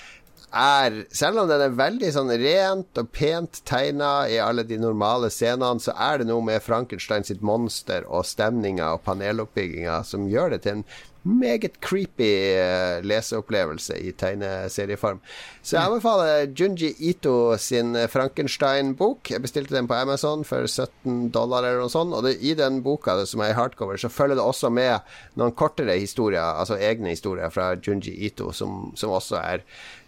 er 0.55 1.01
Selv 1.15 1.41
om 1.41 1.49
den 1.49 1.61
er 1.61 1.75
veldig 1.77 2.11
sånn 2.15 2.31
rent 2.41 3.01
og 3.01 3.09
pent 3.15 3.61
tegna 3.67 4.27
i 4.31 4.37
alle 4.41 4.65
de 4.67 4.77
normale 4.81 5.31
scenene, 5.33 5.81
så 5.83 5.95
er 5.95 6.21
det 6.21 6.29
noe 6.29 6.43
med 6.45 6.63
Frankenstein 6.63 7.27
sitt 7.27 7.43
monster 7.45 8.07
og 8.07 8.25
stemninga 8.27 8.93
og 8.95 9.03
paneloppbygginga 9.07 10.01
som 10.07 10.29
gjør 10.31 10.55
det 10.55 10.63
til 10.65 10.79
en 10.79 10.87
meget 11.25 11.79
creepy 11.81 12.27
uh, 12.53 13.01
leseopplevelse 13.01 13.97
i 13.97 14.11
tegneserieform. 14.13 15.21
Så 15.65 15.77
jeg 15.77 15.89
anbefaler 15.89 16.51
Junji 16.53 16.91
Ito 17.09 17.57
sin 17.57 17.97
Frankenstein-bok. 18.09 19.31
Jeg 19.31 19.41
bestilte 19.41 19.73
den 19.73 19.89
på 19.89 19.97
Amazon 19.97 20.45
for 20.45 20.67
17 20.69 21.31
dollar 21.33 21.65
eller 21.65 21.81
noe 21.81 21.89
sånt. 21.89 22.13
Og 22.13 22.27
det, 22.27 22.35
i 22.45 22.53
den 22.53 22.83
boka 22.85 23.17
som 23.25 23.41
er 23.41 23.55
i 23.55 23.57
hardcover, 23.57 23.97
så 23.97 24.11
følger 24.13 24.37
det 24.37 24.45
også 24.45 24.69
med 24.69 25.01
noen 25.39 25.55
kortere 25.57 25.97
historier, 25.97 26.45
altså 26.45 26.77
egne 26.77 27.15
historier 27.15 27.49
fra 27.49 27.73
Junji 27.73 28.13
Ito, 28.29 28.51
som, 28.53 28.91
som 28.93 29.17
også 29.17 29.41
er 29.41 29.65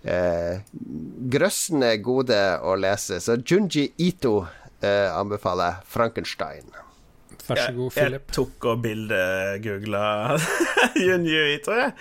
eh, 0.08 0.60
grøssende 1.38 1.94
gode 2.04 2.40
å 2.64 2.76
lese. 2.80 3.20
Så 3.24 3.38
Junji 3.44 3.90
Ito 4.08 4.40
eh, 4.82 5.08
anbefaler 5.14 5.78
jeg 5.80 5.90
Frankenstein. 5.96 6.70
Vær 7.48 7.60
så 7.62 7.72
god, 7.78 7.96
Jeg, 7.96 8.12
jeg 8.18 8.24
tok 8.36 8.66
og 8.74 8.82
bildegoogla 8.84 10.06
Junji 11.08 11.44
Ito, 11.58 11.76
jeg. 11.80 11.94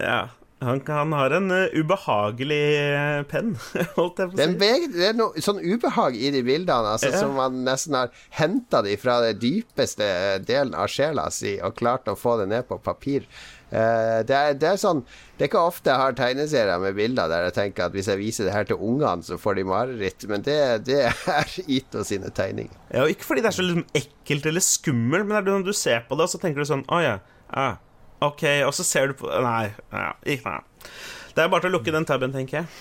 Ja. 0.00 0.20
Han, 0.60 0.82
han 0.92 1.12
har 1.16 1.32
en 1.38 1.46
uh, 1.48 1.72
ubehagelig 1.72 2.56
eh, 2.76 3.22
penn, 3.30 3.54
holdt 3.96 4.18
jeg 4.20 4.28
på 4.28 4.34
å 4.34 4.36
Det 4.36 4.44
er, 4.44 4.56
veg- 4.60 4.90
det 4.92 5.06
er 5.08 5.14
noe 5.16 5.40
sånn 5.40 5.60
ubehag 5.64 6.18
i 6.20 6.28
de 6.34 6.42
bildene, 6.44 6.90
altså, 6.98 7.08
Ja. 7.14 7.22
som 7.22 7.32
man 7.38 7.62
nesten 7.64 7.96
har 7.96 8.10
henta 8.36 8.82
de 8.84 8.92
fra 9.00 9.14
det 9.24 9.38
dypeste 9.40 10.04
delen 10.44 10.74
av 10.76 10.92
sjela 10.92 11.30
si 11.32 11.54
og 11.64 11.78
klart 11.80 12.12
å 12.12 12.16
få 12.20 12.34
det 12.42 12.50
ned 12.52 12.68
på 12.68 12.76
papir. 12.84 13.24
Eh, 13.70 14.20
det, 14.26 14.34
er, 14.34 14.56
det 14.58 14.66
er 14.66 14.78
sånn 14.82 15.04
Det 15.38 15.44
er 15.44 15.46
ikke 15.46 15.60
ofte 15.62 15.92
jeg 15.92 16.02
har 16.02 16.14
tegneserier 16.18 16.80
med 16.82 16.96
bilder 16.96 17.28
der 17.30 17.44
jeg 17.46 17.54
tenker 17.54 17.84
at 17.84 17.94
hvis 17.94 18.08
jeg 18.10 18.18
viser 18.18 18.48
det 18.48 18.54
her 18.54 18.66
til 18.66 18.80
ungene, 18.82 19.22
så 19.22 19.38
får 19.38 19.60
de 19.60 19.66
mareritt, 19.68 20.26
men 20.30 20.42
det, 20.46 20.56
det 20.88 21.04
er 21.06 21.54
Ito 21.78 22.02
sine 22.06 22.32
tegninger. 22.34 22.74
Ja, 22.90 23.06
ikke 23.06 23.28
fordi 23.28 23.44
det 23.44 23.52
er 23.52 23.58
så 23.60 23.66
liksom 23.66 23.86
ekkelt 23.94 24.50
eller 24.50 24.66
skummelt, 24.66 25.28
men 25.30 25.46
når 25.46 25.68
du 25.68 25.72
ser 25.76 26.02
på 26.08 26.18
det, 26.18 26.26
og 26.26 26.34
så 26.34 26.42
tenker 26.42 26.64
du 26.64 26.70
sånn 26.72 26.82
Å 26.90 27.00
ja, 27.04 27.14
ah, 27.54 27.78
OK, 28.26 28.42
og 28.66 28.74
så 28.76 28.84
ser 28.84 29.12
du 29.12 29.18
på 29.22 29.30
Nei, 29.44 29.70
ja, 29.94 30.12
ikke 30.26 30.56
nei. 30.56 30.90
Det 31.30 31.44
er 31.44 31.52
bare 31.52 31.62
til 31.64 31.70
å 31.70 31.78
lukke 31.78 31.94
den 31.94 32.08
taben, 32.08 32.34
tenker 32.34 32.60
jeg. 32.60 32.72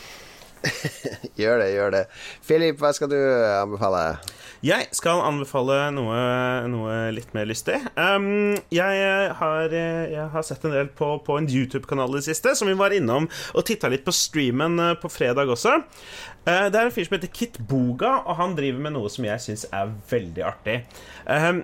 Gjør 1.40 1.62
det, 1.62 1.70
gjør 1.74 1.94
det. 1.96 2.04
Philip, 2.46 2.80
hva 2.82 2.92
skal 2.96 3.12
du 3.12 3.18
anbefale? 3.18 4.04
Jeg 4.66 4.90
skal 4.92 5.22
anbefale 5.24 5.78
noe, 5.96 6.18
noe 6.68 6.96
litt 7.16 7.32
mer 7.36 7.48
lystig. 7.48 7.78
Um, 7.96 8.58
jeg, 8.76 9.04
har, 9.40 9.72
jeg 9.72 10.26
har 10.34 10.44
sett 10.44 10.66
en 10.68 10.76
del 10.76 10.90
på, 10.92 11.14
på 11.24 11.38
en 11.40 11.48
YouTube-kanal 11.48 12.12
i 12.12 12.20
det 12.20 12.28
siste, 12.28 12.52
som 12.60 12.68
vi 12.68 12.76
var 12.80 12.92
innom 12.96 13.30
og 13.54 13.68
titta 13.70 13.88
litt 13.92 14.04
på 14.04 14.16
streamen 14.16 14.76
eh, 14.84 14.98
på 15.00 15.12
fredag 15.12 15.48
også. 15.56 15.78
Uh, 16.48 16.66
det 16.72 16.80
er 16.80 16.88
en 16.88 16.94
fyr 16.96 17.06
som 17.06 17.16
heter 17.18 17.30
Kit 17.36 17.58
Boga, 17.70 18.14
og 18.24 18.38
han 18.40 18.56
driver 18.58 18.80
med 18.86 18.96
noe 18.96 19.10
som 19.12 19.26
jeg 19.28 19.44
syns 19.44 19.66
er 19.76 19.92
veldig 20.10 20.44
artig. 20.48 20.78
Um, 21.28 21.60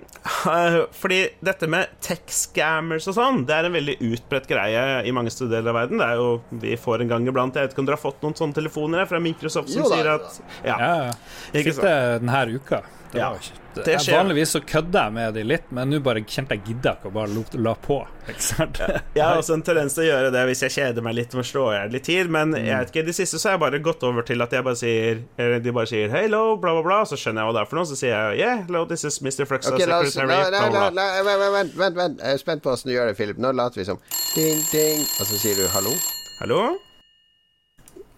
uh, 0.46 0.76
fordi 0.94 1.22
dette 1.44 1.68
med 1.72 1.90
tech-scammers 2.04 3.08
og 3.10 3.16
sånn, 3.16 3.42
det 3.48 3.56
er 3.56 3.68
en 3.70 3.74
veldig 3.76 3.96
utbredt 4.12 4.46
greie 4.50 4.84
i 5.08 5.14
mange 5.16 5.32
store 5.34 5.50
deler 5.56 5.72
av 5.72 5.80
verden. 5.80 6.02
Det 6.02 6.06
er 6.10 6.20
jo, 6.20 6.28
Vi 6.66 6.76
får 6.78 7.02
en 7.02 7.10
gang 7.10 7.26
iblant 7.28 7.56
Jeg 7.56 7.66
vet 7.66 7.74
ikke 7.74 7.82
om 7.82 7.88
dere 7.88 7.98
har 7.98 8.04
fått 8.04 8.22
noen 8.24 8.36
sånne 8.38 8.56
telefoner 8.60 9.08
fra 9.10 9.20
Microsoft 9.22 9.72
som 9.72 9.82
Jo 9.82 9.90
da, 9.90 9.96
sier 9.96 10.10
at 10.12 10.40
Ja, 10.66 10.76
ja. 10.78 11.14
Ikke 11.52 11.72
Fikk 11.72 11.82
det 11.82 11.94
denne 12.22 12.42
uka. 12.54 12.82
Det 13.12 13.20
Ja, 13.20 13.30
var 13.32 13.42
ikke, 13.42 13.65
det 13.84 13.92
jeg, 13.92 14.00
skjer. 14.06 14.16
vanligvis 14.16 14.50
så 14.56 14.60
kødder 14.64 15.02
jeg 15.06 15.12
med 15.12 15.34
de 15.34 15.42
litt, 15.44 15.66
men 15.70 15.90
nå 15.90 15.98
bare 16.00 16.22
kjente 16.24 16.56
jeg 16.56 16.62
gidda 16.66 16.92
ikke 16.96 17.10
å 17.10 17.12
bare 17.12 17.28
la, 17.34 17.42
la 17.66 17.74
på. 17.74 17.98
Ikke 18.26 18.42
sant? 18.42 18.80
Jeg 19.14 19.22
har 19.22 19.36
også 19.38 19.54
en 19.54 19.62
tendens 19.62 19.94
til 19.94 20.02
å 20.02 20.06
gjøre 20.08 20.30
det 20.34 20.44
hvis 20.48 20.62
jeg 20.66 20.74
kjeder 20.76 21.02
meg 21.06 21.14
litt 21.14 21.30
for 21.36 21.44
å 21.44 21.46
slå 21.46 21.66
i 21.76 21.88
litt 21.92 22.04
tid, 22.08 22.30
men 22.30 22.50
Mm. 22.56 22.64
jeg 22.64 22.78
vet 22.78 22.90
ikke, 22.94 23.02
i 23.04 23.06
det 23.10 23.14
siste 23.14 23.38
så 23.38 23.48
har 23.50 23.54
jeg 23.58 23.60
bare 23.66 23.78
gått 23.84 24.02
over 24.08 24.22
til 24.22 24.40
at 24.42 24.50
jeg 24.52 24.64
bare 24.64 24.76
sier 24.80 25.20
eller 25.38 25.60
de 25.60 25.72
bare 25.72 25.86
sier 25.86 26.08
'hello', 26.08 26.56
bla, 26.60 26.72
bla, 26.72 26.82
bla, 26.82 26.98
så 27.04 27.16
skjønner 27.20 27.42
jeg 27.42 27.46
hva 27.50 27.54
det 27.58 27.60
er 27.62 27.70
for 27.70 27.76
noe, 27.76 27.84
så 27.86 27.96
sier 27.96 28.14
jeg 28.16 28.38
'yeah, 28.40 28.64
hello, 28.66 28.84
this 28.86 29.04
is 29.04 29.20
Mr. 29.20 29.44
Flux 29.46 29.66
Ok, 29.68 29.78
la 29.86 30.00
oss, 30.00 30.14
secretary', 30.14 30.50
la, 30.50 30.50
la, 30.50 30.68
la, 30.68 30.90
la, 30.90 31.22
vent, 31.22 31.52
vent, 31.52 31.76
vent, 31.76 31.96
vent. 31.96 32.18
Jeg 32.22 32.32
er 32.34 32.36
spent 32.38 32.62
på 32.62 32.70
hvordan 32.70 32.86
du 32.90 32.92
gjør 32.96 33.06
det, 33.08 33.16
Philip. 33.16 33.36
Nå 33.38 33.52
later 33.52 33.80
vi 33.80 33.84
som 33.84 33.98
ding, 34.34 34.60
ding, 34.72 35.00
og 35.20 35.26
så 35.26 35.38
sier 35.38 35.54
du 35.56 35.66
hallo. 35.68 35.92
Hallo? 36.40 36.76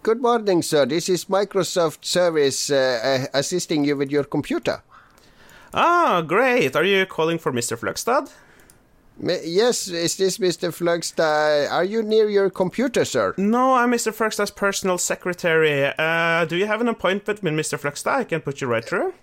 Good 0.01 0.21
morning, 0.21 0.61
sir. 0.63 0.85
This 0.85 1.09
is 1.09 1.25
Microsoft 1.25 2.05
Service 2.05 2.69
uh, 2.71 3.25
assisting 3.33 3.83
you 3.85 3.97
with 3.97 4.09
your 4.11 4.23
computer. 4.23 4.81
Ah, 5.73 6.21
great. 6.21 6.75
Are 6.75 6.83
you 6.83 7.05
calling 7.05 7.37
for 7.37 7.51
Mr. 7.51 7.77
Flugstad? 7.77 8.31
Yes, 9.21 9.87
is 9.89 10.15
this 10.15 10.37
Mr. 10.37 10.71
Flugstad? 10.71 11.69
Are 11.69 11.83
you 11.83 12.01
near 12.01 12.29
your 12.29 12.49
computer, 12.49 13.03
sir? 13.03 13.33
No, 13.37 13.75
I'm 13.75 13.91
Mr. 13.91 14.13
Flugstad's 14.13 14.51
personal 14.51 14.97
secretary. 14.97 15.91
Uh, 15.97 16.45
do 16.45 16.55
you 16.55 16.65
have 16.67 16.79
an 16.81 16.87
appointment 16.87 17.43
with 17.43 17.53
Mr. 17.53 17.77
Flugstad? 17.77 18.11
I 18.11 18.23
can 18.23 18.41
put 18.41 18.61
you 18.61 18.67
right 18.67 18.83
through. 18.83 19.13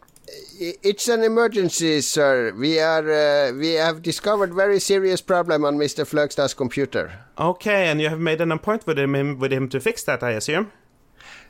It's 0.59 1.09
an 1.09 1.23
emergency, 1.23 2.01
sir. 2.01 2.53
We 2.59 2.81
are 2.81 3.11
uh, 3.11 3.53
we 3.53 3.75
have 3.75 4.03
discovered 4.03 4.53
very 4.53 4.81
serious 4.81 5.21
problem 5.21 5.65
on 5.65 5.77
Mr. 5.77 6.05
Flugstad's 6.05 6.53
computer. 6.53 7.13
Okay, 7.39 7.87
and 7.87 8.01
you 8.01 8.09
have 8.09 8.19
made 8.19 8.41
an 8.41 8.51
appointment 8.51 8.87
with 8.87 8.99
him, 8.99 9.39
with 9.39 9.53
him 9.53 9.69
to 9.69 9.81
fix 9.81 10.03
that, 10.05 10.23
I 10.23 10.31
assume? 10.33 10.73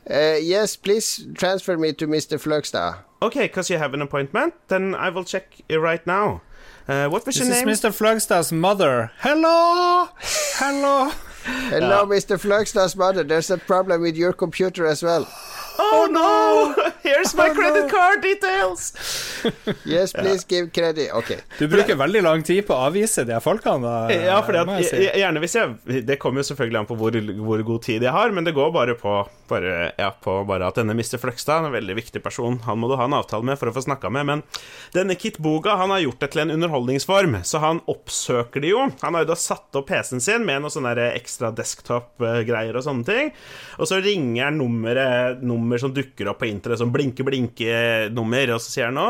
Uh, 0.09 0.37
yes, 0.41 0.75
please 0.75 1.27
transfer 1.33 1.77
me 1.77 1.93
to 1.93 2.07
Mr. 2.07 2.39
Flugstad. 2.39 2.99
Okay, 3.21 3.47
because 3.47 3.69
you 3.69 3.77
have 3.77 3.93
an 3.93 4.01
appointment, 4.01 4.53
then 4.67 4.95
I 4.95 5.09
will 5.09 5.23
check 5.23 5.55
it 5.67 5.77
right 5.77 6.05
now. 6.05 6.41
Uh, 6.87 7.09
what 7.09 7.25
was 7.25 7.35
This 7.35 7.49
your 7.49 7.69
is? 7.69 7.81
Mr. 7.81 7.91
Flugstad's 7.91 8.51
mother. 8.51 9.11
Hello! 9.19 10.07
Hello! 10.55 11.11
Hello, 11.43 12.05
Mr. 12.05 12.37
Flugstad's 12.39 12.95
mother. 12.95 13.23
There's 13.23 13.49
a 13.49 13.57
problem 13.57 14.01
with 14.01 14.15
your 14.15 14.33
computer 14.33 14.85
as 14.85 15.03
well. 15.03 15.27
Oh 15.79 16.07
no! 16.11 16.73
Here's 17.03 17.35
my 17.37 17.49
Oh, 17.49 17.53
credit 17.55 17.89
card 17.91 18.21
details! 18.21 18.93
Yes, 19.85 20.11
please 20.13 20.43
give 20.43 20.71
credit. 20.73 21.11
Ok. 21.13 21.31
Du 21.59 21.67
bruker 21.71 21.95
veldig 21.99 22.21
lang 22.25 22.43
tid 22.43 22.65
på 22.67 22.73
å 22.75 22.87
avvise 22.89 23.23
de 23.27 23.35
her 23.35 23.43
folkene. 23.43 23.81
da, 23.85 24.13
Ja, 24.13 24.39
for 24.41 24.57
må 24.65 24.77
at 24.79 24.91
jeg 24.91 25.13
Gjerne 25.21 25.41
hvis 25.43 25.55
jeg 25.55 26.03
Det 26.07 26.17
kommer 26.19 26.41
jo 26.41 26.47
selvfølgelig 26.49 26.79
an 26.81 26.89
på 26.89 26.97
hvor, 26.99 27.19
hvor 27.45 27.63
god 27.71 27.83
tid 27.85 28.03
jeg 28.07 28.11
har, 28.15 28.33
men 28.35 28.47
det 28.47 28.55
går 28.57 28.71
bare 28.75 28.95
på 28.99 29.17
bare, 29.47 29.93
ja, 29.95 30.09
på 30.11 30.33
bare 30.47 30.67
at 30.67 30.75
denne 30.75 30.91
Mr. 30.97 31.15
Fløgstad 31.21 31.61
er 31.61 31.67
en 31.69 31.75
veldig 31.77 31.95
viktig 32.01 32.19
person. 32.25 32.57
Han 32.65 32.81
må 32.81 32.89
du 32.91 32.97
ha 32.99 33.05
en 33.07 33.15
avtale 33.15 33.45
med 33.47 33.55
for 33.59 33.69
å 33.71 33.75
få 33.77 33.85
snakka 33.85 34.09
med. 34.11 34.25
Men 34.27 34.41
denne 34.91 35.15
Kit 35.15 35.37
Boga 35.39 35.77
han 35.79 35.93
har 35.93 36.01
gjort 36.03 36.19
det 36.25 36.31
til 36.33 36.41
en 36.43 36.51
underholdningsform, 36.57 37.37
så 37.47 37.61
han 37.63 37.79
oppsøker 37.87 38.59
det 38.65 38.73
jo. 38.73 38.81
Han 39.05 39.15
har 39.15 39.23
jo 39.23 39.29
da 39.31 39.37
satt 39.39 39.77
opp 39.79 39.87
PC-en 39.87 40.19
sin 40.23 40.43
med 40.47 40.65
noen 40.65 40.73
sånne 40.73 40.95
ekstra 41.13 41.53
desktop-greier 41.55 42.75
og 42.75 42.83
sånne 42.89 43.07
ting. 43.07 43.31
Og 43.79 43.87
så 43.87 44.01
ringer 44.03 44.49
han 44.49 44.59
nummeret, 44.59 45.39
nummer 45.67 45.81
som 45.81 45.93
dukker 45.93 46.29
opp 46.31 46.39
på 46.41 46.47
internett, 46.47 46.79
sånn 46.79 46.93
blinke-blinke-nummer, 46.93 48.53
og 48.55 48.63
så 48.63 48.71
sier 48.71 48.89
han 48.89 48.99
å, 49.01 49.07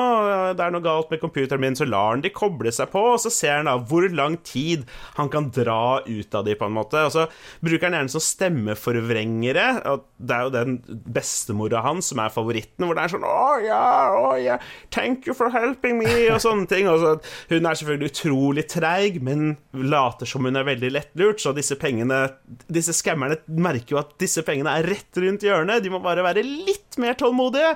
det 0.58 0.64
er 0.66 0.74
noe 0.74 0.84
galt 0.84 1.12
med 1.14 1.22
computeren 1.22 1.62
min, 1.62 1.78
så 1.78 1.86
lar 1.86 2.16
han 2.16 2.24
de 2.26 2.34
koble 2.34 2.74
seg 2.74 2.90
på, 2.94 3.04
og 3.14 3.22
så 3.22 3.32
ser 3.34 3.60
han 3.60 3.70
da 3.70 3.78
hvor 3.78 4.08
lang 4.10 4.40
tid 4.48 4.88
han 5.20 5.30
kan 5.34 5.52
dra 5.54 6.02
ut 6.08 6.38
av 6.38 6.48
de, 6.48 6.56
på 6.58 6.68
en 6.68 6.76
måte. 6.76 7.04
Og 7.06 7.14
så 7.14 7.28
bruker 7.62 7.88
han 7.88 8.00
gjerne 8.00 8.14
sånn 8.16 8.26
stemmeforvrengere, 8.28 9.68
og 9.94 10.08
det 10.18 10.38
er 10.38 10.48
jo 10.48 10.54
den 10.56 10.78
bestemora 11.06 11.84
hans 11.86 12.10
som 12.12 12.24
er 12.24 12.34
favoritten, 12.34 12.88
hvor 12.88 12.98
det 12.98 13.06
er 13.06 13.14
sånn 13.14 13.28
å 13.28 13.46
ja, 13.64 13.84
å 14.18 14.34
ja, 14.42 14.58
thank 14.94 15.30
you 15.30 15.38
for 15.38 15.54
helping 15.54 16.02
me, 16.02 16.10
og 16.32 16.42
sånne 16.44 16.68
ting. 16.72 16.90
Og 16.90 17.04
så, 17.04 17.14
hun 17.52 17.70
er 17.70 17.78
selvfølgelig 17.80 18.14
utrolig 18.14 18.66
treig, 18.72 19.22
men 19.24 19.58
later 19.78 20.30
som 20.30 20.48
hun 20.48 20.58
er 20.58 20.68
veldig 20.68 20.94
lettlurt, 20.96 21.44
så 21.44 21.54
disse 21.56 21.78
pengene 21.80 22.26
Disse 22.72 22.94
skammerne 22.96 23.38
merker 23.62 23.94
jo 23.94 24.00
at 24.00 24.14
disse 24.22 24.42
pengene 24.46 24.72
er 24.80 24.88
rett 24.88 25.20
rundt 25.22 25.44
hjørnet, 25.46 25.84
de 25.84 25.92
må 25.92 26.00
bare 26.04 26.24
være 26.26 26.44
litt 26.48 26.98
mer 27.02 27.18
tålmodige. 27.20 27.76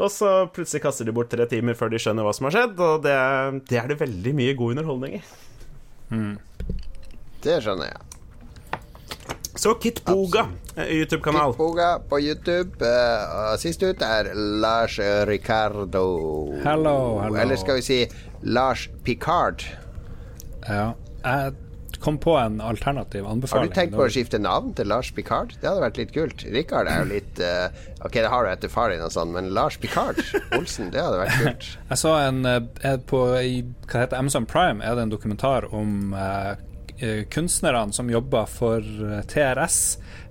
Og 0.00 0.12
så 0.12 0.34
plutselig 0.54 0.84
kaster 0.84 1.08
de 1.08 1.14
bort 1.16 1.32
tre 1.32 1.46
timer 1.50 1.78
før 1.78 1.92
de 1.92 2.02
skjønner 2.02 2.26
hva 2.26 2.34
som 2.36 2.48
har 2.48 2.56
skjedd, 2.58 2.78
og 2.84 3.02
det, 3.06 3.16
det 3.70 3.80
er 3.80 3.90
det 3.90 4.00
veldig 4.02 4.36
mye 4.38 4.56
god 4.58 4.76
underholdning 4.76 5.18
i. 5.18 5.24
Det 7.44 7.60
skjønner 7.64 7.92
jeg. 7.92 8.06
Så 9.60 9.74
Kit 9.82 10.04
Boga, 10.06 10.46
eh, 10.76 10.88
YouTube-kanal. 11.00 11.52
Boga 11.58 11.98
på 12.08 12.20
YouTube. 12.20 12.80
Uh, 12.80 13.56
sist 13.60 13.82
ut 13.82 14.02
er 14.02 14.30
Lars 14.34 14.98
Ricardo. 15.28 16.04
Hello, 16.64 17.18
hello. 17.20 17.36
Eller 17.36 17.60
skal 17.60 17.80
vi 17.80 17.84
si 17.84 17.98
Lars 18.42 18.86
Picard. 19.04 19.66
Ja. 20.68 20.92
Jeg 21.24 21.52
kom 22.00 22.18
på 22.18 22.34
en 22.40 22.60
alternativ 22.64 23.26
anbefaling. 23.28 23.68
Har 23.68 23.74
du 23.74 23.74
tenkt 23.80 23.96
på 23.96 24.06
å 24.06 24.10
skifte 24.12 24.38
navn 24.40 24.72
til 24.78 24.88
Lars 24.88 25.10
Picard? 25.16 25.52
Det 25.60 25.68
hadde 25.68 25.82
vært 25.84 26.00
litt 26.00 26.14
kult. 26.14 26.44
Rikard 26.54 26.88
er 26.88 27.02
jo 27.04 27.08
litt 27.12 27.40
uh, 27.44 27.68
Ok, 28.06 28.14
det 28.16 28.30
har 28.32 28.46
du 28.46 28.50
etter 28.54 28.72
far 28.72 28.90
din 28.94 29.02
og 29.04 29.12
sånn, 29.12 29.34
men 29.36 29.50
Lars 29.56 29.76
Picard 29.82 30.20
Olsen, 30.56 30.88
det 30.94 31.02
hadde 31.04 31.20
vært 31.20 31.36
kult. 31.44 31.68
Jeg 31.90 32.00
så 32.00 32.14
en 32.22 32.40
eh, 32.48 32.96
på 33.10 33.20
i, 33.40 33.60
Hva 33.90 34.06
heter 34.06 34.16
Amazon 34.20 34.48
Prime 34.48 34.80
er 34.84 34.96
det 34.96 35.04
en 35.08 35.12
dokumentar 35.12 35.68
om 35.76 36.14
eh, 36.16 36.54
kunstnerne 37.32 37.92
som 37.96 38.10
jobba 38.12 38.42
for 38.48 38.84
TRS 39.32 39.76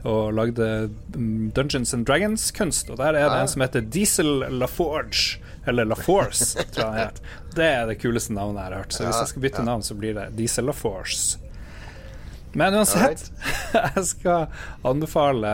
og 0.05 0.33
lagde 0.37 0.67
mm, 1.15 1.49
Dungeons 1.57 1.93
and 1.97 2.05
Dragons-kunst. 2.05 2.91
Og 2.93 2.99
der 3.01 3.15
er 3.17 3.25
det 3.25 3.37
Ah. 3.39 3.41
en 3.41 3.47
som 3.49 3.61
heter 3.65 3.81
Diesel 3.81 4.45
LaForge. 4.59 5.39
Eller 5.67 5.85
LaForce, 5.89 6.63
tror 6.71 6.85
jeg 6.85 6.93
han 6.93 6.99
het. 7.07 7.21
Det 7.57 7.65
er 7.65 7.87
det 7.89 7.97
kuleste 8.01 8.33
navnet 8.37 8.61
jeg 8.61 8.69
har 8.71 8.77
hørt. 8.83 8.93
Så 8.95 9.03
hvis 9.07 9.17
jeg 9.19 9.31
skal 9.33 9.41
bytte 9.47 9.65
navn, 9.65 9.83
så 9.83 9.97
blir 9.97 10.13
det 10.17 10.27
Diesel 10.37 10.69
LaForce. 10.69 11.39
Men 12.57 12.73
uansett, 12.73 13.27
jeg 13.95 14.05
skal 14.09 14.47
anbefale 14.87 15.51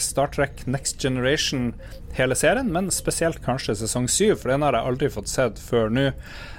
Star 0.00 0.30
Trek 0.32 0.64
Next 0.66 1.02
Generation 1.02 1.74
hele 2.16 2.36
serien, 2.38 2.70
men 2.72 2.88
spesielt 2.94 3.42
kanskje 3.44 3.76
sesong 3.82 4.08
syv, 4.10 4.38
for 4.40 4.52
den 4.52 4.64
har 4.64 4.76
jeg 4.78 4.90
aldri 4.90 5.10
fått 5.12 5.30
sett 5.30 5.60
før 5.60 5.92
nå. 5.92 6.06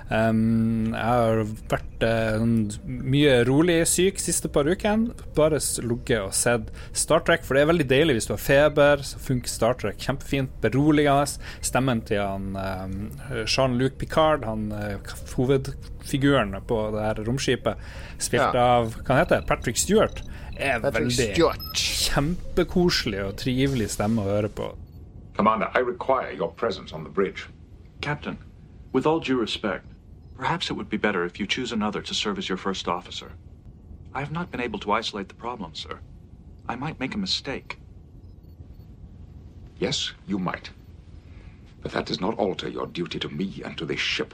Um, 0.10 0.88
jeg 0.96 1.06
har 1.06 1.44
vært 1.70 2.02
sånn 2.02 2.54
mye 3.14 3.34
rolig 3.46 3.76
syk 3.86 4.18
siste 4.18 4.50
par 4.50 4.66
ukene. 4.66 5.12
Bare 5.38 5.60
ligget 5.86 6.24
og 6.24 6.34
sett 6.34 6.72
Star 6.98 7.22
Trek, 7.28 7.44
for 7.46 7.54
det 7.54 7.62
er 7.62 7.70
veldig 7.70 7.88
deilig 7.92 8.16
hvis 8.18 8.30
du 8.30 8.34
har 8.34 8.42
feber. 8.42 9.04
Så 9.06 9.22
funker 9.22 9.52
Star 9.54 9.78
Trek 9.78 10.00
kjempefint. 10.02 10.56
Beroligende. 10.64 11.28
Stemmen 11.62 12.02
til 12.10 12.24
han 12.24 12.50
um, 12.58 12.98
Jean-Luc 13.46 14.00
Picard, 14.02 14.48
han 14.50 14.72
uh, 14.74 14.98
hovedfiguren 15.36 16.58
på 16.68 16.80
det 16.96 17.06
her 17.06 17.22
romskipet, 17.28 17.78
spilt 18.18 18.58
Ja. 18.58 18.66
av 18.82 18.96
hva 19.06 19.20
heter 19.22 19.40
det, 19.42 19.48
Patrick 19.50 19.78
Stewart, 19.78 20.24
er 20.58 20.80
Patrick 20.82 21.06
veldig 21.12 21.30
Stewart. 21.36 21.70
kjempekoselig 21.78 23.22
og 23.28 23.36
trivelig 23.44 23.90
stemme 23.94 24.24
å 24.24 24.30
høre 24.34 24.50
på. 24.50 24.72
Commander, 25.38 25.70
I 25.76 25.80
require 25.86 26.32
your 26.34 26.50
presence 26.52 26.92
on 26.94 27.04
the 27.06 27.10
bridge. 27.10 27.46
Captain, 28.02 28.38
with 28.92 29.06
all 29.08 29.20
due 29.20 29.40
respect, 29.40 29.86
perhaps 30.40 30.70
it 30.70 30.74
would 30.74 30.90
be 30.90 30.96
better 30.96 31.26
if 31.26 31.38
you 31.38 31.46
choose 31.46 31.74
another 31.74 32.02
to 32.02 32.14
serve 32.14 32.38
as 32.38 32.48
your 32.48 32.58
first 32.58 32.88
officer. 32.88 33.34
I 34.14 34.22
have 34.22 34.32
not 34.32 34.50
been 34.50 34.62
able 34.62 34.80
to 34.80 34.94
isolate 34.94 35.28
the 35.28 35.36
problem, 35.36 35.76
sir. 35.76 36.00
I 36.68 36.78
might 36.78 36.98
make 36.98 37.14
a 37.14 37.18
mistake. 37.18 37.78
Yes, 39.80 40.14
you 40.26 40.40
might. 40.40 40.70
But 41.82 41.92
that 41.92 42.06
does 42.06 42.22
not 42.22 42.38
alter 42.38 42.70
your 42.70 42.88
duty 42.88 43.20
to 43.20 43.28
me 43.28 43.62
and 43.66 43.78
to 43.78 43.86
this 43.86 44.00
ship. 44.00 44.34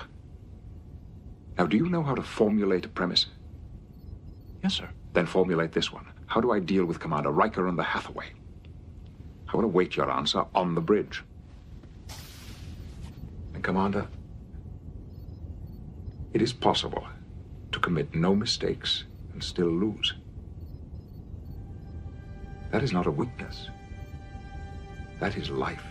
Now, 1.58 1.66
do 1.66 1.76
you 1.76 1.90
know 1.90 2.04
how 2.04 2.14
to 2.14 2.22
formulate 2.22 2.86
a 2.86 2.90
premise? 2.90 3.26
Yes, 4.64 4.76
sir. 4.76 4.90
Then 5.14 5.26
formulate 5.26 5.72
this 5.72 5.92
one. 5.92 6.06
How 6.28 6.40
do 6.40 6.52
I 6.52 6.60
deal 6.60 6.86
with 6.86 7.00
Commander 7.00 7.32
Riker 7.32 7.68
and 7.68 7.80
the 7.80 7.84
Hathaway? 7.84 8.28
I 9.52 9.58
will 9.58 9.66
await 9.66 9.96
your 9.96 10.12
answer 10.12 10.46
on 10.54 10.76
the 10.76 10.82
bridge. 10.82 11.24
And 13.56 13.64
Commander, 13.64 14.08
it 16.36 16.42
is 16.42 16.52
possible 16.52 17.08
to 17.72 17.80
commit 17.80 18.14
no 18.14 18.36
mistakes 18.36 19.06
and 19.32 19.42
still 19.42 19.70
lose. 19.70 20.14
That 22.72 22.84
is 22.84 22.92
not 22.92 23.08
a 23.08 23.12
weakness. 23.12 23.70
That 25.22 25.38
is 25.38 25.50
life. 25.50 25.86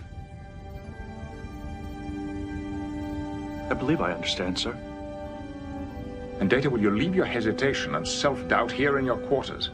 I 3.70 3.74
believe 3.74 4.02
I 4.02 4.12
understand, 4.12 4.58
sir. 4.58 4.76
And 6.40 6.50
Data, 6.50 6.68
will 6.68 6.82
you 6.82 6.90
leave 6.90 7.14
your 7.14 7.24
hesitation 7.24 7.94
and 7.94 8.06
self-doubt 8.06 8.70
here 8.70 8.98
in 8.98 9.06
your 9.06 9.16
quarters? 9.28 9.70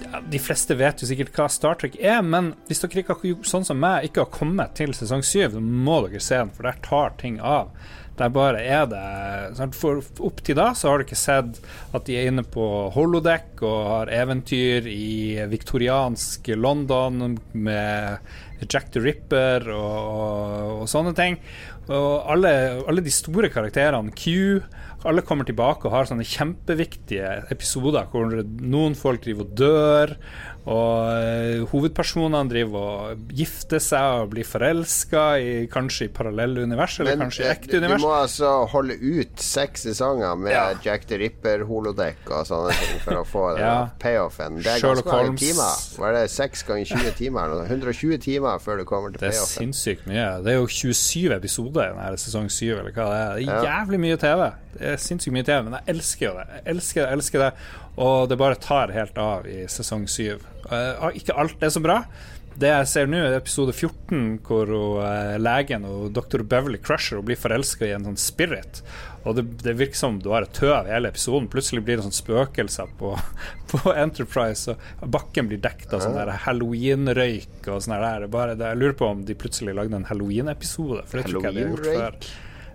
Ja, 0.00 0.20
de 0.20 0.38
fleste 0.38 0.74
vet 0.80 1.02
jo 1.02 1.06
sikkert 1.08 1.36
hva 1.36 1.50
Star 1.52 1.76
Trek 1.76 1.98
er, 2.00 2.22
men 2.24 2.54
hvis 2.68 2.80
dere 2.80 3.02
ikke 3.02 3.18
har 3.18 3.32
gjort 3.34 3.48
sånn 3.52 3.68
som 3.68 3.80
meg, 3.80 4.08
ikke 4.08 4.24
har 4.24 4.32
kommet 4.32 4.72
til 4.80 4.96
sesong 4.96 5.20
syv, 5.24 5.58
så 5.58 5.60
må 5.60 6.06
dere 6.06 6.24
se 6.24 6.40
den, 6.40 6.52
for 6.56 6.64
der 6.68 6.80
tar 6.84 7.12
ting 7.20 7.36
av. 7.40 7.68
Der 8.18 8.32
bare 8.32 8.60
er 8.60 8.86
det? 8.90 9.72
For 9.78 10.02
Opp 10.26 10.42
til 10.44 10.58
da 10.58 10.70
så 10.76 10.90
har 10.90 11.00
du 11.00 11.06
ikke 11.06 11.18
sett 11.18 11.60
at 11.96 12.06
de 12.06 12.18
er 12.18 12.28
inne 12.30 12.44
på 12.44 12.66
holodeck 12.94 13.62
og 13.64 13.78
har 13.88 14.12
eventyr 14.22 14.88
i 14.90 15.40
viktoriansk 15.50 16.52
London 16.58 17.38
med 17.52 18.18
Jack 18.68 18.92
the 18.94 19.02
Ripper 19.02 19.66
og, 19.74 20.82
og 20.82 20.88
sånne 20.90 21.14
ting. 21.18 21.38
Og 21.88 22.30
alle, 22.30 22.52
alle 22.86 23.02
de 23.02 23.12
store 23.12 23.50
karakterene, 23.50 24.12
Q, 24.14 24.62
alle 25.08 25.24
kommer 25.26 25.46
tilbake 25.48 25.88
og 25.88 25.96
har 25.96 26.06
sånne 26.06 26.26
kjempeviktige 26.26 27.30
episoder 27.50 28.06
hvor 28.12 28.36
noen 28.46 28.94
folk 28.98 29.24
driver 29.24 29.48
og 29.48 29.56
dør, 29.58 30.14
og 30.62 31.08
uh, 31.10 31.64
hovedpersonene 31.72 32.46
driver 32.50 32.84
og 33.12 33.32
gifter 33.34 33.80
seg 33.82 34.20
og 34.22 34.28
blir 34.30 34.46
forelska 34.46 35.22
i 35.42 35.54
kanskje 35.72 36.06
i 36.06 36.12
parallelle 36.14 36.62
univers, 36.62 37.00
eller 37.02 37.16
Men 37.16 37.24
kanskje 37.26 37.42
i 37.42 37.46
eh, 37.48 37.54
ekte 37.56 37.80
univers. 37.80 38.00
du 38.00 38.06
må 38.06 38.12
altså 38.14 38.50
holde 38.70 38.94
ut 39.02 39.42
seks 39.42 39.82
sesonger 39.88 40.36
med 40.38 40.52
Ja. 40.54 40.68
Jack 40.84 41.08
the 41.10 41.18
Ripper, 41.18 41.64
holodeck 41.66 42.30
og 42.30 42.46
sånne 42.46 42.70
ting 42.78 43.00
for 43.02 43.18
å 43.22 43.24
få 43.26 43.44
Ja. 43.62 43.88
payoffen. 43.98 44.60
Det 44.62 44.70
er 44.76 44.78
Sherlock 44.84 45.04
ganske 45.10 45.24
mange 45.26 45.38
timer. 45.42 45.82
Hva 45.98 46.08
er 46.12 46.18
det 46.20 46.24
seks 46.30 46.62
ganger 46.68 46.84
20 46.94 47.16
timer? 47.18 47.56
120 47.66 48.18
timer 48.22 48.58
før 48.62 48.78
du 48.78 48.84
kommer 48.86 49.10
til 49.10 49.18
payoffen. 49.18 49.20
Det 49.20 49.34
er 49.34 49.40
payoffen. 49.42 49.72
sinnssykt 49.74 50.06
mye. 50.06 50.28
Det 50.46 50.54
er 50.54 50.60
jo 50.60 50.66
27 50.70 51.34
episoder 51.40 51.90
i 51.90 51.94
denne 51.98 52.18
sesong 52.22 52.46
7, 52.50 52.78
eller 52.78 52.92
hva 52.94 53.08
det 53.10 53.18
er. 53.18 53.34
Det 53.42 53.48
er 53.58 53.66
jævlig 53.72 54.00
mye 54.06 54.16
TV. 54.22 54.46
Det 54.72 54.92
er 54.92 55.00
sinnssykt 55.00 55.34
mye 55.34 55.46
TV, 55.46 55.62
men 55.66 55.78
jeg 55.78 55.94
elsker 55.94 56.26
jo 56.28 56.34
det. 56.38 56.46
Jeg 56.54 56.66
elsker 56.74 57.04
det, 57.04 57.08
elsker 57.16 57.44
det. 57.44 57.50
Og 58.02 58.28
det 58.30 58.38
bare 58.40 58.60
tar 58.60 58.94
helt 58.94 59.18
av 59.20 59.48
i 59.48 59.64
sesong 59.70 60.06
7. 60.08 60.38
Eh, 60.72 61.08
ikke 61.20 61.36
alt 61.38 61.64
er 61.64 61.74
så 61.74 61.82
bra. 61.84 62.02
Det 62.52 62.68
jeg 62.68 62.88
ser 62.90 63.08
nå, 63.08 63.16
er 63.24 63.38
episode 63.38 63.72
14, 63.72 64.40
hvor 64.44 64.68
hun, 64.68 64.98
eh, 65.06 65.38
legen 65.40 65.86
og 65.88 66.10
dr. 66.12 66.44
Beverly 66.44 66.80
Crusher 66.82 67.20
hun 67.20 67.26
blir 67.28 67.40
forelska 67.40 67.86
i 67.88 67.94
en 67.96 68.04
sånn 68.08 68.20
spirit. 68.20 68.82
Og 69.24 69.36
det, 69.38 69.44
det 69.62 69.76
virker 69.78 69.96
som 69.96 70.18
du 70.20 70.30
har 70.34 70.44
et 70.44 70.54
tøv 70.56 70.88
i 70.88 70.92
hele 70.92 71.12
episoden. 71.12 71.48
Plutselig 71.52 71.84
blir 71.86 71.98
det 71.98 72.06
sånn 72.06 72.16
spøkelser 72.16 72.92
på, 72.98 73.14
på 73.72 73.94
Enterprise, 73.94 74.76
og 75.00 75.12
bakken 75.16 75.48
blir 75.50 75.62
dekket 75.64 75.96
av 75.96 76.04
sånn 76.04 76.18
der 76.18 76.34
halloween-røyk 76.44 77.68
og 77.68 77.84
sånn 77.84 77.96
der. 77.96 78.08
Er 78.26 78.32
Bare, 78.32 78.56
jeg 78.58 78.80
lurer 78.80 78.96
på 78.98 79.08
om 79.08 79.24
de 79.28 79.38
plutselig 79.38 79.76
lagde 79.78 80.00
en 80.00 80.08
halloween-episode, 80.10 81.04
for 81.08 81.20
det 81.20 81.28
tror 81.28 81.40
ikke 81.40 81.52
jeg 81.52 81.60
de 81.60 81.66
har 81.66 81.76
gjort 81.76 81.92
før. 81.92 82.32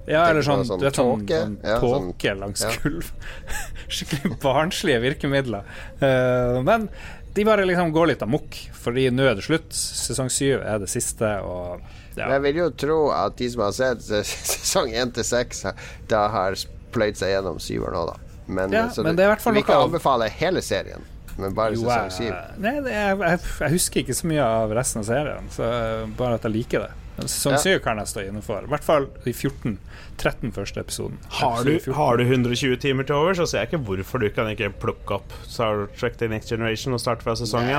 Ja, 0.07 0.23
eller 0.29 0.45
sånn, 0.45 0.63
sånn 0.67 0.79
du 0.79 0.87
vet, 0.87 0.95
sånn, 0.95 1.25
tåke? 1.25 1.39
sånn 1.43 1.57
Ja, 1.67 1.77
sånn- 1.83 2.39
langs 2.39 2.63
ja. 2.63 2.71
gulv. 2.81 3.11
Skikkelig 3.93 4.37
barnslige 4.43 5.01
virkemidler. 5.03 5.67
Uh, 5.99 6.61
men 6.63 6.87
de 7.35 7.43
bare 7.45 7.65
liksom 7.67 7.91
går 7.93 8.13
litt 8.13 8.23
amok, 8.25 8.55
fordi 8.73 9.09
nå 9.13 9.27
er 9.29 9.35
det 9.37 9.43
slutt. 9.45 9.67
Sesong 9.75 10.31
syv 10.33 10.63
er 10.63 10.79
det 10.81 10.89
siste, 10.89 11.35
og 11.45 11.83
ja. 12.17 12.31
Jeg 12.33 12.41
vil 12.47 12.61
jo 12.63 12.69
tro 12.73 12.95
at 13.13 13.35
de 13.37 13.49
som 13.53 13.61
har 13.67 13.75
sett 13.77 14.01
sesong 14.55 14.89
1 14.95 15.13
til 15.19 15.27
6, 15.27 15.65
da 16.09 16.23
har 16.33 16.57
pløyd 16.95 17.19
seg 17.19 17.35
gjennom 17.35 17.59
syver 17.61 17.93
nå, 17.93 18.07
da. 18.09 18.15
Men, 18.47 18.71
Ja, 18.73 18.87
så 18.89 19.03
men 19.03 19.13
det, 19.13 19.21
det 19.21 19.27
i 19.27 19.31
hvert 19.33 19.43
fall 19.43 19.57
du 19.57 19.61
noe 19.61 19.81
anbefale 19.89 20.29
hele 20.33 20.63
serien, 20.65 21.03
men 21.37 21.53
bare 21.53 21.75
Jo, 21.75 21.83
sesong 21.83 22.31
7. 22.31 22.61
nei, 22.63 22.73
er, 22.89 23.11
jeg, 23.19 23.41
jeg 23.59 23.75
husker 23.75 24.01
ikke 24.01 24.15
så 24.17 24.31
mye 24.31 24.47
av 24.63 24.73
resten 24.79 25.03
av 25.03 25.09
serien, 25.11 25.51
så 25.53 25.67
eh, 25.67 26.05
bare 26.17 26.39
at 26.39 26.47
jeg 26.47 26.55
liker 26.55 26.87
det. 26.87 26.93
Sesong 27.25 27.55
Ja. 27.57 27.57
7 27.57 27.79
kan 27.83 27.97
jeg 27.97 28.07
stå 28.11 28.21
inne 28.27 28.41
for. 28.45 28.61
I 28.63 28.69
hvert 28.71 28.83
fall 28.85 29.07
de 29.25 29.33
14-13 29.33 30.51
første 30.53 30.79
episoden. 30.83 31.17
Har 31.39 31.63
du, 31.63 31.71
Episode 31.75 31.95
har 31.97 32.17
du 32.17 32.23
120 32.23 32.75
timer 32.83 33.03
til 33.09 33.15
over, 33.15 33.33
så 33.33 33.45
ser 33.49 33.63
jeg 33.63 33.71
ikke 33.71 33.83
hvorfor 33.87 34.21
du 34.21 34.29
kan 34.29 34.49
ikke 34.53 34.69
plukke 34.81 35.17
opp 35.17 35.33
Star 35.47 35.87
Trek 35.97 36.17
The 36.17 36.27
Next 36.31 36.49
Generation 36.53 36.93
og 36.93 37.01
starte 37.01 37.23
fra 37.25 37.33
sesong 37.39 37.69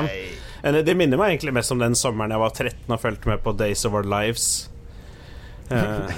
1. 0.64 0.82
Det 0.84 0.96
minner 0.96 1.16
meg 1.20 1.36
egentlig 1.36 1.54
mest 1.54 1.70
om 1.72 1.78
den 1.78 1.94
sommeren 1.94 2.30
jeg 2.34 2.40
var 2.42 2.50
13 2.50 2.90
og 2.90 3.00
fulgte 3.00 3.28
med 3.30 3.42
på 3.44 3.52
Days 3.58 3.84
of 3.86 3.92
Our 3.94 4.02
Lives. 4.08 4.68
Eh, 5.68 6.12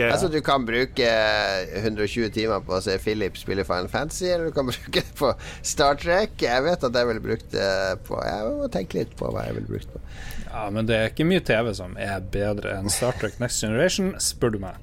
ja. 0.00 0.08
Altså, 0.10 0.28
du 0.32 0.38
kan 0.44 0.64
bruke 0.64 1.08
120 1.82 2.30
timer 2.34 2.62
på 2.64 2.76
å 2.78 2.82
se 2.84 2.96
Philip 3.02 3.36
spille 3.36 3.66
Final 3.68 3.90
Fantasy, 3.92 4.30
eller 4.32 4.48
du 4.48 4.56
kan 4.56 4.68
bruke 4.70 5.02
det 5.02 5.16
på 5.18 5.32
Star 5.66 5.98
Trek. 6.00 6.36
Jeg 6.40 6.64
vet 6.66 6.86
at 6.88 7.00
jeg 7.00 7.10
ville 7.10 7.24
brukt 7.24 7.50
det 7.52 7.70
på 8.08 8.20
Jeg 8.24 8.52
må 8.56 8.68
tenke 8.72 9.02
litt 9.02 9.16
på 9.20 9.28
hva 9.32 9.46
jeg 9.48 9.58
ville 9.58 9.70
brukt 9.74 9.92
på. 9.92 10.02
Ja, 10.50 10.66
men 10.74 10.88
det 10.88 10.96
er 10.96 11.12
ikke 11.12 11.28
mye 11.28 11.44
TV 11.46 11.72
som 11.78 11.96
er 12.00 12.24
bedre 12.32 12.78
enn 12.80 12.90
Star 12.92 13.14
Trek 13.20 13.36
Next 13.42 13.62
Generation, 13.62 14.14
spør 14.22 14.56
du 14.56 14.60
meg. 14.64 14.78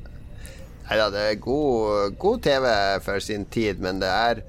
Nei 0.88 0.96
da, 1.02 1.10
det 1.12 1.24
er 1.34 1.40
god, 1.44 2.16
god 2.22 2.44
TV 2.46 2.68
for 3.04 3.24
sin 3.24 3.44
tid, 3.52 3.82
men 3.84 4.00
det 4.00 4.08
er 4.08 4.44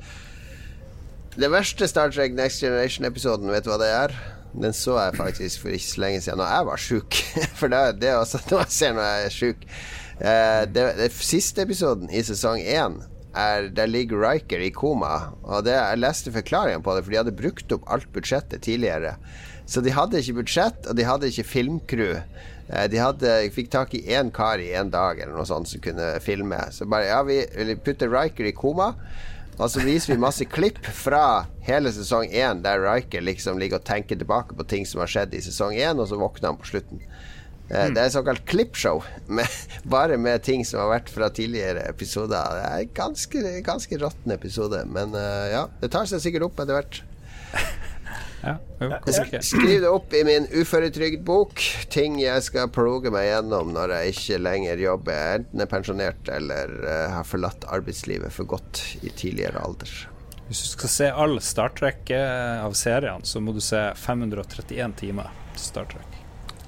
Det 1.38 1.48
verste 1.50 1.86
Star 1.90 2.10
Trek 2.14 2.34
Next 2.34 2.62
Generation-episoden, 2.62 3.50
vet 3.50 3.66
du 3.66 3.72
hva 3.72 3.78
det 3.82 3.90
er? 3.94 4.14
Den 4.54 4.72
så 4.72 4.96
jeg 4.96 5.18
faktisk 5.18 5.60
for 5.62 5.74
ikke 5.74 5.84
så 5.90 6.00
lenge 6.00 6.20
siden, 6.24 6.40
når 6.40 6.52
jeg 6.54 6.66
var 6.70 6.82
sjuk. 6.82 7.18
For 7.60 7.72
det, 7.72 7.82
det 8.00 8.08
er 8.10 8.18
også 8.22 8.40
noe 8.50 8.64
jeg 8.64 8.74
ser 8.78 8.96
når 8.96 9.08
jeg 9.10 9.26
er 9.28 9.34
sjuk. 9.36 9.66
Eh, 10.18 10.62
det, 10.72 10.86
det 10.98 11.12
siste 11.14 11.62
episoden 11.66 12.10
i 12.10 12.24
sesong 12.26 12.62
én 12.64 12.98
er 13.38 13.68
Der 13.70 13.86
ligger 13.86 14.18
Riker 14.24 14.58
i 14.64 14.70
koma. 14.74 15.34
Og 15.44 15.66
det, 15.68 15.76
jeg 15.76 16.00
leste 16.00 16.32
forklaringen 16.34 16.82
på 16.82 16.96
det, 16.96 17.04
for 17.04 17.12
de 17.12 17.20
hadde 17.20 17.36
brukt 17.38 17.74
opp 17.76 17.84
alt 17.92 18.08
budsjettet 18.14 18.64
tidligere. 18.66 19.14
Så 19.68 19.82
de 19.84 19.92
hadde 19.92 20.18
ikke 20.22 20.38
budsjett, 20.40 20.88
og 20.88 20.96
de 20.96 21.04
hadde 21.04 21.28
ikke 21.28 21.44
filmcrew. 21.46 22.16
Eh, 22.72 22.86
De 22.90 22.98
hadde, 22.98 23.34
fikk 23.54 23.68
tak 23.70 23.94
i 23.94 24.02
én 24.16 24.32
kar 24.34 24.58
i 24.64 24.72
én 24.72 24.90
dag 24.90 25.20
eller 25.20 25.36
noe 25.36 25.46
sånt 25.46 25.68
som 25.70 25.84
kunne 25.84 26.14
filme. 26.24 26.58
Så 26.74 26.88
bare 26.88 27.12
ja, 27.12 27.20
vi 27.22 27.76
putter 27.84 28.10
Riker 28.10 28.48
i 28.48 28.56
koma. 28.56 28.94
Og 29.58 29.70
så 29.72 29.82
viser 29.82 30.12
vi 30.12 30.22
masse 30.22 30.46
klipp 30.46 30.78
fra 30.94 31.48
hele 31.66 31.90
sesong 31.94 32.30
én 32.30 32.62
der 32.62 32.78
Riker 32.84 33.24
liksom 33.24 33.58
ligger 33.58 33.80
og 33.80 33.88
tenker 33.88 34.18
tilbake 34.18 34.54
på 34.54 34.66
ting 34.70 34.86
som 34.86 35.02
har 35.02 35.10
skjedd 35.10 35.34
i 35.34 35.42
sesong 35.42 35.74
én, 35.74 35.98
og 35.98 36.06
så 36.10 36.18
våkner 36.20 36.52
han 36.52 36.60
på 36.60 36.70
slutten. 36.70 37.02
Mm. 37.68 37.92
Det 37.96 38.00
er 38.00 38.12
såkalt 38.14 38.46
klippshow, 38.48 39.02
bare 39.96 40.16
med 40.16 40.44
ting 40.46 40.62
som 40.64 40.80
har 40.84 40.92
vært 40.94 41.10
fra 41.12 41.28
tidligere 41.34 41.82
episoder. 41.90 42.54
Det 42.54 42.62
er 42.64 42.84
en 42.86 42.94
ganske, 42.96 43.42
ganske 43.66 43.98
råtten 44.00 44.32
episode, 44.32 44.84
men 44.88 45.12
uh, 45.18 45.44
ja, 45.50 45.66
det 45.82 45.90
tar 45.92 46.08
seg 46.08 46.22
sikkert 46.24 46.48
opp 46.48 46.62
etter 46.62 46.78
hvert. 46.78 47.02
Ja, 48.48 48.56
jo? 48.80 49.14
Skriv 49.44 49.82
det 49.84 49.90
opp 49.92 50.14
i 50.16 50.24
min 50.26 50.46
uføretrygdbok. 50.50 51.62
Ting 51.92 52.18
jeg 52.22 52.44
skal 52.46 52.70
ploge 52.72 53.12
meg 53.14 53.28
gjennom 53.28 53.72
når 53.76 53.94
jeg 53.98 54.14
ikke 54.16 54.38
lenger 54.42 54.82
jobber, 54.82 55.24
enten 55.40 55.64
er 55.64 55.70
pensjonert 55.70 56.30
eller 56.32 56.72
uh, 56.82 56.92
har 57.18 57.26
forlatt 57.28 57.68
arbeidslivet 57.68 58.32
for 58.34 58.48
godt 58.56 58.84
i 59.02 59.12
tidligere 59.12 59.60
alder. 59.64 59.92
Hvis 60.48 60.62
du 60.64 60.68
skal 60.78 60.88
se 60.94 61.08
all 61.12 61.34
Star 61.44 61.74
Trek 61.76 62.08
eh, 62.08 62.62
av 62.64 62.72
seriene, 62.72 63.20
så 63.28 63.36
må 63.44 63.52
du 63.52 63.60
se 63.60 63.82
531 64.00 64.94
timer 64.96 65.28
Star 65.60 65.84
Trek. 65.90 66.14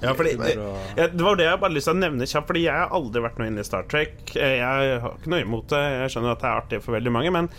Ja, 0.00 0.12
fordi 0.16 0.34
det, 0.40 0.54
det 0.96 1.24
var 1.24 1.36
det 1.36 1.44
jeg 1.44 1.60
bare 1.60 1.74
lyst 1.74 1.88
til 1.88 1.96
å 1.96 2.00
nevne 2.00 2.24
kjapt, 2.28 2.46
Fordi 2.48 2.62
jeg 2.64 2.72
har 2.72 2.92
aldri 2.96 3.20
vært 3.24 3.40
noe 3.40 3.48
inne 3.50 3.60
i 3.64 3.68
Star 3.68 3.84
Trek. 3.88 4.14
Eh, 4.36 4.56
Jeg 4.60 5.00
har 5.00 5.16
ikke 5.16 5.32
noe 5.32 5.42
imot 5.44 5.72
det. 5.72 5.80
Jeg 5.96 6.12
skjønner 6.14 6.36
at 6.36 6.44
det 6.44 6.48
er 6.50 6.60
artig 6.62 6.80
for 6.84 6.96
veldig 6.96 7.12
mange, 7.16 7.32
men 7.36 7.50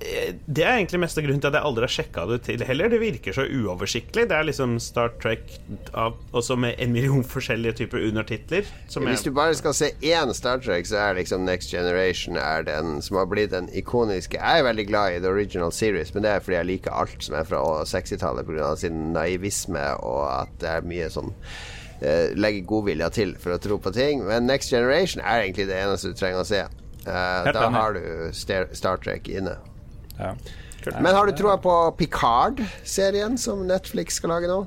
det 0.00 0.64
er 0.64 0.78
egentlig 0.78 1.02
meste 1.02 1.20
grunnen 1.20 1.42
til 1.42 1.50
at 1.50 1.58
jeg 1.58 1.68
aldri 1.68 1.84
har 1.84 1.92
sjekka 1.92 2.22
det 2.30 2.38
til 2.46 2.62
heller. 2.64 2.88
Det 2.88 3.00
virker 3.02 3.36
så 3.36 3.44
uoversiktlig. 3.44 4.24
Det 4.30 4.36
er 4.36 4.46
liksom 4.48 4.78
Star 4.80 5.12
Trek 5.20 5.52
av, 5.92 6.16
også 6.32 6.56
med 6.56 6.80
en 6.80 6.94
million 6.94 7.24
forskjellige 7.26 7.82
typer 7.82 8.06
undertitler. 8.08 8.70
Som 8.88 9.04
Hvis 9.08 9.26
du 9.26 9.30
bare 9.36 9.54
skal 9.58 9.76
se 9.76 9.90
én 10.00 10.32
Star 10.36 10.62
Trek, 10.64 10.88
så 10.88 11.02
er 11.02 11.18
liksom 11.20 11.44
Next 11.44 11.74
Generation 11.74 12.40
er 12.40 12.64
den 12.64 13.02
som 13.04 13.20
har 13.20 13.28
blitt 13.28 13.52
den 13.52 13.68
ikoniske. 13.76 14.40
Jeg 14.40 14.60
er 14.62 14.68
veldig 14.70 14.86
glad 14.88 15.16
i 15.16 15.20
The 15.20 15.34
Original 15.34 15.72
Series, 15.72 16.14
men 16.14 16.24
det 16.24 16.32
er 16.32 16.40
fordi 16.40 16.56
jeg 16.56 16.70
liker 16.72 16.96
alt 16.96 17.20
som 17.24 17.36
er 17.36 17.44
fra 17.44 17.60
60-tallet 17.84 18.48
pga. 18.48 18.74
sin 18.80 19.12
naivisme 19.12 19.84
og 20.00 20.24
at 20.32 20.52
det 20.60 20.68
er 20.70 20.86
mye 20.86 21.08
sånn 21.12 21.32
eh, 22.00 22.32
Legger 22.36 22.64
godvilja 22.68 23.10
til 23.12 23.36
for 23.40 23.56
å 23.56 23.60
tro 23.60 23.76
på 23.78 23.92
ting. 23.92 24.24
Men 24.24 24.48
Next 24.48 24.72
Generation 24.72 25.20
er 25.20 25.44
egentlig 25.44 25.68
det 25.68 25.80
eneste 25.82 26.14
du 26.14 26.16
trenger 26.16 26.40
å 26.40 26.48
se. 26.48 26.64
Eh, 27.04 27.52
da 27.52 27.68
har 27.72 27.96
du 27.96 28.30
Star, 28.32 28.72
Star 28.72 28.96
Trek 28.96 29.28
inne. 29.28 29.58
Ja. 30.20 30.34
Men 31.00 31.12
har 31.14 31.26
du 31.28 31.32
troa 31.36 31.58
på 31.60 31.72
Picard-serien 31.98 33.36
som 33.38 33.66
Netflix 33.68 34.14
skal 34.20 34.32
lage 34.34 34.48
nå? 34.48 34.62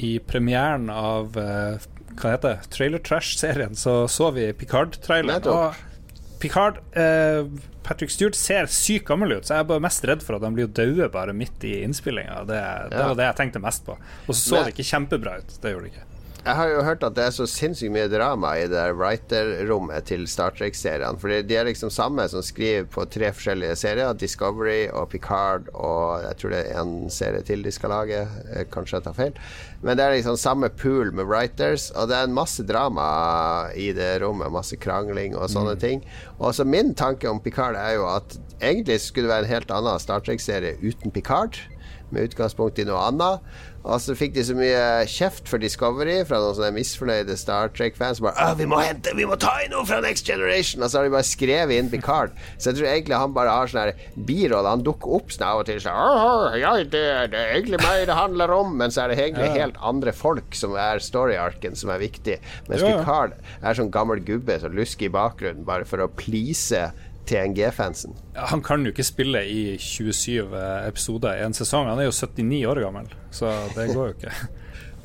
I 0.00 0.18
premieren 0.24 0.88
av 0.92 1.36
eh, 1.40 1.78
hva 2.20 2.34
heter 2.34 2.56
det, 2.58 2.70
Trailer 2.74 3.00
Trash-serien, 3.04 3.74
så 3.76 4.02
så 4.08 4.30
vi 4.36 4.50
Picard-traileren. 4.56 5.46
Og 5.48 6.40
Picard 6.40 6.78
eh, 6.96 7.44
Patrick 7.84 8.12
Stewart 8.12 8.36
ser 8.36 8.68
sykt 8.72 9.08
gammel 9.08 9.32
ut, 9.38 9.46
så 9.48 9.56
jeg 9.56 9.64
er 9.64 9.68
bare 9.72 9.84
mest 9.84 10.04
redd 10.08 10.22
for 10.24 10.36
at 10.36 10.44
han 10.46 10.56
blir 10.56 10.68
døde 10.76 11.08
bare 11.12 11.32
midt 11.36 11.64
i 11.68 11.78
innspillinga. 11.84 12.42
Det, 12.48 12.60
det 12.92 13.00
Ja. 13.00 13.08
var 13.08 13.16
det 13.18 13.26
jeg 13.30 13.36
tenkte 13.40 13.60
mest 13.64 13.84
på. 13.88 13.96
Og 14.28 14.34
så 14.34 14.40
så 14.40 14.54
Men- 14.60 14.64
det 14.68 14.74
ikke 14.76 14.90
kjempebra 14.92 15.38
ut. 15.40 15.56
Det 15.60 15.72
gjorde 15.74 15.88
det 15.88 15.92
ikke. 15.94 16.06
Jeg 16.40 16.56
har 16.56 16.70
jo 16.72 16.82
hørt 16.86 17.02
at 17.04 17.12
det 17.18 17.24
er 17.26 17.34
så 17.36 17.44
sinnssykt 17.44 17.92
mye 17.92 18.08
drama 18.08 18.54
i 18.56 18.62
det 18.64 18.72
der 18.72 18.94
writer-rommet 18.96 20.06
til 20.08 20.22
Star 20.30 20.54
Trek-seriene. 20.56 21.20
For 21.20 21.28
de 21.28 21.56
er 21.58 21.66
liksom 21.68 21.90
samme 21.92 22.24
som 22.32 22.40
skriver 22.44 22.86
på 22.88 23.04
tre 23.12 23.28
forskjellige 23.36 23.74
serier. 23.76 24.14
Discovery 24.16 24.86
og 24.88 25.10
Picard 25.12 25.68
og 25.74 26.22
jeg 26.24 26.38
tror 26.40 26.54
det 26.54 26.62
er 26.70 26.78
en 26.80 26.94
serie 27.12 27.44
til 27.44 27.60
de 27.66 27.72
skal 27.76 27.92
lage. 27.92 28.22
Eh, 28.54 28.64
Kanskje 28.72 28.96
jeg 28.96 29.04
tar 29.04 29.18
feil. 29.18 29.36
Men 29.84 30.00
det 30.00 30.06
er 30.06 30.16
liksom 30.16 30.38
samme 30.40 30.70
pool 30.80 31.12
med 31.12 31.28
writers, 31.28 31.90
og 31.92 32.08
det 32.08 32.16
er 32.16 32.30
en 32.30 32.38
masse 32.40 32.64
drama 32.64 33.10
i 33.76 33.90
det 33.96 34.08
rommet. 34.24 34.48
Masse 34.54 34.80
krangling 34.80 35.36
og 35.36 35.52
sånne 35.52 35.76
ting. 35.80 36.00
Og 36.38 36.56
så 36.56 36.64
min 36.64 36.94
tanke 36.96 37.28
om 37.28 37.42
Picard 37.44 37.76
er 37.76 37.98
jo 37.98 38.08
at 38.08 38.38
egentlig 38.62 38.96
skulle 39.04 39.28
det 39.28 39.34
være 39.34 39.44
en 39.48 39.54
helt 39.58 39.76
annen 39.76 40.00
Star 40.00 40.24
Trek-serie 40.24 40.80
uten 40.80 41.12
Picard 41.12 41.60
med 42.14 42.30
utgangspunkt 42.30 42.80
i 42.80 42.86
noe 42.88 43.00
annet. 43.10 43.50
Og 43.80 43.96
så 44.04 44.12
fikk 44.12 44.34
de 44.34 44.42
så 44.44 44.52
mye 44.56 44.80
kjeft 45.08 45.48
for 45.48 45.60
Discovery 45.62 46.18
fra 46.28 46.36
noen 46.42 46.56
sånne 46.58 46.74
misfornøyde 46.76 47.32
Star 47.40 47.70
Trek-fans. 47.72 48.18
som 48.18 48.26
Bare, 48.28 48.52
vi 48.58 48.66
må 48.68 48.76
hente, 48.82 49.14
vi 49.16 49.24
må 49.28 49.38
ta 49.40 49.54
inn 49.64 49.72
noe 49.72 49.86
fra 49.88 50.02
Next 50.04 50.28
Generation! 50.28 50.84
Og 50.84 50.92
så 50.92 51.00
har 51.00 51.08
de 51.08 51.14
bare 51.14 51.24
skrevet 51.24 51.80
inn 51.80 51.88
Picard. 51.88 52.34
Så 52.58 52.70
jeg 52.70 52.80
tror 52.80 52.90
egentlig 52.90 53.16
han 53.22 53.32
bare 53.36 53.54
har 53.56 53.72
sånn 53.72 54.02
birolle. 54.28 54.74
Han 54.76 54.84
dukker 54.84 55.16
opp 55.16 55.32
sånn 55.32 55.46
av 55.48 55.62
og 55.62 55.70
til 55.70 55.80
sånn 55.80 55.96
«Åh, 55.96 56.58
ja, 56.60 56.74
det, 56.82 57.04
det 57.32 57.40
er 57.40 57.54
egentlig 57.56 57.80
meg 57.80 58.04
det 58.10 58.18
handler 58.20 58.52
om, 58.58 58.76
men 58.76 58.92
så 58.92 59.06
er 59.06 59.14
det 59.14 59.22
egentlig 59.24 59.48
helt 59.56 59.80
andre 59.80 60.12
folk 60.12 60.56
som 60.58 60.76
er 60.76 61.00
story-arken 61.00 61.78
som 61.78 61.94
er 61.94 62.04
viktig. 62.04 62.36
Mens 62.68 62.84
ja. 62.84 62.98
Picard 62.98 63.38
er 63.62 63.80
sånn 63.80 63.92
gammel 63.94 64.20
gubbe 64.28 64.60
som 64.60 64.76
lusker 64.76 65.08
i 65.08 65.14
bakgrunnen 65.14 65.64
bare 65.64 65.88
for 65.88 66.04
å 66.04 66.12
please 66.20 66.90
TNG-fansen. 67.26 68.14
Ja, 68.34 68.46
Han 68.52 68.62
kan 68.62 68.84
jo 68.84 68.92
ikke 68.94 69.06
spille 69.06 69.42
i 69.46 69.76
27 69.78 70.54
episoder 70.86 71.38
i 71.38 71.44
en 71.44 71.56
sesong. 71.56 71.88
Han 71.90 71.98
er 71.98 72.08
jo 72.08 72.14
79 72.16 72.64
år 72.70 72.82
gammel, 72.86 73.12
så 73.30 73.52
det 73.76 73.90
går 73.94 74.12
jo 74.12 74.16
ikke. 74.16 74.34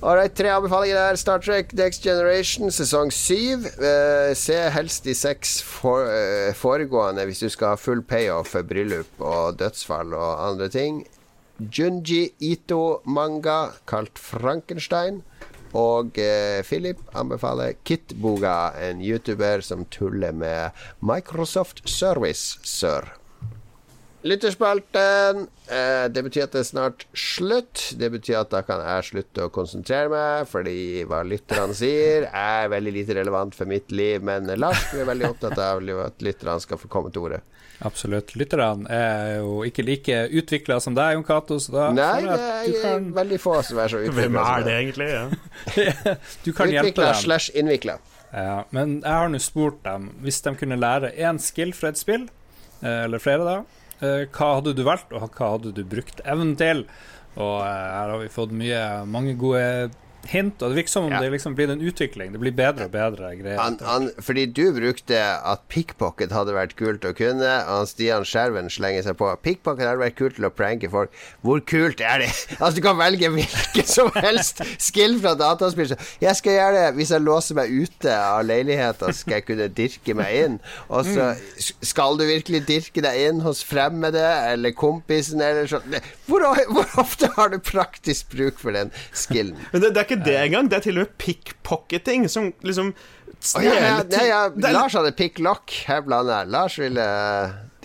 Alright, 0.06 0.36
tre 0.36 0.52
anbefalinger 0.52 0.98
der. 1.00 1.16
Star 1.16 1.40
Trek 1.40 1.72
Next 1.74 2.04
Generation 2.04 2.70
sesong 2.72 3.10
7. 3.12 3.66
Eh, 3.66 4.34
se 4.38 4.58
helst 4.76 5.08
de 5.08 5.16
seks 5.16 5.62
for, 5.64 6.06
eh, 6.12 6.54
foregående 6.54 7.26
hvis 7.26 7.40
du 7.42 7.50
skal 7.50 7.74
ha 7.74 7.80
full 7.80 8.04
payoff 8.04 8.52
for 8.54 8.68
bryllup 8.68 9.22
og 9.24 9.58
dødsfall 9.58 10.14
og 10.14 10.44
andre 10.50 10.70
ting. 10.70 11.06
Junji 11.58 12.34
Ito-manga 12.44 13.72
kalt 13.88 14.20
Frankenstein. 14.20 15.24
Og 15.76 16.18
eh, 16.22 16.62
Philip 16.64 17.02
anbefaler 17.18 17.76
Kitboga, 17.84 18.72
en 18.80 19.04
YouTuber 19.04 19.64
som 19.66 19.84
tuller 19.92 20.36
med 20.36 20.72
Microsoft 21.04 21.84
Service 21.90 22.60
Sir. 22.64 23.12
Lytterspalten. 24.26 25.44
Eh, 25.70 26.06
det 26.10 26.24
betyr 26.26 26.48
at 26.48 26.56
det 26.56 26.64
er 26.64 26.70
snart 26.70 27.04
slutt. 27.14 27.92
Det 28.00 28.10
betyr 28.16 28.40
at 28.40 28.54
da 28.56 28.64
kan 28.66 28.82
jeg 28.82 29.10
slutte 29.12 29.46
å 29.46 29.52
konsentrere 29.54 30.10
meg, 30.10 30.48
fordi 30.50 31.04
hva 31.06 31.20
lytterne 31.28 31.76
sier, 31.78 32.26
er 32.32 32.72
veldig 32.74 32.96
lite 32.96 33.20
relevant 33.20 33.54
for 33.54 33.70
mitt 33.70 33.94
liv. 33.94 34.24
Men 34.26 34.50
Lars 34.58 34.88
du 34.90 34.98
er 35.04 35.12
veldig 35.12 35.30
opptatt 35.30 35.62
av 35.62 35.84
at 36.08 36.26
lytterne 36.26 36.58
skal 36.64 36.82
få 36.82 36.90
komme 36.90 37.14
til 37.14 37.28
orde. 37.28 37.44
Absolutt. 37.84 38.32
Lytterne 38.40 38.88
er 38.90 39.38
jo 39.42 39.58
ikke 39.68 39.84
like 39.84 40.20
utvikla 40.32 40.78
som 40.80 40.96
deg, 40.96 41.18
Jon 41.18 41.26
Cato, 41.28 41.58
Nei, 41.92 42.22
det 42.24 42.36
er 42.40 42.76
kan, 42.82 43.10
veldig 43.18 43.40
få 43.44 43.58
som 43.68 43.82
er 43.84 43.92
så 43.92 44.00
utvikla. 44.00 44.22
Hvem 44.22 44.38
er 44.40 44.64
det 44.68 44.76
egentlig? 44.80 45.10
Ja. 45.86 46.16
du 46.46 46.52
kan 46.56 46.72
hjelpe 46.72 46.94
Utvikla 46.94 47.10
dem. 47.12 47.22
slash 47.26 47.50
innvikla. 47.56 47.98
Ja, 48.36 48.62
men 48.76 48.98
jeg 49.02 49.12
har 49.12 49.30
nå 49.32 49.40
spurt 49.44 49.82
dem 49.86 50.10
hvis 50.24 50.40
de 50.44 50.56
kunne 50.60 50.78
lære 50.80 51.12
én 51.20 51.38
skill 51.44 51.74
fra 51.76 51.92
et 51.92 52.00
spill, 52.00 52.26
eh, 52.82 53.04
eller 53.06 53.20
flere, 53.24 53.44
da. 53.48 53.58
eh, 54.00 54.24
Hva 54.32 54.54
hadde 54.58 54.74
du 54.76 54.84
valgt, 54.88 55.12
og 55.16 55.28
hva 55.36 55.52
hadde 55.58 55.72
du 55.76 55.84
brukt 55.88 56.24
evnen 56.26 56.56
til? 56.60 56.86
Og 57.36 57.60
eh, 57.60 57.86
her 57.92 58.12
har 58.16 58.20
vi 58.24 58.32
fått 58.32 58.56
mye, 58.56 58.82
mange 59.12 59.36
gode 59.40 59.92
hint, 60.32 60.62
og 60.62 60.72
det 60.74 60.80
virker 60.82 60.92
som 60.96 61.06
om 61.08 61.12
Ja. 61.14 61.20
det 61.22 61.32
liksom 61.32 61.56
blir 61.56 61.70
en 61.72 61.82
utvikling. 61.82 62.32
Det 62.34 62.40
blir 62.42 62.52
bedre 62.56 62.86
og 62.86 62.92
bedre 62.92 63.32
greier. 63.38 63.60
Han, 63.60 63.78
han, 63.82 64.10
fordi 64.20 64.46
du 64.46 64.72
brukte 64.76 65.18
at 65.20 65.62
pickpocket 65.70 66.32
hadde 66.36 66.54
vært 66.56 66.76
kult 66.80 67.06
å 67.06 67.14
kunne, 67.18 67.52
og 67.72 67.88
Stian 67.88 68.26
Skjerven 68.26 68.70
slenger 68.74 69.04
seg 69.08 69.18
på. 69.20 69.30
Pickpocket 69.46 69.86
hadde 69.86 70.02
vært 70.02 70.18
kult 70.20 70.36
til 70.40 70.46
å 70.48 70.52
pranke 70.54 70.90
folk. 70.92 71.12
Hvor 71.46 71.60
kult 71.66 72.02
er 72.02 72.26
det? 72.26 72.32
Altså, 72.66 72.76
du 72.80 72.82
kan 72.86 72.98
velge 72.98 73.30
hvilken 73.30 73.86
som 73.98 74.10
helst 74.16 74.62
skill 74.82 75.20
fra 75.22 75.36
dataspill. 75.38 75.94
Jeg 76.22 76.36
skal 76.40 76.56
gjøre 76.58 76.76
det 76.80 76.96
hvis 76.98 77.12
jeg 77.14 77.22
låser 77.26 77.56
meg 77.60 77.70
ute 77.76 78.14
av 78.16 78.42
leiligheten, 78.48 79.14
skal 79.14 79.38
jeg 79.40 79.46
kunne 79.50 79.68
dirke 79.76 80.16
meg 80.18 80.36
inn. 80.46 80.56
Og 80.90 81.06
så 81.06 81.28
skal 81.86 82.18
du 82.20 82.26
virkelig 82.28 82.64
dirke 82.68 83.04
deg 83.06 83.20
inn 83.30 83.42
hos 83.46 83.62
fremmede 83.66 84.24
eller 84.50 84.74
kompisen 84.78 85.42
eller 85.44 85.68
sånn. 85.70 85.98
Hvor, 86.30 86.46
hvor 86.72 86.96
ofte 87.04 87.30
har 87.36 87.52
du 87.54 87.60
praktisk 87.62 88.32
bruk 88.34 88.58
for 88.62 88.76
den 88.76 88.92
skillen? 89.14 89.58
Men 89.74 89.84
det, 89.84 89.94
det 89.96 90.02
er 90.02 90.08
ikke 90.10 90.15
det 90.24 90.38
engang. 90.40 90.70
Det 90.72 90.80
er 90.80 90.86
til 90.88 91.00
og 91.00 91.06
med 91.06 91.14
pickpocketing, 91.22 92.30
som 92.32 92.52
liksom 92.66 92.94
Å, 92.96 93.62
ja, 93.62 93.74
ja, 93.78 93.96
ja, 94.10 94.26
ja. 94.26 94.72
Lars 94.74 94.96
hadde 94.98 95.12
pick 95.18 95.38
lock. 95.44 95.70
Her 95.86 96.02
blander 96.06 96.44
jeg. 96.46 96.52
Lars 96.56 96.78
ville 96.82 97.06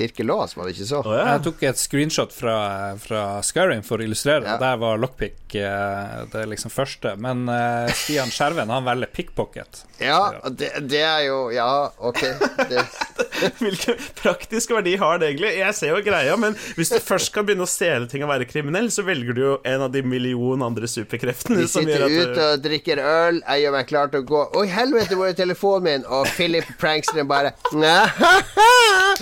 eh, 0.01 0.27
lås, 0.27 0.56
var 0.56 0.66
det 0.66 0.74
ikke 0.77 0.89
så? 0.89 1.02
Oh, 1.05 1.14
ja. 1.16 1.27
Jeg 1.35 1.44
tok 1.47 1.62
et 1.68 1.81
screenshot 1.81 2.32
fra, 2.35 2.56
fra 3.01 3.24
Skyrim 3.47 3.85
for 3.86 4.01
å 4.01 4.06
illustrere 4.06 4.44
det. 4.44 4.55
Ja. 4.55 4.59
Der 4.62 4.81
var 4.81 5.01
lockpick 5.01 5.55
eh, 5.59 6.16
det 6.32 6.47
liksom 6.51 6.72
første. 6.72 7.14
Men 7.20 7.47
uh, 7.51 7.90
Stian 7.94 8.32
Skjerven 8.32 8.70
han 8.72 8.86
velger 8.86 9.12
pickpocket. 9.14 9.85
Ja, 10.01 10.32
det, 10.48 10.72
det 10.89 11.02
er 11.05 11.27
jo 11.27 11.39
Ja, 11.52 11.90
ok. 11.98 12.22
Det, 12.70 12.85
Hvilken 13.60 14.01
praktisk 14.20 14.72
verdi 14.74 14.97
har 15.01 15.20
det 15.20 15.31
egentlig? 15.32 15.52
Jeg 15.60 15.77
ser 15.77 15.94
jo 15.94 16.01
greia, 16.05 16.36
men 16.40 16.56
hvis 16.77 16.93
du 16.93 16.98
først 17.02 17.31
skal 17.31 17.47
begynne 17.48 17.64
å 17.66 17.70
stjele 17.70 18.09
ting 18.10 18.24
og 18.24 18.32
være 18.32 18.48
kriminell, 18.48 18.90
så 18.93 19.05
velger 19.06 19.36
du 19.36 19.43
jo 19.43 19.55
en 19.68 19.86
av 19.86 19.93
de 19.93 20.02
million 20.05 20.64
andre 20.64 20.89
superkreftene 20.90 21.66
som 21.66 21.85
sitter 21.85 22.05
gjør 22.05 22.06
at 22.06 22.16
ute 22.16 22.35
du 22.36 22.43
og 22.47 22.64
drikker 22.66 23.02
øl. 23.05 23.40
Jeg 23.44 23.64
gjør 23.64 23.77
meg 23.77 23.90
klar 23.90 24.12
til 24.12 24.24
å 24.24 24.28
gå. 24.32 24.43
Oi, 24.60 24.66
helvete, 24.72 25.16
hvor 25.18 25.31
er 25.31 25.39
telefonen 25.39 25.89
min? 25.89 26.09
Og 26.09 26.28
Philip 26.36 26.68
pranksteren 26.81 27.28
bare 27.31 27.55
«Ahaha, 27.90 29.16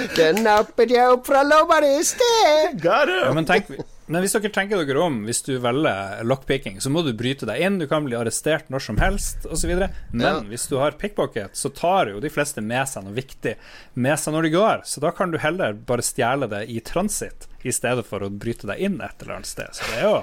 Den 0.77 0.93
jeg 0.95 1.13
opp 1.15 1.27
fra 1.27 1.41
lomma 1.47 1.79
i 1.87 2.03
sted. 2.07 2.83
Ja, 2.85 3.33
men, 3.35 3.47
tenk, 3.49 3.71
men 4.07 4.23
hvis 4.25 4.35
dere 4.37 4.51
tenker 4.55 4.83
dere 4.85 5.01
om, 5.05 5.21
hvis 5.27 5.43
du 5.47 5.55
velger 5.63 6.23
lockpicking, 6.27 6.79
så 6.85 6.91
må 6.93 7.03
du 7.07 7.13
bryte 7.19 7.47
deg 7.49 7.63
inn, 7.65 7.79
du 7.81 7.87
kan 7.91 8.05
bli 8.07 8.17
arrestert 8.19 8.69
når 8.73 8.85
som 8.87 9.01
helst, 9.03 9.47
osv. 9.51 9.73
Men 10.13 10.27
Ja. 10.27 10.35
hvis 10.51 10.69
du 10.71 10.77
har 10.79 10.93
pickpocket, 11.01 11.57
så 11.59 11.73
tar 11.75 12.13
jo 12.13 12.21
de 12.21 12.31
fleste 12.31 12.63
med 12.65 12.87
seg 12.89 13.05
noe 13.07 13.17
viktig 13.17 13.57
med 13.95 14.19
seg 14.19 14.35
når 14.37 14.43
de 14.49 14.55
går. 14.55 14.85
Så 14.85 15.01
da 15.05 15.11
kan 15.11 15.31
du 15.35 15.39
heller 15.39 15.73
bare 15.75 16.05
stjele 16.07 16.49
det 16.51 16.67
i 16.69 16.79
transit, 16.81 17.49
i 17.67 17.73
stedet 17.75 18.07
for 18.07 18.23
å 18.23 18.31
bryte 18.31 18.67
deg 18.71 18.79
inn 18.87 19.01
et 19.03 19.23
eller 19.23 19.41
annet 19.41 19.51
sted. 19.51 19.75
Så 19.75 19.83
det 19.91 19.99
er 19.99 20.07
jo, 20.07 20.23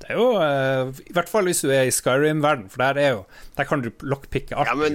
det 0.00 0.10
er 0.12 0.18
jo 0.20 0.26
uh, 0.36 0.90
I 1.08 1.14
hvert 1.16 1.30
fall 1.32 1.48
hvis 1.48 1.62
du 1.64 1.70
er 1.72 1.88
i 1.88 1.92
Skyrim-verden, 1.94 2.68
for 2.70 2.84
der 2.84 2.98
er 3.00 3.10
jo 3.16 3.22
Der 3.56 3.64
kan 3.64 3.80
du 3.82 3.88
lockpicke 4.04 4.54
alt. 4.54 4.68
Ja, 4.68 4.76
men 4.76 4.94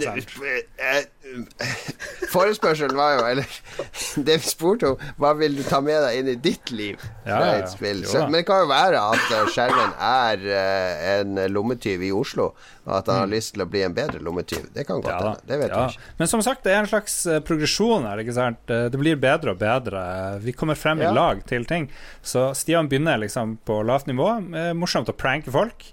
Forespørselen 2.31 2.97
var 2.97 3.15
jo 3.17 3.25
Eller 3.29 3.57
det 4.27 4.37
vi 4.41 4.49
spurte 4.49 4.91
om, 4.93 5.01
hva 5.21 5.33
vil 5.39 5.55
du 5.57 5.63
ta 5.67 5.81
med 5.83 5.99
deg 6.05 6.19
inn 6.19 6.31
i 6.33 6.37
ditt 6.39 6.71
liv 6.73 6.95
Ja, 7.25 7.37
fra 7.37 7.49
ja, 7.49 7.57
et 7.61 7.71
spill? 7.73 8.03
Så, 8.07 8.23
men 8.25 8.39
det 8.39 8.45
kan 8.47 8.63
jo 8.63 8.69
være 8.71 9.01
at 9.01 9.35
eh, 9.35 9.49
Skjermen 9.51 9.93
er 10.05 10.45
uh, 10.45 11.03
en 11.15 11.41
lommetyv 11.51 12.03
i 12.07 12.11
Oslo, 12.15 12.51
og 12.85 12.93
at 12.97 13.09
han 13.11 13.23
har 13.23 13.31
lyst 13.31 13.55
til 13.55 13.65
å 13.65 13.67
bli 13.69 13.83
en 13.85 13.93
bedre 13.95 14.21
lommetyv. 14.23 14.69
Det 14.75 14.85
kan 14.87 15.01
godt 15.01 15.11
Mm. 15.11 15.17
Ja 15.17 15.31
hende. 15.31 15.47
Det 15.47 15.57
vet 15.59 15.73
ja. 15.73 15.81
vi 15.81 15.91
ikke. 15.91 16.13
Men 16.21 16.29
som 16.31 16.41
sagt, 16.45 16.63
det 16.63 16.71
er 16.71 16.79
en 16.81 16.89
slags 16.89 17.17
eh, 17.27 17.41
progresjon 17.45 18.07
her. 18.07 18.21
Ikke 18.23 18.35
sant? 18.37 18.61
Det 18.69 18.99
blir 19.01 19.19
bedre 19.19 19.53
og 19.53 19.59
bedre. 19.61 20.03
Vi 20.43 20.53
kommer 20.55 20.79
frem 20.79 21.01
i 21.03 21.09
lag 21.11 21.43
til 21.49 21.67
ting. 21.69 21.89
Så 22.23 22.51
Stian 22.57 22.89
begynner 22.91 23.19
liksom 23.21 23.57
på 23.67 23.81
lavt 23.87 24.09
nivå. 24.09 24.29
Morsomt 24.77 25.11
å 25.11 25.17
pranke 25.17 25.53
folk. 25.53 25.91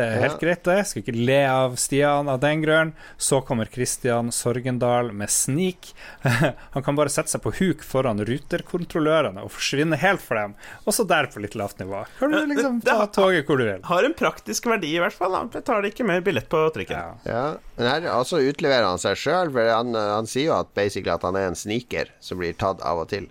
Det 0.00 0.06
er 0.16 0.22
helt 0.24 0.36
Ja. 0.36 0.40
greit, 0.46 0.62
det. 0.64 0.76
Skal 0.88 1.02
ikke 1.04 1.14
le 1.26 1.38
av 1.50 1.76
Stian 1.80 2.28
av 2.32 2.40
den 2.40 2.62
grunn. 2.64 2.92
Så 3.20 3.40
kommer 3.44 3.68
Kristian 3.70 4.30
Sorgendal 4.32 5.12
med 5.12 5.28
snik. 5.30 5.92
Han 6.74 6.82
kan 6.86 6.96
bare 6.96 7.12
sette 7.12 7.28
seg 7.34 7.42
på 7.44 7.52
huk 7.58 7.84
foran 7.84 8.20
ruterkontrollørene 8.24 9.44
og 9.44 9.52
forsvinne 9.54 9.98
helt 10.00 10.22
for 10.24 10.40
dem. 10.40 10.54
Og 10.86 10.94
så 10.96 11.06
der 11.08 11.28
på 11.32 11.42
litt 11.44 11.54
lavt 11.58 11.78
nivå. 11.82 12.04
Kan 12.18 12.32
du 12.32 12.38
liksom 12.46 12.80
det- 12.80 12.84
det 12.84 12.90
ta 12.92 12.98
har- 12.98 13.12
toget 13.14 13.46
hvor 13.46 13.58
du 13.58 13.64
vil. 13.64 13.82
Har 13.84 14.04
en 14.04 14.14
praktisk 14.14 14.66
verdi, 14.66 14.94
i 14.96 14.98
hvert 15.02 15.12
fall. 15.12 15.34
Han 15.36 15.48
betaler 15.50 15.90
ikke 15.90 16.06
mer 16.06 16.20
billett 16.20 16.48
på 16.48 16.64
trikken. 16.72 16.96
Ja. 16.96 17.14
Ja, 17.26 17.56
men 17.76 17.86
her 17.90 18.08
altså 18.14 18.40
utleverer 18.40 18.84
han 18.88 18.98
seg 18.98 19.16
sjøl, 19.16 19.52
for 19.52 19.68
han, 19.68 19.94
han 19.94 20.26
sier 20.26 20.46
jo 20.50 20.58
at, 20.60 20.72
basically 20.74 21.12
at 21.12 21.22
han 21.22 21.36
er 21.36 21.48
en 21.48 21.54
sniker 21.58 22.08
som 22.20 22.38
blir 22.38 22.52
tatt 22.56 22.80
av 22.82 22.98
og 23.04 23.08
til. 23.12 23.28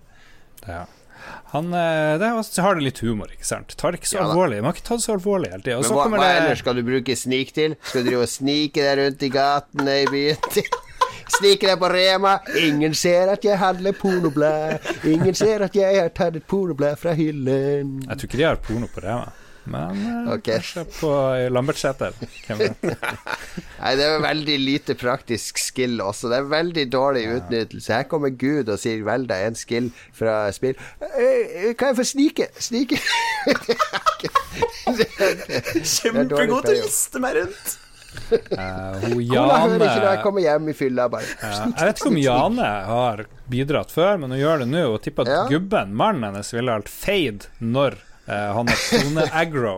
Ja. 0.67 0.85
Han 1.53 1.71
eh, 1.73 2.17
det 2.21 2.29
har 2.29 2.75
det 2.77 2.85
litt 2.85 3.01
humor, 3.01 3.31
ikke 3.33 3.47
sant. 3.47 3.73
Tar 3.79 3.93
det 3.95 4.01
ikke 4.01 4.11
så 4.11 4.19
Ja 4.19 4.27
alvorlig. 4.27 4.59
Man 4.61 4.71
har 4.71 4.77
ikke 4.77 4.87
tatt 4.91 5.05
så 5.05 5.15
alvorlig 5.17 5.49
hele 5.53 5.65
tida. 5.65 5.79
Men 5.81 5.95
hva, 5.97 6.05
hva 6.13 6.21
det 6.21 6.35
ellers 6.43 6.61
skal 6.63 6.77
du 6.77 6.83
bruke 6.85 7.17
snik 7.17 7.55
til? 7.55 7.75
Skal 7.81 8.05
du 8.05 8.11
drive 8.11 8.27
og 8.27 8.31
snike 8.35 8.85
deg 8.85 9.01
rundt 9.01 9.25
i 9.25 9.31
gatene 9.33 9.97
i 10.03 10.07
byen? 10.13 10.53
Snike 11.29 11.67
deg 11.69 11.77
på 11.81 11.89
Rema. 11.93 12.37
Ingen 12.57 12.95
ser 12.97 13.29
at 13.33 13.43
jeg 13.45 13.59
handler 13.61 13.93
pornoblad. 13.97 14.85
Ingen 15.09 15.35
ser 15.37 15.65
at 15.67 15.75
jeg 15.77 15.99
har 16.01 16.09
tatt 16.15 16.39
et 16.39 16.47
pornoblad 16.49 16.97
fra 17.01 17.13
hyllen. 17.17 17.99
Jeg 18.07 18.17
tror 18.17 18.29
ikke 18.31 18.41
de 18.41 18.47
har 18.47 18.61
porno 18.65 18.89
på 18.89 19.03
Rema. 19.05 19.29
Men 19.69 20.29
okay. 20.33 20.57
Kanskje 20.59 20.83
på 20.97 21.11
Lambertseter. 21.53 22.13
Hvem 22.47 22.57
vet. 22.63 22.87
Nei, 23.79 23.91
det 23.99 24.05
er 24.07 24.23
veldig 24.23 24.55
lite 24.59 24.95
praktisk 24.99 25.59
skill 25.61 26.01
også. 26.03 26.29
Det 26.31 26.39
er 26.41 26.49
veldig 26.51 26.85
dårlig 26.91 27.25
utnyttelse. 27.37 27.93
Her 27.93 28.07
kommer 28.11 28.33
Gud 28.33 28.69
og 28.73 28.79
sier 28.81 29.03
'vel 29.07 29.27
deg 29.29 29.45
en 29.51 29.55
skill 29.59 29.91
fra 30.13 30.49
spill'. 30.55 30.79
Eh, 31.01 31.73
Kan 31.79 31.93
jeg 31.93 31.99
få 32.01 32.07
snike? 32.13 32.49
Snike? 32.59 32.99
Kjempegod 35.83 36.65
til 36.65 36.75
å 36.75 36.81
liste 36.81 37.21
meg 37.23 37.39
rundt! 37.39 37.77
Uh, 38.29 38.97
hun 39.03 39.19
Jane 39.31 39.57
hører 39.61 39.83
ikke 39.85 40.01
når 40.01 40.07
jeg 40.09 40.21
kommer 40.23 40.41
hjem 40.43 40.69
i 40.71 40.73
fylla, 40.77 41.05
bare. 41.13 41.29
Uh, 41.43 41.49
jeg 41.77 41.89
vet 41.89 41.99
ikke 42.01 42.09
om 42.11 42.17
Jane 42.21 42.69
har 42.89 43.23
bidratt 43.53 43.93
før, 43.93 44.17
men 44.21 44.33
hun 44.33 44.41
gjør 44.41 44.63
det 44.63 44.69
nå. 44.71 44.83
Og 44.95 45.01
tipper 45.05 45.27
at 45.27 45.33
Ja. 45.33 45.43
gubben, 45.51 45.93
mannen 45.97 46.25
hennes, 46.29 46.49
ville 46.53 46.73
vært 46.73 46.89
feid 46.89 47.47
når 47.61 47.99
eh, 47.99 48.08
han 48.29 48.67
har 48.69 48.79
tone-aggro. 48.91 49.73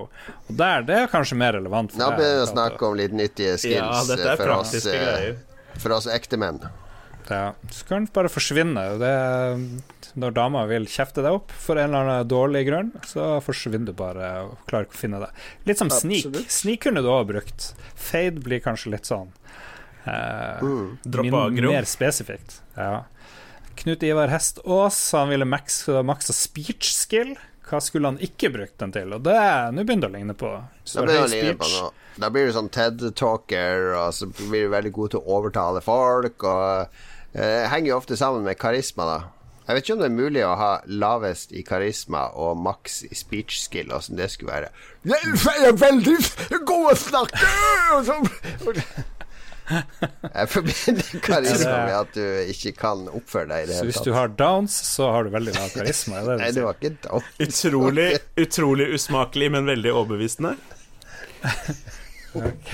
Og 0.50 0.54
der, 0.60 0.84
det 0.88 0.96
er 1.04 1.08
kanskje 1.12 1.38
mer 1.40 1.54
relevant. 1.58 1.94
Nå 1.96 2.10
begynner 2.18 2.42
vi 2.42 2.44
å 2.44 2.52
snakke 2.52 2.88
om 2.90 2.98
litt 3.00 3.14
nyttige 3.16 3.58
skills 3.62 3.78
Ja, 3.80 4.04
dette 4.10 4.28
er 4.28 4.34
eh, 4.34 4.42
for, 4.42 4.54
oss, 4.60 4.86
eh, 4.92 5.80
for 5.80 5.96
oss 5.98 6.08
ekte 6.12 6.40
menn. 6.42 6.60
Ja, 7.32 7.54
så 7.72 7.86
kan 7.88 8.04
du 8.06 8.12
bare 8.12 8.28
forsvinne. 8.34 8.82
Det, 9.00 9.12
når 10.20 10.34
dama 10.36 10.66
vil 10.68 10.84
kjefte 10.92 11.24
deg 11.24 11.38
opp 11.38 11.54
for 11.56 11.80
en 11.80 11.94
eller 11.94 12.10
annen 12.10 12.28
dårlig 12.28 12.66
grunn, 12.68 12.90
så 13.08 13.38
forsvinner 13.46 13.88
du 13.88 13.94
bare 13.96 14.32
og 14.50 14.58
klarer 14.68 14.90
ikke 14.90 14.98
å 14.98 15.04
finne 15.06 15.22
deg. 15.22 15.46
Litt 15.70 15.80
som 15.80 15.92
sneak. 15.94 16.26
Absolutt. 16.28 16.52
Sneak 16.52 16.82
kunne 16.88 17.04
du 17.06 17.08
òg 17.14 17.30
brukt. 17.30 17.70
Fade 17.96 18.42
blir 18.44 18.60
kanskje 18.66 18.92
litt 18.98 19.08
sånn 19.08 19.30
eh, 20.04 20.60
Mm. 20.66 20.98
Min- 21.22 21.64
Mer 21.70 21.88
spesifikt. 21.88 22.60
Ja. 22.76 23.06
Knut 23.80 24.04
Ivar 24.04 24.28
Hest 24.34 24.60
han 25.14 25.30
ville 25.30 25.46
max- 25.46 25.86
maksa 25.88 26.34
speech 26.36 26.92
skill. 26.98 27.38
Hva 27.72 27.80
skulle 27.80 28.10
han 28.12 28.20
ikke 28.20 28.50
brukt 28.52 28.76
den 28.82 28.92
til? 28.92 29.14
Og 29.16 29.24
det 29.24 29.40
Nå 29.72 29.86
begynner 29.88 30.10
det 30.10 30.12
å 30.12 30.18
ligne 30.18 30.34
på. 30.36 30.50
Da 30.92 31.04
blir, 31.08 31.22
høy 31.24 31.54
på 31.56 31.68
da 32.20 32.28
blir 32.34 32.50
du 32.50 32.56
sånn 32.56 32.70
TED-talker, 32.74 33.94
og 33.96 34.10
så 34.16 34.28
blir 34.28 34.68
du 34.68 34.72
veldig 34.74 34.92
god 34.98 35.10
til 35.14 35.22
å 35.22 35.38
overtale 35.38 35.82
folk. 35.86 36.44
Og 36.44 36.98
eh, 37.32 37.70
henger 37.72 37.94
jo 37.94 38.00
ofte 38.02 38.18
sammen 38.20 38.44
med 38.44 38.60
karisma, 38.60 39.06
da. 39.08 39.20
Jeg 39.62 39.78
vet 39.78 39.84
ikke 39.86 39.96
om 39.96 40.02
det 40.02 40.10
er 40.10 40.18
mulig 40.18 40.44
å 40.44 40.58
ha 40.60 40.72
lavest 40.90 41.54
i 41.56 41.64
karisma 41.64 42.26
og 42.36 42.60
maks 42.60 43.04
i 43.08 43.16
speech 43.16 43.62
skill, 43.62 43.94
åssen 43.96 44.20
det 44.20 44.28
skulle 44.34 44.52
være. 44.52 44.74
Jeg 45.08 45.22
er 45.70 45.80
veldig 45.80 46.18
god 46.68 46.92
å 46.92 46.96
snakke! 47.06 47.40
Så- 49.72 50.10
Jeg 50.36 50.50
forbinder 50.54 51.20
karisma 51.28 51.78
med 51.88 51.96
at 52.02 52.14
du 52.18 52.24
ikke 52.54 52.74
kan 52.78 53.06
oppføre 53.10 53.48
deg 53.52 53.64
i 53.64 53.70
det 53.72 53.76
Så 53.78 53.82
hele 53.86 53.92
hvis 53.92 54.04
du 54.06 54.12
har 54.16 54.34
downs, 54.42 54.76
så 54.92 55.10
har 55.16 55.24
du 55.28 55.32
veldig 55.34 55.56
lav 55.58 55.70
karisma. 55.74 56.22
Det 56.28 56.38
Nei, 56.44 56.52
det 56.58 56.66
var 56.68 56.78
ikke 56.80 56.94
downs. 57.08 57.32
Utrolig, 57.48 58.10
utrolig 58.46 58.90
usmakelig, 58.98 59.52
men 59.58 59.70
veldig 59.72 59.94
overbevisende. 59.96 60.56
Ok. 62.32 62.70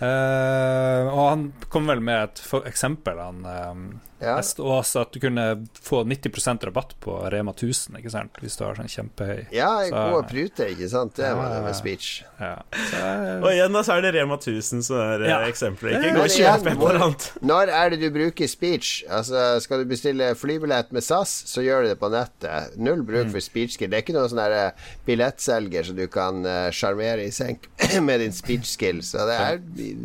Uh, 0.00 1.08
og 1.10 1.24
han 1.26 1.40
kom 1.68 1.88
vel 1.90 2.00
med 2.06 2.22
et 2.28 2.42
eksempel, 2.70 3.18
han 3.18 3.42
um, 3.44 3.80
Ja. 4.20 4.36
Hest 4.36 4.58
Aas, 4.60 4.94
at 4.96 5.12
du 5.12 5.20
kunne 5.20 5.66
få 5.80 6.02
90% 6.04 6.64
rabatt 6.68 6.94
på 7.00 7.14
Rema 7.32 7.52
1000, 7.52 7.96
ikke 7.98 8.10
sant? 8.12 8.32
Hvis 8.42 8.56
du 8.58 8.64
har 8.66 8.74
sånn 8.76 8.88
kjempehøy 8.90 9.46
Ja, 9.52 9.70
Så- 9.88 9.94
gode 10.12 10.28
pruter, 10.28 10.66
ikke 10.74 10.88
sant? 10.90 11.14
Det 11.16 11.30
var 11.36 11.48
det 11.54 11.62
med 11.64 11.74
speech. 11.76 12.22
ja. 12.40 12.62
Så, 12.72 12.96
eh, 12.96 13.40
Og 13.40 13.50
igjen 13.52 13.72
da, 13.72 13.82
så 13.82 13.96
er 13.96 14.02
det 14.02 14.14
Rema 14.14 14.36
1000 14.36 14.82
som 14.84 14.96
er 15.00 15.24
Ja. 15.24 15.40
ja. 15.40 15.48
eksempelet. 15.48 16.02
Ikke 16.04 16.14
gå 16.16 16.20
og 16.20 16.28
kjøp 16.36 16.66
et 16.66 16.76
eller 16.78 17.00
annet. 17.04 17.32
Når 17.42 17.68
er 17.68 17.90
det 17.90 18.00
du 18.00 18.10
bruker 18.10 18.46
speech? 18.48 19.04
Altså, 19.08 19.60
Skal 19.60 19.78
du 19.78 19.84
bestille 19.88 20.34
flybillett 20.36 20.92
med 20.92 21.02
SAS, 21.02 21.44
så 21.46 21.62
gjør 21.64 21.82
du 21.82 21.88
det 21.88 21.98
på 22.00 22.10
nettet. 22.10 22.76
Null 22.78 23.02
bruk 23.02 23.26
Mm. 23.26 23.30
for 23.32 23.40
speech-skill. 23.40 23.88
Det 23.90 23.96
er 23.98 24.02
ikke 24.02 24.14
noen 24.18 24.28
sånn 24.30 24.52
eh, 24.52 24.70
billettselger 25.06 25.84
som 25.84 25.96
du 25.96 26.06
kan 26.08 26.44
eh, 26.46 26.70
sjarmere 26.70 27.24
i 27.26 27.30
senk 27.30 27.68
med 28.02 28.20
din 28.20 28.32
speech-skill. 28.32 29.00
Så 29.02 29.24
det 29.26 29.38
er 29.40 29.60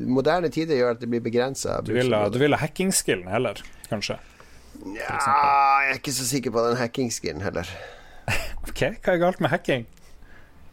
moderne 0.08 0.50
tider 0.50 0.76
gjør 0.80 0.92
at 0.96 1.00
det 1.04 1.10
blir 1.10 1.22
begrensa. 1.22 1.82
du 1.84 1.94
vil 1.94 2.14
ha, 2.14 2.30
du 2.30 2.40
vil 2.40 2.54
ha 2.56 2.60
hacking-skillen 2.66 3.28
heller, 3.32 3.62
kanskje? 3.92 4.18
Ja, 4.96 5.16
jeg 5.86 5.92
er 5.94 6.00
ikke 6.00 6.12
så 6.16 6.26
sikker 6.28 6.52
på 6.52 6.64
den 6.68 6.78
hacking-skillen 6.82 7.44
heller. 7.46 7.70
Ok, 8.66 8.82
hva 9.06 9.14
er 9.14 9.20
galt 9.22 9.40
med 9.44 9.52
hacking? 9.54 9.84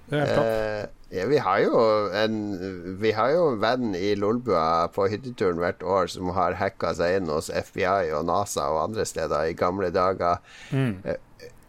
Det 0.09 0.17
er 0.17 0.23
helt 0.25 0.35
topp. 0.35 0.47
Eh, 0.49 1.19
ja, 1.19 1.27
vi 1.29 1.37
har 1.45 1.59
jo 1.61 1.81
en 2.17 2.37
Vi 3.03 3.11
har 3.13 3.31
jo 3.35 3.43
en 3.53 3.59
venn 3.61 3.91
i 3.95 4.15
Lolbua 4.17 4.89
på 4.95 5.05
hytteturen 5.13 5.61
hvert 5.61 5.85
år 5.85 6.09
som 6.09 6.31
har 6.33 6.57
hacka 6.57 6.95
seg 6.97 7.19
inn 7.19 7.29
hos 7.29 7.51
FBI 7.53 8.09
og 8.17 8.25
NASA 8.31 8.65
og 8.73 8.81
andre 8.87 9.05
steder 9.07 9.51
i 9.53 9.57
gamle 9.61 9.93
dager. 9.95 10.41
Mm. 10.73 10.97
Eh, 11.05 11.21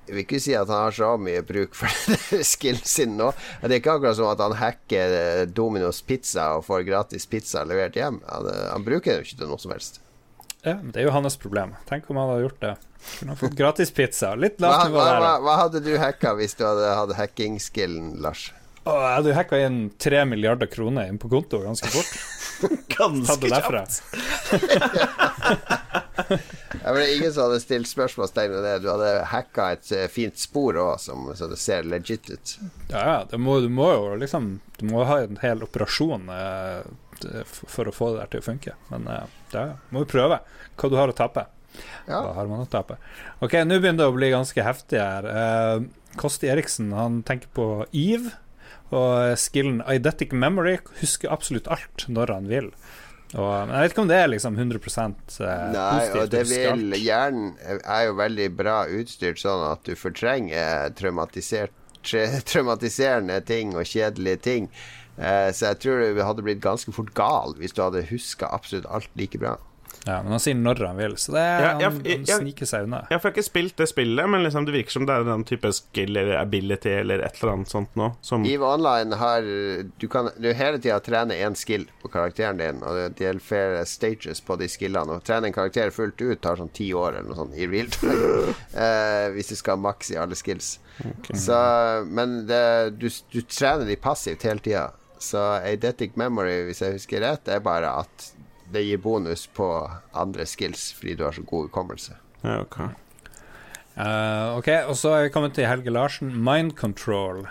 Jeg 0.07 0.15
vil 0.17 0.23
ikke 0.25 0.39
si 0.43 0.51
at 0.55 0.67
han 0.67 0.81
har 0.87 0.95
så 0.95 1.11
mye 1.19 1.43
bruk 1.47 1.75
for 1.79 1.91
skillen 2.53 2.81
sin 2.87 3.13
nå. 3.19 3.29
Det 3.61 3.69
er 3.69 3.77
ikke 3.81 3.93
akkurat 3.97 4.17
som 4.19 4.31
at 4.31 4.41
han 4.43 4.55
hacker 4.59 5.13
eh, 5.19 5.43
Domino's 5.47 5.99
pizza 6.07 6.49
og 6.57 6.65
får 6.67 6.87
gratis 6.87 7.27
pizza 7.31 7.63
levert 7.67 7.95
hjem. 7.99 8.17
Han, 8.31 8.49
han 8.71 8.83
bruker 8.87 9.11
det 9.11 9.19
jo 9.21 9.27
ikke 9.29 9.39
til 9.43 9.51
noe 9.53 9.59
som 9.63 9.75
helst. 9.75 10.01
Ja, 10.63 10.77
men 10.79 10.91
det 10.95 11.01
er 11.03 11.09
jo 11.09 11.13
hans 11.15 11.35
problem. 11.39 11.73
Tenk 11.89 12.09
om 12.09 12.19
han 12.21 12.29
hadde 12.31 12.45
gjort 12.45 12.61
det. 12.63 12.73
Kunne 13.19 13.35
fått 13.35 13.55
gratis 13.59 13.91
pizza. 13.91 14.33
Litt 14.39 14.61
lavt 14.63 14.87
nivå 14.87 15.01
der. 15.03 15.19
hva, 15.19 15.31
hva 15.43 15.55
hadde 15.65 15.81
du 15.83 15.91
hacka 15.99 16.35
hvis 16.39 16.55
du 16.55 16.63
hadde 16.63 16.93
hatt 16.95 17.15
hacking-skillen, 17.19 18.13
Lars? 18.23 18.47
Å, 18.83 18.93
jeg 18.95 19.15
hadde 19.17 19.31
jo 19.31 19.35
hacka 19.37 19.59
inn 19.63 19.77
tre 19.99 20.23
milliarder 20.27 20.67
kroner 20.71 21.07
inn 21.11 21.19
på 21.19 21.31
konto 21.31 21.59
ganske 21.63 21.91
fort. 21.91 22.15
Ganske 22.93 23.49
kjapt. 23.49 24.03
Ja, 26.83 26.91
men 26.91 26.99
det 26.99 27.05
er 27.07 27.15
ingen 27.17 27.33
som 27.33 27.47
hadde 27.47 27.61
stilt 27.63 27.87
spørsmålstegn 27.89 28.51
ved 28.53 28.63
det. 28.65 28.73
Du 28.83 28.89
hadde 28.91 29.09
hacka 29.31 29.69
et 29.75 29.91
eh, 29.95 30.05
fint 30.11 30.37
spor 30.39 30.77
òg, 30.79 30.99
så 31.01 31.47
det 31.49 31.57
ser 31.61 31.87
legit 31.87 32.29
ut. 32.29 32.53
Ja, 32.91 32.99
ja. 32.99 33.15
Du 33.29 33.37
må, 33.41 33.57
du 33.63 33.69
må 33.71 33.87
jo 33.93 34.15
liksom 34.19 34.57
Du 34.79 34.85
må 34.91 35.03
ha 35.07 35.21
en 35.23 35.39
hel 35.41 35.63
operasjon 35.65 36.27
eh, 36.33 36.83
for 37.53 37.89
å 37.89 37.95
få 37.95 38.13
det 38.13 38.21
der 38.21 38.31
til 38.33 38.43
å 38.43 38.47
funke. 38.47 38.77
Men 38.91 39.09
eh, 39.11 39.35
ja. 39.55 39.65
må 39.93 40.05
vi 40.05 40.13
prøve 40.13 40.39
hva 40.43 40.89
du 40.91 40.97
har 40.99 41.11
å 41.11 41.17
tape. 41.17 41.47
Ja. 42.05 42.19
Hva 42.19 42.33
har 42.37 42.49
man 42.49 42.63
å 42.63 42.69
tape? 42.69 42.99
Ok, 43.43 43.57
nå 43.65 43.79
begynner 43.79 44.03
det 44.03 44.11
å 44.11 44.15
bli 44.15 44.31
ganske 44.33 44.65
heftig 44.65 45.01
her. 45.01 45.27
Eh, 45.29 45.85
Kosti 46.19 46.49
Eriksen 46.53 46.93
han 46.95 47.21
tenker 47.27 47.51
på 47.55 47.67
Eve. 47.91 48.35
Og 48.93 49.39
skillen 49.41 49.79
Eidetic 49.89 50.35
Memory 50.37 50.75
husker 50.99 51.31
absolutt 51.33 51.69
alt 51.71 52.05
når 52.13 52.35
han 52.35 52.49
vil. 52.51 52.67
Og, 53.33 53.49
men 53.65 53.71
jeg 53.73 53.87
vet 53.87 53.93
ikke 53.95 54.03
om 54.03 54.09
det 54.11 54.17
er 54.21 54.27
liksom 54.29 54.57
100 54.59 54.81
positivt. 54.83 55.37
Nei, 55.73 56.01
og 56.13 56.27
det 56.29 56.43
vil. 56.51 56.83
Hjernen 57.01 57.55
er 57.81 58.03
jo 58.05 58.17
veldig 58.19 58.49
bra 58.53 58.83
utstyrt 58.85 59.41
sånn 59.41 59.63
at 59.71 59.81
du 59.87 59.95
fortrenger 59.97 60.93
traumatisert, 60.99 61.73
traumatiserende 62.51 63.39
ting 63.47 63.73
og 63.73 63.89
kjedelige 63.89 64.43
ting. 64.45 64.69
Eh, 65.17 65.51
så 65.53 65.69
jeg 65.73 65.79
tror 65.83 66.01
du 66.15 66.23
hadde 66.25 66.41
blitt 66.45 66.63
ganske 66.63 66.91
fort 66.95 67.13
gal 67.13 67.53
hvis 67.59 67.73
du 67.77 67.83
hadde 67.85 68.05
huska 68.09 68.49
absolutt 68.51 68.85
alt 68.89 69.09
like 69.19 69.37
bra. 69.39 69.57
Ja, 70.07 70.17
men 70.25 70.33
han 70.33 70.41
sier 70.41 70.55
når 70.57 70.79
han 70.87 70.97
vil, 70.97 71.13
så 71.21 71.31
det 71.35 71.39
er, 71.39 71.61
Ja, 71.61 71.67
han, 71.69 71.79
jeg- 72.03 72.17
han 72.17 72.25
jeg- 72.25 72.39
sniker 72.41 72.65
seg 72.67 72.83
unna. 72.87 73.03
Jeg 73.11 73.21
får 73.21 73.31
ikke 73.31 73.43
spilt 73.45 73.75
det 73.77 73.87
spillet, 73.87 74.27
men 74.27 74.43
liksom 74.43 74.65
det 74.65 74.73
virker 74.73 74.91
som 74.91 75.05
det 75.05 75.13
er 75.15 75.23
den 75.23 75.43
type 75.47 75.69
skill 75.71 76.17
eller 76.17 76.39
ability 76.41 76.89
eller 76.89 77.21
et 77.23 77.37
eller 77.39 77.53
annet 77.53 77.69
sånt 77.71 77.93
nå. 77.95 78.09
Som 78.25 78.43
EVE 78.43 78.65
Online 78.67 79.13
har 79.21 79.41
Du 80.01 80.07
kan 80.11 80.27
du 80.41 80.49
hele 80.51 80.79
tida 80.81 80.97
trene 80.99 81.37
én 81.37 81.55
skill 81.55 81.85
på 82.01 82.09
karakteren 82.11 82.57
din, 82.57 82.81
og 82.83 83.13
det 83.15 83.21
gjelder 83.23 83.39
flere 83.45 83.85
stages 83.85 84.41
på 84.41 84.57
de 84.59 84.67
skillene. 84.67 85.07
Å 85.13 85.23
trene 85.23 85.45
en 85.47 85.53
karakter 85.53 85.93
fullt 85.93 86.19
ut 86.19 86.41
tar 86.41 86.57
sånn 86.57 86.73
ti 86.73 86.89
år 86.91 87.19
eller 87.19 87.29
noe 87.29 87.35
sånt 87.37 87.55
i 87.55 87.67
real 87.69 87.87
time. 87.87 88.55
eh, 88.73 89.29
hvis 89.37 89.53
du 89.53 89.55
skal 89.55 89.77
ha 89.77 89.81
maks 89.87 90.11
i 90.11 90.17
alle 90.17 90.35
skills. 90.35 90.79
Så, 91.33 91.55
men 92.09 92.45
det, 92.49 92.97
du, 92.99 93.07
du 93.31 93.41
trener 93.43 93.85
de 93.87 93.95
passivt 93.95 94.43
hele 94.43 94.59
tida. 94.59 94.89
Så 95.23 95.41
Eidetic 95.63 96.17
Memory, 96.19 96.63
hvis 96.67 96.83
jeg 96.83 96.97
husker 96.97 97.23
rett, 97.23 97.47
er 97.47 97.63
bare 97.63 97.93
at 98.03 98.29
det 98.73 98.83
gir 98.83 98.99
bonus 99.01 99.45
på 99.53 99.67
andre 100.17 100.45
skills 100.49 100.89
fordi 100.97 101.15
du 101.19 101.25
har 101.27 101.35
så 101.35 101.43
god 101.47 101.69
hukommelse. 101.69 102.17
ja, 102.43 102.59
ok. 102.65 102.79
Uh, 103.93 104.57
ok, 104.57 104.69
og 104.89 104.95
så 104.97 105.11
er 105.13 105.27
vi 105.27 105.33
kommet 105.35 105.53
til 105.53 105.67
Helge 105.69 105.91
Larsen. 105.93 106.31
Mind 106.33 106.73
control. 106.79 107.43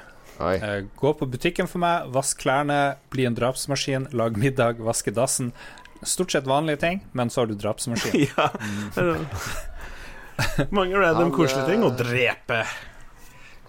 Oi. 0.42 0.56
Eh, 0.56 0.84
gå 0.98 1.12
på 1.14 1.28
butikken 1.30 1.68
for 1.70 1.78
meg, 1.82 2.08
vask 2.10 2.40
klærne, 2.42 2.96
bli 3.12 3.28
en 3.28 3.36
drapsmaskin, 3.38 4.08
lag 4.16 4.38
middag, 4.40 4.80
vaske 4.82 5.12
dassen. 5.14 5.52
Stort 6.02 6.34
sett 6.34 6.48
vanlige 6.50 6.80
ting, 6.82 7.02
men 7.12 7.30
så 7.30 7.42
har 7.42 7.52
du 7.52 7.54
drapsmaskin. 7.54 8.26
ja. 8.32 8.48
Mange 10.74 10.98
random 10.98 11.30
koselige 11.36 11.68
ting. 11.68 11.84
Å 11.86 11.92
eh, 11.92 12.00
drepe. 12.00 12.62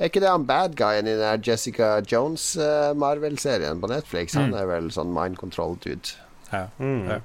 Er 0.04 0.10
ikke 0.12 0.20
det 0.20 0.28
han 0.28 0.44
bad 0.44 0.74
guyen 0.76 1.08
i 1.08 1.14
den 1.16 1.22
der 1.24 1.38
Jessica 1.48 2.02
Jones 2.04 2.58
eh, 2.60 2.90
Marvel-serien 3.00 3.80
på 3.80 3.88
Netflix? 3.88 4.34
Han 4.36 4.52
er 4.52 4.66
vel 4.68 4.90
sånn 4.92 5.14
mind 5.16 5.38
control-dude. 5.40 6.18
Ja. 6.50 6.66
ja. 6.76 7.22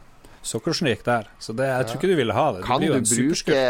Så 0.46 0.60
hvordan 0.62 0.86
det 0.86 0.92
gikk 0.94 1.02
der. 1.09 1.26
Så 1.42 1.56
det, 1.59 1.66
jeg 1.66 1.88
tror 1.88 1.98
ikke 1.98 2.10
du 2.12 2.20
ville 2.20 2.36
ha 2.36 2.44
det. 2.55 2.62
Kan 2.68 2.84
du 2.84 2.86
jo 2.86 3.00
en 3.00 3.09
bruke 3.10 3.64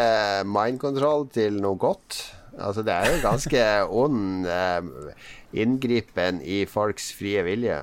mind 0.45 0.83
control 0.83 1.25
til 1.33 1.57
noe 1.65 1.81
godt? 1.81 2.19
Altså, 2.59 2.85
det 2.85 2.99
er 2.99 3.09
jo 3.15 3.23
ganske 3.25 3.65
ond 4.05 4.45
eh, 4.53 5.17
inngripen 5.65 6.43
i 6.45 6.67
folks 6.69 7.09
frie 7.17 7.47
vilje. 7.49 7.81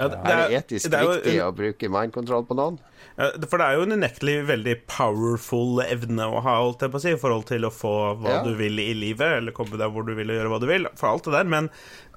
Ja, 0.00 0.08
det- 0.08 0.18
er 0.24 0.24
det 0.24 0.48
det 0.50 0.60
etisk 0.64 0.90
det 0.90 0.98
er 0.98 1.04
jo- 1.06 1.14
riktig 1.18 1.36
å 1.44 1.50
bruke 1.60 1.90
mind 1.92 2.12
control 2.16 2.46
på 2.48 2.56
noen? 2.56 2.78
For 3.20 3.58
det 3.60 3.66
er 3.66 3.74
jo 3.76 3.82
en 3.84 3.92
unektelig 3.98 4.36
veldig 4.48 4.74
powerful 4.88 5.82
evne 5.84 6.24
å 6.24 6.40
ha, 6.40 6.54
holdt 6.62 6.80
jeg 6.86 6.90
på 6.94 6.96
å 6.96 7.02
si, 7.04 7.10
i 7.12 7.18
forhold 7.20 7.44
til 7.50 7.66
å 7.68 7.70
få 7.74 7.92
hva 8.20 8.28
Ja. 8.38 8.42
du 8.46 8.54
vil 8.56 8.78
i 8.80 8.94
livet, 8.96 9.36
eller 9.42 9.52
komme 9.52 9.76
deg 9.76 9.92
hvor 9.92 10.06
du 10.06 10.14
vil 10.16 10.30
og 10.30 10.36
gjøre 10.38 10.48
hva 10.54 10.60
du 10.60 10.66
vil, 10.70 10.86
for 10.96 11.10
alt 11.10 11.24
det 11.24 11.32
der, 11.36 11.44
men 11.44 11.68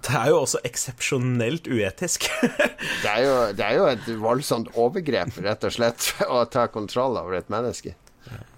det 0.04 0.16
er 0.16 0.28
jo 0.32 0.40
også 0.46 0.62
eksepsjonelt 0.64 1.68
uetisk. 1.68 2.30
Det 3.04 3.10
er, 3.10 3.22
jo, 3.24 3.36
det 3.54 3.66
er 3.66 3.76
jo 3.78 3.86
et 3.88 4.06
voldsomt 4.20 4.72
overgrep, 4.80 5.36
rett 5.44 5.64
og 5.68 5.72
slett, 5.76 6.14
å 6.28 6.46
ta 6.50 6.68
kontroll 6.68 7.18
over 7.20 7.34
et 7.36 7.50
menneske. 7.52 7.96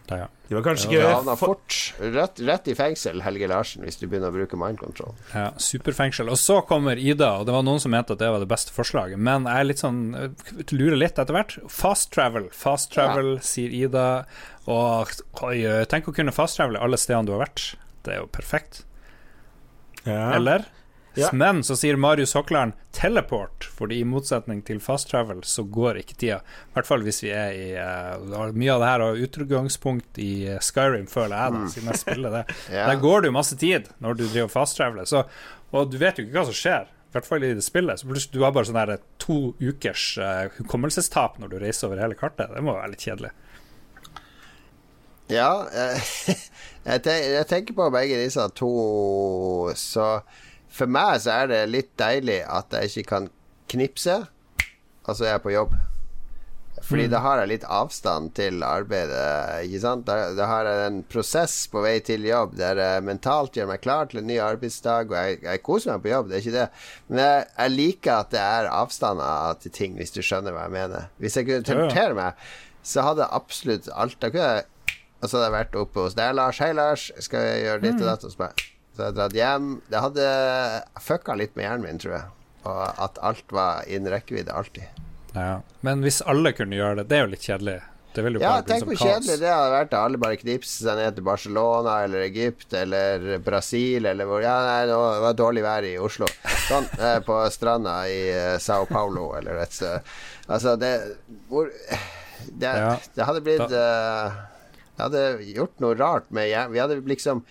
Ja, 0.09 0.17
ja. 0.25 0.27
De 0.45 0.53
var 0.53 0.61
kanskje 0.67 0.89
ikke 0.91 1.01
ja, 1.01 1.35
fort 1.39 1.75
rett, 1.97 2.39
rett 2.45 2.67
i 2.69 2.75
fengsel, 2.77 3.23
Helge 3.25 3.47
Larsen, 3.49 3.81
hvis 3.87 3.97
du 3.97 4.05
begynner 4.05 4.29
å 4.29 4.35
bruke 4.35 4.59
mind 4.61 4.77
control. 4.77 5.15
Ja, 5.33 5.47
superfengsel. 5.57 6.29
Og 6.29 6.37
så 6.37 6.59
kommer 6.69 7.01
Ida, 7.01 7.31
og 7.39 7.47
det 7.47 7.55
var 7.55 7.65
noen 7.65 7.81
som 7.81 7.95
mente 7.95 8.13
at 8.13 8.21
det 8.21 8.29
var 8.29 8.43
det 8.43 8.49
beste 8.51 8.75
forslaget. 8.75 9.17
Men 9.17 9.49
jeg 9.49 9.63
er 9.63 9.69
litt 9.71 9.81
sånn 9.81 10.03
lurer 10.69 10.99
litt 11.01 11.17
etter 11.17 11.33
hvert. 11.33 11.57
Fast 11.73 12.11
travel, 12.13 12.51
fast 12.53 12.93
travel, 12.93 13.39
sier 13.45 13.73
Ida. 13.73 14.07
Og 14.69 15.09
oi, 15.49 15.57
tenk 15.89 16.11
å 16.11 16.15
kunne 16.15 16.35
fast 16.35 16.61
travele 16.61 16.81
alle 16.85 17.01
stedene 17.01 17.25
du 17.25 17.33
har 17.33 17.47
vært. 17.47 17.71
Det 18.05 18.13
er 18.13 18.21
jo 18.21 18.29
perfekt. 18.29 18.83
Ja. 20.05 20.35
Eller? 20.37 20.69
Ja. 21.15 21.29
Men 21.33 21.63
så 21.63 21.77
sier 21.79 21.95
Marius 21.99 22.33
Hokland 22.35 22.75
teleport, 22.95 23.67
fordi 23.77 24.01
i 24.01 24.07
motsetning 24.07 24.61
til 24.67 24.81
fast 24.83 25.09
travel 25.11 25.41
så 25.47 25.63
går 25.63 26.01
ikke 26.01 26.17
tida. 26.19 26.39
I 26.43 26.77
hvert 26.77 26.89
fall 26.89 27.05
hvis 27.05 27.21
vi 27.23 27.31
er 27.35 27.55
i 27.55 27.67
uh, 27.75 28.51
Mye 28.55 28.73
av 28.73 28.83
det 28.83 28.89
her 28.89 29.03
har 29.05 29.21
utgangspunkt 29.27 30.19
i 30.21 30.31
eh, 30.51 30.59
Skyrim, 30.63 31.07
føler 31.11 31.35
jeg, 31.35 31.55
da, 31.55 31.69
siden 31.71 31.91
jeg 31.91 32.03
spiller 32.03 32.39
det. 32.39 32.43
Ja. 32.75 32.87
Der 32.89 32.99
går 32.99 33.21
det 33.21 33.29
jo 33.29 33.35
masse 33.35 33.55
tid 33.59 33.87
når 34.03 34.17
du 34.17 34.25
driver 34.25 34.49
fast 34.51 34.77
traveler, 34.77 35.05
så 35.07 35.25
Og 35.75 35.89
du 35.91 35.97
vet 36.01 36.17
jo 36.17 36.25
ikke 36.25 36.37
hva 36.37 36.45
som 36.47 36.55
skjer. 36.55 36.91
I 36.91 37.15
hvert 37.15 37.27
fall 37.27 37.43
i 37.47 37.53
det 37.55 37.63
spillet. 37.63 37.99
Så 37.99 38.07
plutselig 38.09 38.35
du 38.35 38.43
har 38.43 38.53
bare 38.55 38.67
sånn 38.67 38.79
her 38.79 38.97
to 39.21 39.37
ukers 39.61 40.17
uh, 40.19 40.51
hukommelsestap 40.57 41.37
når 41.39 41.51
du 41.51 41.57
reiser 41.61 41.87
over 41.87 42.01
hele 42.03 42.17
kartet. 42.19 42.51
Det 42.51 42.63
må 42.63 42.75
være 42.75 42.91
litt 42.91 43.05
kjedelig. 43.07 43.31
Ja, 45.31 45.65
eh, 45.73 46.11
jeg 47.01 47.45
tenker 47.49 47.77
på 47.77 47.87
begge 47.93 48.19
disse 48.21 48.45
to, 48.57 48.71
så 49.79 50.19
for 50.75 50.91
meg 50.91 51.21
så 51.23 51.31
er 51.41 51.51
det 51.53 51.63
litt 51.71 51.91
deilig 51.99 52.41
at 52.51 52.73
jeg 52.75 52.91
ikke 52.91 53.09
kan 53.13 53.27
knipse, 53.71 54.15
og 55.05 55.11
så 55.15 55.25
er 55.27 55.35
jeg 55.37 55.43
på 55.45 55.53
jobb. 55.55 55.75
Fordi 56.85 57.05
da 57.09 57.21
har 57.23 57.39
jeg 57.39 57.49
litt 57.53 57.63
avstand 57.71 58.33
til 58.37 58.59
arbeidet. 58.67 59.63
Ikke 59.65 59.79
sant? 59.81 60.03
Da, 60.05 60.33
da 60.37 60.45
har 60.49 60.67
jeg 60.67 60.81
en 60.89 60.97
prosess 61.09 61.53
på 61.71 61.81
vei 61.85 61.93
til 62.05 62.25
jobb 62.27 62.57
der 62.59 62.77
jeg 62.81 63.05
mentalt 63.07 63.55
gjør 63.57 63.69
meg 63.71 63.81
klar 63.81 64.09
til 64.11 64.19
en 64.19 64.27
ny 64.29 64.35
arbeidsdag, 64.43 65.07
og 65.09 65.15
jeg, 65.15 65.39
jeg 65.47 65.63
koser 65.65 65.95
meg 65.95 66.03
på 66.03 66.11
jobb, 66.11 66.29
det 66.29 66.35
er 66.37 66.43
ikke 66.43 66.57
det. 66.57 66.67
Men 67.07 67.21
jeg, 67.23 67.47
jeg 67.55 67.73
liker 67.77 68.13
at 68.19 68.35
det 68.35 68.43
er 68.43 68.69
avstander 68.75 69.57
til 69.63 69.73
ting, 69.79 69.95
hvis 69.97 70.13
du 70.13 70.19
skjønner 70.21 70.53
hva 70.53 70.67
jeg 70.67 70.75
mener. 70.75 71.07
Hvis 71.23 71.39
jeg 71.39 71.47
kunne 71.49 71.65
teleportere 71.71 72.19
meg, 72.19 72.45
så 72.85 73.07
hadde 73.07 73.23
jeg 73.25 73.37
absolutt 73.39 73.89
alt. 73.95 74.19
Da 74.21 74.33
kunne 74.35 74.53
jeg 74.59 74.71
og 75.23 75.29
så 75.31 75.39
hadde 75.39 75.45
jeg 75.47 75.55
vært 75.55 75.75
oppe 75.79 76.03
hos 76.05 76.13
deg, 76.19 76.35
Lars. 76.37 76.59
Hei, 76.61 76.73
Lars. 76.75 77.07
Skal 77.23 77.41
jeg 77.47 77.61
gjøre 77.65 77.81
ditt 77.87 77.95
og 78.03 78.09
datt? 78.11 78.25
Og 78.27 78.33
så 78.35 78.37
bare- 78.43 78.74
så 78.95 79.09
jeg 79.09 79.17
dratt 79.17 79.35
hjem. 79.37 79.69
Det 79.91 80.01
hadde 80.05 80.29
fucka 81.03 81.35
litt 81.39 81.55
med 81.55 81.67
hjernen 81.67 81.85
min, 81.87 81.99
tror 82.01 82.15
jeg. 82.17 82.29
Og 82.65 83.01
at 83.05 83.19
alt 83.21 83.51
var 83.53 83.83
innen 83.87 84.11
rekkevidde 84.13 84.53
alltid. 84.55 85.03
Ja. 85.35 85.59
Men 85.85 86.01
hvis 86.05 86.21
alle 86.25 86.55
kunne 86.55 86.77
gjøre 86.79 87.01
det, 87.01 87.09
det 87.11 87.17
er 87.19 87.25
jo 87.27 87.33
litt 87.35 87.45
kjedelig. 87.45 87.81
Det 88.15 88.23
Ja, 88.39 88.61
tenk 88.63 88.85
hvor 88.87 88.95
kjedelig 88.95 89.35
det 89.41 89.49
hadde 89.51 89.71
vært 89.73 89.89
da 89.91 90.01
alle 90.07 90.19
bare 90.21 90.37
knipser 90.39 90.85
seg 90.87 90.99
ned 91.01 91.17
til 91.17 91.25
Barcelona 91.27 91.97
eller 92.05 92.23
Egypt 92.23 92.71
eller 92.79 93.25
Brasil 93.43 94.07
eller 94.07 94.29
hvor 94.29 94.39
Ja, 94.45 94.53
nei, 94.63 94.85
nå 94.87 94.99
var 95.03 95.33
det 95.33 95.41
dårlig 95.41 95.65
vær 95.65 95.87
i 95.89 95.97
Oslo. 95.99 96.29
Sånn. 96.69 96.87
eh, 96.95 97.17
På 97.27 97.41
stranda 97.51 97.97
i 98.07 98.21
eh, 98.31 98.55
Sao 98.63 98.87
Paulo 98.87 99.33
eller 99.35 99.59
et 99.65 99.75
sted. 99.75 100.15
Altså, 100.47 100.77
det 100.79 100.93
Hvor 101.51 101.67
Det, 102.45 102.71
det 103.17 103.27
hadde 103.27 103.43
blitt 103.43 103.67
eh, 103.67 104.39
Det 104.95 105.03
hadde 105.09 105.25
gjort 105.51 105.83
noe 105.83 105.97
rart 105.99 106.31
med 106.31 106.47
hjernen. 106.47 106.71
Vi 106.71 106.83
hadde 106.85 107.01
liksom 107.11 107.43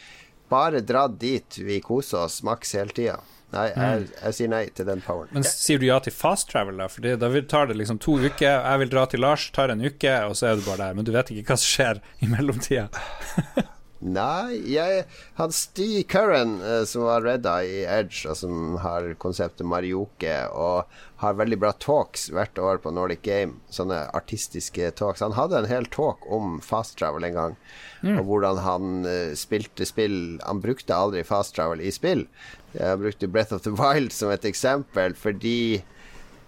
bare 0.52 0.82
dratt 0.84 1.18
dit 1.20 1.58
vi 1.58 1.80
koser 1.84 2.26
oss 2.26 2.42
maks 2.46 2.74
hele 2.78 2.94
tida. 2.94 3.20
Nei, 3.54 3.68
jeg, 3.70 4.06
jeg 4.18 4.34
sier 4.34 4.50
nei 4.50 4.62
til 4.74 4.88
den 4.88 5.02
poweren. 5.04 5.30
Men 5.34 5.44
sier 5.46 5.78
du 5.78 5.86
ja 5.86 6.00
til 6.02 6.14
fast 6.14 6.48
travel, 6.50 6.80
da? 6.80 6.88
Fordi 6.90 7.14
da 7.20 7.30
tar 7.50 7.70
det 7.70 7.76
liksom 7.78 8.00
to 8.02 8.16
uker. 8.18 8.48
Jeg 8.50 8.80
vil 8.82 8.90
dra 8.90 9.04
til 9.10 9.22
Lars, 9.22 9.46
tar 9.54 9.70
en 9.70 9.84
uke, 9.84 10.14
og 10.26 10.34
så 10.38 10.50
er 10.50 10.58
du 10.58 10.66
bare 10.66 10.88
der. 10.88 10.98
Men 10.98 11.06
du 11.06 11.12
vet 11.14 11.30
ikke 11.30 11.52
hva 11.52 11.60
som 11.60 11.70
skjer 11.70 12.02
i 12.24 12.30
mellomtida. 12.32 12.88
Nei, 14.02 14.58
jeg 14.68 15.04
Han 15.38 15.52
Steve 15.54 16.02
Curran, 16.10 16.58
eh, 16.60 16.82
som 16.84 17.06
var 17.06 17.22
redda 17.24 17.54
i 17.64 17.84
Edge, 17.88 18.26
og 18.28 18.36
som 18.36 18.76
har 18.82 19.06
konseptet 19.22 19.66
Marioke, 19.66 20.34
og 20.52 20.90
har 21.22 21.38
veldig 21.38 21.58
bra 21.62 21.70
talks 21.80 22.26
hvert 22.34 22.58
år 22.58 22.82
på 22.84 22.92
Nordic 22.92 23.22
Game, 23.24 23.60
sånne 23.72 24.02
artistiske 24.12 24.90
talks. 24.98 25.24
Han 25.24 25.38
hadde 25.38 25.62
en 25.62 25.70
hel 25.70 25.88
talk 25.94 26.26
om 26.28 26.58
fast 26.60 26.98
travel 27.00 27.24
en 27.24 27.38
gang, 27.38 27.56
og 28.04 28.20
hvordan 28.28 28.60
han 28.60 29.08
eh, 29.08 29.32
spilte 29.38 29.86
spill 29.88 30.36
Han 30.44 30.60
brukte 30.60 30.92
aldri 30.92 31.22
fast 31.24 31.54
travel 31.56 31.80
i 31.80 31.92
spill. 31.94 32.26
Jeg 32.74 33.00
brukte 33.00 33.30
Breath 33.30 33.54
of 33.54 33.62
the 33.64 33.72
Wild 33.72 34.12
som 34.12 34.32
et 34.34 34.44
eksempel, 34.44 35.14
fordi 35.16 35.80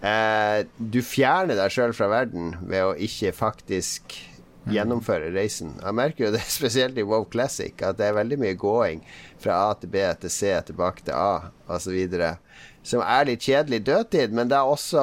eh, 0.03 0.59
du 0.77 1.01
fjerner 1.01 1.57
deg 1.57 1.73
sjøl 1.73 1.97
fra 1.97 2.11
verden 2.13 2.57
ved 2.67 2.85
å 2.85 2.97
ikke 3.09 3.33
faktisk 3.33 4.19
gjennomføre 4.71 5.31
reisen. 5.35 5.75
Jeg 5.83 5.97
merker 5.97 6.27
jo 6.27 6.33
det 6.35 6.43
spesielt 6.59 6.99
i 6.99 7.05
WoW 7.07 7.27
Classic, 7.33 7.75
at 7.83 7.99
det 8.01 8.09
er 8.09 8.19
veldig 8.19 8.39
mye 8.43 8.59
gåing 8.59 9.03
fra 9.43 9.61
A 9.69 9.75
til 9.79 9.93
B 9.93 10.03
til 10.23 10.33
C, 10.33 10.53
tilbake 10.69 11.07
til 11.07 11.17
A 11.17 11.53
osv. 11.73 11.99
Som 12.87 13.03
er 13.03 13.29
litt 13.29 13.47
kjedelig 13.47 13.83
dødtid, 13.87 14.35
men 14.35 14.51
det 14.51 14.59
er 14.59 14.71
også 14.71 15.03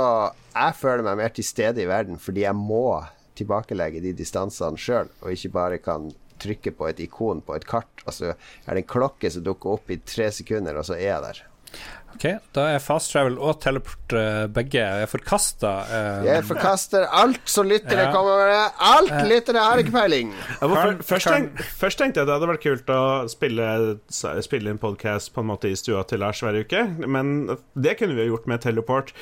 Jeg 0.53 0.75
føler 0.77 1.03
meg 1.03 1.17
mer 1.17 1.31
til 1.33 1.45
stede 1.47 1.81
i 1.81 1.89
verden 1.89 2.19
fordi 2.21 2.43
jeg 2.45 2.55
må 2.55 3.01
tilbakelegge 3.33 4.03
de 4.03 4.11
distansene 4.13 4.77
sjøl, 4.77 5.09
og 5.23 5.33
ikke 5.33 5.55
bare 5.55 5.79
kan 5.81 6.11
trykke 6.43 6.73
på 6.77 6.89
et 6.89 6.99
ikon 7.01 7.41
på 7.45 7.55
et 7.55 7.65
kart, 7.65 8.03
og 8.05 8.13
så 8.13 8.33
er 8.33 8.75
det 8.75 8.83
en 8.83 8.91
klokke 8.93 9.31
som 9.31 9.45
dukker 9.45 9.77
opp 9.77 9.89
i 9.89 9.97
tre 10.05 10.29
sekunder, 10.33 10.77
og 10.77 10.85
så 10.85 10.99
er 10.99 11.07
jeg 11.07 11.25
der. 11.25 11.41
Ok, 12.13 12.25
Da 12.55 12.65
er 12.75 12.79
fast 12.83 13.11
travel 13.13 13.35
og 13.41 13.57
teleport 13.63 14.13
eh, 14.17 14.45
begge 14.53 14.83
forkasta. 15.11 15.71
Uh, 15.89 16.25
Jeg 16.27 16.45
forkaster 16.47 17.07
alt 17.09 17.41
som 17.49 17.67
lyttere 17.67 18.07
Ja. 18.07 18.11
kommer 18.13 18.45
med. 18.47 18.71
Alt 18.79 19.13
lyttere 19.29 19.63
har 19.65 19.81
ikke 19.81 19.95
peiling. 19.95 20.33
Ja, 20.61 20.67
for 20.69 21.01
først, 21.13 21.27
tenk, 21.27 21.63
først 21.81 21.99
tenkte 21.99 22.21
jeg 22.21 22.29
det 22.29 22.35
hadde 22.37 22.51
vært 22.53 22.63
kult 22.63 22.93
å 22.93 23.01
spille, 23.31 23.69
spille 24.45 24.69
en 24.73 24.81
podkast 24.81 25.33
på 25.33 25.41
en 25.43 25.49
måte 25.49 25.71
i 25.71 25.75
stua 25.79 26.03
til 26.07 26.21
Lars 26.23 26.41
hver 26.43 26.59
uke, 26.63 26.85
men 27.07 27.33
det 27.75 27.97
kunne 27.99 28.15
vi 28.15 28.27
jo 28.27 28.35
gjort 28.35 28.47
med 28.53 28.61
teleport. 28.63 29.13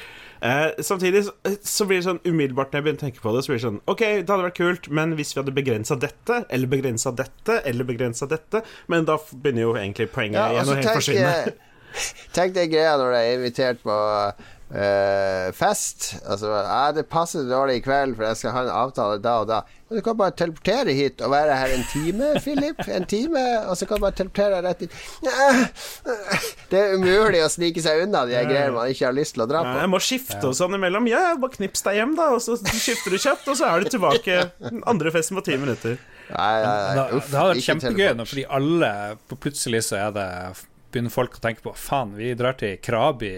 Eh, 0.41 0.71
samtidig 0.81 1.23
så, 1.27 1.33
så 1.61 1.85
blir 1.85 1.99
det 2.01 2.07
sånn 2.07 2.21
umiddelbart 2.25 2.71
når 2.73 2.79
jeg 2.79 2.85
begynner 2.87 3.01
å 3.01 3.05
tenke 3.05 3.21
på 3.21 3.33
det, 3.35 3.43
så 3.45 3.51
blir 3.51 3.59
det 3.59 3.65
sånn 3.67 3.81
OK, 3.93 3.99
det 4.01 4.31
hadde 4.31 4.47
vært 4.47 4.57
kult, 4.57 4.87
men 4.89 5.13
hvis 5.19 5.35
vi 5.35 5.41
hadde 5.43 5.53
begrensa 5.53 5.97
dette, 6.01 6.39
eller 6.49 6.71
begrensa 6.71 7.11
dette, 7.13 7.59
eller 7.69 7.85
begrensa 7.85 8.25
dette 8.31 8.63
Men 8.89 9.05
da 9.05 9.19
begynner 9.31 9.67
jo 9.67 9.75
egentlig 9.77 10.09
poenget 10.13 10.39
Ja, 10.41 10.47
igjen 10.49 10.63
altså, 10.65 10.73
å 10.73 10.81
helt 10.81 10.97
forsvinne. 10.97 11.53
Tenk 12.33 12.55
deg 12.57 12.71
greia 12.73 12.97
når 12.97 13.11
du 13.13 13.19
er 13.21 13.35
invitert 13.37 13.83
på 13.85 13.99
Uh, 14.71 15.51
fest. 15.51 16.13
Altså 16.23 16.47
ja, 16.47 16.93
'Det 16.95 17.09
passer 17.11 17.43
dårlig 17.43 17.73
i 17.75 17.83
kveld, 17.83 18.13
for 18.15 18.23
jeg 18.23 18.37
skal 18.39 18.53
ha 18.55 18.61
en 18.63 18.69
avtale 18.71 19.17
da 19.19 19.33
og 19.41 19.49
da'. 19.49 19.65
Men 19.89 19.97
du 19.99 20.01
kan 20.05 20.15
bare 20.15 20.31
teleportere 20.31 20.93
hit 20.95 21.19
og 21.19 21.33
være 21.33 21.57
her 21.59 21.73
en 21.75 21.83
time, 21.91 22.29
Philip. 22.45 22.79
En 22.87 23.03
time, 23.03 23.43
og 23.67 23.75
så 23.75 23.83
kan 23.85 23.99
du 23.99 24.05
bare 24.05 24.15
teleportere 24.15 24.61
rett 24.63 24.85
inn. 24.87 24.93
Det 26.71 26.79
er 26.79 26.95
umulig 26.95 27.41
å 27.43 27.49
snike 27.51 27.83
seg 27.83 28.05
unna 28.05 28.23
de 28.29 28.39
greiene 28.47 28.71
man 28.77 28.87
ikke 28.93 29.09
har 29.09 29.17
lyst 29.19 29.35
til 29.35 29.43
å 29.43 29.49
dra 29.51 29.59
Ja, 29.65 29.73
på. 29.73 29.83
jeg 29.83 29.91
må 29.91 29.99
skifte 30.07 30.47
og 30.47 30.55
sånn 30.55 30.79
imellom. 30.79 31.11
Ja, 31.11 31.35
bare 31.35 31.57
knips 31.57 31.83
deg 31.83 31.99
hjem, 31.99 32.15
da, 32.15 32.31
og 32.37 32.39
så 32.39 32.55
skifter 32.63 33.11
du 33.11 33.19
kjapt, 33.19 33.51
og 33.51 33.59
så 33.59 33.67
er 33.73 33.83
du 33.83 33.91
tilbake 33.91 34.39
andre 34.87 35.11
festen 35.11 35.35
på 35.35 35.43
ti 35.51 35.59
minutter. 35.59 35.99
Nei, 36.31 36.57
nei, 36.63 36.95
nei, 36.95 37.07
uff, 37.17 37.27
det 37.27 37.35
hadde 37.41 37.57
vært 37.57 37.67
kjempegøy, 37.67 38.11
nå, 38.15 38.23
fordi 38.23 38.47
alle 38.47 38.91
Plutselig 39.35 39.83
så 39.89 39.97
er 39.99 40.13
det 40.15 40.27
begynner 40.91 41.13
folk 41.13 41.37
å 41.37 41.41
tenke 41.43 41.61
på 41.65 41.73
Faen, 41.77 42.13
vi 42.17 42.33
drar 42.37 42.53
til 42.59 42.77
Krabi 42.83 43.31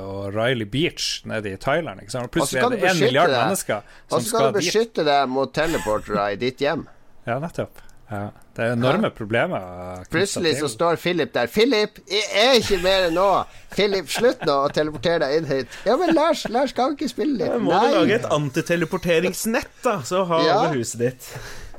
og 0.00 0.34
Riley 0.34 0.64
Beach 0.70 1.22
nede 1.28 1.52
i 1.52 1.56
Thailand. 1.60 2.00
Ikke 2.04 2.10
sant? 2.16 2.30
Og 2.30 2.40
Og 2.42 2.48
så 2.48 2.56
plutselig 2.56 2.62
er 2.62 2.70
du 2.70 2.76
det 2.76 2.80
én 2.80 2.88
beskytte 2.88 3.04
milliard 3.10 3.30
deg. 3.34 3.44
mennesker 3.44 3.76
Og 3.76 4.10
som 4.10 4.20
så 4.20 4.24
kan 4.24 4.26
skal 4.30 4.52
du 4.52 4.58
dit. 4.58 4.66
beskytte 4.66 5.04
deg 5.10 5.28
mot 5.28 5.52
teleportere 5.54 6.32
i 6.32 6.36
ditt 6.36 6.58
hjem. 6.64 6.86
Ja, 7.26 7.38
nettopp. 7.42 7.86
Ja. 8.10 8.30
Det 8.56 8.64
er 8.66 8.72
enorme 8.74 9.08
problemer. 9.14 10.00
Plutselig 10.10 10.56
så 10.58 10.66
står 10.68 10.96
Philip 10.98 11.30
der. 11.32 11.46
'Philip, 11.46 12.00
jeg 12.10 12.24
er 12.34 12.56
ikke 12.58 12.80
mer 12.82 13.04
nå!' 13.14 13.44
'Philip, 13.70 14.08
slutt 14.10 14.40
nå 14.44 14.56
å 14.66 14.72
teleportere 14.74 15.20
deg 15.22 15.36
inn 15.38 15.46
hit.' 15.46 15.76
'Ja, 15.86 15.96
men 15.96 16.10
Lars, 16.16 16.42
Lars 16.50 16.72
kan 16.74 16.96
ikke 16.96 17.08
spille 17.08 17.38
Da 17.38 17.52
litt.' 17.54 17.62
må 17.62 17.70
du 17.70 17.94
lage 17.94 18.14
et 18.18 18.26
antiteleporteringsnett, 18.26 19.70
da, 19.84 20.00
så 20.02 20.24
ha 20.26 20.42
Ja. 20.44 20.58
over 20.58 20.74
huset 20.80 20.98
ditt. 20.98 21.28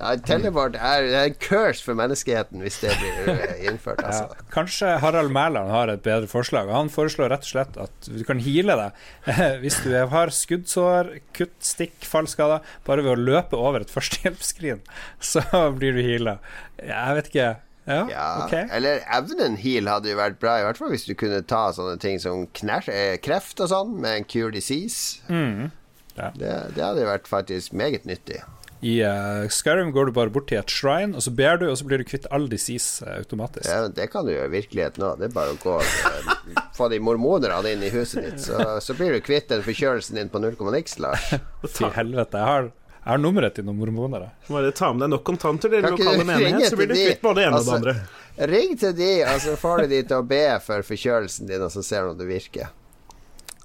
Ja, 0.01 0.15
teleport 0.25 0.73
er, 0.79 1.03
det 1.05 1.17
er 1.19 1.27
en 1.29 1.35
curse 1.43 1.83
for 1.85 1.93
menneskeheten 1.99 2.63
hvis 2.63 2.79
det 2.81 2.95
blir 2.97 3.19
innført. 3.29 3.61
innført, 3.69 4.01
Ja, 4.01 4.09
altså. 4.09 4.45
kanskje 4.53 4.95
Harald 5.03 5.29
Mæland 5.35 5.69
har 5.69 5.91
et 5.93 6.01
bedre 6.05 6.27
forslag. 6.31 6.71
Han 6.73 6.89
foreslår 6.89 7.29
rett 7.29 7.45
og 7.45 7.51
slett 7.51 7.77
at 7.85 8.09
du 8.09 8.23
kan 8.25 8.41
heale 8.41 8.77
deg 8.79 9.01
hvis 9.61 9.77
du 9.85 9.91
har 9.93 10.33
skuddsår, 10.33 11.11
kutt, 11.37 11.53
stikk, 11.61 11.99
fallskader. 12.09 12.63
Bare 12.87 13.05
ved 13.05 13.13
å 13.13 13.19
løpe 13.29 13.59
over 13.61 13.85
et 13.85 13.93
førstehjelpsskrin, 13.93 14.81
så 15.33 15.43
blir 15.77 15.93
du 15.93 16.01
heala. 16.01 16.39
Jeg 16.81 17.19
vet 17.19 17.29
ikke. 17.33 17.51
Ja, 17.89 18.01
Ja, 18.09 18.25
Okay. 18.45 18.67
Eller 18.77 19.01
evnen 19.09 19.55
heal 19.61 19.89
hadde 19.89 20.11
jo 20.11 20.17
vært 20.19 20.39
bra, 20.41 20.59
i 20.61 20.65
hvert 20.65 20.77
fall 20.81 20.91
hvis 20.93 21.05
du 21.09 21.13
kunne 21.17 21.41
ta 21.49 21.67
sånne 21.75 21.97
ting 22.01 22.19
som 22.21 22.43
eh, 22.45 23.17
kreft 23.21 23.61
og 23.61 23.69
sånn, 23.71 23.95
med 24.01 24.17
en 24.19 24.27
cure 24.29 24.53
disease. 24.53 25.21
Mm. 25.29 25.69
Ja. 26.17 26.29
Det, 26.37 26.51
det 26.75 26.83
hadde 26.83 27.01
jo 27.05 27.09
vært 27.09 27.29
faktisk 27.29 27.73
meget 27.77 28.05
nyttig. 28.09 28.41
I 28.81 29.03
uh, 29.05 29.47
Skyrim 29.49 29.91
går 29.93 30.09
du 30.09 30.11
bare 30.15 30.31
bort 30.33 30.47
til 30.49 30.57
et 30.57 30.71
shrine, 30.73 31.13
og 31.13 31.21
så 31.21 31.31
ber 31.37 31.59
du, 31.61 31.67
og 31.69 31.77
så 31.77 31.85
blir 31.85 32.01
du 32.01 32.05
kvitt 32.07 32.25
all 32.33 32.47
disease 32.49 33.05
uh, 33.05 33.19
automatisk. 33.19 33.69
Ja, 33.69 33.85
det 33.93 34.07
kan 34.09 34.25
du 34.25 34.33
gjøre 34.33 34.49
i 34.49 34.53
virkeligheten 34.55 35.05
òg. 35.05 35.19
Det 35.21 35.29
er 35.29 35.35
bare 35.35 35.53
å 35.53 35.59
gå 35.61 35.75
eh, 35.85 36.61
få 36.77 36.89
de 36.89 36.97
mormonerne 37.03 37.75
inn 37.75 37.85
i 37.85 37.91
huset 37.93 38.25
ditt, 38.25 38.41
så, 38.41 38.79
så 38.81 38.97
blir 38.97 39.13
du 39.13 39.21
kvitt 39.21 39.51
den 39.53 39.61
forkjølelsen 39.65 40.17
din 40.17 40.33
på 40.33 40.41
null 40.41 40.57
komma 40.57 40.73
niks, 40.73 40.97
Lars. 41.03 41.29
Til 41.77 41.93
helvete. 41.93 42.41
Jeg 42.41 42.49
har, 42.49 42.71
jeg 42.97 43.09
har 43.11 43.21
nummeret 43.21 43.57
til 43.59 43.69
noen 43.69 43.77
mormoner. 43.83 44.25
jeg. 44.25 44.49
Bare 44.49 44.73
ta 44.81 44.89
med 44.95 45.05
deg 45.05 45.13
nok 45.13 45.25
kontanter 45.29 45.77
til 45.77 45.85
lokale 45.85 46.25
menighet, 46.25 46.69
så 46.73 46.81
blir 46.81 46.89
du 46.89 46.97
kvitt 46.97 47.21
både 47.21 47.37
det 47.43 47.47
ene 47.51 47.59
og 47.59 47.61
Altså, 47.61 47.77
det 47.85 47.95
andre. 47.95 48.51
Ring 48.55 48.77
til 48.81 48.97
de, 48.97 49.13
og 49.29 49.41
så 49.45 49.57
får 49.61 49.83
du 49.83 49.93
de 49.93 50.03
til 50.09 50.17
å 50.17 50.25
be 50.25 50.45
for 50.65 50.89
forkjølelsen 50.89 51.53
din, 51.53 51.61
og 51.61 51.69
så 51.73 51.85
ser 51.85 52.07
du 52.07 52.15
om 52.15 52.21
det 52.21 52.31
virker. 52.33 52.73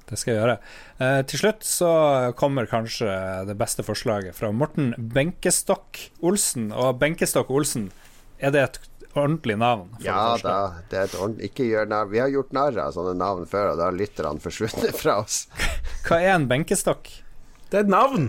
Det 0.07 0.19
skal 0.21 0.35
jeg 0.35 0.43
gjøre. 0.43 0.59
Eh, 1.03 1.21
til 1.27 1.41
slutt 1.41 1.65
så 1.67 1.89
kommer 2.39 2.69
kanskje 2.71 3.09
det 3.49 3.57
beste 3.59 3.83
forslaget 3.83 4.37
fra 4.39 4.53
Morten 4.55 4.93
Benkestokk 4.99 5.99
Olsen. 6.23 6.69
Og 6.73 7.01
Benkestokk 7.01 7.51
Olsen, 7.51 7.89
er 8.39 8.53
det 8.55 8.63
et 8.63 8.79
ordentlig 9.17 9.57
navn? 9.59 9.89
for 9.97 10.05
Ja 10.07 10.37
da, 10.43 10.57
det 10.91 10.99
er 11.01 11.09
et 11.09 11.17
ordentlig 11.19 11.49
Ikke 11.51 11.67
gjør 11.67 11.89
narr. 11.91 12.11
Vi 12.13 12.21
har 12.23 12.31
gjort 12.31 12.53
narr 12.55 12.79
av 12.85 12.93
sånne 12.95 13.17
navn 13.19 13.47
før, 13.51 13.73
og 13.73 13.81
da 13.81 13.89
har 13.89 13.97
lytterne 13.99 14.43
forsvunnet 14.45 14.95
fra 14.95 15.19
oss. 15.25 15.47
Hva 16.07 16.21
er 16.23 16.35
en 16.37 16.47
benkestokk? 16.51 17.11
Det 17.71 17.81
er 17.81 17.87
et 17.89 17.91
navn! 17.91 18.29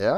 Ja. 0.00 0.16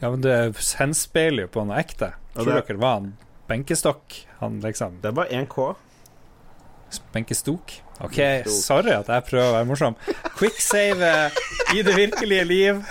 Ja, 0.00 0.08
men 0.12 0.22
Det 0.24 0.36
henspeiler 0.78 1.48
jo 1.48 1.52
på 1.58 1.66
noe 1.68 1.80
ekte. 1.82 2.14
Tror 2.36 2.48
det- 2.54 2.64
dere 2.68 2.80
var 2.80 2.96
en 3.02 3.12
benkestokk? 3.48 4.22
Han 4.40 4.60
liksom 4.62 5.00
Det 5.02 5.10
er 5.10 5.18
bare 5.20 5.34
én 5.34 5.48
K. 5.50 5.74
Benkestok? 7.12 7.80
OK, 8.06 8.18
sorry 8.52 8.92
at 8.94 9.08
jeg 9.10 9.24
prøver 9.30 9.48
å 9.48 9.54
være 9.56 9.66
morsom. 9.68 9.96
Quicksave 10.38 11.12
i 11.74 11.82
det 11.82 11.94
virkelige 11.96 12.44
liv 12.46 12.82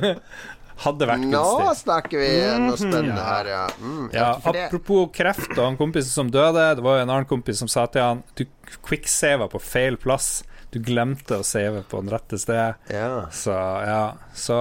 hadde 0.84 1.06
vært 1.10 1.26
Nå 1.28 1.42
snakker 1.76 2.22
vi 2.22 2.30
noe 2.64 2.78
spennende 2.80 3.24
her, 3.24 3.50
ja. 3.52 3.64
Mm, 3.80 4.06
Ja, 4.16 4.30
apropos 4.40 5.10
kreft 5.14 5.52
og 5.56 5.64
han 5.66 5.76
kompisen 5.80 6.12
som 6.14 6.30
døde. 6.32 6.64
Det 6.78 6.84
var 6.84 6.98
jo 6.98 7.04
en 7.04 7.12
annen 7.12 7.28
kompis 7.30 7.60
som 7.62 7.68
sa 7.70 7.84
til 7.92 8.02
han 8.04 8.22
Du 8.38 8.46
quicksava 8.86 9.48
på 9.52 9.60
feil 9.62 9.98
plass. 10.00 10.40
Du 10.70 10.78
glemte 10.86 11.40
å 11.40 11.44
save 11.46 11.82
på 11.90 12.00
den 12.02 12.12
rette 12.14 12.38
sted. 12.38 12.78
Ja. 12.94 13.26
Så 13.34 13.52
ja, 13.52 14.02
så 14.38 14.56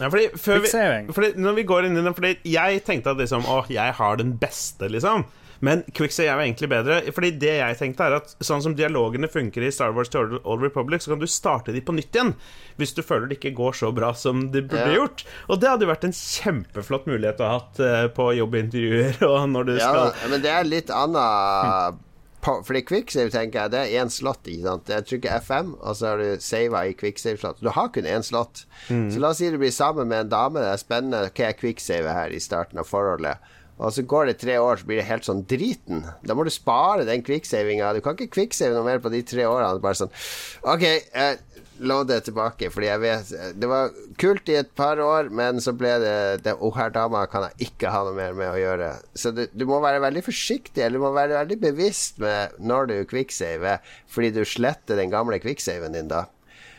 Ja, 0.00 0.08
fordi, 0.10 0.30
før 0.40 0.62
vi, 0.64 0.70
fordi 1.14 1.32
når 1.38 1.58
vi 1.60 1.66
går 1.68 1.86
inn 1.86 1.96
i 2.00 2.02
den 2.02 2.16
Fordi 2.16 2.32
jeg 2.50 2.80
tenkte 2.82 3.12
at 3.12 3.20
liksom 3.20 3.44
Å, 3.46 3.60
jeg 3.70 3.92
har 3.94 4.16
den 4.18 4.32
beste, 4.40 4.88
liksom. 4.90 5.22
Men 5.64 5.82
Quicksave 5.96 6.28
er 6.28 6.36
jo 6.36 6.44
egentlig 6.44 6.68
bedre. 6.72 6.98
Fordi 7.16 7.30
det 7.40 7.54
jeg 7.56 7.78
tenkte 7.80 8.04
er 8.08 8.16
at 8.18 8.34
Sånn 8.44 8.60
som 8.64 8.74
dialogene 8.76 9.30
funker 9.32 9.64
i 9.64 9.70
Star 9.72 9.94
Wars 9.96 10.10
The 10.12 10.24
Old 10.42 10.62
Republic, 10.66 11.04
så 11.06 11.14
kan 11.14 11.22
du 11.22 11.26
starte 11.30 11.72
de 11.72 11.80
på 11.84 11.94
nytt 11.96 12.12
igjen. 12.12 12.34
Hvis 12.80 12.92
du 12.96 13.00
føler 13.06 13.30
det 13.30 13.38
ikke 13.40 13.54
går 13.56 13.76
så 13.78 13.92
bra 13.96 14.12
som 14.18 14.48
det 14.52 14.66
burde 14.68 14.90
Ja. 14.92 14.98
gjort. 15.00 15.24
Og 15.48 15.60
det 15.62 15.70
hadde 15.70 15.86
jo 15.86 15.92
vært 15.92 16.04
en 16.10 16.16
kjempeflott 16.18 17.06
mulighet 17.08 17.40
å 17.40 17.48
ha 17.48 17.58
hatt 17.60 17.80
eh, 17.80 18.08
på 18.16 18.28
jobbintervjuer 18.38 19.22
og 19.30 19.48
når 19.54 19.70
du 19.70 19.74
Ja, 19.78 19.92
skal 20.10 20.30
men 20.34 20.42
det 20.44 20.50
er 20.52 20.64
litt 20.68 20.90
på- 22.44 22.60
Fordi 22.66 22.82
quicksave, 22.84 23.30
tenker 23.32 23.62
jeg, 23.62 23.70
det 23.72 23.78
er 23.80 24.02
én 24.04 24.10
slott. 24.12 24.44
Ikke 24.44 24.66
sant? 24.68 24.90
Jeg 24.92 25.06
trykker 25.08 25.38
F5, 25.40 25.70
og 25.80 25.96
så 25.96 26.10
har 26.10 26.18
du 26.20 26.40
sava 26.44 26.82
i 26.84 26.92
quicksave-slott. 26.92 27.62
Du 27.64 27.70
har 27.72 27.88
kun 27.88 28.04
én 28.04 28.20
slott. 28.26 28.66
Mm. 28.90 29.06
Så 29.14 29.18
la 29.22 29.30
oss 29.32 29.38
si 29.40 29.48
du 29.50 29.56
blir 29.56 29.72
sammen 29.72 30.08
med 30.10 30.26
en 30.26 30.28
dame. 30.34 30.60
Det 30.60 30.72
er 30.74 30.82
spennende. 30.82 31.22
Hva 31.32 31.48
er 31.48 31.56
quicksave 31.56 32.12
her 32.12 32.28
i 32.36 32.42
starten 32.44 32.78
av 32.82 32.84
forholdet? 32.90 33.38
Og 33.78 33.90
så 33.94 34.04
går 34.06 34.30
det 34.30 34.36
tre 34.38 34.58
år, 34.62 34.78
så 34.78 34.86
blir 34.86 35.00
det 35.00 35.08
helt 35.08 35.26
sånn 35.26 35.42
driten. 35.50 36.04
Da 36.22 36.36
må 36.36 36.46
du 36.46 36.52
spare 36.54 37.06
den 37.08 37.24
quicksavinga. 37.26 37.94
Du 37.96 38.04
kan 38.04 38.14
ikke 38.14 38.36
quicksave 38.36 38.76
noe 38.76 38.86
mer 38.86 39.02
på 39.02 39.10
de 39.10 39.24
tre 39.26 39.48
årene. 39.50 39.82
Bare 39.82 39.98
sånn 39.98 40.12
OK, 40.70 40.84
jeg 40.84 41.40
loader 41.82 42.20
tilbake, 42.22 42.68
fordi 42.70 42.86
jeg 42.86 43.00
vet 43.02 43.30
Det 43.58 43.68
var 43.70 43.94
kult 44.20 44.48
i 44.52 44.58
et 44.60 44.70
par 44.78 45.00
år, 45.02 45.30
men 45.34 45.60
så 45.62 45.74
ble 45.76 45.90
det 46.02 46.16
det 46.46 46.54
oh, 46.60 46.74
her 46.76 46.92
dama 46.94 47.24
kan 47.30 47.48
jeg 47.48 47.70
ikke 47.70 47.90
ha 47.90 48.04
noe 48.06 48.14
mer 48.16 48.36
med 48.36 48.52
å 48.52 48.60
gjøre. 48.60 48.92
Så 49.18 49.34
du, 49.34 49.44
du 49.50 49.66
må 49.68 49.80
være 49.82 50.02
veldig 50.04 50.24
forsiktig, 50.26 50.84
eller 50.84 51.00
du 51.00 51.06
må 51.06 51.14
være 51.16 51.38
veldig 51.40 51.58
bevisst 51.64 52.22
med 52.22 52.54
når 52.62 52.90
du 52.90 52.96
quicksaver, 53.10 53.82
fordi 54.10 54.30
du 54.36 54.44
sletter 54.46 55.00
den 55.00 55.12
gamle 55.12 55.40
quicksaven 55.42 55.96
din 55.96 56.10
da. 56.12 56.26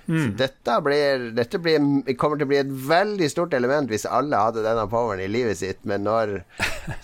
Så 0.05 0.25
dette, 0.37 0.77
blir, 0.85 1.29
dette 1.37 1.59
blir, 1.61 1.79
kommer 2.21 2.37
til 2.37 2.47
å 2.47 2.51
bli 2.51 2.59
et 2.61 2.73
veldig 2.89 3.29
stort 3.31 3.55
element 3.57 3.89
hvis 3.89 4.05
alle 4.05 4.37
hadde 4.37 4.65
denne 4.65 4.85
poweren 4.91 5.23
i 5.23 5.29
livet 5.31 5.57
sitt. 5.61 5.81
Men 5.89 6.05
når 6.05 6.37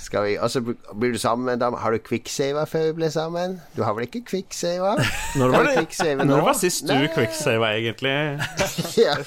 skal 0.02 0.28
vi 0.28 0.36
Og 0.38 0.52
så 0.53 0.61
blir 0.61 1.15
du 1.15 1.19
sammen 1.22 1.60
dame. 1.61 1.80
Har 1.82 1.95
du 1.95 2.02
quicksava 2.06 2.68
før 2.69 2.91
vi 2.91 2.98
ble 3.02 3.11
sammen? 3.14 3.60
Du 3.76 3.84
har 3.86 3.95
vel 3.98 4.06
ikke 4.10 4.23
quicksava? 4.30 4.98
Når 5.40 5.56
var, 5.56 5.69
det, 5.69 5.78
quicksave 5.82 6.28
når 6.28 6.45
var 6.45 6.60
sist 6.60 6.86
du 6.90 7.07
quicksava, 7.15 7.73
egentlig? 7.80 8.18
ja. 9.06 9.18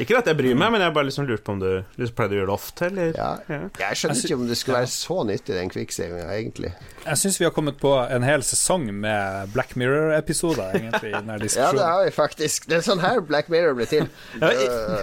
Ikke 0.00 0.16
at 0.16 0.28
jeg 0.30 0.38
bryr 0.38 0.54
meg, 0.56 0.70
men 0.72 0.80
jeg 0.80 0.94
bare 0.96 1.04
liksom 1.08 1.26
lurte 1.28 1.44
på 1.44 1.52
om 1.52 1.58
du 1.60 1.68
liksom 2.00 2.14
pleide 2.16 2.32
å 2.32 2.38
gjøre 2.38 2.48
det 2.48 2.54
ofte, 2.54 2.86
eller? 2.88 3.10
Ja. 3.18 3.58
Jeg 3.82 3.98
skjønner 4.00 4.22
ikke 4.24 4.38
om 4.38 4.46
det 4.48 4.56
skulle 4.56 4.78
være 4.80 4.90
så 4.92 5.16
nyttig, 5.28 5.56
den 5.58 5.72
quicksavinga, 5.72 6.28
egentlig. 6.32 6.70
Jeg 7.02 7.20
syns 7.20 7.36
vi 7.40 7.46
har 7.48 7.52
kommet 7.52 7.76
på 7.82 7.92
en 8.00 8.24
hel 8.24 8.44
sesong 8.46 8.86
med 9.02 9.52
Black 9.52 9.74
Mirror-episoder, 9.80 10.78
egentlig, 10.78 11.12
i 11.12 11.16
denne 11.18 11.36
Ja, 11.62 11.68
det 11.76 11.84
har 11.84 12.06
vi 12.06 12.14
faktisk. 12.16 12.68
Det 12.70 12.78
er 12.78 12.86
sånn 12.86 13.02
her 13.04 13.20
Black 13.26 13.50
Mirror 13.52 13.76
ble 13.76 13.88
til. 13.90 14.08
Ja, 14.40 14.52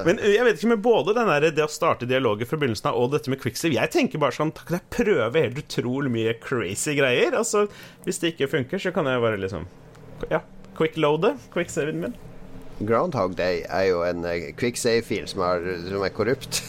men 0.07 0.21
jeg 0.25 0.45
vet 0.47 0.57
ikke 0.57 0.71
med 0.73 0.81
både 0.85 1.13
den 1.17 1.29
der, 1.29 1.49
det 1.53 1.65
å 1.65 1.71
starte 1.71 2.09
dialoger 2.09 2.49
fra 2.49 2.57
begynnelsen 2.61 2.89
av 2.89 2.97
og 2.99 3.13
dette 3.13 3.31
med 3.31 3.39
quicksave 3.41 3.77
Jeg 3.77 3.91
tenker 3.93 4.21
bare 4.21 4.35
sånn 4.35 4.51
Kan 4.57 4.77
jeg 4.79 4.85
prøve 4.93 5.43
helt 5.43 5.59
utrolig 5.61 6.11
mye 6.13 6.33
crazy 6.41 6.95
greier? 6.97 7.35
Altså, 7.37 7.67
Hvis 8.05 8.21
det 8.23 8.33
ikke 8.33 8.49
funker, 8.51 8.81
så 8.81 8.93
kan 8.95 9.07
jeg 9.09 9.21
bare 9.23 9.39
liksom 9.41 9.67
Ja, 10.31 10.41
quickloade 10.79 11.35
quicksaven 11.53 12.01
min. 12.03 12.17
Groundhog 12.79 13.35
Day 13.35 13.63
er 13.67 13.89
jo 13.89 14.03
en 14.07 14.23
eh, 14.25 14.51
quicksave-fil 14.57 15.27
som, 15.27 15.41
som 15.89 16.03
er 16.05 16.13
korrupt. 16.15 16.59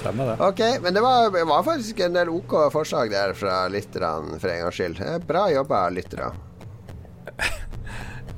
Stemmer 0.00 0.26
det. 0.26 0.36
ok, 0.44 0.60
men 0.84 0.94
det 0.94 1.00
var, 1.00 1.30
det 1.32 1.44
var 1.48 1.62
faktisk 1.66 2.00
en 2.04 2.12
del 2.18 2.28
OK 2.28 2.54
forslag 2.74 3.10
der 3.10 3.32
fra 3.38 3.64
lytterne, 3.72 4.38
for 4.38 4.52
en 4.52 4.60
gangs 4.66 4.76
skyld. 4.78 5.00
Eh, 5.00 5.18
Bra 5.26 5.46
jobba, 5.52 5.86
lyttere. 5.90 6.30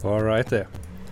All 0.06 0.22
righty. 0.22 0.62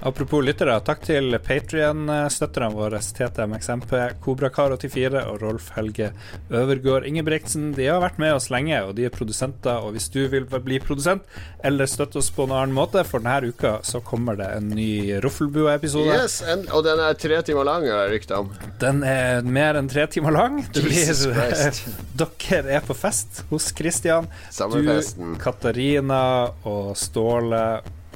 Apropos 0.05 0.43
lyttere, 0.45 0.75
takk 0.85 1.01
til 1.07 1.33
Patrion-støtterne 1.41 2.67
våre, 2.77 2.99
TTMXMP, 3.01 3.93
Kobrakar84 4.21 5.23
og 5.31 5.39
Rolf 5.41 5.71
Helge 5.79 6.11
Øvergård 6.53 7.07
Ingebrigtsen. 7.09 7.71
De 7.73 7.87
har 7.89 8.03
vært 8.03 8.21
med 8.21 8.35
oss 8.37 8.51
lenge, 8.53 8.83
og 8.85 8.93
de 8.99 9.07
er 9.09 9.15
produsenter. 9.15 9.81
Og 9.81 9.97
hvis 9.97 10.11
du 10.13 10.27
vil 10.29 10.45
bli 10.45 10.77
produsent, 10.85 11.25
eller 11.65 11.89
støtte 11.89 12.21
oss 12.21 12.29
på 12.37 12.45
en 12.45 12.53
annen 12.53 12.77
måte, 12.77 13.01
for 13.09 13.25
denne 13.25 13.49
uka 13.49 13.79
så 13.81 14.03
kommer 14.05 14.37
det 14.37 14.51
en 14.59 14.69
ny 14.77 15.17
Roffelbua-episode. 15.25 16.21
Yes, 16.21 16.37
en, 16.53 16.69
og 16.69 16.85
den 16.85 17.01
er 17.01 17.17
tre 17.25 17.41
timer 17.49 17.65
lang, 17.71 17.89
har 17.89 18.05
jeg 18.05 18.19
rykte 18.19 18.45
om. 18.45 18.53
Den 18.85 19.01
er 19.09 19.41
mer 19.57 19.81
enn 19.81 19.89
tre 19.89 20.05
timer 20.13 20.37
lang. 20.37 20.61
Det 20.69 20.85
blir, 20.85 21.17
dere 22.21 22.77
er 22.77 22.85
på 22.85 23.01
fest 23.07 23.47
hos 23.49 23.73
Christian. 23.73 24.29
Samme 24.53 24.85
Du, 24.85 25.37
Katarina 25.41 26.25
og 26.69 26.93
Ståle 27.01 27.65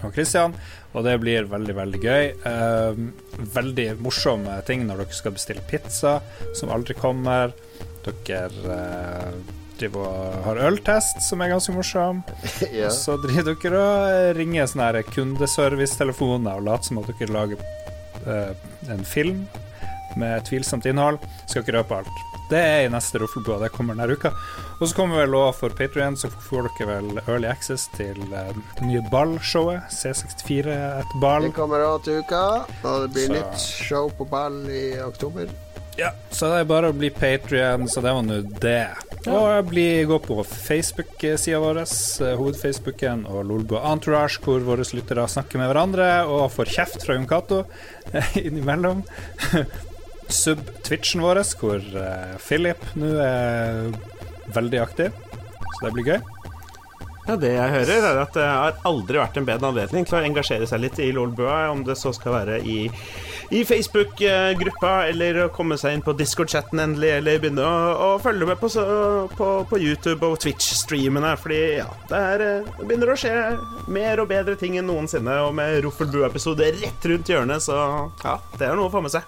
og 0.06 0.14
Christian. 0.14 0.54
Og 0.96 1.04
det 1.06 1.18
blir 1.22 1.48
veldig, 1.50 1.76
veldig 1.76 2.00
gøy. 2.02 2.32
Eh, 2.48 3.00
veldig 3.54 3.88
morsomme 4.02 4.56
ting 4.68 4.86
når 4.88 5.04
dere 5.04 5.18
skal 5.18 5.36
bestille 5.36 5.64
pizza, 5.68 6.18
som 6.58 6.72
aldri 6.74 6.96
kommer. 6.98 7.54
Dere 8.06 8.48
eh, 8.78 9.54
driver 9.78 10.08
og 10.08 10.38
har 10.46 10.62
øltest, 10.70 11.20
som 11.28 11.42
er 11.44 11.54
ganske 11.54 11.74
morsom. 11.76 12.24
Ja. 12.78 12.88
Og 12.88 12.96
så 12.96 13.16
driver 13.22 13.54
dere 13.54 13.84
og 13.84 14.36
ringer 14.38 14.68
sånne 14.70 15.04
kundeservice-telefoner 15.12 16.58
og 16.58 16.66
later 16.68 16.90
som 16.90 17.02
at 17.02 17.12
dere 17.12 17.34
lager 17.34 17.62
eh, 18.26 18.52
en 18.92 19.06
film 19.06 19.46
med 20.18 20.42
tvilsomt 20.48 20.88
innhold. 20.88 21.20
Skal 21.46 21.62
ikke 21.62 21.78
røpe 21.78 22.02
alt. 22.02 22.37
Det 22.48 22.58
er 22.64 22.86
i 22.86 22.88
neste 22.92 23.18
Roffelbua. 23.20 23.58
Det 23.60 23.68
kommer 23.74 23.94
denne 23.98 24.14
uka. 24.16 24.30
Og 24.80 24.88
så 24.88 24.94
kommer 24.96 25.20
vel 25.20 25.34
også 25.36 25.58
for 25.60 25.76
Patrion, 25.76 26.16
så 26.16 26.30
får 26.32 26.68
dere 26.78 26.88
vel 26.94 27.20
early 27.26 27.48
access 27.50 27.88
til 27.96 28.16
eh, 28.32 28.52
det 28.78 28.86
nye 28.88 29.02
ballshowet. 29.12 29.90
C64 29.92 30.76
et 31.02 31.16
ball. 31.20 31.48
Det 31.50 31.54
kommer 31.58 31.84
òg 31.84 32.02
til 32.06 32.22
uka, 32.24 32.42
og 32.82 33.02
det 33.04 33.10
blir 33.16 33.26
Så- 33.26 33.32
nytt 33.36 33.60
show 33.88 34.08
på 34.16 34.24
ball 34.28 34.62
i 34.70 34.98
oktober. 35.04 35.48
Ja, 35.98 36.12
så 36.30 36.46
det 36.52 36.60
er 36.60 36.64
bare 36.70 36.92
å 36.92 36.94
bli 36.94 37.08
Patrion, 37.10 37.88
så 37.90 38.00
det 38.00 38.12
var 38.14 38.22
nå 38.22 38.36
det. 38.62 38.86
Og 39.26 39.66
bli, 39.66 40.04
gå 40.06 40.18
på 40.22 40.36
Facebook-sida 40.46 41.58
vår, 41.58 41.80
eh, 41.82 42.36
hovedfacebooken, 42.38 43.26
og 43.26 43.44
Lolbua 43.48 43.80
Entourage, 43.92 44.38
hvor 44.44 44.60
våre 44.62 44.86
lyttere 44.94 45.26
snakker 45.28 45.58
med 45.58 45.68
hverandre 45.72 46.06
og 46.30 46.52
får 46.54 46.70
kjeft 46.76 47.02
fra 47.04 47.16
Jon 47.18 47.26
Cato 47.26 47.64
eh, 48.14 48.36
innimellom. 48.46 49.02
Sub 50.28 50.60
Twitchen 50.86 51.22
vår, 51.24 51.42
hvor 51.60 51.78
eh, 51.78 52.34
Philip 52.42 52.82
nå 52.98 53.14
er 53.22 53.94
veldig 54.54 54.82
aktiv, 54.82 55.14
så 55.76 55.86
det 55.86 55.94
blir 55.96 56.12
gøy. 56.12 56.20
Ja, 57.28 57.36
Det 57.36 57.50
jeg 57.52 57.72
hører, 57.74 58.04
er 58.08 58.18
at 58.22 58.36
det 58.36 58.44
har 58.48 58.78
aldri 58.88 59.18
vært 59.20 59.36
en 59.36 59.48
bedre 59.48 59.68
anledning 59.68 60.06
til 60.08 60.16
å 60.16 60.22
engasjere 60.24 60.68
seg 60.68 60.80
litt 60.80 61.00
i 61.04 61.10
Lolbua, 61.12 61.66
om 61.68 61.82
det 61.84 61.98
så 62.00 62.14
skal 62.16 62.38
være 62.38 62.62
i 62.64 62.78
i 63.48 63.62
Facebook-gruppa, 63.64 64.90
eller 65.08 65.38
å 65.46 65.48
komme 65.52 65.78
seg 65.80 65.94
inn 65.96 66.02
på 66.04 66.12
Discord-chatten 66.18 66.82
endelig, 66.82 67.14
eller 67.16 67.38
begynne 67.40 67.64
å, 67.64 67.76
å 68.04 68.08
følge 68.20 68.48
med 68.50 68.60
på, 68.60 68.68
på, 69.38 69.48
på 69.70 69.80
YouTube 69.80 70.28
og 70.28 70.36
Twitch-streamene, 70.42 71.32
fordi 71.40 71.60
ja, 71.78 71.88
det, 72.10 72.20
er, 72.34 72.44
eh, 72.44 72.70
begynner 72.82 73.14
å 73.14 73.18
skje 73.20 73.32
mer 73.88 74.20
og 74.20 74.28
bedre 74.28 74.56
ting 74.60 74.76
enn 74.76 74.88
noensinne, 74.90 75.38
og 75.46 75.54
med 75.56 75.80
Roffelbua-episode 75.86 76.68
rett 76.76 77.08
rundt 77.08 77.32
hjørnet, 77.32 77.64
så 77.64 77.78
ja, 78.24 78.36
det 78.58 78.68
er 78.68 78.76
noe 78.76 78.90
å 78.90 78.92
få 78.92 79.04
med 79.04 79.16
seg. 79.16 79.24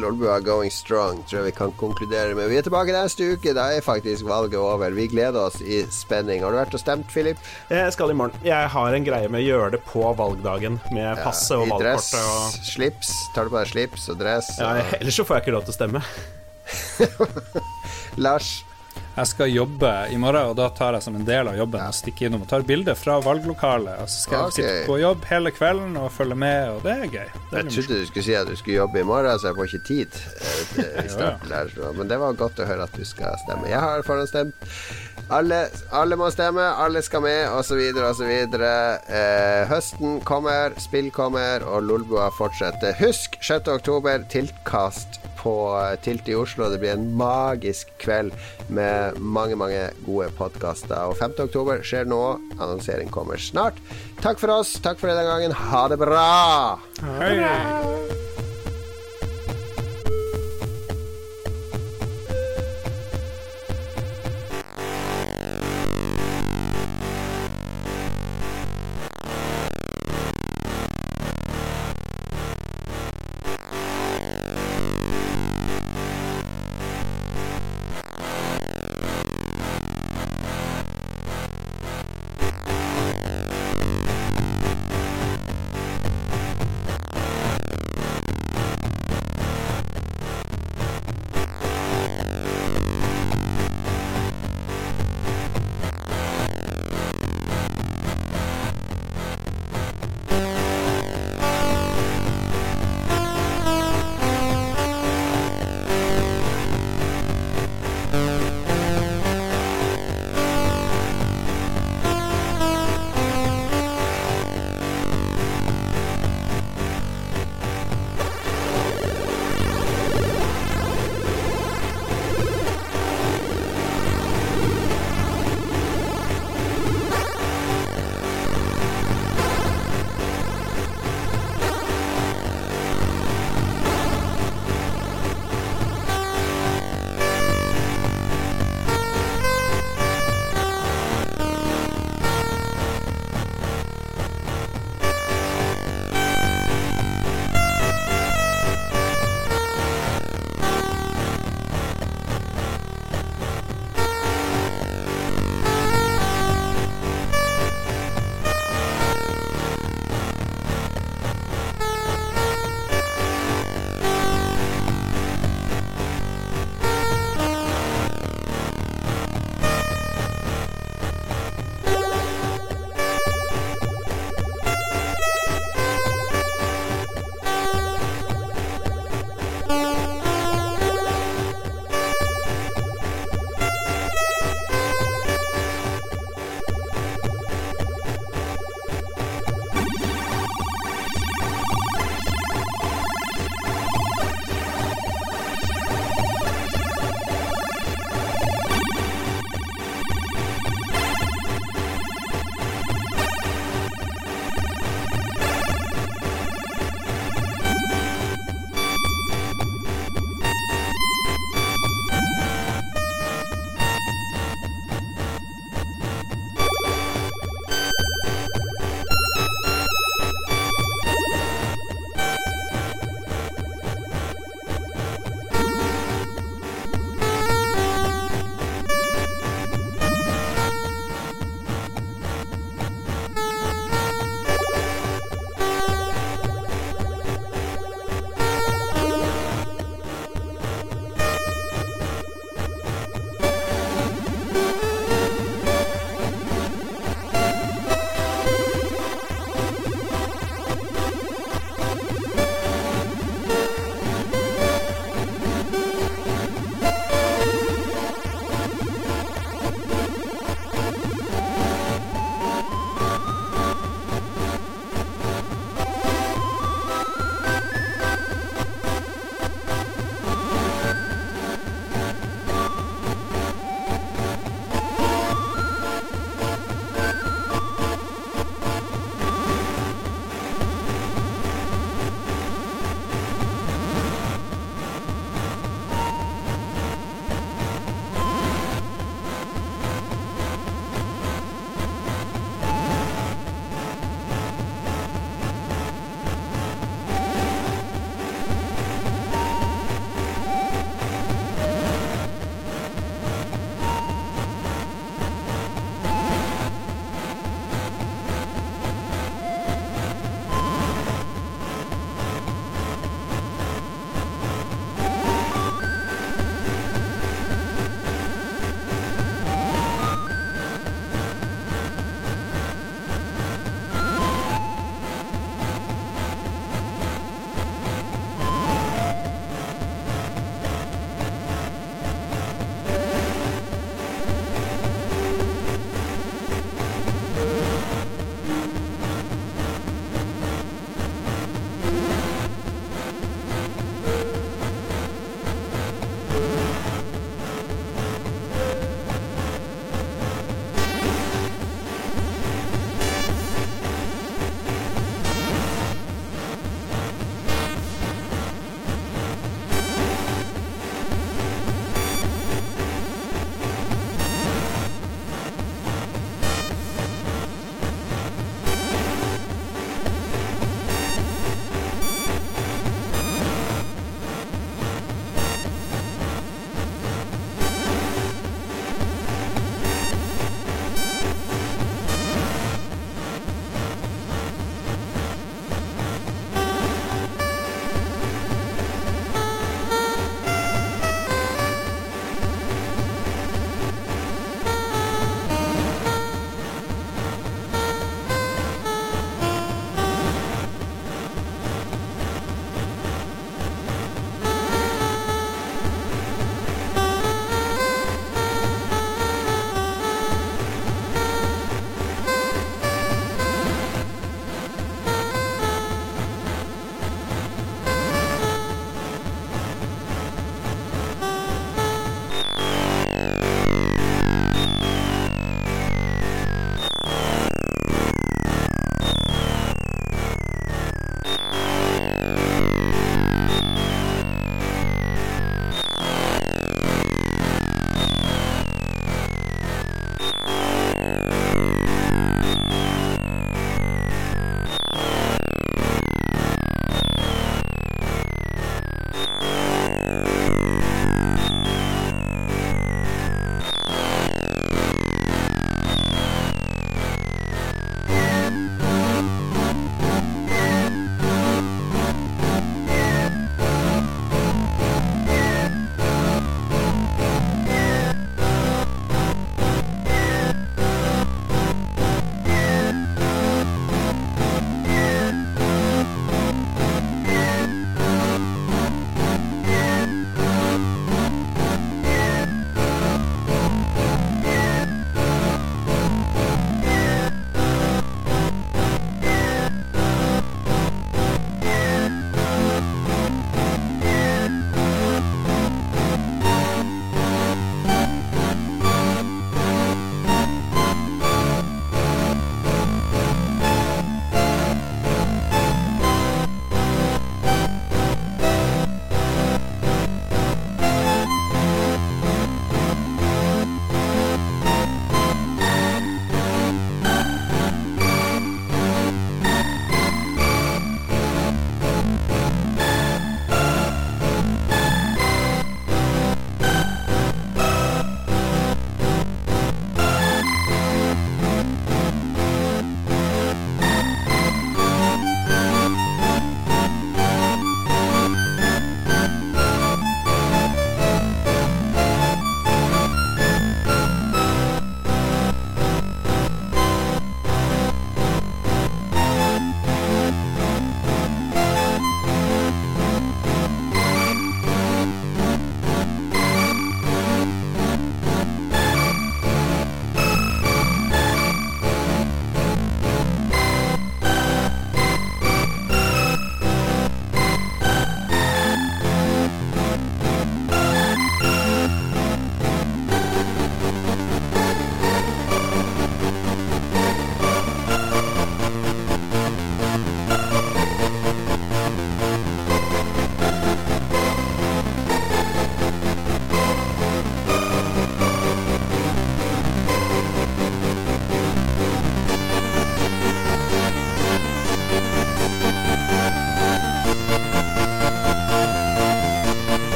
Lolbua 0.00 0.40
going 0.44 0.72
strong, 0.72 1.22
tror 1.28 1.40
jeg 1.40 1.46
vi 1.52 1.54
kan 1.58 1.72
konkludere 1.78 2.34
med. 2.34 2.48
Vi 2.50 2.58
er 2.58 2.66
tilbake 2.66 2.94
neste 2.94 3.28
uke. 3.34 3.54
Da 3.56 3.68
er 3.74 3.84
faktisk 3.84 4.26
valget 4.28 4.58
over. 4.60 4.90
Vi 4.96 5.06
gleder 5.12 5.46
oss 5.46 5.60
i 5.62 5.82
spenning. 5.94 6.42
Har 6.44 6.54
du 6.54 6.58
vært 6.58 6.74
og 6.74 6.82
stemt, 6.82 7.06
Philip? 7.12 7.40
Jeg 7.70 7.94
skal 7.94 8.10
i 8.10 8.18
morgen. 8.18 8.36
Jeg 8.46 8.70
har 8.74 8.98
en 8.98 9.06
greie 9.06 9.30
med 9.30 9.44
å 9.44 9.46
gjøre 9.46 9.70
det 9.76 9.82
på 9.86 10.04
valgdagen, 10.18 10.80
med 10.94 11.22
passet 11.22 11.56
og 11.56 11.70
I 11.70 11.80
dress, 11.82 12.10
valgkortet 12.12 12.60
og 12.60 12.68
slips. 12.74 13.14
Tar 13.34 13.46
du 13.48 13.54
på 13.54 13.60
deg 13.60 13.72
slips 13.72 14.10
og 14.10 14.20
dress? 14.20 14.52
ja, 14.58 14.74
Og... 14.74 14.94
Ellers 15.00 15.20
så 15.20 15.26
får 15.28 15.38
jeg 15.38 15.46
ikke 15.46 15.56
lov 15.58 15.66
til 15.68 15.74
å 15.74 15.78
stemme. 15.80 16.04
Lars? 18.26 18.54
Jeg 19.14 19.30
skal 19.30 19.52
jobbe 19.52 19.90
i 20.10 20.16
morgen, 20.18 20.48
og 20.50 20.56
da 20.58 20.64
tar 20.74 20.96
jeg 20.96 21.04
som 21.04 21.14
en 21.14 21.26
del 21.26 21.46
av 21.46 21.54
jobben 21.54 21.84
og 21.86 21.94
stikker 21.94 22.26
innom 22.26 22.42
og 22.42 22.48
tar 22.50 22.64
bilde 22.66 22.96
fra 22.98 23.20
valglokalet. 23.22 24.00
Og 24.02 24.10
så 24.10 24.24
skal 24.24 24.40
jeg 24.40 24.56
sitte 24.56 24.88
på 24.88 24.96
jobb 24.98 25.28
hele 25.30 25.52
kvelden 25.54 25.94
og 26.00 26.08
følge 26.16 26.38
med, 26.42 26.72
og 26.72 26.80
det 26.82 26.94
er 26.96 27.04
gøy. 27.12 27.28
Det 27.52 27.60
er 27.60 27.60
Jeg 27.60 27.74
trodde 27.76 28.00
du 28.00 28.08
skulle 28.08 28.26
si 28.26 28.34
at 28.34 28.50
du 28.50 28.56
skulle 28.58 28.80
jobbe 28.80 28.98
i 29.04 29.06
morgen, 29.06 29.38
så 29.38 29.52
jeg 29.52 29.58
får 29.60 29.70
ikke 29.70 29.86
tid. 29.86 30.18
eh, 30.82 31.46
der, 31.46 31.70
Men 31.98 32.10
det 32.10 32.18
var 32.24 32.40
godt 32.42 32.58
å 32.58 32.66
høre 32.66 32.88
at 32.88 32.98
du 32.98 33.04
skal 33.06 33.38
stemme. 33.44 33.70
Jeg 33.70 33.82
har 33.86 34.02
forhåndsstemt. 34.02 34.72
Alle, 35.32 35.60
alle 35.94 36.18
må 36.20 36.26
stemme, 36.34 36.64
alle 36.84 37.00
skal 37.06 37.22
med, 37.24 37.46
osv., 37.54 37.80
osv. 38.10 38.32
Eh, 38.58 39.62
høsten 39.70 40.18
kommer, 40.26 40.74
spill 40.82 41.12
kommer, 41.14 41.62
og 41.70 41.86
Lolbua 41.86 42.32
fortsetter. 42.34 42.98
Husk 42.98 43.38
6. 43.46 43.70
oktober, 43.78 44.26
tiltkast 44.34 45.22
på 45.44 45.54
eh, 45.78 45.94
Tilt 46.04 46.28
i 46.32 46.36
Oslo. 46.38 46.70
Det 46.72 46.80
blir 46.82 46.94
en 46.96 47.06
magisk 47.20 47.92
kveld 48.02 48.34
med 48.72 49.20
mange, 49.20 49.58
mange 49.60 49.90
gode 50.06 50.30
podkaster. 50.38 51.10
Og 51.12 51.18
5. 51.20 51.36
oktober 51.46 51.84
skjer 51.86 52.08
nå. 52.08 52.22
Annonsering 52.58 53.12
kommer 53.14 53.40
snart. 53.40 53.78
Takk 54.24 54.40
for 54.42 54.56
oss. 54.58 54.76
Takk 54.84 55.00
for 55.00 55.12
denne 55.12 55.28
gangen. 55.28 55.54
Ha 55.70 55.86
det 55.92 56.00
bra! 56.00 56.80
Hei. 57.20 58.43